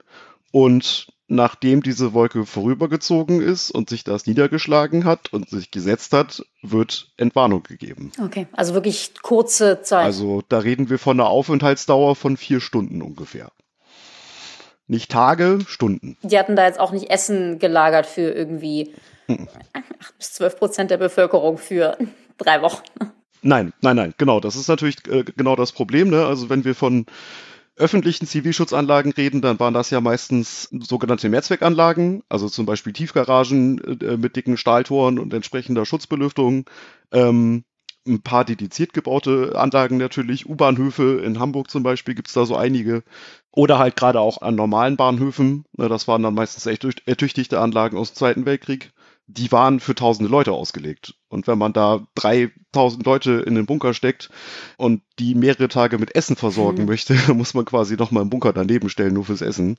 Und 0.51 1.07
nachdem 1.29 1.81
diese 1.83 2.13
Wolke 2.13 2.45
vorübergezogen 2.45 3.41
ist 3.41 3.71
und 3.71 3.89
sich 3.89 4.03
das 4.03 4.25
niedergeschlagen 4.25 5.05
hat 5.05 5.31
und 5.31 5.49
sich 5.49 5.71
gesetzt 5.71 6.11
hat, 6.11 6.43
wird 6.61 7.11
Entwarnung 7.17 7.63
gegeben. 7.63 8.11
Okay, 8.21 8.47
also 8.51 8.73
wirklich 8.73 9.13
kurze 9.21 9.81
Zeit. 9.81 10.05
Also 10.05 10.41
da 10.49 10.59
reden 10.59 10.89
wir 10.89 10.99
von 10.99 11.19
einer 11.19 11.29
Aufenthaltsdauer 11.29 12.15
von 12.15 12.35
vier 12.35 12.59
Stunden 12.59 13.01
ungefähr. 13.01 13.51
Nicht 14.87 15.11
Tage, 15.11 15.59
Stunden. 15.67 16.17
Die 16.23 16.37
hatten 16.37 16.55
da 16.55 16.65
jetzt 16.65 16.79
auch 16.79 16.91
nicht 16.91 17.11
Essen 17.11 17.59
gelagert 17.59 18.07
für 18.07 18.31
irgendwie 18.31 18.95
acht 19.27 20.17
bis 20.17 20.33
zwölf 20.33 20.57
Prozent 20.57 20.89
der 20.89 20.97
Bevölkerung 20.97 21.59
für 21.59 21.95
drei 22.39 22.63
Wochen. 22.63 22.83
Nein, 23.43 23.71
nein, 23.81 23.95
nein, 23.95 24.13
genau. 24.17 24.39
Das 24.39 24.55
ist 24.55 24.67
natürlich 24.67 24.97
äh, 25.07 25.23
genau 25.23 25.55
das 25.55 25.71
Problem. 25.71 26.09
Ne? 26.09 26.25
Also 26.25 26.49
wenn 26.49 26.65
wir 26.65 26.73
von 26.73 27.05
öffentlichen 27.79 28.27
Zivilschutzanlagen 28.27 29.11
reden, 29.13 29.41
dann 29.41 29.59
waren 29.59 29.73
das 29.73 29.89
ja 29.89 30.01
meistens 30.01 30.69
sogenannte 30.71 31.29
Mehrzweckanlagen, 31.29 32.23
also 32.29 32.49
zum 32.49 32.65
Beispiel 32.65 32.93
Tiefgaragen 32.93 34.01
äh, 34.01 34.17
mit 34.17 34.35
dicken 34.35 34.57
Stahltoren 34.57 35.17
und 35.17 35.33
entsprechender 35.33 35.85
Schutzbelüftung. 35.85 36.65
Ähm, 37.11 37.63
ein 38.07 38.21
paar 38.21 38.45
dediziert 38.45 38.93
gebaute 38.93 39.53
Anlagen 39.55 39.97
natürlich, 39.97 40.47
U-Bahnhöfe 40.49 41.21
in 41.23 41.39
Hamburg 41.39 41.69
zum 41.69 41.83
Beispiel 41.83 42.15
gibt's 42.15 42.33
da 42.33 42.45
so 42.45 42.55
einige. 42.55 43.03
Oder 43.51 43.79
halt 43.79 43.95
gerade 43.95 44.19
auch 44.19 44.41
an 44.41 44.55
normalen 44.55 44.97
Bahnhöfen. 44.97 45.65
Ne, 45.77 45.89
Das 45.89 46.07
waren 46.07 46.23
dann 46.23 46.33
meistens 46.33 46.65
echt 46.65 46.85
ertüchtigte 47.07 47.59
Anlagen 47.59 47.97
aus 47.97 48.11
dem 48.11 48.15
Zweiten 48.15 48.45
Weltkrieg 48.45 48.91
die 49.31 49.51
waren 49.51 49.79
für 49.79 49.93
tausende 49.93 50.29
Leute 50.29 50.51
ausgelegt. 50.53 51.13
Und 51.27 51.45
wenn 51.45 51.59
man 51.59 51.71
da 51.71 52.07
3000 52.15 53.05
Leute 53.05 53.33
in 53.45 53.53
den 53.53 53.67
Bunker 53.67 53.93
steckt 53.93 54.31
und 54.77 55.03
die 55.19 55.35
mehrere 55.35 55.67
Tage 55.67 55.99
mit 55.99 56.15
Essen 56.15 56.35
versorgen 56.35 56.79
Mhm. 56.81 56.85
möchte, 56.87 57.13
muss 57.35 57.53
man 57.53 57.63
quasi 57.65 57.95
nochmal 57.95 58.21
einen 58.21 58.31
Bunker 58.31 58.53
daneben 58.53 58.89
stellen, 58.89 59.13
nur 59.13 59.25
fürs 59.25 59.41
Essen. 59.41 59.77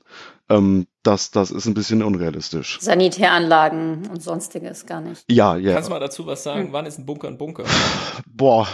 Ähm, 0.49 0.87
das, 1.03 1.31
das 1.31 1.51
ist 1.51 1.65
ein 1.65 1.73
bisschen 1.73 2.01
unrealistisch. 2.01 2.77
Sanitäranlagen 2.79 4.07
und 4.07 4.23
sonstiges 4.23 4.85
gar 4.85 5.01
nicht. 5.01 5.25
Ja, 5.29 5.57
ja. 5.57 5.73
Kannst 5.73 5.89
du 5.89 5.93
mal 5.93 5.99
dazu 5.99 6.25
was 6.25 6.43
sagen? 6.43 6.69
Wann 6.71 6.85
ist 6.85 6.97
ein 6.97 7.05
Bunker 7.05 7.27
ein 7.27 7.37
Bunker? 7.37 7.65
Boah, 8.25 8.67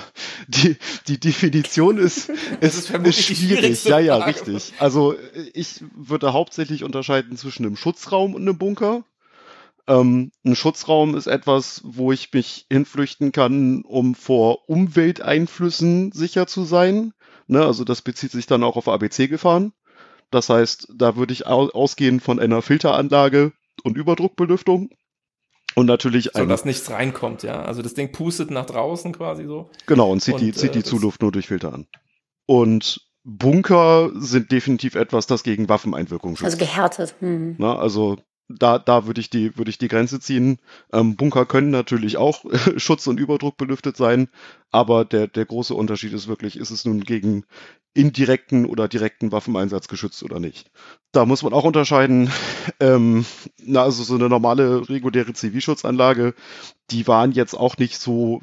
die, 0.48 0.78
die 1.08 1.20
Definition 1.20 1.98
ist, 1.98 2.30
ist, 2.62 2.90
ist 2.92 3.30
die 3.30 3.36
schwierig. 3.36 3.84
Ja, 3.86 3.98
ja, 4.00 4.18
Frage. 4.18 4.36
richtig. 4.36 4.74
Also 4.80 5.16
ich 5.54 5.84
würde 5.96 6.34
hauptsächlich 6.34 6.84
unterscheiden 6.84 7.36
zwischen 7.36 7.66
einem 7.66 7.76
Schutzraum 7.78 8.36
und 8.36 8.44
einem 8.44 8.58
Bunker. 8.60 9.04
Ähm, 9.88 10.32
ein 10.46 10.56
Schutzraum 10.56 11.16
ist 11.16 11.28
etwas, 11.28 11.82
wo 11.86 12.12
ich 12.12 12.34
mich 12.34 12.66
hinflüchten 12.70 13.32
kann, 13.32 13.84
um 13.84 14.16
vor 14.16 14.68
Umwelteinflüssen 14.70 16.12
sicher 16.12 16.48
zu 16.48 16.64
sein. 16.64 17.14
Ne, 17.48 17.66
also 17.66 17.84
das 17.86 18.02
bezieht 18.02 18.32
sich 18.32 18.46
dann 18.46 18.64
auch 18.64 18.76
auf 18.76 18.88
ABC-Gefahren. 18.90 19.72
Das 20.32 20.50
heißt, 20.50 20.90
da 20.98 21.16
würde 21.16 21.32
ich 21.32 21.48
au 21.48 21.70
ausgehen 21.70 22.20
von 22.20 22.40
einer 22.40 22.62
Filteranlage 22.62 23.54
und 23.84 23.96
Überdruckbelüftung. 23.98 24.90
Und 25.76 25.86
natürlich 25.86 26.32
So, 26.34 26.42
ein, 26.42 26.50
dass 26.50 26.66
nichts 26.66 26.90
reinkommt, 26.90 27.44
ja. 27.44 27.62
Also 27.62 27.82
das 27.82 27.94
Ding 27.94 28.12
pustet 28.12 28.52
nach 28.52 28.66
draußen 28.66 29.14
quasi 29.14 29.46
so. 29.46 29.70
Genau, 29.86 30.12
und 30.12 30.22
zieht 30.22 30.40
die, 30.42 30.48
Und, 30.48 30.58
zieht 30.58 30.74
die 30.74 30.80
äh, 30.80 30.82
das- 30.82 30.90
Zuluft 30.90 31.22
nur 31.22 31.32
durch 31.32 31.48
Filter 31.48 31.74
an. 31.74 31.88
Und 32.46 33.02
Bunker 33.24 34.12
sind 34.16 34.52
definitiv 34.52 34.96
etwas, 34.96 35.28
das 35.28 35.44
gegen 35.44 35.70
Waffeneinwirkung 35.70 36.36
schützt. 36.36 36.46
Also 36.46 36.58
gehärtet. 36.58 37.16
Mhm. 37.22 37.56
Na, 37.60 37.78
also 37.78 38.18
da, 38.50 38.80
da 38.80 39.06
würde 39.06 39.20
ich 39.20 39.30
die, 39.30 39.58
würde 39.58 39.70
ich 39.70 39.78
die 39.78 39.88
Grenze 39.88 40.20
ziehen. 40.20 40.60
Ähm, 40.94 41.16
Bunker 41.16 41.46
können 41.46 41.70
natürlich 41.70 42.18
auch 42.18 42.46
Schutz- 42.78 43.08
und 43.08 43.20
Überdruck 43.20 43.58
belüftet 43.58 43.98
sein, 43.98 44.30
aber 44.72 45.06
der, 45.06 45.28
der 45.28 45.46
große 45.46 45.74
Unterschied 45.74 46.14
ist 46.14 46.28
wirklich, 46.28 46.58
ist 46.58 46.72
es 46.72 46.86
nun 46.86 47.02
gegen 47.02 47.46
indirekten 47.94 48.66
oder 48.66 48.88
direkten 48.88 49.32
Waffeneinsatz 49.32 49.88
geschützt 49.88 50.24
oder 50.24 50.40
nicht. 50.40 50.72
Da 51.12 51.26
muss 51.26 51.44
man 51.44 51.54
auch 51.54 51.64
unterscheiden, 51.64 52.32
ähm, 52.80 53.26
na, 53.62 53.84
also 53.84 54.04
so 54.04 54.16
eine 54.16 54.30
normale 54.30 54.88
reguläre 54.88 55.34
Zivilschutzanlage, 55.34 56.34
die 56.92 57.08
waren 57.08 57.32
jetzt 57.32 57.54
auch 57.54 57.78
nicht 57.78 58.00
so 58.00 58.42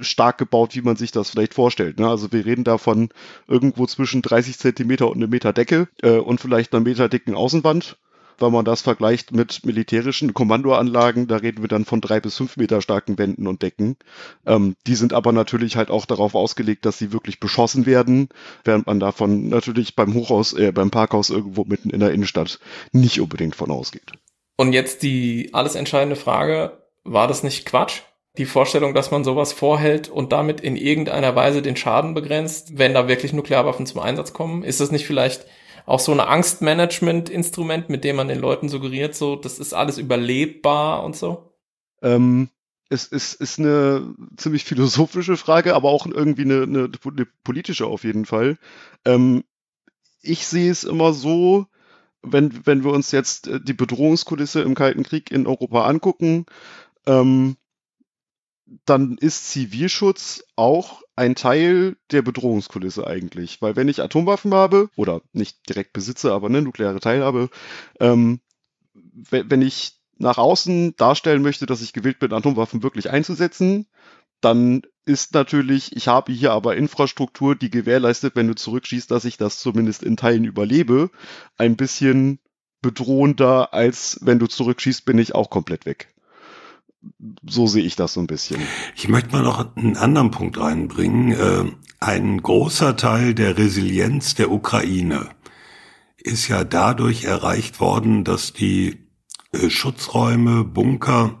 stark 0.00 0.38
gebaut, 0.38 0.74
wie 0.74 0.82
man 0.82 0.96
sich 0.96 1.12
das 1.12 1.30
vielleicht 1.30 1.54
vorstellt. 1.54 1.98
Ne? 1.98 2.08
Also 2.08 2.32
wir 2.32 2.44
reden 2.44 2.64
davon 2.64 3.10
irgendwo 3.46 3.86
zwischen 3.86 4.22
30 4.22 4.58
Zentimeter 4.58 5.08
und 5.08 5.16
einem 5.16 5.30
Meter 5.30 5.52
Decke 5.52 5.88
äh, 6.02 6.16
und 6.16 6.40
vielleicht 6.40 6.72
einer 6.72 6.82
Meter 6.82 7.08
dicken 7.08 7.34
Außenwand 7.34 7.98
wenn 8.40 8.52
man 8.52 8.64
das 8.64 8.82
vergleicht 8.82 9.32
mit 9.32 9.64
militärischen 9.64 10.34
Kommandoanlagen, 10.34 11.26
da 11.26 11.36
reden 11.36 11.62
wir 11.62 11.68
dann 11.68 11.84
von 11.84 12.00
drei 12.00 12.20
bis 12.20 12.36
fünf 12.36 12.56
Meter 12.56 12.82
starken 12.82 13.18
Wänden 13.18 13.46
und 13.46 13.62
Decken. 13.62 13.96
Ähm, 14.46 14.76
die 14.86 14.94
sind 14.94 15.12
aber 15.12 15.32
natürlich 15.32 15.76
halt 15.76 15.90
auch 15.90 16.06
darauf 16.06 16.34
ausgelegt, 16.34 16.84
dass 16.86 16.98
sie 16.98 17.12
wirklich 17.12 17.40
beschossen 17.40 17.86
werden, 17.86 18.28
während 18.64 18.86
man 18.86 19.00
davon 19.00 19.48
natürlich 19.48 19.96
beim 19.96 20.14
Hochhaus, 20.14 20.52
äh, 20.52 20.72
beim 20.72 20.90
Parkhaus 20.90 21.30
irgendwo 21.30 21.64
mitten 21.64 21.90
in 21.90 22.00
der 22.00 22.12
Innenstadt 22.12 22.58
nicht 22.92 23.20
unbedingt 23.20 23.56
von 23.56 23.70
ausgeht. 23.70 24.12
Und 24.56 24.72
jetzt 24.72 25.02
die 25.02 25.50
alles 25.52 25.74
entscheidende 25.74 26.16
Frage, 26.16 26.84
war 27.04 27.28
das 27.28 27.42
nicht 27.42 27.64
Quatsch? 27.66 28.02
Die 28.38 28.44
Vorstellung, 28.44 28.94
dass 28.94 29.10
man 29.10 29.24
sowas 29.24 29.52
vorhält 29.52 30.08
und 30.08 30.32
damit 30.32 30.60
in 30.60 30.76
irgendeiner 30.76 31.34
Weise 31.34 31.62
den 31.62 31.76
Schaden 31.76 32.14
begrenzt, 32.14 32.78
wenn 32.78 32.94
da 32.94 33.08
wirklich 33.08 33.32
Nuklearwaffen 33.32 33.86
zum 33.86 34.00
Einsatz 34.00 34.32
kommen? 34.32 34.62
Ist 34.62 34.80
das 34.80 34.92
nicht 34.92 35.06
vielleicht 35.06 35.46
auch 35.90 36.00
so 36.00 36.12
ein 36.12 36.20
Angstmanagement-Instrument, 36.20 37.88
mit 37.88 38.04
dem 38.04 38.16
man 38.16 38.28
den 38.28 38.38
Leuten 38.38 38.68
suggeriert, 38.68 39.14
so, 39.14 39.36
das 39.36 39.58
ist 39.58 39.72
alles 39.72 39.98
überlebbar 39.98 41.04
und 41.04 41.16
so? 41.16 41.52
Ähm, 42.00 42.48
es 42.88 43.06
ist, 43.06 43.34
ist 43.34 43.58
eine 43.58 44.14
ziemlich 44.36 44.64
philosophische 44.64 45.36
Frage, 45.36 45.74
aber 45.74 45.90
auch 45.90 46.06
irgendwie 46.06 46.42
eine, 46.42 46.62
eine, 46.62 46.90
eine 47.04 47.26
politische 47.44 47.86
auf 47.86 48.04
jeden 48.04 48.24
Fall. 48.24 48.56
Ähm, 49.04 49.44
ich 50.22 50.46
sehe 50.46 50.70
es 50.70 50.84
immer 50.84 51.12
so, 51.12 51.66
wenn, 52.22 52.66
wenn 52.66 52.84
wir 52.84 52.92
uns 52.92 53.10
jetzt 53.10 53.48
äh, 53.48 53.60
die 53.60 53.74
Bedrohungskulisse 53.74 54.62
im 54.62 54.74
Kalten 54.74 55.02
Krieg 55.02 55.30
in 55.30 55.46
Europa 55.46 55.86
angucken, 55.86 56.46
ähm, 57.06 57.56
dann 58.84 59.18
ist 59.18 59.50
Zivilschutz 59.50 60.44
auch 60.54 61.02
ein 61.20 61.34
Teil 61.34 61.96
der 62.12 62.22
Bedrohungskulisse 62.22 63.06
eigentlich. 63.06 63.60
Weil 63.60 63.76
wenn 63.76 63.88
ich 63.88 64.00
Atomwaffen 64.00 64.54
habe, 64.54 64.88
oder 64.96 65.20
nicht 65.34 65.68
direkt 65.68 65.92
besitze, 65.92 66.32
aber 66.32 66.46
eine 66.46 66.62
nukleare 66.62 66.98
Teilhabe, 66.98 67.50
ähm, 68.00 68.40
wenn 68.94 69.60
ich 69.60 69.98
nach 70.16 70.38
außen 70.38 70.96
darstellen 70.96 71.42
möchte, 71.42 71.66
dass 71.66 71.82
ich 71.82 71.92
gewillt 71.92 72.20
bin, 72.20 72.32
Atomwaffen 72.32 72.82
wirklich 72.82 73.10
einzusetzen, 73.10 73.86
dann 74.40 74.80
ist 75.04 75.34
natürlich, 75.34 75.94
ich 75.94 76.08
habe 76.08 76.32
hier 76.32 76.52
aber 76.52 76.76
Infrastruktur, 76.76 77.54
die 77.54 77.70
gewährleistet, 77.70 78.34
wenn 78.34 78.48
du 78.48 78.54
zurückschießt, 78.54 79.10
dass 79.10 79.26
ich 79.26 79.36
das 79.36 79.58
zumindest 79.58 80.02
in 80.02 80.16
Teilen 80.16 80.44
überlebe, 80.44 81.10
ein 81.58 81.76
bisschen 81.76 82.38
bedrohender, 82.80 83.74
als 83.74 84.18
wenn 84.22 84.38
du 84.38 84.46
zurückschießt, 84.46 85.04
bin 85.04 85.18
ich 85.18 85.34
auch 85.34 85.50
komplett 85.50 85.84
weg 85.84 86.14
so 87.48 87.66
sehe 87.66 87.84
ich 87.84 87.96
das 87.96 88.14
so 88.14 88.20
ein 88.20 88.26
bisschen. 88.26 88.60
Ich 88.94 89.08
möchte 89.08 89.32
mal 89.32 89.42
noch 89.42 89.76
einen 89.76 89.96
anderen 89.96 90.30
Punkt 90.30 90.58
reinbringen. 90.58 91.32
Äh, 91.32 91.64
ein 91.98 92.42
großer 92.42 92.96
Teil 92.96 93.34
der 93.34 93.58
Resilienz 93.58 94.34
der 94.34 94.50
Ukraine 94.50 95.28
ist 96.18 96.48
ja 96.48 96.64
dadurch 96.64 97.24
erreicht 97.24 97.80
worden, 97.80 98.24
dass 98.24 98.52
die 98.52 98.98
äh, 99.52 99.70
Schutzräume, 99.70 100.64
Bunker 100.64 101.40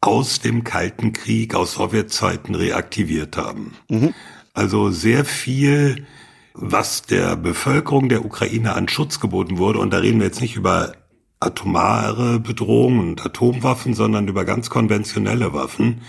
aus 0.00 0.40
dem 0.40 0.64
Kalten 0.64 1.12
Krieg, 1.12 1.54
aus 1.54 1.72
Sowjetzeiten 1.74 2.54
reaktiviert 2.54 3.36
haben. 3.36 3.74
Mhm. 3.88 4.14
Also 4.54 4.90
sehr 4.90 5.24
viel, 5.24 6.06
was 6.54 7.02
der 7.02 7.36
Bevölkerung 7.36 8.08
der 8.08 8.24
Ukraine 8.24 8.74
an 8.74 8.88
Schutz 8.88 9.20
geboten 9.20 9.58
wurde, 9.58 9.78
und 9.78 9.92
da 9.92 9.98
reden 9.98 10.18
wir 10.20 10.26
jetzt 10.26 10.40
nicht 10.40 10.56
über 10.56 10.92
atomare 11.40 12.40
Bedrohung 12.40 12.98
und 12.98 13.24
Atomwaffen, 13.24 13.94
sondern 13.94 14.28
über 14.28 14.44
ganz 14.44 14.70
konventionelle 14.70 15.52
Waffen, 15.52 16.02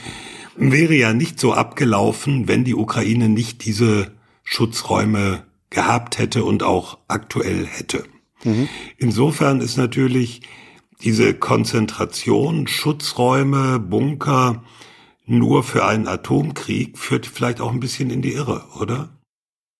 wäre 0.55 0.95
ja 0.95 1.13
nicht 1.13 1.39
so 1.39 1.53
abgelaufen, 1.53 2.47
wenn 2.47 2.63
die 2.63 2.75
Ukraine 2.75 3.29
nicht 3.29 3.65
diese 3.65 4.11
Schutzräume 4.43 5.43
gehabt 5.69 6.17
hätte 6.17 6.43
und 6.43 6.63
auch 6.63 6.97
aktuell 7.07 7.65
hätte. 7.65 8.03
Mhm. 8.43 8.67
Insofern 8.97 9.61
ist 9.61 9.77
natürlich 9.77 10.41
diese 11.01 11.33
Konzentration, 11.33 12.67
Schutzräume, 12.67 13.79
Bunker 13.79 14.63
nur 15.25 15.63
für 15.63 15.85
einen 15.85 16.07
Atomkrieg 16.07 16.97
führt 16.97 17.27
vielleicht 17.27 17.61
auch 17.61 17.71
ein 17.71 17.79
bisschen 17.79 18.09
in 18.09 18.23
die 18.23 18.33
Irre, 18.33 18.63
oder? 18.79 19.09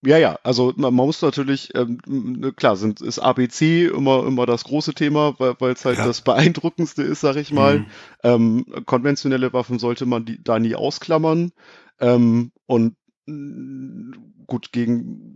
Ja, 0.01 0.17
ja, 0.17 0.39
also 0.43 0.73
man, 0.77 0.93
man 0.93 1.05
muss 1.07 1.21
natürlich, 1.21 1.75
ähm, 1.75 1.99
ne, 2.07 2.53
klar, 2.53 2.77
sind, 2.77 3.01
ist 3.01 3.19
ABC 3.19 3.87
immer, 3.87 4.25
immer 4.25 4.45
das 4.45 4.63
große 4.63 4.93
Thema, 4.93 5.35
weil 5.37 5.73
es 5.73 5.83
halt 5.83 5.97
ja. 5.97 6.05
das 6.05 6.21
Beeindruckendste 6.21 7.03
ist, 7.03 7.21
sag 7.21 7.35
ich 7.35 7.51
mal. 7.51 7.79
Mhm. 7.79 7.85
Ähm, 8.23 8.65
konventionelle 8.85 9.51
Waffen 9.51 9.77
sollte 9.77 10.05
man 10.05 10.23
die, 10.23 10.41
da 10.41 10.57
nie 10.57 10.75
ausklammern. 10.75 11.51
Ähm, 11.99 12.51
und 12.65 12.95
mm, 13.25 14.11
gut, 14.47 14.71
gegen 14.71 15.35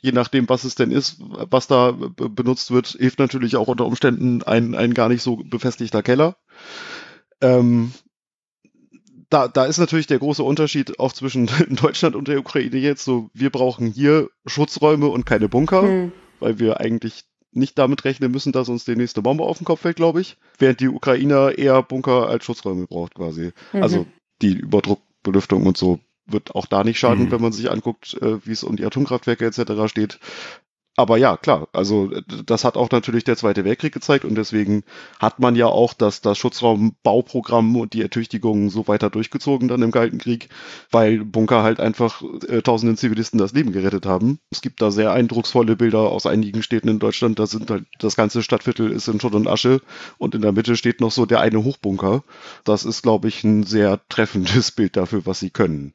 je 0.00 0.12
nachdem, 0.12 0.48
was 0.50 0.64
es 0.64 0.74
denn 0.74 0.90
ist, 0.90 1.16
was 1.18 1.66
da 1.66 1.92
benutzt 1.92 2.70
wird, 2.70 2.88
hilft 2.88 3.18
natürlich 3.18 3.56
auch 3.56 3.68
unter 3.68 3.86
Umständen 3.86 4.42
ein, 4.42 4.74
ein 4.74 4.92
gar 4.92 5.08
nicht 5.08 5.22
so 5.22 5.36
befestigter 5.36 6.02
Keller. 6.02 6.36
Ähm, 7.40 7.92
da, 9.34 9.48
da 9.48 9.64
ist 9.64 9.78
natürlich 9.78 10.06
der 10.06 10.20
große 10.20 10.44
Unterschied 10.44 11.00
auch 11.00 11.12
zwischen 11.12 11.46
Deutschland 11.68 12.14
und 12.14 12.28
der 12.28 12.38
Ukraine 12.38 12.76
jetzt 12.76 13.04
so, 13.04 13.30
wir 13.34 13.50
brauchen 13.50 13.88
hier 13.88 14.30
Schutzräume 14.46 15.08
und 15.08 15.26
keine 15.26 15.48
Bunker, 15.48 15.82
hm. 15.82 16.12
weil 16.38 16.60
wir 16.60 16.80
eigentlich 16.80 17.24
nicht 17.50 17.78
damit 17.78 18.04
rechnen 18.04 18.30
müssen, 18.30 18.52
dass 18.52 18.68
uns 18.68 18.84
die 18.84 18.96
nächste 18.96 19.22
Bombe 19.22 19.44
auf 19.44 19.58
den 19.58 19.64
Kopf 19.64 19.80
fällt, 19.80 19.96
glaube 19.96 20.20
ich. 20.20 20.36
Während 20.58 20.80
die 20.80 20.88
Ukrainer 20.88 21.56
eher 21.56 21.82
Bunker 21.82 22.28
als 22.28 22.44
Schutzräume 22.44 22.86
braucht 22.86 23.14
quasi. 23.14 23.52
Mhm. 23.72 23.82
Also 23.82 24.06
die 24.42 24.54
Überdruckbelüftung 24.54 25.66
und 25.66 25.76
so 25.76 26.00
wird 26.26 26.54
auch 26.54 26.66
da 26.66 26.82
nicht 26.82 26.98
schaden, 26.98 27.26
mhm. 27.26 27.30
wenn 27.30 27.40
man 27.40 27.52
sich 27.52 27.70
anguckt, 27.70 28.14
äh, 28.20 28.44
wie 28.44 28.52
es 28.52 28.64
um 28.64 28.76
die 28.76 28.84
Atomkraftwerke 28.84 29.46
etc. 29.46 29.88
steht 29.88 30.18
aber 30.96 31.16
ja, 31.16 31.36
klar, 31.36 31.68
also 31.72 32.10
das 32.46 32.64
hat 32.64 32.76
auch 32.76 32.90
natürlich 32.90 33.24
der 33.24 33.36
Zweite 33.36 33.64
Weltkrieg 33.64 33.92
gezeigt 33.92 34.24
und 34.24 34.36
deswegen 34.36 34.84
hat 35.18 35.40
man 35.40 35.56
ja 35.56 35.66
auch 35.66 35.92
das, 35.92 36.20
das 36.20 36.38
Schutzraumbauprogramm 36.38 37.74
und 37.76 37.94
die 37.94 38.02
Ertüchtigung 38.02 38.70
so 38.70 38.86
weiter 38.86 39.10
durchgezogen 39.10 39.66
dann 39.66 39.82
im 39.82 39.90
Kalten 39.90 40.18
Krieg, 40.18 40.50
weil 40.92 41.24
Bunker 41.24 41.64
halt 41.64 41.80
einfach 41.80 42.22
äh, 42.48 42.62
tausenden 42.62 42.96
Zivilisten 42.96 43.38
das 43.38 43.52
Leben 43.52 43.72
gerettet 43.72 44.06
haben. 44.06 44.38
Es 44.50 44.60
gibt 44.60 44.80
da 44.80 44.92
sehr 44.92 45.12
eindrucksvolle 45.12 45.74
Bilder 45.74 45.98
aus 45.98 46.26
einigen 46.26 46.62
Städten 46.62 46.88
in 46.88 47.00
Deutschland, 47.00 47.40
da 47.40 47.46
sind 47.46 47.70
halt, 47.70 47.86
das 47.98 48.14
ganze 48.14 48.44
Stadtviertel 48.44 48.92
ist 48.92 49.08
in 49.08 49.20
Schutt 49.20 49.34
und 49.34 49.48
Asche 49.48 49.80
und 50.18 50.36
in 50.36 50.42
der 50.42 50.52
Mitte 50.52 50.76
steht 50.76 51.00
noch 51.00 51.10
so 51.10 51.26
der 51.26 51.40
eine 51.40 51.64
Hochbunker. 51.64 52.22
Das 52.62 52.84
ist, 52.84 53.02
glaube 53.02 53.26
ich, 53.26 53.42
ein 53.42 53.64
sehr 53.64 54.00
treffendes 54.08 54.70
Bild 54.76 54.96
dafür, 54.96 55.26
was 55.26 55.40
sie 55.40 55.50
können. 55.50 55.92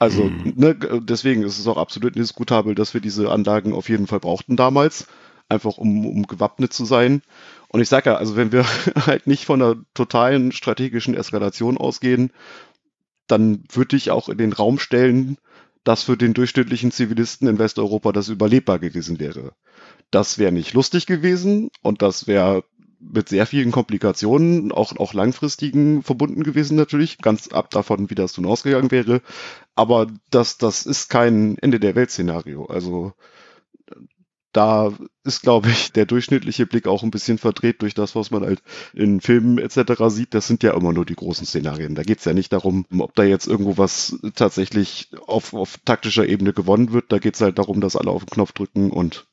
Also 0.00 0.24
mhm. 0.24 0.54
ne, 0.56 0.74
deswegen 1.02 1.42
ist 1.42 1.58
es 1.58 1.66
auch 1.66 1.76
absolut 1.76 2.16
indiskutabel, 2.16 2.74
dass 2.74 2.94
wir 2.94 3.02
diese 3.02 3.30
Anlagen 3.30 3.74
auf 3.74 3.90
jeden 3.90 4.06
Fall 4.06 4.18
brauchten 4.18 4.56
damals, 4.56 5.06
einfach 5.48 5.76
um, 5.76 6.06
um 6.06 6.26
gewappnet 6.26 6.72
zu 6.72 6.86
sein. 6.86 7.20
Und 7.68 7.82
ich 7.82 7.88
sage 7.90 8.10
ja, 8.10 8.16
also 8.16 8.34
wenn 8.34 8.50
wir 8.50 8.64
halt 9.06 9.26
nicht 9.26 9.44
von 9.44 9.60
einer 9.60 9.76
totalen 9.92 10.52
strategischen 10.52 11.14
Eskalation 11.14 11.76
ausgehen, 11.76 12.32
dann 13.26 13.62
würde 13.70 13.94
ich 13.94 14.10
auch 14.10 14.30
in 14.30 14.38
den 14.38 14.54
Raum 14.54 14.78
stellen, 14.78 15.36
dass 15.84 16.04
für 16.04 16.16
den 16.16 16.32
durchschnittlichen 16.32 16.92
Zivilisten 16.92 17.46
in 17.46 17.58
Westeuropa 17.58 18.12
das 18.12 18.30
überlebbar 18.30 18.78
gewesen 18.78 19.20
wäre. 19.20 19.52
Das 20.10 20.38
wäre 20.38 20.50
nicht 20.50 20.72
lustig 20.72 21.04
gewesen 21.04 21.70
und 21.82 22.00
das 22.00 22.26
wäre 22.26 22.64
mit 23.00 23.28
sehr 23.30 23.46
vielen 23.46 23.72
Komplikationen, 23.72 24.72
auch, 24.72 24.96
auch 24.98 25.14
langfristigen 25.14 26.02
verbunden 26.02 26.42
gewesen 26.42 26.76
natürlich, 26.76 27.18
ganz 27.18 27.48
ab 27.48 27.70
davon, 27.70 28.10
wie 28.10 28.14
das 28.14 28.36
nun 28.36 28.46
ausgegangen 28.46 28.90
wäre. 28.90 29.22
Aber 29.80 30.08
das, 30.28 30.58
das 30.58 30.84
ist 30.84 31.08
kein 31.08 31.56
Ende 31.56 31.80
der 31.80 31.94
Welt-Szenario. 31.94 32.66
Also 32.66 33.14
da 34.52 34.92
ist, 35.24 35.40
glaube 35.40 35.70
ich, 35.70 35.92
der 35.92 36.04
durchschnittliche 36.04 36.66
Blick 36.66 36.86
auch 36.86 37.02
ein 37.02 37.10
bisschen 37.10 37.38
verdreht 37.38 37.80
durch 37.80 37.94
das, 37.94 38.14
was 38.14 38.30
man 38.30 38.44
halt 38.44 38.62
in 38.92 39.22
Filmen 39.22 39.56
etc. 39.56 39.92
sieht. 40.08 40.34
Das 40.34 40.46
sind 40.46 40.62
ja 40.62 40.74
immer 40.74 40.92
nur 40.92 41.06
die 41.06 41.14
großen 41.14 41.46
Szenarien. 41.46 41.94
Da 41.94 42.02
geht 42.02 42.18
es 42.18 42.26
ja 42.26 42.34
nicht 42.34 42.52
darum, 42.52 42.84
ob 42.98 43.14
da 43.14 43.22
jetzt 43.22 43.46
irgendwo 43.46 43.78
was 43.78 44.18
tatsächlich 44.34 45.12
auf, 45.26 45.54
auf 45.54 45.78
taktischer 45.86 46.26
Ebene 46.28 46.52
gewonnen 46.52 46.92
wird. 46.92 47.10
Da 47.10 47.18
geht 47.18 47.36
es 47.36 47.40
halt 47.40 47.58
darum, 47.58 47.80
dass 47.80 47.96
alle 47.96 48.10
auf 48.10 48.26
den 48.26 48.34
Knopf 48.34 48.52
drücken 48.52 48.90
und 48.90 49.29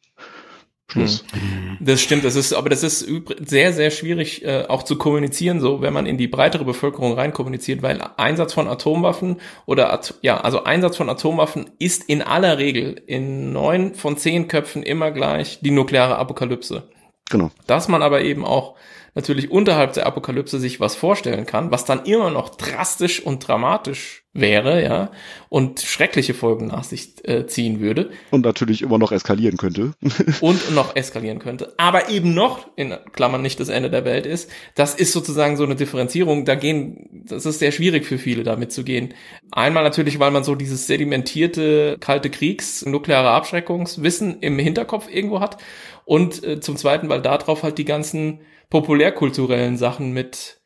Schluss. 0.89 1.25
Mhm. 1.33 1.77
Das 1.81 2.01
stimmt, 2.01 2.23
das 2.23 2.35
ist, 2.35 2.53
aber 2.53 2.69
das 2.69 2.81
ist 2.81 3.05
sehr, 3.45 3.73
sehr 3.73 3.91
schwierig 3.91 4.45
äh, 4.45 4.65
auch 4.67 4.83
zu 4.83 4.97
kommunizieren, 4.97 5.59
so 5.59 5.81
wenn 5.81 5.93
man 5.93 6.05
in 6.05 6.17
die 6.17 6.29
breitere 6.29 6.63
Bevölkerung 6.63 7.13
rein 7.13 7.33
kommuniziert, 7.33 7.81
weil 7.81 8.01
Einsatz 8.15 8.53
von 8.53 8.69
Atomwaffen 8.69 9.41
oder 9.65 9.91
At 9.91 10.13
ja, 10.21 10.39
also 10.39 10.63
Einsatz 10.63 10.95
von 10.95 11.09
Atomwaffen 11.09 11.69
ist 11.77 12.05
in 12.05 12.21
aller 12.21 12.57
Regel 12.57 13.01
in 13.05 13.51
neun 13.51 13.95
von 13.95 14.15
zehn 14.15 14.47
Köpfen 14.47 14.81
immer 14.81 15.11
gleich 15.11 15.59
die 15.61 15.71
nukleare 15.71 16.17
Apokalypse. 16.17 16.83
Genau. 17.29 17.51
Dass 17.65 17.89
man 17.89 18.01
aber 18.01 18.21
eben 18.21 18.45
auch 18.45 18.75
natürlich 19.17 19.49
unterhalb 19.49 19.93
der 19.93 20.05
Apokalypse 20.05 20.59
sich 20.59 20.79
was 20.79 20.95
vorstellen 20.95 21.47
kann, 21.47 21.71
was 21.71 21.85
dann 21.85 22.05
immer 22.05 22.29
noch 22.29 22.49
drastisch 22.49 23.19
und 23.19 23.45
dramatisch 23.45 24.25
wäre, 24.31 24.83
ja, 24.83 25.09
und 25.49 25.79
schreckliche 25.79 26.35
Folgen 26.35 26.67
nach 26.67 26.83
sich 26.83 27.27
äh, 27.27 27.47
ziehen 27.47 27.79
würde. 27.79 28.11
Und 28.29 28.45
natürlich 28.45 28.83
immer 28.83 28.99
noch 28.99 29.11
eskalieren 29.11 29.57
könnte. 29.57 29.93
und 30.41 30.75
noch 30.75 30.95
eskalieren 30.95 31.39
könnte. 31.39 31.73
Aber 31.77 32.09
eben 32.09 32.35
noch, 32.35 32.67
in 32.75 32.95
Klammern 33.13 33.41
nicht 33.41 33.59
das 33.59 33.69
Ende 33.69 33.89
der 33.89 34.05
Welt 34.05 34.27
ist, 34.27 34.51
das 34.75 34.93
ist 34.93 35.13
sozusagen 35.13 35.57
so 35.57 35.63
eine 35.63 35.75
Differenzierung, 35.75 36.45
da 36.45 36.53
gehen, 36.53 37.23
das 37.27 37.47
ist 37.47 37.57
sehr 37.57 37.71
schwierig 37.71 38.05
für 38.05 38.19
viele 38.19 38.43
damit 38.43 38.71
zu 38.71 38.83
gehen. 38.83 39.15
Einmal 39.51 39.83
natürlich, 39.83 40.19
weil 40.19 40.29
man 40.29 40.43
so 40.43 40.53
dieses 40.53 40.85
sedimentierte 40.85 41.97
kalte 41.99 42.29
Kriegs, 42.29 42.85
nukleare 42.85 43.31
Abschreckungswissen 43.31 44.41
im 44.41 44.59
Hinterkopf 44.59 45.07
irgendwo 45.11 45.39
hat. 45.39 45.57
Und 46.05 46.43
äh, 46.43 46.59
zum 46.59 46.77
Zweiten, 46.77 47.09
weil 47.09 47.23
darauf 47.23 47.63
halt 47.63 47.79
die 47.79 47.85
ganzen 47.85 48.41
populärkulturellen 48.69 49.77
Sachen 49.77 50.11
mit 50.11 50.59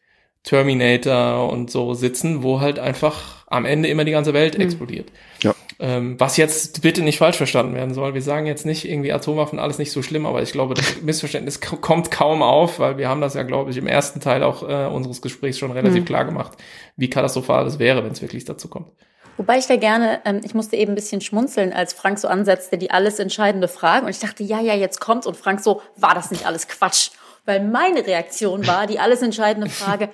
Terminator 0.44 1.52
und 1.52 1.70
so 1.70 1.94
sitzen, 1.94 2.42
wo 2.42 2.62
halt 2.62 2.80
einfach 2.80 3.46
am 3.48 3.66
Ende 3.66 3.90
immer 3.90 4.06
die 4.06 4.12
ganze 4.12 4.34
Welt 4.34 4.58
mhm. 4.58 4.64
explodiert. 4.64 5.12
Ja. 5.44 5.54
Ähm, 5.80 6.20
was 6.20 6.38
jetzt 6.38 6.82
bitte 6.82 7.02
nicht 7.02 7.18
falsch 7.18 7.38
verstanden 7.38 7.76
werden 7.76 7.94
soll. 7.94 8.14
Wir 8.14 8.22
sagen 8.22 8.46
jetzt 8.46 8.66
nicht 8.66 8.88
irgendwie 8.88 9.12
Atomwaffen 9.12 9.60
alles 9.60 9.78
nicht 9.78 9.92
so 9.92 10.02
schlimm, 10.02 10.26
aber 10.26 10.42
ich 10.42 10.52
glaube, 10.52 10.74
das 10.74 11.02
Missverständnis 11.02 11.60
kommt 11.60 12.12
kaum 12.12 12.42
auf, 12.42 12.80
weil 12.80 12.98
wir 12.98 13.10
haben 13.10 13.22
das 13.22 13.34
ja, 13.34 13.44
glaube 13.44 13.72
ich, 13.72 13.78
im 13.78 13.88
ersten 13.88 14.20
Teil 14.20 14.44
auch 14.44 14.68
äh, 14.68 14.88
unseres 14.88 15.22
Gesprächs 15.22 15.60
schon 15.60 15.72
relativ 15.72 16.02
mhm. 16.02 16.06
klar 16.06 16.26
gemacht, 16.26 16.58
wie 16.98 17.10
katastrophal 17.10 17.64
das 17.64 17.78
wäre, 17.78 18.04
wenn 18.04 18.12
es 18.12 18.22
wirklich 18.22 18.46
dazu 18.46 18.68
kommt. 18.68 18.92
Wobei 19.38 19.58
ich 19.58 19.66
da 19.66 19.76
gerne, 19.76 20.22
ähm, 20.26 20.42
ich 20.44 20.54
musste 20.54 20.76
eben 20.76 20.92
ein 20.92 20.96
bisschen 20.96 21.22
schmunzeln, 21.22 21.74
als 21.74 21.94
Frank 21.94 22.20
so 22.20 22.28
ansetzte, 22.28 22.78
die 22.78 22.92
alles 22.92 23.18
entscheidende 23.18 23.68
Frage. 23.68 24.06
Und 24.06 24.12
ich 24.12 24.20
dachte, 24.20 24.44
ja, 24.44 24.60
ja, 24.60 24.76
jetzt 24.76 25.00
kommt's. 25.00 25.26
Und 25.26 25.36
Frank 25.36 25.62
so, 25.62 25.82
war 25.96 26.14
das 26.14 26.30
nicht 26.32 26.46
alles 26.46 26.68
Quatsch? 26.68 27.10
Weil 27.52 27.68
meine 27.68 28.08
Reaktion 28.08 28.66
war, 28.66 28.88
die 28.88 28.98
alles 28.98 29.22
entscheidende 29.22 29.70
Frage, 29.70 30.08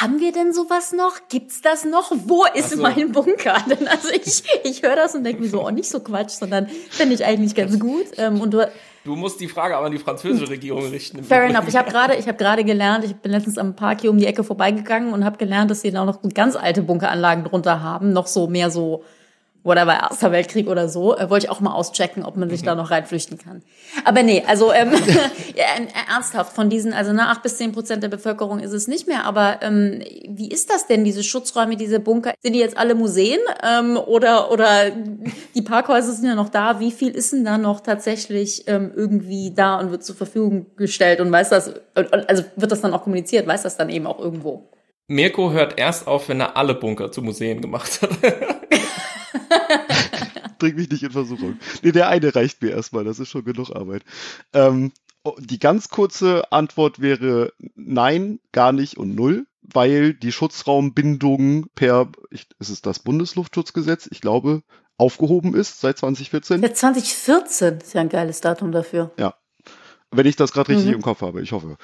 haben 0.00 0.18
wir 0.18 0.32
denn 0.32 0.52
sowas 0.52 0.92
noch? 0.92 1.28
Gibt's 1.28 1.60
das 1.60 1.84
noch? 1.84 2.10
Wo 2.10 2.44
ist 2.52 2.70
so. 2.70 2.82
mein 2.82 3.12
Bunker? 3.12 3.58
Denn 3.70 3.86
also 3.86 4.08
ich, 4.08 4.42
ich 4.64 4.82
höre 4.82 4.96
das 4.96 5.14
und 5.14 5.22
denke 5.22 5.40
mir 5.40 5.48
so, 5.48 5.64
oh, 5.64 5.70
nicht 5.70 5.88
so 5.88 6.00
Quatsch, 6.00 6.30
sondern 6.30 6.66
finde 6.66 7.14
ich 7.14 7.24
eigentlich 7.24 7.54
ganz 7.54 7.78
gut. 7.78 8.06
Ähm, 8.16 8.40
und 8.40 8.52
du, 8.52 8.68
du 9.04 9.14
musst 9.14 9.38
die 9.38 9.46
Frage 9.46 9.76
aber 9.76 9.86
an 9.86 9.92
die 9.92 10.00
französische 10.00 10.50
Regierung 10.50 10.84
richten. 10.90 11.22
Fair 11.22 11.44
enough. 11.44 11.68
Ich 11.68 11.76
habe 11.76 11.88
gerade, 11.88 12.16
ich 12.16 12.26
habe 12.26 12.38
gerade 12.38 12.64
gelernt, 12.64 13.04
ich 13.04 13.14
bin 13.14 13.30
letztens 13.30 13.56
am 13.56 13.76
Park 13.76 14.00
hier 14.00 14.10
um 14.10 14.18
die 14.18 14.26
Ecke 14.26 14.42
vorbeigegangen 14.42 15.12
und 15.12 15.24
habe 15.24 15.36
gelernt, 15.36 15.70
dass 15.70 15.82
sie 15.82 15.92
da 15.92 16.04
noch 16.04 16.18
ganz 16.34 16.56
alte 16.56 16.82
Bunkeranlagen 16.82 17.44
drunter 17.44 17.82
haben, 17.82 18.12
noch 18.12 18.26
so 18.26 18.48
mehr 18.48 18.72
so 18.72 19.04
whatever, 19.64 19.94
Erster 19.94 20.30
Weltkrieg 20.30 20.68
oder 20.68 20.88
so, 20.88 21.16
äh, 21.16 21.28
wollte 21.30 21.46
ich 21.46 21.50
auch 21.50 21.60
mal 21.60 21.72
auschecken, 21.72 22.22
ob 22.22 22.36
man 22.36 22.50
sich 22.50 22.60
mhm. 22.60 22.66
da 22.66 22.74
noch 22.74 22.90
reinflüchten 22.90 23.38
kann. 23.38 23.62
Aber 24.04 24.22
nee, 24.22 24.44
also 24.46 24.72
ähm, 24.72 24.92
ja, 25.56 25.64
ernsthaft, 26.12 26.54
von 26.54 26.70
diesen, 26.70 26.92
also 26.92 27.12
ne, 27.12 27.28
acht 27.28 27.42
bis 27.42 27.56
zehn 27.56 27.72
Prozent 27.72 28.02
der 28.02 28.08
Bevölkerung 28.08 28.60
ist 28.60 28.72
es 28.72 28.86
nicht 28.86 29.08
mehr, 29.08 29.24
aber 29.24 29.60
ähm, 29.62 30.02
wie 30.28 30.50
ist 30.50 30.70
das 30.70 30.86
denn, 30.86 31.02
diese 31.02 31.24
Schutzräume, 31.24 31.76
diese 31.76 31.98
Bunker, 31.98 32.34
sind 32.42 32.52
die 32.52 32.60
jetzt 32.60 32.76
alle 32.76 32.94
Museen 32.94 33.40
ähm, 33.62 33.96
oder, 33.96 34.52
oder 34.52 34.90
die 35.54 35.62
Parkhäuser 35.62 36.12
sind 36.12 36.26
ja 36.26 36.34
noch 36.34 36.50
da, 36.50 36.78
wie 36.78 36.92
viel 36.92 37.10
ist 37.10 37.32
denn 37.32 37.44
da 37.44 37.56
noch 37.56 37.80
tatsächlich 37.80 38.68
ähm, 38.68 38.92
irgendwie 38.94 39.52
da 39.54 39.80
und 39.80 39.90
wird 39.90 40.04
zur 40.04 40.14
Verfügung 40.14 40.66
gestellt 40.76 41.20
und 41.20 41.32
weiß 41.32 41.48
das, 41.48 41.72
also 41.94 42.44
wird 42.56 42.70
das 42.70 42.82
dann 42.82 42.92
auch 42.92 43.02
kommuniziert, 43.02 43.46
weiß 43.46 43.62
das 43.62 43.78
dann 43.78 43.88
eben 43.88 44.06
auch 44.06 44.18
irgendwo? 44.18 44.68
Mirko 45.06 45.52
hört 45.52 45.78
erst 45.78 46.06
auf, 46.06 46.28
wenn 46.28 46.40
er 46.40 46.56
alle 46.56 46.74
Bunker 46.74 47.12
zu 47.12 47.20
Museen 47.20 47.60
gemacht 47.60 48.00
hat. 48.00 48.10
Bring 50.58 50.76
mich 50.76 50.90
nicht 50.90 51.02
in 51.02 51.10
Versuchung. 51.10 51.58
Nee, 51.82 51.92
der 51.92 52.08
eine 52.08 52.34
reicht 52.34 52.62
mir 52.62 52.70
erstmal, 52.70 53.04
das 53.04 53.18
ist 53.18 53.30
schon 53.30 53.44
genug 53.44 53.70
Arbeit. 53.70 54.04
Ähm, 54.52 54.92
oh, 55.22 55.36
die 55.38 55.58
ganz 55.58 55.88
kurze 55.88 56.52
Antwort 56.52 57.00
wäre 57.00 57.52
nein, 57.74 58.40
gar 58.52 58.72
nicht 58.72 58.96
und 58.96 59.14
null, 59.14 59.46
weil 59.62 60.14
die 60.14 60.32
Schutzraumbindung 60.32 61.66
per, 61.74 62.10
ich, 62.30 62.46
ist 62.58 62.70
es 62.70 62.82
das 62.82 62.98
Bundesluftschutzgesetz, 62.98 64.08
ich 64.10 64.20
glaube, 64.20 64.62
aufgehoben 64.96 65.54
ist 65.54 65.80
seit 65.80 65.98
2014. 65.98 66.62
Ja, 66.62 66.72
2014 66.72 67.78
ist 67.78 67.94
ja 67.94 68.00
ein 68.00 68.08
geiles 68.08 68.40
Datum 68.40 68.72
dafür. 68.72 69.10
Ja. 69.18 69.34
Wenn 70.10 70.26
ich 70.26 70.36
das 70.36 70.52
gerade 70.52 70.68
richtig 70.68 70.88
mhm. 70.88 70.94
im 70.94 71.02
Kopf 71.02 71.22
habe, 71.22 71.42
ich 71.42 71.52
hoffe. 71.52 71.76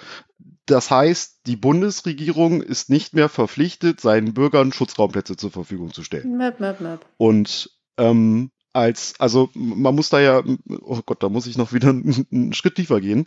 Das 0.66 0.90
heißt, 0.90 1.40
die 1.46 1.56
Bundesregierung 1.56 2.62
ist 2.62 2.90
nicht 2.90 3.12
mehr 3.12 3.28
verpflichtet, 3.28 4.00
seinen 4.00 4.34
Bürgern 4.34 4.72
Schutzraumplätze 4.72 5.36
zur 5.36 5.50
Verfügung 5.50 5.92
zu 5.92 6.04
stellen. 6.04 6.36
Map, 6.36 6.60
map, 6.60 6.80
map. 6.80 7.04
Und 7.16 7.70
ähm, 7.96 8.52
als, 8.72 9.14
also 9.18 9.50
man 9.54 9.94
muss 9.94 10.10
da 10.10 10.20
ja, 10.20 10.42
oh 10.82 11.00
Gott, 11.04 11.22
da 11.22 11.28
muss 11.28 11.46
ich 11.46 11.58
noch 11.58 11.72
wieder 11.72 11.88
einen, 11.90 12.26
einen 12.30 12.52
Schritt 12.52 12.76
tiefer 12.76 13.00
gehen. 13.00 13.26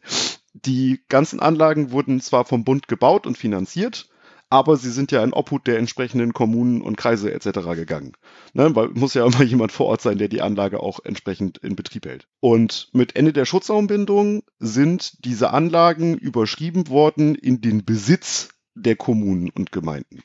Die 0.54 1.04
ganzen 1.10 1.40
Anlagen 1.40 1.92
wurden 1.92 2.22
zwar 2.22 2.46
vom 2.46 2.64
Bund 2.64 2.88
gebaut 2.88 3.26
und 3.26 3.38
finanziert, 3.38 4.10
aber 4.50 4.78
sie 4.78 4.92
sind 4.92 5.12
ja 5.12 5.24
in 5.24 5.34
Obhut 5.34 5.66
der 5.66 5.80
entsprechenden 5.80 6.32
Kommunen 6.32 6.84
und 6.84 6.96
Kreise 6.96 7.34
etc. 7.34 7.62
gegangen. 7.76 8.14
Ne? 8.54 8.76
Weil 8.76 8.90
muss 8.90 9.16
ja 9.16 9.26
immer 9.26 9.42
jemand 9.44 9.72
vor 9.72 9.88
Ort 9.88 10.02
sein, 10.02 10.20
der 10.20 10.28
die 10.28 10.44
Anlage 10.44 10.80
auch 10.80 11.00
entsprechend 11.04 11.58
in 11.58 11.76
Betrieb 11.76 12.06
hält. 12.06 12.28
Und 12.40 12.90
mit 12.94 13.16
Ende 13.16 13.34
der 13.34 13.46
Schutzraumbindung 13.46 14.44
sind 14.60 15.26
diese 15.26 15.50
Anlagen 15.50 16.16
überschrieben 16.16 16.88
worden 16.90 17.34
in 17.34 17.62
den 17.62 17.84
Besitz 17.84 18.50
der 18.76 18.96
Kommunen 18.96 19.50
und 19.50 19.72
Gemeinden. 19.72 20.22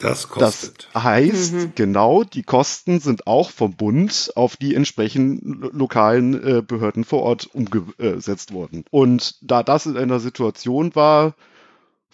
Das 0.00 0.28
kostet. 0.28 0.88
Das 0.92 1.02
heißt, 1.02 1.52
mhm. 1.52 1.72
genau, 1.74 2.24
die 2.24 2.42
Kosten 2.42 3.00
sind 3.00 3.26
auch 3.26 3.50
vom 3.50 3.76
Bund 3.76 4.32
auf 4.36 4.56
die 4.56 4.74
entsprechenden 4.74 5.70
lokalen 5.72 6.34
äh, 6.58 6.62
Behörden 6.62 7.04
vor 7.04 7.22
Ort 7.22 7.46
umgesetzt 7.46 8.52
worden. 8.52 8.84
Und 8.90 9.36
da 9.42 9.62
das 9.62 9.86
in 9.86 9.96
einer 9.96 10.20
Situation 10.20 10.94
war, 10.94 11.34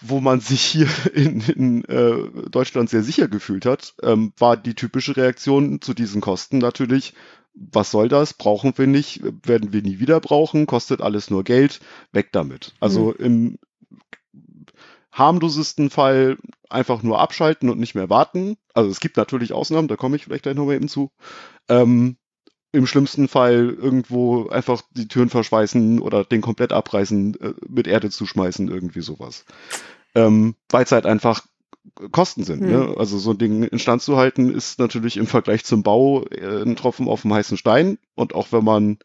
wo 0.00 0.20
man 0.20 0.40
sich 0.40 0.62
hier 0.62 0.88
in, 1.14 1.40
in 1.40 1.84
äh, 1.84 2.48
Deutschland 2.50 2.90
sehr 2.90 3.02
sicher 3.02 3.28
gefühlt 3.28 3.66
hat, 3.66 3.94
ähm, 4.02 4.32
war 4.38 4.56
die 4.56 4.74
typische 4.74 5.16
Reaktion 5.16 5.80
zu 5.80 5.94
diesen 5.94 6.20
Kosten 6.20 6.59
natürlich, 6.59 7.14
was 7.54 7.90
soll 7.90 8.09
das? 8.09 8.32
Brauchen 8.32 8.72
wir 8.76 8.86
nicht, 8.86 9.22
werden 9.46 9.72
wir 9.72 9.82
nie 9.82 9.98
wieder 9.98 10.20
brauchen, 10.20 10.66
kostet 10.66 11.02
alles 11.02 11.30
nur 11.30 11.44
Geld, 11.44 11.80
weg 12.10 12.30
damit. 12.32 12.72
Also 12.80 13.14
mhm. 13.18 13.24
im 13.24 13.59
harmlosesten 15.12 15.90
Fall 15.90 16.39
einfach 16.68 17.02
nur 17.02 17.20
abschalten 17.20 17.68
und 17.68 17.78
nicht 17.78 17.94
mehr 17.94 18.10
warten. 18.10 18.56
Also 18.74 18.90
es 18.90 19.01
gibt 19.01 19.16
natürlich 19.16 19.52
Ausnahmen, 19.52 19.89
da 19.89 19.97
komme 19.97 20.16
ich 20.16 20.24
vielleicht 20.24 20.44
gleich 20.44 20.56
nochmal 20.56 20.76
eben 20.76 20.89
zu. 20.89 21.10
Ähm, 21.68 22.16
Im 22.72 22.86
schlimmsten 22.86 23.28
Fall 23.28 23.76
irgendwo 23.78 24.48
einfach 24.48 24.82
die 24.93 25.09
Türen 25.09 25.28
verschweißen 25.28 26.01
oder 26.01 26.24
den 26.24 26.40
komplett 26.40 26.72
abreißen, 26.72 27.40
äh, 27.40 27.55
mit 27.68 27.86
Erde 27.86 28.10
zuschmeißen, 28.10 28.68
irgendwie 28.68 29.02
sowas. 29.02 29.44
Ähm, 30.14 30.55
Weil 30.70 30.84
es 30.84 30.93
halt 30.93 31.05
einfach 31.05 31.43
Kosten 32.10 32.44
sind. 32.44 32.62
Hm. 32.62 32.70
Ne? 32.70 32.94
Also 32.97 33.18
so 33.18 33.32
ein 33.32 33.39
Ding 33.39 33.64
instand 33.64 34.02
zu 34.02 34.16
halten 34.16 34.55
ist 34.55 34.78
natürlich 34.78 35.16
im 35.16 35.26
Vergleich 35.26 35.64
zum 35.64 35.82
Bau 35.82 36.24
äh, 36.26 36.62
ein 36.62 36.76
Tropfen 36.76 37.09
auf 37.09 37.22
dem 37.22 37.34
heißen 37.34 37.59
Stein. 37.59 37.98
Und 38.14 38.34
auch 38.34 38.48
wenn 38.51 38.64
man 38.64 38.98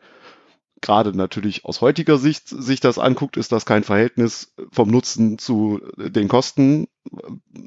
gerade 0.81 1.15
natürlich 1.15 1.65
aus 1.65 1.81
heutiger 1.81 2.17
Sicht 2.17 2.47
sich 2.47 2.79
das 2.79 2.99
anguckt, 2.99 3.37
ist 3.37 3.51
das 3.51 3.65
kein 3.65 3.83
Verhältnis 3.83 4.53
vom 4.71 4.89
Nutzen 4.89 5.37
zu 5.37 5.81
den 5.97 6.27
Kosten. 6.27 6.87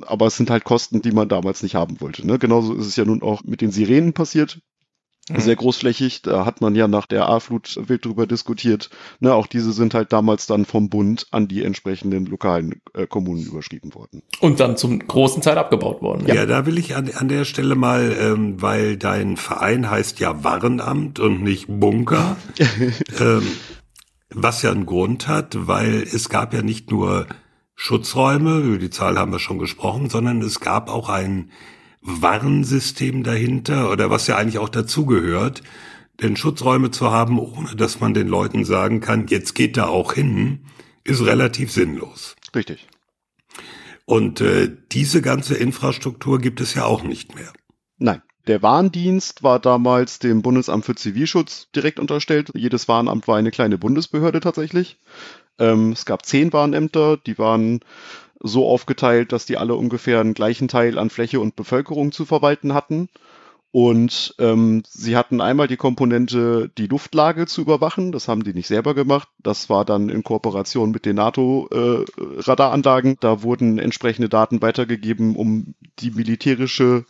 Aber 0.02 0.26
es 0.26 0.36
sind 0.36 0.50
halt 0.50 0.64
Kosten, 0.64 1.02
die 1.02 1.12
man 1.12 1.28
damals 1.28 1.62
nicht 1.62 1.74
haben 1.74 2.00
wollte. 2.00 2.26
Ne? 2.26 2.38
Genauso 2.38 2.74
ist 2.74 2.86
es 2.86 2.96
ja 2.96 3.04
nun 3.04 3.22
auch 3.22 3.42
mit 3.42 3.60
den 3.60 3.72
Sirenen 3.72 4.12
passiert. 4.12 4.60
Mhm. 5.30 5.40
Sehr 5.40 5.56
großflächig, 5.56 6.22
da 6.22 6.44
hat 6.44 6.60
man 6.60 6.74
ja 6.74 6.88
nach 6.88 7.06
der 7.06 7.28
A-Flut 7.28 7.78
wild 7.88 8.04
drüber 8.04 8.26
diskutiert. 8.26 8.90
Ne, 9.20 9.32
auch 9.32 9.46
diese 9.46 9.72
sind 9.72 9.94
halt 9.94 10.12
damals 10.12 10.46
dann 10.46 10.64
vom 10.64 10.88
Bund 10.88 11.26
an 11.30 11.46
die 11.46 11.62
entsprechenden 11.62 12.26
lokalen 12.26 12.80
äh, 12.94 13.06
Kommunen 13.06 13.44
überschrieben 13.44 13.94
worden. 13.94 14.22
Und 14.40 14.60
dann 14.60 14.76
zum 14.76 14.98
großen 14.98 15.42
Teil 15.42 15.58
abgebaut 15.58 16.02
worden. 16.02 16.26
Ja, 16.26 16.34
ja 16.34 16.46
da 16.46 16.66
will 16.66 16.78
ich 16.78 16.96
an, 16.96 17.10
an 17.14 17.28
der 17.28 17.44
Stelle 17.44 17.74
mal, 17.74 18.16
ähm, 18.20 18.60
weil 18.60 18.96
dein 18.96 19.36
Verein 19.36 19.90
heißt 19.90 20.18
ja 20.20 20.42
Warenamt 20.42 21.20
und 21.20 21.42
nicht 21.42 21.66
Bunker, 21.68 22.36
ähm, 23.20 23.42
was 24.30 24.62
ja 24.62 24.70
einen 24.70 24.86
Grund 24.86 25.28
hat, 25.28 25.66
weil 25.66 26.02
es 26.02 26.28
gab 26.28 26.54
ja 26.54 26.62
nicht 26.62 26.90
nur 26.90 27.26
Schutzräume, 27.74 28.58
über 28.58 28.78
die 28.78 28.90
Zahl 28.90 29.18
haben 29.18 29.32
wir 29.32 29.38
schon 29.38 29.58
gesprochen, 29.58 30.10
sondern 30.10 30.42
es 30.42 30.60
gab 30.60 30.90
auch 30.90 31.08
einen 31.08 31.50
Warnsystem 32.00 33.22
dahinter 33.22 33.90
oder 33.90 34.10
was 34.10 34.26
ja 34.26 34.36
eigentlich 34.36 34.58
auch 34.58 34.68
dazugehört, 34.68 35.62
denn 36.22 36.36
Schutzräume 36.36 36.90
zu 36.90 37.10
haben, 37.10 37.38
ohne 37.38 37.76
dass 37.76 38.00
man 38.00 38.14
den 38.14 38.28
Leuten 38.28 38.64
sagen 38.64 39.00
kann, 39.00 39.26
jetzt 39.26 39.54
geht 39.54 39.76
da 39.76 39.86
auch 39.86 40.14
hin, 40.14 40.66
ist 41.04 41.24
relativ 41.24 41.72
sinnlos. 41.72 42.36
Richtig. 42.54 42.88
Und 44.04 44.40
äh, 44.40 44.70
diese 44.92 45.22
ganze 45.22 45.54
Infrastruktur 45.54 46.40
gibt 46.40 46.60
es 46.60 46.74
ja 46.74 46.84
auch 46.84 47.02
nicht 47.02 47.34
mehr. 47.34 47.52
Nein. 47.98 48.22
Der 48.46 48.62
Warndienst 48.62 49.42
war 49.42 49.60
damals 49.60 50.18
dem 50.18 50.42
Bundesamt 50.42 50.84
für 50.86 50.94
Zivilschutz 50.94 51.68
direkt 51.76 52.00
unterstellt. 52.00 52.50
Jedes 52.54 52.88
Warnamt 52.88 53.28
war 53.28 53.36
eine 53.36 53.50
kleine 53.50 53.76
Bundesbehörde 53.76 54.40
tatsächlich. 54.40 54.96
Ähm, 55.58 55.92
es 55.92 56.06
gab 56.06 56.24
zehn 56.24 56.52
Warnämter, 56.52 57.18
die 57.18 57.38
waren 57.38 57.80
so 58.40 58.66
aufgeteilt, 58.68 59.32
dass 59.32 59.46
die 59.46 59.56
alle 59.56 59.74
ungefähr 59.74 60.20
einen 60.20 60.34
gleichen 60.34 60.68
Teil 60.68 60.98
an 60.98 61.10
Fläche 61.10 61.40
und 61.40 61.56
Bevölkerung 61.56 62.12
zu 62.12 62.24
verwalten 62.24 62.74
hatten. 62.74 63.08
Und 63.72 64.34
ähm, 64.40 64.82
sie 64.88 65.16
hatten 65.16 65.40
einmal 65.40 65.68
die 65.68 65.76
Komponente, 65.76 66.72
die 66.76 66.88
Luftlage 66.88 67.46
zu 67.46 67.60
überwachen. 67.60 68.10
Das 68.10 68.26
haben 68.26 68.42
die 68.42 68.52
nicht 68.52 68.66
selber 68.66 68.94
gemacht. 68.94 69.28
Das 69.38 69.70
war 69.70 69.84
dann 69.84 70.08
in 70.08 70.24
Kooperation 70.24 70.90
mit 70.90 71.06
den 71.06 71.14
NATO-Radaranlagen. 71.16 73.12
Äh, 73.12 73.16
da 73.20 73.44
wurden 73.44 73.78
entsprechende 73.78 74.28
Daten 74.28 74.60
weitergegeben, 74.60 75.36
um 75.36 75.74
die 76.00 76.10
militärische 76.10 77.04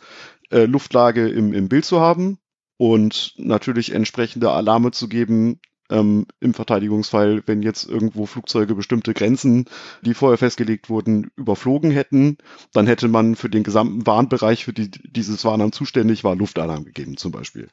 äh, 0.51 0.65
Luftlage 0.65 1.29
im, 1.29 1.51
im 1.53 1.67
Bild 1.67 1.85
zu 1.85 1.99
haben 1.99 2.37
und 2.77 3.33
natürlich 3.37 3.91
entsprechende 3.91 4.51
Alarme 4.51 4.91
zu 4.91 5.09
geben, 5.09 5.59
ähm, 5.91 6.25
im 6.39 6.53
Verteidigungsfall, 6.53 7.43
wenn 7.45 7.61
jetzt 7.61 7.87
irgendwo 7.87 8.25
Flugzeuge 8.25 8.73
bestimmte 8.73 9.13
Grenzen, 9.13 9.65
die 10.01 10.13
vorher 10.13 10.37
festgelegt 10.37 10.89
wurden, 10.89 11.31
überflogen 11.35 11.91
hätten, 11.91 12.37
dann 12.73 12.87
hätte 12.87 13.07
man 13.07 13.35
für 13.35 13.49
den 13.49 13.63
gesamten 13.63 14.07
Warnbereich, 14.07 14.65
für 14.65 14.73
die 14.73 14.89
dieses 14.89 15.45
Warnern 15.45 15.71
zuständig 15.71 16.23
war, 16.23 16.35
Luftalarm 16.35 16.85
gegeben 16.85 17.17
zum 17.17 17.31
Beispiel. 17.31 17.67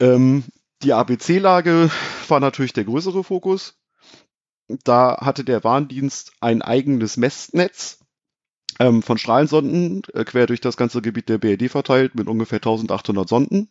Ähm, 0.00 0.44
die 0.82 0.92
ABC-Lage 0.92 1.90
war 2.28 2.40
natürlich 2.40 2.72
der 2.72 2.84
größere 2.84 3.24
Fokus. 3.24 3.76
Da 4.84 5.18
hatte 5.20 5.44
der 5.44 5.64
Warndienst 5.64 6.32
ein 6.40 6.62
eigenes 6.62 7.16
Messnetz 7.16 7.98
ähm, 8.78 9.02
von 9.02 9.18
Strahlensonden 9.18 10.02
äh, 10.14 10.24
quer 10.24 10.46
durch 10.46 10.60
das 10.60 10.76
ganze 10.76 11.02
Gebiet 11.02 11.28
der 11.28 11.38
BRD 11.38 11.70
verteilt 11.70 12.14
mit 12.14 12.28
ungefähr 12.28 12.58
1800 12.58 13.28
Sonden. 13.28 13.70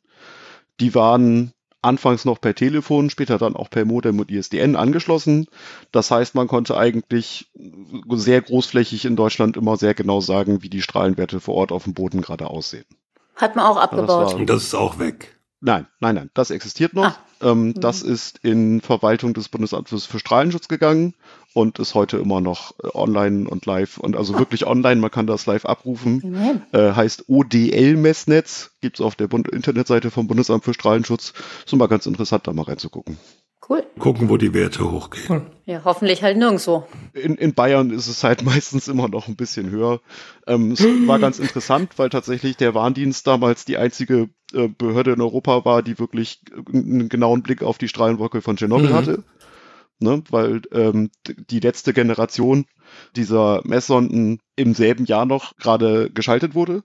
Die 0.80 0.94
waren 0.96 1.54
anfangs 1.82 2.26
noch 2.26 2.42
per 2.42 2.56
Telefon, 2.56 3.10
später 3.10 3.38
dann 3.38 3.56
auch 3.56 3.70
per 3.70 3.86
Modem 3.86 4.20
und 4.20 4.32
ISDN 4.32 4.76
angeschlossen. 4.76 5.48
Das 5.92 6.12
heißt, 6.12 6.36
man 6.36 6.48
konnte 6.48 6.78
eigentlich 6.78 7.52
sehr 8.10 8.42
großflächig 8.42 9.06
in 9.06 9.16
Deutschland 9.16 9.58
immer 9.58 9.78
sehr 9.78 9.94
genau 9.94 10.20
sagen, 10.22 10.64
wie 10.64 10.70
die 10.70 10.82
Strahlenwerte 10.82 11.40
vor 11.40 11.56
Ort 11.56 11.72
auf 11.72 11.84
dem 11.84 11.94
Boden 11.94 12.22
gerade 12.22 12.48
aussehen. 12.48 12.86
Hat 13.36 13.56
man 13.56 13.66
auch 13.66 13.78
abgebaut. 13.78 14.26
Das 14.26 14.34
und 14.34 14.50
das 14.50 14.64
ist 14.64 14.76
auch 14.76 15.00
weg. 15.00 15.37
Nein, 15.60 15.88
nein, 16.00 16.16
nein, 16.16 16.30
das 16.34 16.52
existiert 16.52 16.94
noch. 16.94 17.06
Ah. 17.06 17.18
Ähm, 17.42 17.68
mhm. 17.68 17.74
Das 17.76 18.02
ist 18.02 18.40
in 18.44 18.82
Verwaltung 18.82 19.34
des 19.34 19.50
Bundesamtes 19.50 20.06
für 20.06 20.20
Strahlenschutz 20.20 20.68
gegangen 20.68 21.16
und 21.54 21.80
ist 21.80 21.96
heute 21.96 22.18
immer 22.18 22.42
noch 22.42 22.74
äh, 22.84 22.90
online 22.94 23.50
und 23.50 23.66
live 23.66 23.98
und 23.98 24.16
also 24.16 24.36
ah. 24.36 24.40
wirklich 24.40 24.68
online. 24.68 25.02
Man 25.02 25.12
kann 25.12 25.28
das 25.28 25.46
live 25.46 25.66
abrufen. 25.66 26.64
Äh, 26.72 26.94
heißt 26.94 27.26
ODL-Messnetz, 27.28 28.72
gibt's 28.82 29.02
auf 29.02 29.16
der 29.16 29.28
Bund 29.28 29.48
Internetseite 29.48 30.12
vom 30.12 30.28
Bundesamt 30.28 30.64
für 30.64 30.74
Strahlenschutz. 30.74 31.34
Ist 31.66 31.74
immer 31.74 31.88
ganz 31.88 32.06
interessant, 32.06 32.48
da 32.48 32.54
mal 32.54 32.64
reinzugucken. 32.64 33.18
Cool. 33.70 33.86
Gucken, 34.00 34.30
wo 34.30 34.38
die 34.38 34.54
Werte 34.54 34.90
hochgehen. 34.90 35.48
Ja, 35.66 35.82
hoffentlich 35.84 36.24
halt 36.24 36.38
nirgendwo. 36.38 36.88
In, 37.14 37.36
in 37.36 37.54
Bayern 37.54 37.90
ist 37.92 38.08
es 38.08 38.24
halt 38.24 38.42
meistens 38.46 38.88
immer 38.88 39.10
noch 39.10 39.28
ein 39.28 39.36
bisschen 39.36 39.70
höher. 39.70 40.00
Ähm, 40.46 40.72
es 40.72 40.84
war 41.06 41.20
ganz 41.20 41.40
interessant, 41.40 41.98
weil 41.98 42.10
tatsächlich 42.10 42.56
der 42.56 42.74
Warndienst 42.74 43.28
damals 43.28 43.66
die 43.66 43.78
einzige 43.78 44.30
äh, 44.54 44.70
Behörde 44.70 45.12
in 45.12 45.22
Europa 45.22 45.66
war, 45.66 45.84
die 45.84 46.00
wirklich 46.00 46.42
einen 46.72 47.10
genauen 47.10 47.44
Blick 47.44 47.62
auf 47.62 47.78
die 47.78 47.90
Strahlenwolke 47.90 48.42
von 48.42 48.56
Tschernobyl 48.56 48.90
mhm. 48.90 48.94
hatte. 48.94 49.24
Ne, 50.00 50.24
weil 50.30 50.62
ähm, 50.74 51.10
die 51.50 51.60
letzte 51.60 51.92
Generation 51.92 52.66
dieser 53.16 53.62
Messsonden 53.64 54.40
im 54.56 54.76
selben 54.76 55.06
Jahr 55.06 55.26
noch 55.26 55.58
gerade 55.58 56.12
geschaltet 56.12 56.54
wurde. 56.54 56.84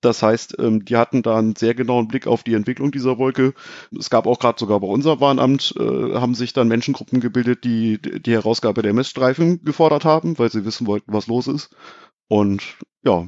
Das 0.00 0.22
heißt, 0.22 0.56
ähm, 0.58 0.84
die 0.84 0.96
hatten 0.96 1.22
da 1.22 1.38
einen 1.38 1.56
sehr 1.56 1.74
genauen 1.74 2.08
Blick 2.08 2.26
auf 2.26 2.42
die 2.42 2.54
Entwicklung 2.54 2.90
dieser 2.90 3.18
Wolke. 3.18 3.54
Es 3.96 4.10
gab 4.10 4.26
auch 4.26 4.38
gerade 4.38 4.58
sogar 4.58 4.80
bei 4.80 4.86
unserem 4.86 5.20
Warnamt, 5.20 5.74
äh, 5.78 6.14
haben 6.14 6.34
sich 6.34 6.52
dann 6.52 6.68
Menschengruppen 6.68 7.20
gebildet, 7.20 7.64
die 7.64 7.98
die 8.00 8.32
Herausgabe 8.32 8.82
der 8.82 8.94
Messstreifen 8.94 9.62
gefordert 9.64 10.04
haben, 10.04 10.38
weil 10.38 10.50
sie 10.50 10.64
wissen 10.64 10.86
wollten, 10.86 11.12
was 11.12 11.26
los 11.26 11.46
ist. 11.46 11.70
Und 12.28 12.62
ja, 13.04 13.26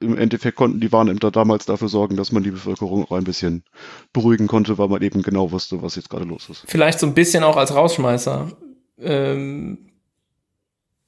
im 0.00 0.18
Endeffekt 0.18 0.56
konnten 0.56 0.80
die 0.80 0.92
Warnämter 0.92 1.30
damals 1.30 1.64
dafür 1.64 1.88
sorgen, 1.88 2.16
dass 2.16 2.30
man 2.30 2.42
die 2.42 2.50
Bevölkerung 2.50 3.04
auch 3.04 3.12
ein 3.12 3.24
bisschen 3.24 3.64
beruhigen 4.12 4.48
konnte, 4.48 4.76
weil 4.76 4.88
man 4.88 5.02
eben 5.02 5.22
genau 5.22 5.50
wusste, 5.50 5.80
was 5.80 5.96
jetzt 5.96 6.10
gerade 6.10 6.26
los 6.26 6.48
ist. 6.50 6.64
Vielleicht 6.66 6.98
so 6.98 7.06
ein 7.06 7.14
bisschen 7.14 7.42
auch 7.42 7.56
als 7.56 7.74
Rausschmeißer. 7.74 8.50
Ähm, 8.98 9.95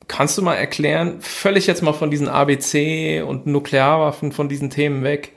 kannst 0.08 0.36
du 0.38 0.42
mal 0.42 0.54
erklären, 0.54 1.20
völlig 1.20 1.66
jetzt 1.66 1.82
mal 1.82 1.92
von 1.92 2.10
diesen 2.10 2.28
ABC 2.28 3.22
und 3.22 3.46
Nuklearwaffen, 3.46 4.32
von 4.32 4.48
diesen 4.48 4.70
Themen 4.70 5.04
weg, 5.04 5.32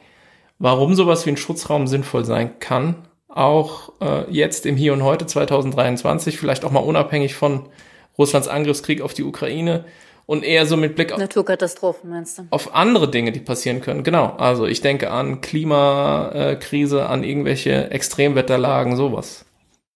warum 0.59 0.95
sowas 0.95 1.25
wie 1.25 1.31
ein 1.31 1.37
Schutzraum 1.37 1.87
sinnvoll 1.87 2.25
sein 2.25 2.59
kann? 2.59 2.95
Auch 3.27 3.93
äh, 4.01 4.29
jetzt 4.31 4.65
im 4.65 4.75
Hier 4.75 4.93
und 4.93 5.03
Heute 5.03 5.25
2023, 5.25 6.37
vielleicht 6.37 6.65
auch 6.65 6.71
mal 6.71 6.79
unabhängig 6.79 7.35
von 7.35 7.69
Russlands 8.17 8.47
Angriffskrieg 8.47 9.01
auf 9.01 9.13
die 9.13 9.23
Ukraine 9.23 9.85
und 10.25 10.43
eher 10.43 10.65
so 10.65 10.77
mit 10.77 10.95
Blick 10.95 11.11
auf 11.11 11.19
Naturkatastrophen 11.19 12.09
meinst 12.09 12.37
du? 12.39 12.43
Auf 12.51 12.75
andere 12.75 13.09
Dinge, 13.09 13.31
die 13.31 13.39
passieren 13.39 13.81
können. 13.81 14.03
Genau. 14.03 14.35
Also 14.37 14.65
ich 14.65 14.81
denke 14.81 15.11
an 15.11 15.41
Klimakrise, 15.41 17.07
an 17.07 17.23
irgendwelche 17.23 17.91
Extremwetterlagen, 17.91 18.95
sowas. 18.95 19.45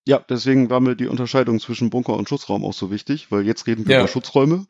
Ja, 0.07 0.23
deswegen 0.30 0.69
war 0.69 0.80
mir 0.80 0.95
die 0.95 1.07
Unterscheidung 1.07 1.60
zwischen 1.60 1.90
Bunker 1.90 2.14
und 2.14 2.30
Schutzraum 2.30 2.64
auch 2.64 2.73
so 2.73 2.91
wichtig, 2.91 3.32
weil 3.32 3.45
jetzt 3.45 3.65
reden 3.65 3.88
wir 3.88 3.95
ja. 3.95 4.02
über 4.02 4.07
Schutzräume. 4.07 4.65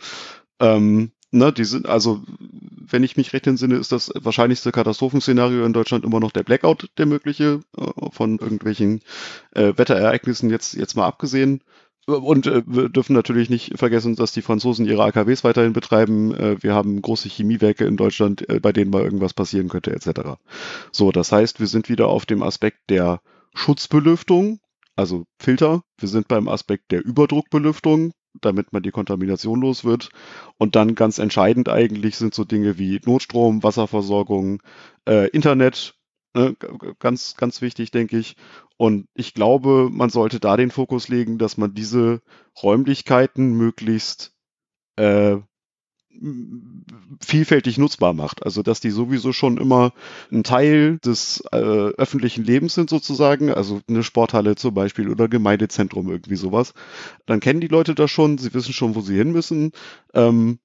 Ähm, 0.59 1.11
ne, 1.31 1.51
die 1.51 1.65
sind, 1.65 1.87
also, 1.87 2.23
wenn 2.39 3.03
ich 3.03 3.17
mich 3.17 3.33
recht 3.33 3.45
entsinne, 3.45 3.75
ist 3.75 3.91
das 3.91 4.11
wahrscheinlichste 4.15 4.71
Katastrophenszenario 4.71 5.65
in 5.65 5.73
Deutschland 5.73 6.05
immer 6.05 6.21
noch 6.21 6.31
der 6.31 6.43
Blackout, 6.43 6.89
der 6.97 7.05
mögliche, 7.05 7.59
äh, 7.77 8.09
von 8.11 8.39
irgendwelchen 8.39 9.01
äh, 9.53 9.73
Wetterereignissen 9.75 10.49
jetzt, 10.49 10.73
jetzt 10.73 10.95
mal 10.95 11.05
abgesehen. 11.05 11.61
Und 12.07 12.45
äh, 12.45 12.61
wir 12.65 12.89
dürfen 12.89 13.13
natürlich 13.13 13.49
nicht 13.49 13.77
vergessen, 13.77 14.15
dass 14.15 14.31
die 14.31 14.43
Franzosen 14.43 14.85
ihre 14.85 15.03
AKWs 15.03 15.43
weiterhin 15.43 15.73
betreiben. 15.73 16.33
Äh, 16.35 16.63
wir 16.63 16.73
haben 16.73 17.01
große 17.01 17.27
Chemiewerke 17.29 17.85
in 17.85 17.97
Deutschland, 17.97 18.47
äh, 18.47 18.59
bei 18.59 18.71
denen 18.71 18.91
mal 18.91 19.03
irgendwas 19.03 19.33
passieren 19.33 19.69
könnte, 19.69 19.91
etc. 19.91 20.37
So, 20.91 21.11
das 21.11 21.31
heißt, 21.31 21.59
wir 21.59 21.67
sind 21.67 21.89
wieder 21.89 22.07
auf 22.07 22.25
dem 22.25 22.43
Aspekt 22.43 22.89
der 22.89 23.21
Schutzbelüftung, 23.55 24.59
also 24.95 25.26
Filter. 25.39 25.81
Wir 25.99 26.09
sind 26.09 26.27
beim 26.27 26.47
Aspekt 26.47 26.91
der 26.91 27.03
Überdruckbelüftung, 27.03 28.11
damit 28.41 28.73
man 28.73 28.84
die 28.84 28.91
Kontamination 28.91 29.61
los 29.61 29.84
wird. 29.84 30.09
Und 30.57 30.76
dann 30.76 30.95
ganz 30.95 31.17
entscheidend 31.17 31.69
eigentlich 31.69 32.17
sind 32.17 32.34
so 32.34 32.43
Dinge 32.43 32.77
wie 32.77 32.99
Notstrom, 33.05 33.63
Wasserversorgung, 33.63 34.61
äh, 35.07 35.30
Internet, 35.30 35.95
ne, 36.34 36.55
ganz, 36.99 37.35
ganz 37.35 37.61
wichtig, 37.61 37.91
denke 37.91 38.17
ich. 38.17 38.35
Und 38.77 39.07
ich 39.13 39.34
glaube, 39.34 39.89
man 39.91 40.09
sollte 40.09 40.39
da 40.39 40.57
den 40.57 40.72
Fokus 40.72 41.07
legen, 41.07 41.38
dass 41.38 41.57
man 41.57 41.73
diese 41.73 42.22
Räumlichkeiten 42.61 43.53
möglichst 43.53 44.34
äh, 44.97 45.38
vielfältig 47.19 47.77
nutzbar 47.77 48.13
macht. 48.13 48.45
Also 48.45 48.63
dass 48.63 48.79
die 48.79 48.89
sowieso 48.89 49.33
schon 49.33 49.57
immer 49.57 49.93
ein 50.31 50.43
Teil 50.43 50.97
des 50.99 51.43
äh, 51.51 51.57
öffentlichen 51.57 52.43
Lebens 52.43 52.75
sind 52.75 52.89
sozusagen, 52.89 53.51
also 53.51 53.81
eine 53.87 54.03
Sporthalle 54.03 54.55
zum 54.55 54.73
Beispiel 54.73 55.09
oder 55.09 55.27
Gemeindezentrum 55.27 56.09
irgendwie 56.09 56.35
sowas. 56.35 56.73
Dann 57.25 57.39
kennen 57.39 57.61
die 57.61 57.67
Leute 57.67 57.95
das 57.95 58.11
schon, 58.11 58.37
sie 58.37 58.53
wissen 58.53 58.73
schon, 58.73 58.95
wo 58.95 59.01
sie 59.01 59.17
hin 59.17 59.31
müssen. 59.31 59.71
Ähm, 60.13 60.59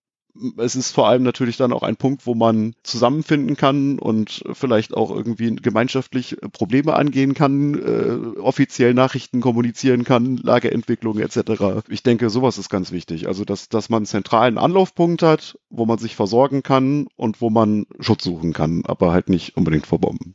es 0.57 0.77
ist 0.77 0.93
vor 0.93 1.09
allem 1.09 1.23
natürlich 1.23 1.57
dann 1.57 1.73
auch 1.73 1.83
ein 1.83 1.97
Punkt, 1.97 2.27
wo 2.27 2.35
man 2.35 2.75
zusammenfinden 2.83 3.57
kann 3.57 3.99
und 3.99 4.43
vielleicht 4.53 4.95
auch 4.95 5.11
irgendwie 5.11 5.57
gemeinschaftlich 5.57 6.37
Probleme 6.53 6.95
angehen 6.95 7.35
kann, 7.35 7.75
äh, 7.75 8.39
offiziell 8.41 8.95
Nachrichten 8.95 9.41
kommunizieren 9.41 10.05
kann, 10.05 10.37
Lageentwicklung 10.37 11.19
etc. 11.19 11.85
Ich 11.89 12.03
denke, 12.03 12.31
sowas 12.31 12.59
ist 12.59 12.71
ganz 12.71 12.93
wichtig. 12.93 13.29
Also, 13.29 13.45
dass, 13.45 13.69
dass 13.69 13.89
man 13.89 13.99
einen 13.99 14.07
zentralen 14.07 14.59
Anlaufpunkt 14.59 15.23
hat, 15.23 15.59
wo 15.69 15.87
man 15.87 15.99
sich 15.99 16.17
versorgen 16.17 16.63
kann 16.63 17.07
und 17.17 17.41
wo 17.41 17.51
man 17.51 17.87
Schutz 17.99 18.25
suchen 18.25 18.53
kann, 18.53 18.83
aber 18.87 19.13
halt 19.13 19.29
nicht 19.29 19.57
unbedingt 19.57 19.87
vor 19.87 19.99
Bomben. 19.99 20.35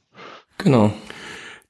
Genau. 0.58 0.94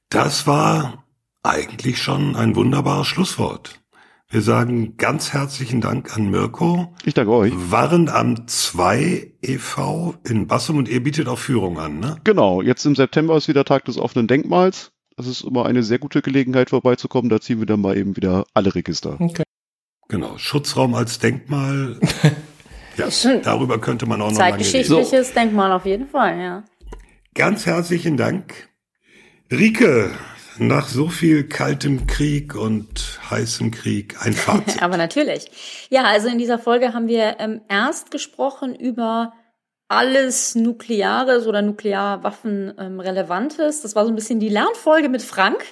Das 0.08 0.46
war 0.46 1.04
eigentlich 1.42 2.02
schon 2.02 2.36
ein 2.36 2.56
wunderbares 2.56 3.06
Schlusswort. 3.06 3.80
Wir 4.28 4.42
sagen 4.42 4.96
ganz 4.96 5.32
herzlichen 5.32 5.80
Dank 5.80 6.16
an 6.16 6.30
Mirko. 6.30 6.92
Ich 7.04 7.14
danke 7.14 7.32
euch. 7.32 7.52
Waren 7.54 8.08
am 8.08 8.48
2 8.48 9.34
e.V. 9.40 10.14
in 10.28 10.48
Bassum 10.48 10.78
und 10.78 10.88
ihr 10.88 11.00
bietet 11.00 11.28
auch 11.28 11.38
Führung 11.38 11.78
an, 11.78 12.00
ne? 12.00 12.16
Genau. 12.24 12.60
Jetzt 12.60 12.84
im 12.86 12.96
September 12.96 13.36
ist 13.36 13.46
wieder 13.46 13.64
Tag 13.64 13.84
des 13.84 13.98
offenen 13.98 14.26
Denkmals. 14.26 14.90
Das 15.16 15.28
ist 15.28 15.42
immer 15.42 15.64
eine 15.66 15.84
sehr 15.84 16.00
gute 16.00 16.22
Gelegenheit 16.22 16.70
vorbeizukommen. 16.70 17.30
Da 17.30 17.40
ziehen 17.40 17.60
wir 17.60 17.66
dann 17.66 17.80
mal 17.80 17.96
eben 17.96 18.16
wieder 18.16 18.44
alle 18.52 18.74
Register. 18.74 19.16
Okay. 19.20 19.44
Genau. 20.08 20.36
Schutzraum 20.38 20.96
als 20.96 21.20
Denkmal. 21.20 22.00
ja, 22.96 23.06
darüber 23.44 23.80
könnte 23.80 24.06
man 24.06 24.20
auch 24.20 24.32
noch 24.32 24.38
lange 24.38 24.54
reden. 24.54 24.64
Zeitgeschichtliches 24.64 25.28
so. 25.28 25.34
Denkmal 25.34 25.70
auf 25.70 25.86
jeden 25.86 26.08
Fall, 26.08 26.36
ja. 26.38 26.64
Ganz 27.36 27.64
herzlichen 27.64 28.16
Dank. 28.16 28.70
Rike, 29.52 30.10
nach 30.58 30.88
so 30.88 31.08
viel 31.08 31.48
kaltem 31.48 32.06
Krieg 32.06 32.54
und 32.54 33.20
heißem 33.30 33.70
Krieg 33.70 34.16
ein 34.24 34.32
Fazit. 34.34 34.82
Aber 34.82 34.96
natürlich. 34.96 35.50
Ja, 35.90 36.04
also 36.04 36.28
in 36.28 36.38
dieser 36.38 36.58
Folge 36.58 36.92
haben 36.94 37.08
wir 37.08 37.36
ähm, 37.38 37.60
erst 37.68 38.10
gesprochen 38.10 38.74
über 38.74 39.32
alles 39.88 40.54
Nukleares 40.54 41.46
oder 41.46 41.62
Nuklearwaffen 41.62 42.74
ähm, 42.78 43.00
Relevantes. 43.00 43.82
Das 43.82 43.94
war 43.94 44.04
so 44.04 44.10
ein 44.10 44.16
bisschen 44.16 44.40
die 44.40 44.48
Lernfolge 44.48 45.08
mit 45.08 45.22
Frank. 45.22 45.64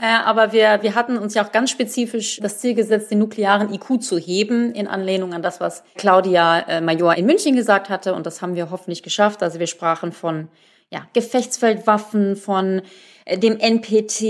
Äh, 0.00 0.06
aber 0.06 0.52
wir, 0.52 0.82
wir 0.82 0.94
hatten 0.94 1.18
uns 1.18 1.34
ja 1.34 1.44
auch 1.44 1.52
ganz 1.52 1.70
spezifisch 1.70 2.38
das 2.40 2.58
Ziel 2.58 2.74
gesetzt, 2.74 3.10
den 3.10 3.18
nuklearen 3.18 3.72
IQ 3.72 4.02
zu 4.02 4.18
heben, 4.18 4.72
in 4.72 4.86
Anlehnung 4.86 5.34
an 5.34 5.42
das, 5.42 5.60
was 5.60 5.82
Claudia 5.96 6.60
äh, 6.60 6.80
Major 6.80 7.14
in 7.14 7.26
München 7.26 7.54
gesagt 7.54 7.90
hatte. 7.90 8.14
Und 8.14 8.24
das 8.24 8.40
haben 8.40 8.54
wir 8.54 8.70
hoffentlich 8.70 9.02
geschafft. 9.02 9.42
Also 9.42 9.58
wir 9.58 9.66
sprachen 9.66 10.12
von 10.12 10.48
ja, 10.90 11.06
Gefechtsfeldwaffen, 11.12 12.36
von 12.36 12.82
dem 13.36 13.58
NPT, 13.58 14.20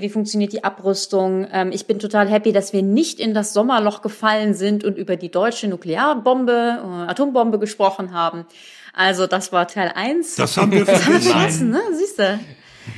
wie 0.00 0.08
funktioniert 0.08 0.52
die 0.52 0.64
Abrüstung. 0.64 1.46
Ähm, 1.52 1.70
ich 1.72 1.86
bin 1.86 1.98
total 1.98 2.28
happy, 2.28 2.52
dass 2.52 2.72
wir 2.72 2.82
nicht 2.82 3.20
in 3.20 3.34
das 3.34 3.52
Sommerloch 3.52 4.02
gefallen 4.02 4.54
sind 4.54 4.84
und 4.84 4.96
über 4.96 5.16
die 5.16 5.30
deutsche 5.30 5.68
Nuklearbombe, 5.68 6.78
äh, 6.82 7.10
Atombombe 7.10 7.58
gesprochen 7.58 8.12
haben. 8.12 8.46
Also 8.92 9.26
das 9.26 9.52
war 9.52 9.68
Teil 9.68 9.92
eins. 9.94 10.36
Das 10.36 10.56
haben 10.56 10.72
wir 10.72 10.84
vergessen, 10.86 11.70
ne? 11.70 11.80
Siehst 11.92 12.18
du. 12.18 12.38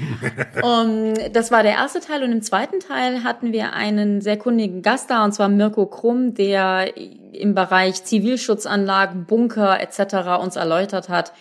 um, 0.62 1.14
das 1.32 1.51
war 1.51 1.62
der 1.62 1.72
erste 1.72 2.01
Teil 2.01 2.22
und 2.22 2.32
im 2.32 2.43
zweiten 2.43 2.80
Teil 2.80 3.24
hatten 3.24 3.52
wir 3.52 3.72
einen 3.72 4.20
sehr 4.20 4.39
kundigen 4.39 4.82
Gast 4.82 5.10
da 5.10 5.24
und 5.24 5.32
zwar 5.32 5.48
Mirko 5.48 5.86
Krumm, 5.86 6.34
der 6.34 6.97
im 7.32 7.55
Bereich 7.55 8.05
Zivilschutzanlagen, 8.05 9.26
Bunker 9.26 9.80
etc. 9.80 10.40
uns 10.40 10.56
erläutert 10.56 11.09
hat, 11.09 11.32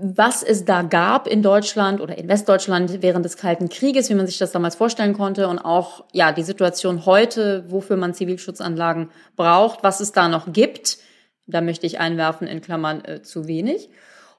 was 0.00 0.42
es 0.42 0.64
da 0.64 0.82
gab 0.82 1.26
in 1.26 1.42
Deutschland 1.42 2.00
oder 2.00 2.16
in 2.18 2.28
Westdeutschland 2.28 3.02
während 3.02 3.24
des 3.24 3.36
Kalten 3.36 3.68
Krieges, 3.68 4.10
wie 4.10 4.14
man 4.14 4.26
sich 4.26 4.38
das 4.38 4.52
damals 4.52 4.76
vorstellen 4.76 5.14
konnte 5.14 5.48
und 5.48 5.58
auch 5.58 6.04
ja 6.12 6.32
die 6.32 6.42
Situation 6.42 7.06
heute, 7.06 7.64
wofür 7.68 7.96
man 7.96 8.14
Zivilschutzanlagen 8.14 9.10
braucht, 9.36 9.82
was 9.82 10.00
es 10.00 10.12
da 10.12 10.28
noch 10.28 10.52
gibt. 10.52 10.98
Da 11.46 11.60
möchte 11.60 11.86
ich 11.86 12.00
einwerfen 12.00 12.46
in 12.46 12.60
Klammern 12.60 13.04
äh, 13.04 13.22
zu 13.22 13.46
wenig. 13.48 13.88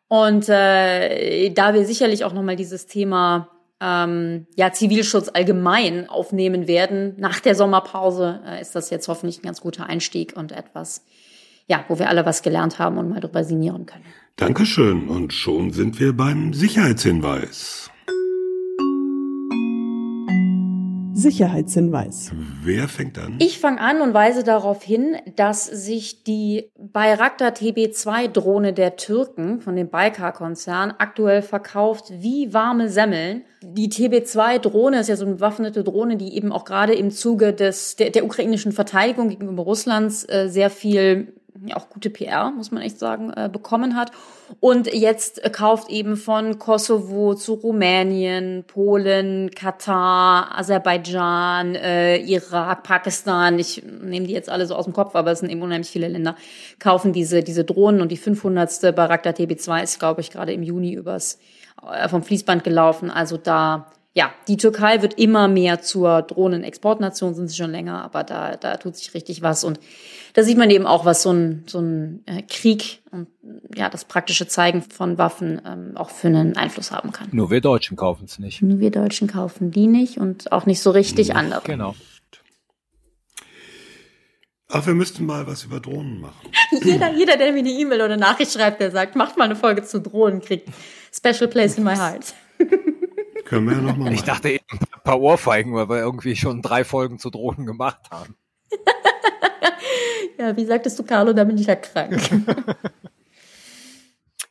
Und 0.08 0.50
äh, 0.50 1.50
da 1.52 1.74
wir 1.74 1.86
sicherlich 1.86 2.24
auch 2.24 2.34
nochmal 2.34 2.56
dieses 2.56 2.88
Thema 2.88 3.50
ähm, 3.82 4.48
ja 4.56 4.72
Zivilschutz 4.72 5.30
allgemein 5.34 6.10
aufnehmen 6.10 6.68
werden 6.68 7.16
nach 7.18 7.40
der 7.40 7.56
Sommerpause, 7.56 8.42
äh, 8.46 8.62
ist 8.62 8.76
das 8.76 8.90
jetzt 8.90 9.08
hoffentlich 9.08 9.40
ein 9.40 9.44
ganz 9.44 9.62
guter 9.62 9.86
Einstieg 9.86 10.36
und 10.36 10.52
etwas, 10.52 11.06
ja, 11.68 11.86
wo 11.88 12.00
wir 12.00 12.10
alle 12.10 12.26
was 12.26 12.42
gelernt 12.42 12.80
haben 12.80 12.98
und 12.98 13.10
mal 13.10 13.20
drüber 13.20 13.44
sinnieren 13.44 13.86
können. 13.86 14.06
Dankeschön. 14.40 15.10
Und 15.10 15.34
schon 15.34 15.72
sind 15.72 16.00
wir 16.00 16.14
beim 16.14 16.54
Sicherheitshinweis. 16.54 17.92
Sicherheitshinweis. 21.14 22.32
Wer 22.64 22.88
fängt 22.88 23.18
an? 23.18 23.36
Ich 23.40 23.60
fange 23.60 23.82
an 23.82 24.00
und 24.00 24.14
weise 24.14 24.46
darauf 24.46 24.82
hin, 24.82 25.18
dass 25.36 25.66
sich 25.66 26.24
die 26.24 26.72
Bayraktar 26.78 27.50
TB2-Drohne 27.50 28.72
der 28.72 28.96
Türken 28.96 29.60
von 29.60 29.76
dem 29.76 29.90
Baykar-Konzern 29.90 30.94
aktuell 30.98 31.42
verkauft 31.42 32.06
wie 32.10 32.54
warme 32.54 32.88
Semmeln. 32.88 33.44
Die 33.62 33.90
TB2-Drohne 33.90 35.02
ist 35.02 35.10
ja 35.10 35.18
so 35.18 35.26
eine 35.26 35.36
bewaffnete 35.36 35.84
Drohne, 35.84 36.16
die 36.16 36.38
eben 36.38 36.54
auch 36.54 36.64
gerade 36.64 36.94
im 36.94 37.12
Zuge 37.12 37.52
des, 37.52 37.98
der, 37.98 38.12
der 38.12 38.24
ukrainischen 38.24 38.72
Verteidigung 38.72 39.28
gegenüber 39.28 39.64
Russlands 39.64 40.24
äh, 40.30 40.48
sehr 40.48 40.70
viel 40.70 41.34
auch 41.74 41.90
gute 41.90 42.10
PR, 42.10 42.52
muss 42.52 42.72
man 42.72 42.82
echt 42.82 43.00
sagen, 43.00 43.32
äh, 43.36 43.50
bekommen 43.52 43.96
hat. 43.96 44.12
Und 44.60 44.92
jetzt 44.94 45.44
äh, 45.44 45.50
kauft 45.50 45.90
eben 45.90 46.18
von 46.18 46.60
Kosovo 46.60 47.36
zu 47.36 47.54
Rumänien, 47.54 48.64
Polen, 48.66 49.52
Katar, 49.52 50.58
Aserbaidschan, 50.58 51.76
äh, 51.76 52.18
Irak, 52.18 52.84
Pakistan, 52.84 53.60
ich 53.60 53.84
nehme 53.84 54.28
die 54.28 54.34
jetzt 54.34 54.50
alle 54.50 54.66
so 54.66 54.76
aus 54.76 54.86
dem 54.86 54.94
Kopf, 54.94 55.16
aber 55.16 55.32
es 55.32 55.40
sind 55.40 55.50
eben 55.50 55.62
unheimlich 55.62 55.90
viele 55.90 56.08
Länder, 56.08 56.36
kaufen 56.80 57.14
diese, 57.14 57.44
diese 57.44 57.64
Drohnen 57.64 58.02
und 58.02 58.12
die 58.12 58.18
500. 58.18 58.96
Baraktar 58.96 59.34
TB2 59.34 59.84
ist, 59.84 60.00
glaube 60.00 60.22
ich, 60.22 60.32
gerade 60.32 60.54
im 60.54 60.64
Juni 60.64 60.94
übers, 60.94 61.40
äh, 61.92 62.08
vom 62.10 62.24
Fließband 62.24 62.64
gelaufen. 62.64 63.12
Also 63.12 63.38
da 63.38 63.88
ja, 64.14 64.34
die 64.48 64.58
Türkei 64.58 65.02
wird 65.02 65.20
immer 65.20 65.48
mehr 65.48 65.82
zur 65.82 66.24
Drohnenexportnation, 66.24 67.36
sind 67.36 67.48
sie 67.48 67.56
schon 67.56 67.72
länger, 67.72 68.04
aber 68.04 68.24
da, 68.24 68.58
da 68.58 68.78
tut 68.78 68.96
sich 68.96 69.14
richtig 69.14 69.44
was. 69.44 69.64
Und 69.64 69.80
da 70.34 70.44
sieht 70.44 70.58
man 70.58 70.70
eben 70.72 70.88
auch, 70.88 71.06
was 71.06 71.22
so 71.22 71.32
ein, 71.32 71.64
so 71.68 71.80
ein 71.80 72.24
äh, 72.26 72.42
Krieg 72.42 73.02
und 73.12 73.28
ja, 73.76 73.88
das 73.88 74.06
praktische 74.06 74.48
Zeigen 74.48 74.82
von 74.82 75.18
Waffen 75.20 75.62
ähm, 75.66 75.92
auch 75.96 76.10
für 76.10 76.28
einen 76.28 76.58
Einfluss 76.58 76.92
haben 76.92 77.12
kann. 77.12 77.30
Nur 77.32 77.52
wir 77.52 77.62
Deutschen 77.62 77.98
kaufen 77.98 78.26
es 78.26 78.40
nicht. 78.40 78.62
Nur 78.64 78.80
wir 78.80 78.92
Deutschen 78.92 79.28
kaufen 79.28 79.72
die 79.72 79.88
nicht 79.88 80.18
und 80.18 80.52
auch 80.52 80.66
nicht 80.66 80.82
so 80.82 80.90
richtig 80.90 81.36
andere. 81.36 81.62
Genau. 81.64 81.96
Ach, 84.72 84.86
wir 84.86 84.94
müssten 84.94 85.26
mal 85.26 85.48
was 85.48 85.64
über 85.64 85.80
Drohnen 85.80 86.20
machen. 86.22 86.50
jeder, 86.84 87.12
jeder, 87.14 87.38
der 87.38 87.52
mir 87.52 87.60
eine 87.60 87.70
E-Mail 87.70 88.02
oder 88.02 88.18
Nachricht 88.18 88.52
schreibt, 88.54 88.82
der 88.82 88.92
sagt, 88.92 89.16
macht 89.16 89.38
mal 89.38 89.46
eine 89.46 89.56
Folge 89.56 89.84
zu 89.84 90.00
Drohnen, 90.00 90.42
kriegt 90.42 90.70
Special 91.12 91.48
Place 91.48 91.78
in 91.78 91.84
my 91.84 91.96
heart. 91.96 92.34
Können 93.50 93.68
wir 93.68 93.78
ja 93.78 93.82
noch 93.82 93.98
mal 93.98 94.14
Ich 94.14 94.24
dachte 94.24 94.52
eben 94.52 94.64
ein 94.70 95.02
paar 95.04 95.20
Ohrfeigen, 95.20 95.74
weil 95.74 95.90
wir 95.90 95.98
irgendwie 95.98 96.36
schon 96.36 96.62
drei 96.62 96.84
Folgen 96.84 97.18
zu 97.18 97.32
Drohnen 97.32 97.66
gemacht 97.66 98.12
haben. 98.12 98.36
ja, 100.38 100.56
wie 100.56 100.66
sagtest 100.66 101.00
du, 101.00 101.04
Carlo, 101.04 101.34
da 101.34 101.44
bin 101.46 101.58
ich 101.58 101.66
ja 101.66 101.76
krank. 101.76 102.22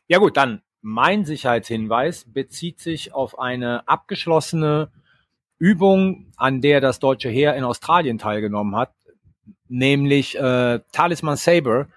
ja 0.07 0.17
gut, 0.17 0.35
dann 0.35 0.61
mein 0.81 1.23
Sicherheitshinweis 1.23 2.25
bezieht 2.27 2.81
sich 2.81 3.13
auf 3.13 3.39
eine 3.39 3.87
abgeschlossene 3.87 4.91
Übung, 5.59 6.33
an 6.35 6.59
der 6.59 6.81
das 6.81 6.99
deutsche 6.99 7.29
Heer 7.29 7.55
in 7.55 7.63
Australien 7.63 8.17
teilgenommen 8.17 8.75
hat, 8.75 8.91
nämlich 9.69 10.37
äh, 10.37 10.81
Talisman 10.91 11.37
Saber. 11.37 11.87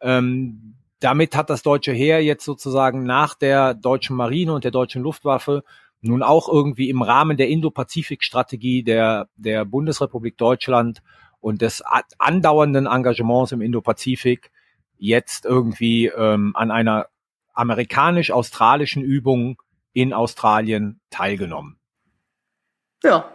Ähm, 0.00 0.76
damit 1.00 1.34
hat 1.34 1.50
das 1.50 1.62
deutsche 1.62 1.92
Heer 1.92 2.22
jetzt 2.22 2.44
sozusagen 2.44 3.02
nach 3.02 3.34
der 3.34 3.74
deutschen 3.74 4.14
Marine 4.14 4.52
und 4.54 4.62
der 4.62 4.70
deutschen 4.70 5.02
Luftwaffe 5.02 5.64
nun 6.02 6.22
auch 6.22 6.48
irgendwie 6.48 6.88
im 6.88 7.02
Rahmen 7.02 7.36
der 7.36 7.48
Indo-Pazifik-Strategie 7.48 8.82
der, 8.82 9.28
der 9.36 9.64
Bundesrepublik 9.64 10.38
Deutschland 10.38 11.02
und 11.40 11.62
des 11.62 11.82
andauernden 12.18 12.86
Engagements 12.86 13.52
im 13.52 13.60
Indo-Pazifik 13.60 14.50
jetzt 14.96 15.44
irgendwie 15.44 16.06
ähm, 16.06 16.54
an 16.54 16.70
einer 16.70 17.06
amerikanisch-australischen 17.54 19.02
Übung 19.02 19.60
in 19.92 20.12
Australien 20.12 21.00
teilgenommen. 21.10 21.78
Ja. 23.02 23.30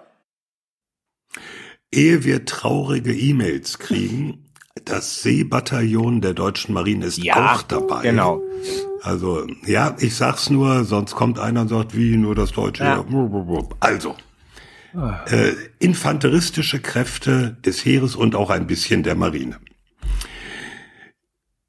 Ehe 1.92 2.24
wir 2.24 2.46
traurige 2.46 3.14
E-Mails 3.14 3.80
kriegen, 3.80 4.44
das 4.86 5.22
Seebataillon 5.22 6.22
der 6.22 6.34
deutschen 6.34 6.74
Marine 6.74 7.06
ist 7.06 7.18
ja, 7.18 7.53
auch 7.53 7.62
dabei. 7.64 8.03
Genau. 8.03 8.41
Also, 9.02 9.45
ja, 9.66 9.95
ich 9.99 10.16
sag's 10.16 10.49
nur, 10.49 10.84
sonst 10.86 11.16
kommt 11.16 11.40
einer 11.40 11.62
und 11.62 11.68
sagt, 11.68 11.95
wie 11.95 12.18
nur 12.18 12.36
das 12.36 12.52
Deutsche. 12.52 12.84
Ja. 12.84 13.06
Also, 13.80 14.16
äh, 15.28 15.52
infanteristische 15.80 16.80
Kräfte 16.80 17.57
des 17.66 17.84
Heeres 17.86 18.16
und 18.16 18.36
auch 18.36 18.49
ein 18.49 18.68
bisschen 18.68 19.03
der 19.03 19.16
Marine. 19.16 19.57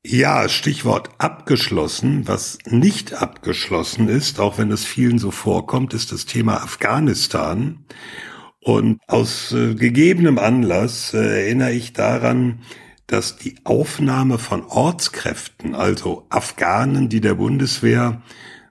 Ja, 0.05 0.49
Stichwort 0.49 1.11
abgeschlossen. 1.19 2.29
Was 2.29 2.59
nicht 2.65 3.15
abgeschlossen 3.15 4.09
ist, 4.09 4.39
auch 4.39 4.57
wenn 4.57 4.71
es 4.71 4.85
vielen 4.85 5.19
so 5.19 5.33
vorkommt, 5.33 5.95
ist 5.95 6.13
das 6.13 6.27
Thema 6.27 6.63
Afghanistan. 6.63 7.85
Und 8.61 9.01
aus 9.09 9.53
äh, 9.53 9.75
gegebenem 9.75 10.39
Anlass 10.39 11.13
äh, 11.13 11.45
erinnere 11.45 11.73
ich 11.73 11.93
daran, 11.93 12.61
dass 13.07 13.37
die 13.37 13.57
Aufnahme 13.65 14.39
von 14.39 14.65
Ortskräften, 14.65 15.75
also 15.75 16.27
Afghanen, 16.29 17.09
die 17.09 17.21
der 17.21 17.35
Bundeswehr 17.35 18.23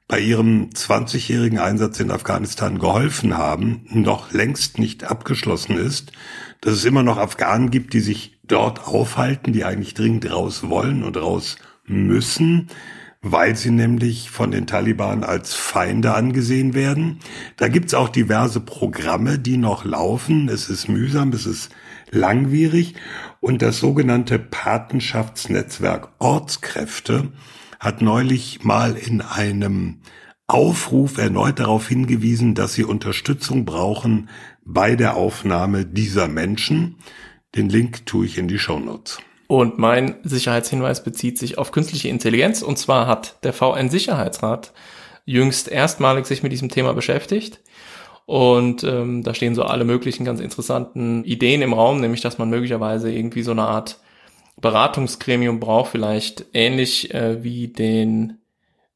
bei 0.08 0.20
ihrem 0.20 0.70
20-jährigen 0.70 1.58
Einsatz 1.58 2.00
in 2.00 2.12
Afghanistan 2.12 2.78
geholfen 2.78 3.38
haben, 3.38 3.86
noch 3.90 4.32
längst 4.32 4.78
nicht 4.78 5.04
abgeschlossen 5.04 5.78
ist, 5.78 6.12
dass 6.62 6.74
es 6.74 6.86
immer 6.86 7.02
noch 7.02 7.18
Afghanen 7.18 7.72
gibt, 7.72 7.94
die 7.94 8.02
sich 8.02 8.38
dort 8.44 8.86
aufhalten, 8.88 9.54
die 9.54 9.64
eigentlich 9.64 9.94
dringend 9.94 10.30
raus 10.32 10.70
wollen 10.70 11.04
und 11.04 11.18
raus 11.18 11.58
müssen, 11.86 12.68
weil 13.22 13.56
sie 13.56 13.72
nämlich 13.72 14.30
von 14.30 14.52
den 14.52 14.68
Taliban 14.68 15.24
als 15.24 15.56
Feinde 15.56 16.14
angesehen 16.14 16.76
werden. 16.76 17.20
Da 17.58 17.70
gibt's 17.70 17.96
auch 17.96 18.10
diverse 18.10 18.60
Programme, 18.60 19.40
die 19.40 19.58
noch 19.58 19.84
laufen. 19.84 20.48
Es 20.48 20.70
ist 20.70 20.88
mühsam, 20.88 21.30
es 21.34 21.48
ist 21.48 21.72
langwierig 22.12 22.94
und 23.46 23.62
das 23.62 23.78
sogenannte 23.78 24.40
Patenschaftsnetzwerk 24.40 26.10
Ortskräfte 26.18 27.32
hat 27.80 28.02
neulich 28.02 28.64
mal 28.64 28.96
in 28.96 29.22
einem 29.22 30.02
Aufruf 30.48 31.20
erneut 31.20 31.60
darauf 31.60 31.88
hingewiesen, 31.88 32.56
dass 32.56 32.74
sie 32.74 32.84
Unterstützung 32.84 33.64
brauchen 33.64 34.30
bei 34.64 34.96
der 34.96 35.16
Aufnahme 35.16 35.86
dieser 35.86 36.28
Menschen. 36.28 36.96
Den 37.54 37.70
Link 37.70 38.08
tue 38.08 38.26
ich 38.26 38.40
in 38.40 38.48
die 38.48 38.58
Show 38.58 38.80
Notes. 38.80 39.20
Und 39.46 39.78
mein 39.78 40.16
Sicherheitshinweis 40.24 41.04
bezieht 41.04 41.38
sich 41.38 41.60
auf 41.60 41.72
künstliche 41.72 42.08
Intelligenz. 42.08 42.64
Und 42.64 42.80
zwar 42.80 43.06
hat 43.06 43.44
der 43.44 43.54
VN-Sicherheitsrat 43.54 44.74
jüngst 45.26 45.68
erstmalig 45.68 46.26
sich 46.26 46.42
mit 46.42 46.52
diesem 46.52 46.70
Thema 46.70 46.94
beschäftigt. 46.96 47.62
Und 48.26 48.84
ähm, 48.84 49.24
da 49.24 49.34
stehen 49.36 49.54
so 49.54 49.64
alle 49.64 49.86
möglichen 49.86 50.26
ganz 50.26 50.40
interessanten 50.40 51.24
Ideen 51.24 51.62
im 51.62 51.74
Raum, 51.74 52.02
nämlich 52.02 52.22
dass 52.22 52.38
man 52.38 52.50
möglicherweise 52.50 53.12
irgendwie 53.12 53.44
so 53.44 53.52
eine 53.52 53.64
Art 53.64 54.00
Beratungsgremium 54.60 55.60
braucht, 55.60 55.92
vielleicht 55.92 56.46
ähnlich 56.54 57.14
äh, 57.14 57.44
wie 57.44 57.68
den 57.68 58.40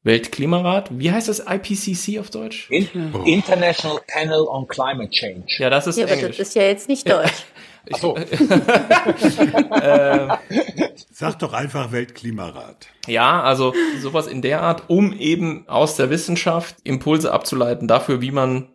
Weltklimarat. 0.02 0.98
Wie 0.98 1.12
heißt 1.12 1.28
das 1.28 1.44
IPCC 1.46 2.18
auf 2.18 2.30
Deutsch? 2.30 2.70
In 2.70 2.88
International 3.24 4.00
Panel 4.06 4.46
on 4.48 4.66
Climate 4.66 5.10
Change. 5.10 5.44
Ja, 5.58 5.68
das 5.70 5.86
ist 5.86 5.98
ja, 5.98 6.06
Englisch. 6.06 6.24
aber 6.24 6.28
das 6.28 6.38
ist 6.38 6.54
ja 6.54 6.62
jetzt 6.62 6.88
nicht 6.88 7.08
Deutsch. 7.08 7.44
Ich, 7.86 7.96
so. 7.96 8.14
äh, 8.14 8.28
Sag 11.10 11.38
doch 11.38 11.54
einfach 11.54 11.92
Weltklimarat. 11.92 12.88
Ja, 13.06 13.42
also 13.42 13.72
sowas 14.02 14.26
in 14.26 14.42
der 14.42 14.60
Art, 14.60 14.82
um 14.88 15.14
eben 15.18 15.66
aus 15.66 15.96
der 15.96 16.10
Wissenschaft 16.10 16.76
Impulse 16.84 17.32
abzuleiten 17.32 17.88
dafür, 17.88 18.20
wie 18.20 18.32
man 18.32 18.68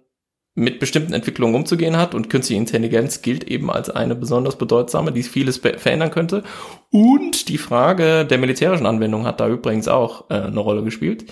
mit 0.55 0.79
bestimmten 0.79 1.13
Entwicklungen 1.13 1.53
umzugehen 1.53 1.97
hat 1.97 2.15
und 2.15 2.29
künstliche 2.29 2.59
Intelligenz 2.59 3.21
gilt 3.21 3.43
eben 3.43 3.69
als 3.69 3.89
eine 3.89 4.15
besonders 4.15 4.57
bedeutsame, 4.57 5.11
die 5.11 5.23
vieles 5.23 5.57
verändern 5.57 6.11
könnte. 6.11 6.43
Und 6.91 7.49
die 7.49 7.57
Frage 7.57 8.25
der 8.25 8.37
militärischen 8.37 8.85
Anwendung 8.85 9.25
hat 9.25 9.41
da 9.41 9.49
übrigens 9.49 9.89
auch 9.89 10.29
äh, 10.29 10.35
eine 10.35 10.59
Rolle 10.61 10.83
gespielt. 10.83 11.25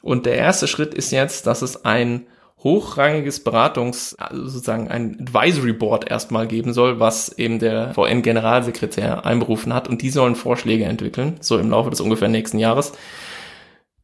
Und 0.00 0.24
der 0.24 0.36
erste 0.36 0.66
Schritt 0.66 0.94
ist 0.94 1.10
jetzt, 1.10 1.46
dass 1.46 1.60
es 1.60 1.84
ein 1.84 2.26
hochrangiges 2.62 3.44
Beratungs, 3.44 4.14
also 4.18 4.46
sozusagen 4.46 4.88
ein 4.88 5.18
Advisory 5.20 5.72
Board 5.72 6.10
erstmal 6.10 6.46
geben 6.46 6.72
soll, 6.72 7.00
was 7.00 7.30
eben 7.38 7.58
der 7.58 7.94
VN-Generalsekretär 7.94 9.24
einberufen 9.24 9.74
hat 9.74 9.88
und 9.88 10.02
die 10.02 10.10
sollen 10.10 10.34
Vorschläge 10.34 10.84
entwickeln, 10.84 11.36
so 11.40 11.58
im 11.58 11.70
Laufe 11.70 11.90
des 11.90 12.00
ungefähr 12.00 12.28
nächsten 12.28 12.58
Jahres. 12.58 12.92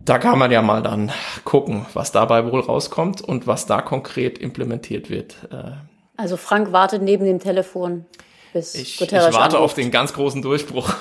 Da 0.06 0.18
kann 0.18 0.38
man 0.38 0.52
ja 0.52 0.62
mal 0.62 0.82
dann 0.82 1.10
gucken, 1.44 1.84
was 1.92 2.12
dabei 2.12 2.50
wohl 2.50 2.60
rauskommt 2.60 3.20
und 3.20 3.48
was 3.48 3.66
da 3.66 3.82
konkret 3.82 4.38
implementiert 4.38 5.10
wird. 5.10 5.48
Äh, 5.50 5.72
also 6.16 6.36
Frank 6.36 6.70
wartet 6.72 7.02
neben 7.02 7.24
dem 7.24 7.40
Telefon, 7.40 8.06
bis 8.52 8.76
ich, 8.76 8.98
Guterres 8.98 9.30
ich 9.30 9.34
warte 9.34 9.56
anruft. 9.56 9.72
auf 9.72 9.74
den 9.74 9.90
ganz 9.90 10.12
großen 10.12 10.40
Durchbruch. 10.42 10.88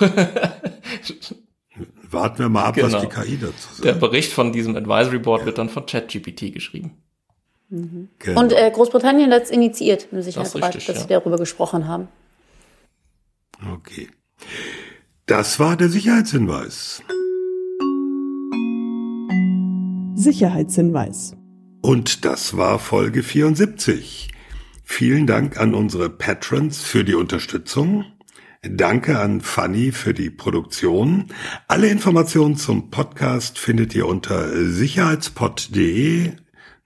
Warten 2.08 2.38
wir 2.38 2.48
mal 2.48 2.64
ab, 2.64 2.74
genau. 2.74 2.92
was 2.92 3.00
die 3.00 3.08
KI 3.08 3.36
dazu 3.38 3.68
sagt. 3.72 3.84
Der 3.84 3.92
Bericht 3.92 4.32
von 4.32 4.52
diesem 4.52 4.76
Advisory 4.76 5.18
Board 5.18 5.44
wird 5.44 5.58
dann 5.58 5.68
von 5.68 5.86
ChatGPT 5.86 6.52
geschrieben. 6.52 7.02
Mhm. 7.68 8.08
Genau. 8.18 8.40
Und 8.40 8.52
äh, 8.52 8.70
Großbritannien 8.70 9.32
hat 9.32 9.42
es 9.44 9.50
initiiert 9.50 10.08
im 10.12 10.22
Sicherheitsrat, 10.22 10.74
das 10.74 10.86
dass 10.86 11.02
ja. 11.02 11.08
wir 11.08 11.20
darüber 11.20 11.36
gesprochen 11.36 11.88
haben. 11.88 12.08
Okay. 13.74 14.08
Das 15.26 15.58
war 15.58 15.76
der 15.76 15.88
Sicherheitshinweis. 15.88 17.02
Sicherheitshinweis. 20.16 21.36
Und 21.82 22.24
das 22.24 22.56
war 22.56 22.78
Folge 22.78 23.22
74. 23.22 24.28
Vielen 24.82 25.26
Dank 25.26 25.58
an 25.60 25.74
unsere 25.74 26.10
Patrons 26.10 26.82
für 26.82 27.04
die 27.04 27.14
Unterstützung. 27.14 28.04
Danke 28.62 29.20
an 29.20 29.40
Fanny 29.40 29.92
für 29.92 30.14
die 30.14 30.30
Produktion. 30.30 31.26
Alle 31.68 31.88
Informationen 31.88 32.56
zum 32.56 32.90
Podcast 32.90 33.58
findet 33.58 33.94
ihr 33.94 34.06
unter 34.06 34.48
sicherheitspod.de 34.64 36.32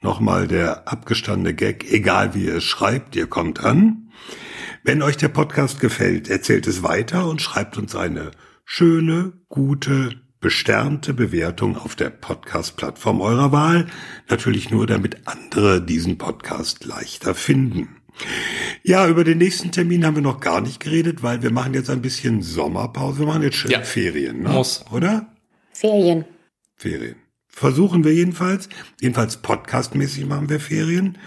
Nochmal 0.02 0.48
der 0.48 0.89
abgestandene 0.89 1.55
Gag, 1.55 1.90
egal 1.93 2.35
wie 2.35 2.47
ihr 2.47 2.62
schreibt, 2.62 3.16
ihr 3.16 3.27
kommt 3.27 3.62
an. 3.62 4.11
Wenn 4.82 5.02
euch 5.02 5.19
der 5.19 5.28
Podcast 5.28 5.78
gefällt, 5.78 6.31
erzählt 6.31 6.66
es 6.66 6.82
weiter 6.82 7.28
und 7.28 7.43
schreibt 7.43 7.77
uns 7.77 7.94
eine 7.94 8.31
schöne, 8.65 9.35
gute, 9.51 10.15
besternte 10.41 11.12
Bewertung 11.12 11.77
auf 11.77 11.95
der 11.95 12.11
Podcast-Plattform 12.11 13.21
eurer 13.21 13.53
Wahl. 13.53 13.87
Natürlich 14.29 14.71
nur, 14.71 14.87
damit 14.87 15.29
andere 15.29 15.83
diesen 15.85 16.17
Podcast 16.17 16.85
leichter 16.85 17.35
finden. 17.35 17.97
Ja, 18.83 19.07
über 19.07 19.25
den 19.25 19.39
nächsten 19.39 19.71
Termin 19.71 20.05
haben 20.05 20.17
wir 20.17 20.23
noch 20.23 20.41
gar 20.41 20.61
nicht 20.61 20.81
geredet, 20.81 21.23
weil 21.23 21.43
wir 21.43 21.51
machen 21.51 21.75
jetzt 21.75 21.91
ein 21.91 22.03
bisschen 22.03 22.43
Sommerpause. 22.43 23.21
Wir 23.21 23.27
machen 23.27 23.43
jetzt 23.43 23.57
schön 23.57 23.71
ja, 23.71 23.83
Ferien, 23.83 24.43
ne? 24.43 24.49
Muss. 24.49 24.85
Oder? 24.91 25.33
Ferien. 25.73 26.25
Ferien. 26.75 27.17
Versuchen 27.47 28.05
wir 28.05 28.15
jedenfalls. 28.15 28.69
Jedenfalls 29.01 29.39
podcastmäßig 29.39 30.27
machen 30.27 30.49
wir 30.49 30.61
Ferien. 30.61 31.19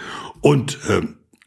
Und 0.41 0.79
äh, 0.89 1.01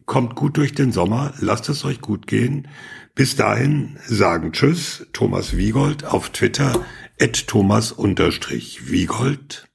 kommt 0.04 0.36
gut 0.36 0.56
durch 0.56 0.72
den 0.72 0.92
Sommer. 0.92 1.34
Lasst 1.40 1.68
es 1.68 1.84
euch 1.84 2.00
gut 2.00 2.26
gehen. 2.26 2.68
Bis 3.14 3.34
dahin 3.34 3.98
sagen 4.06 4.52
Tschüss. 4.52 5.06
Thomas 5.12 5.56
Wiegold 5.56 6.04
auf 6.04 6.30
Twitter. 6.30 6.84
At 7.20 7.46
Thomas-Wiegold. 7.46 9.66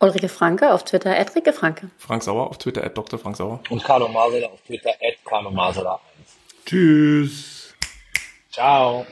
Ulrike 0.00 0.28
Franke 0.28 0.72
auf 0.72 0.84
Twitter. 0.84 1.18
At 1.18 1.34
Rike 1.34 1.52
Franke. 1.54 1.90
Frank 1.96 2.22
Sauer 2.22 2.50
auf 2.50 2.58
Twitter. 2.58 2.84
At 2.84 2.98
Dr. 2.98 3.18
Frank 3.18 3.36
Sauer. 3.36 3.62
Und 3.70 3.82
Carlo 3.82 4.08
Masela 4.08 4.48
auf 4.48 4.60
Twitter. 4.62 4.90
At 4.90 5.24
Carlo 5.24 5.50
Masela 5.50 5.98
1. 6.18 6.36
Tschüss. 6.66 7.74
Ciao. 8.50 9.06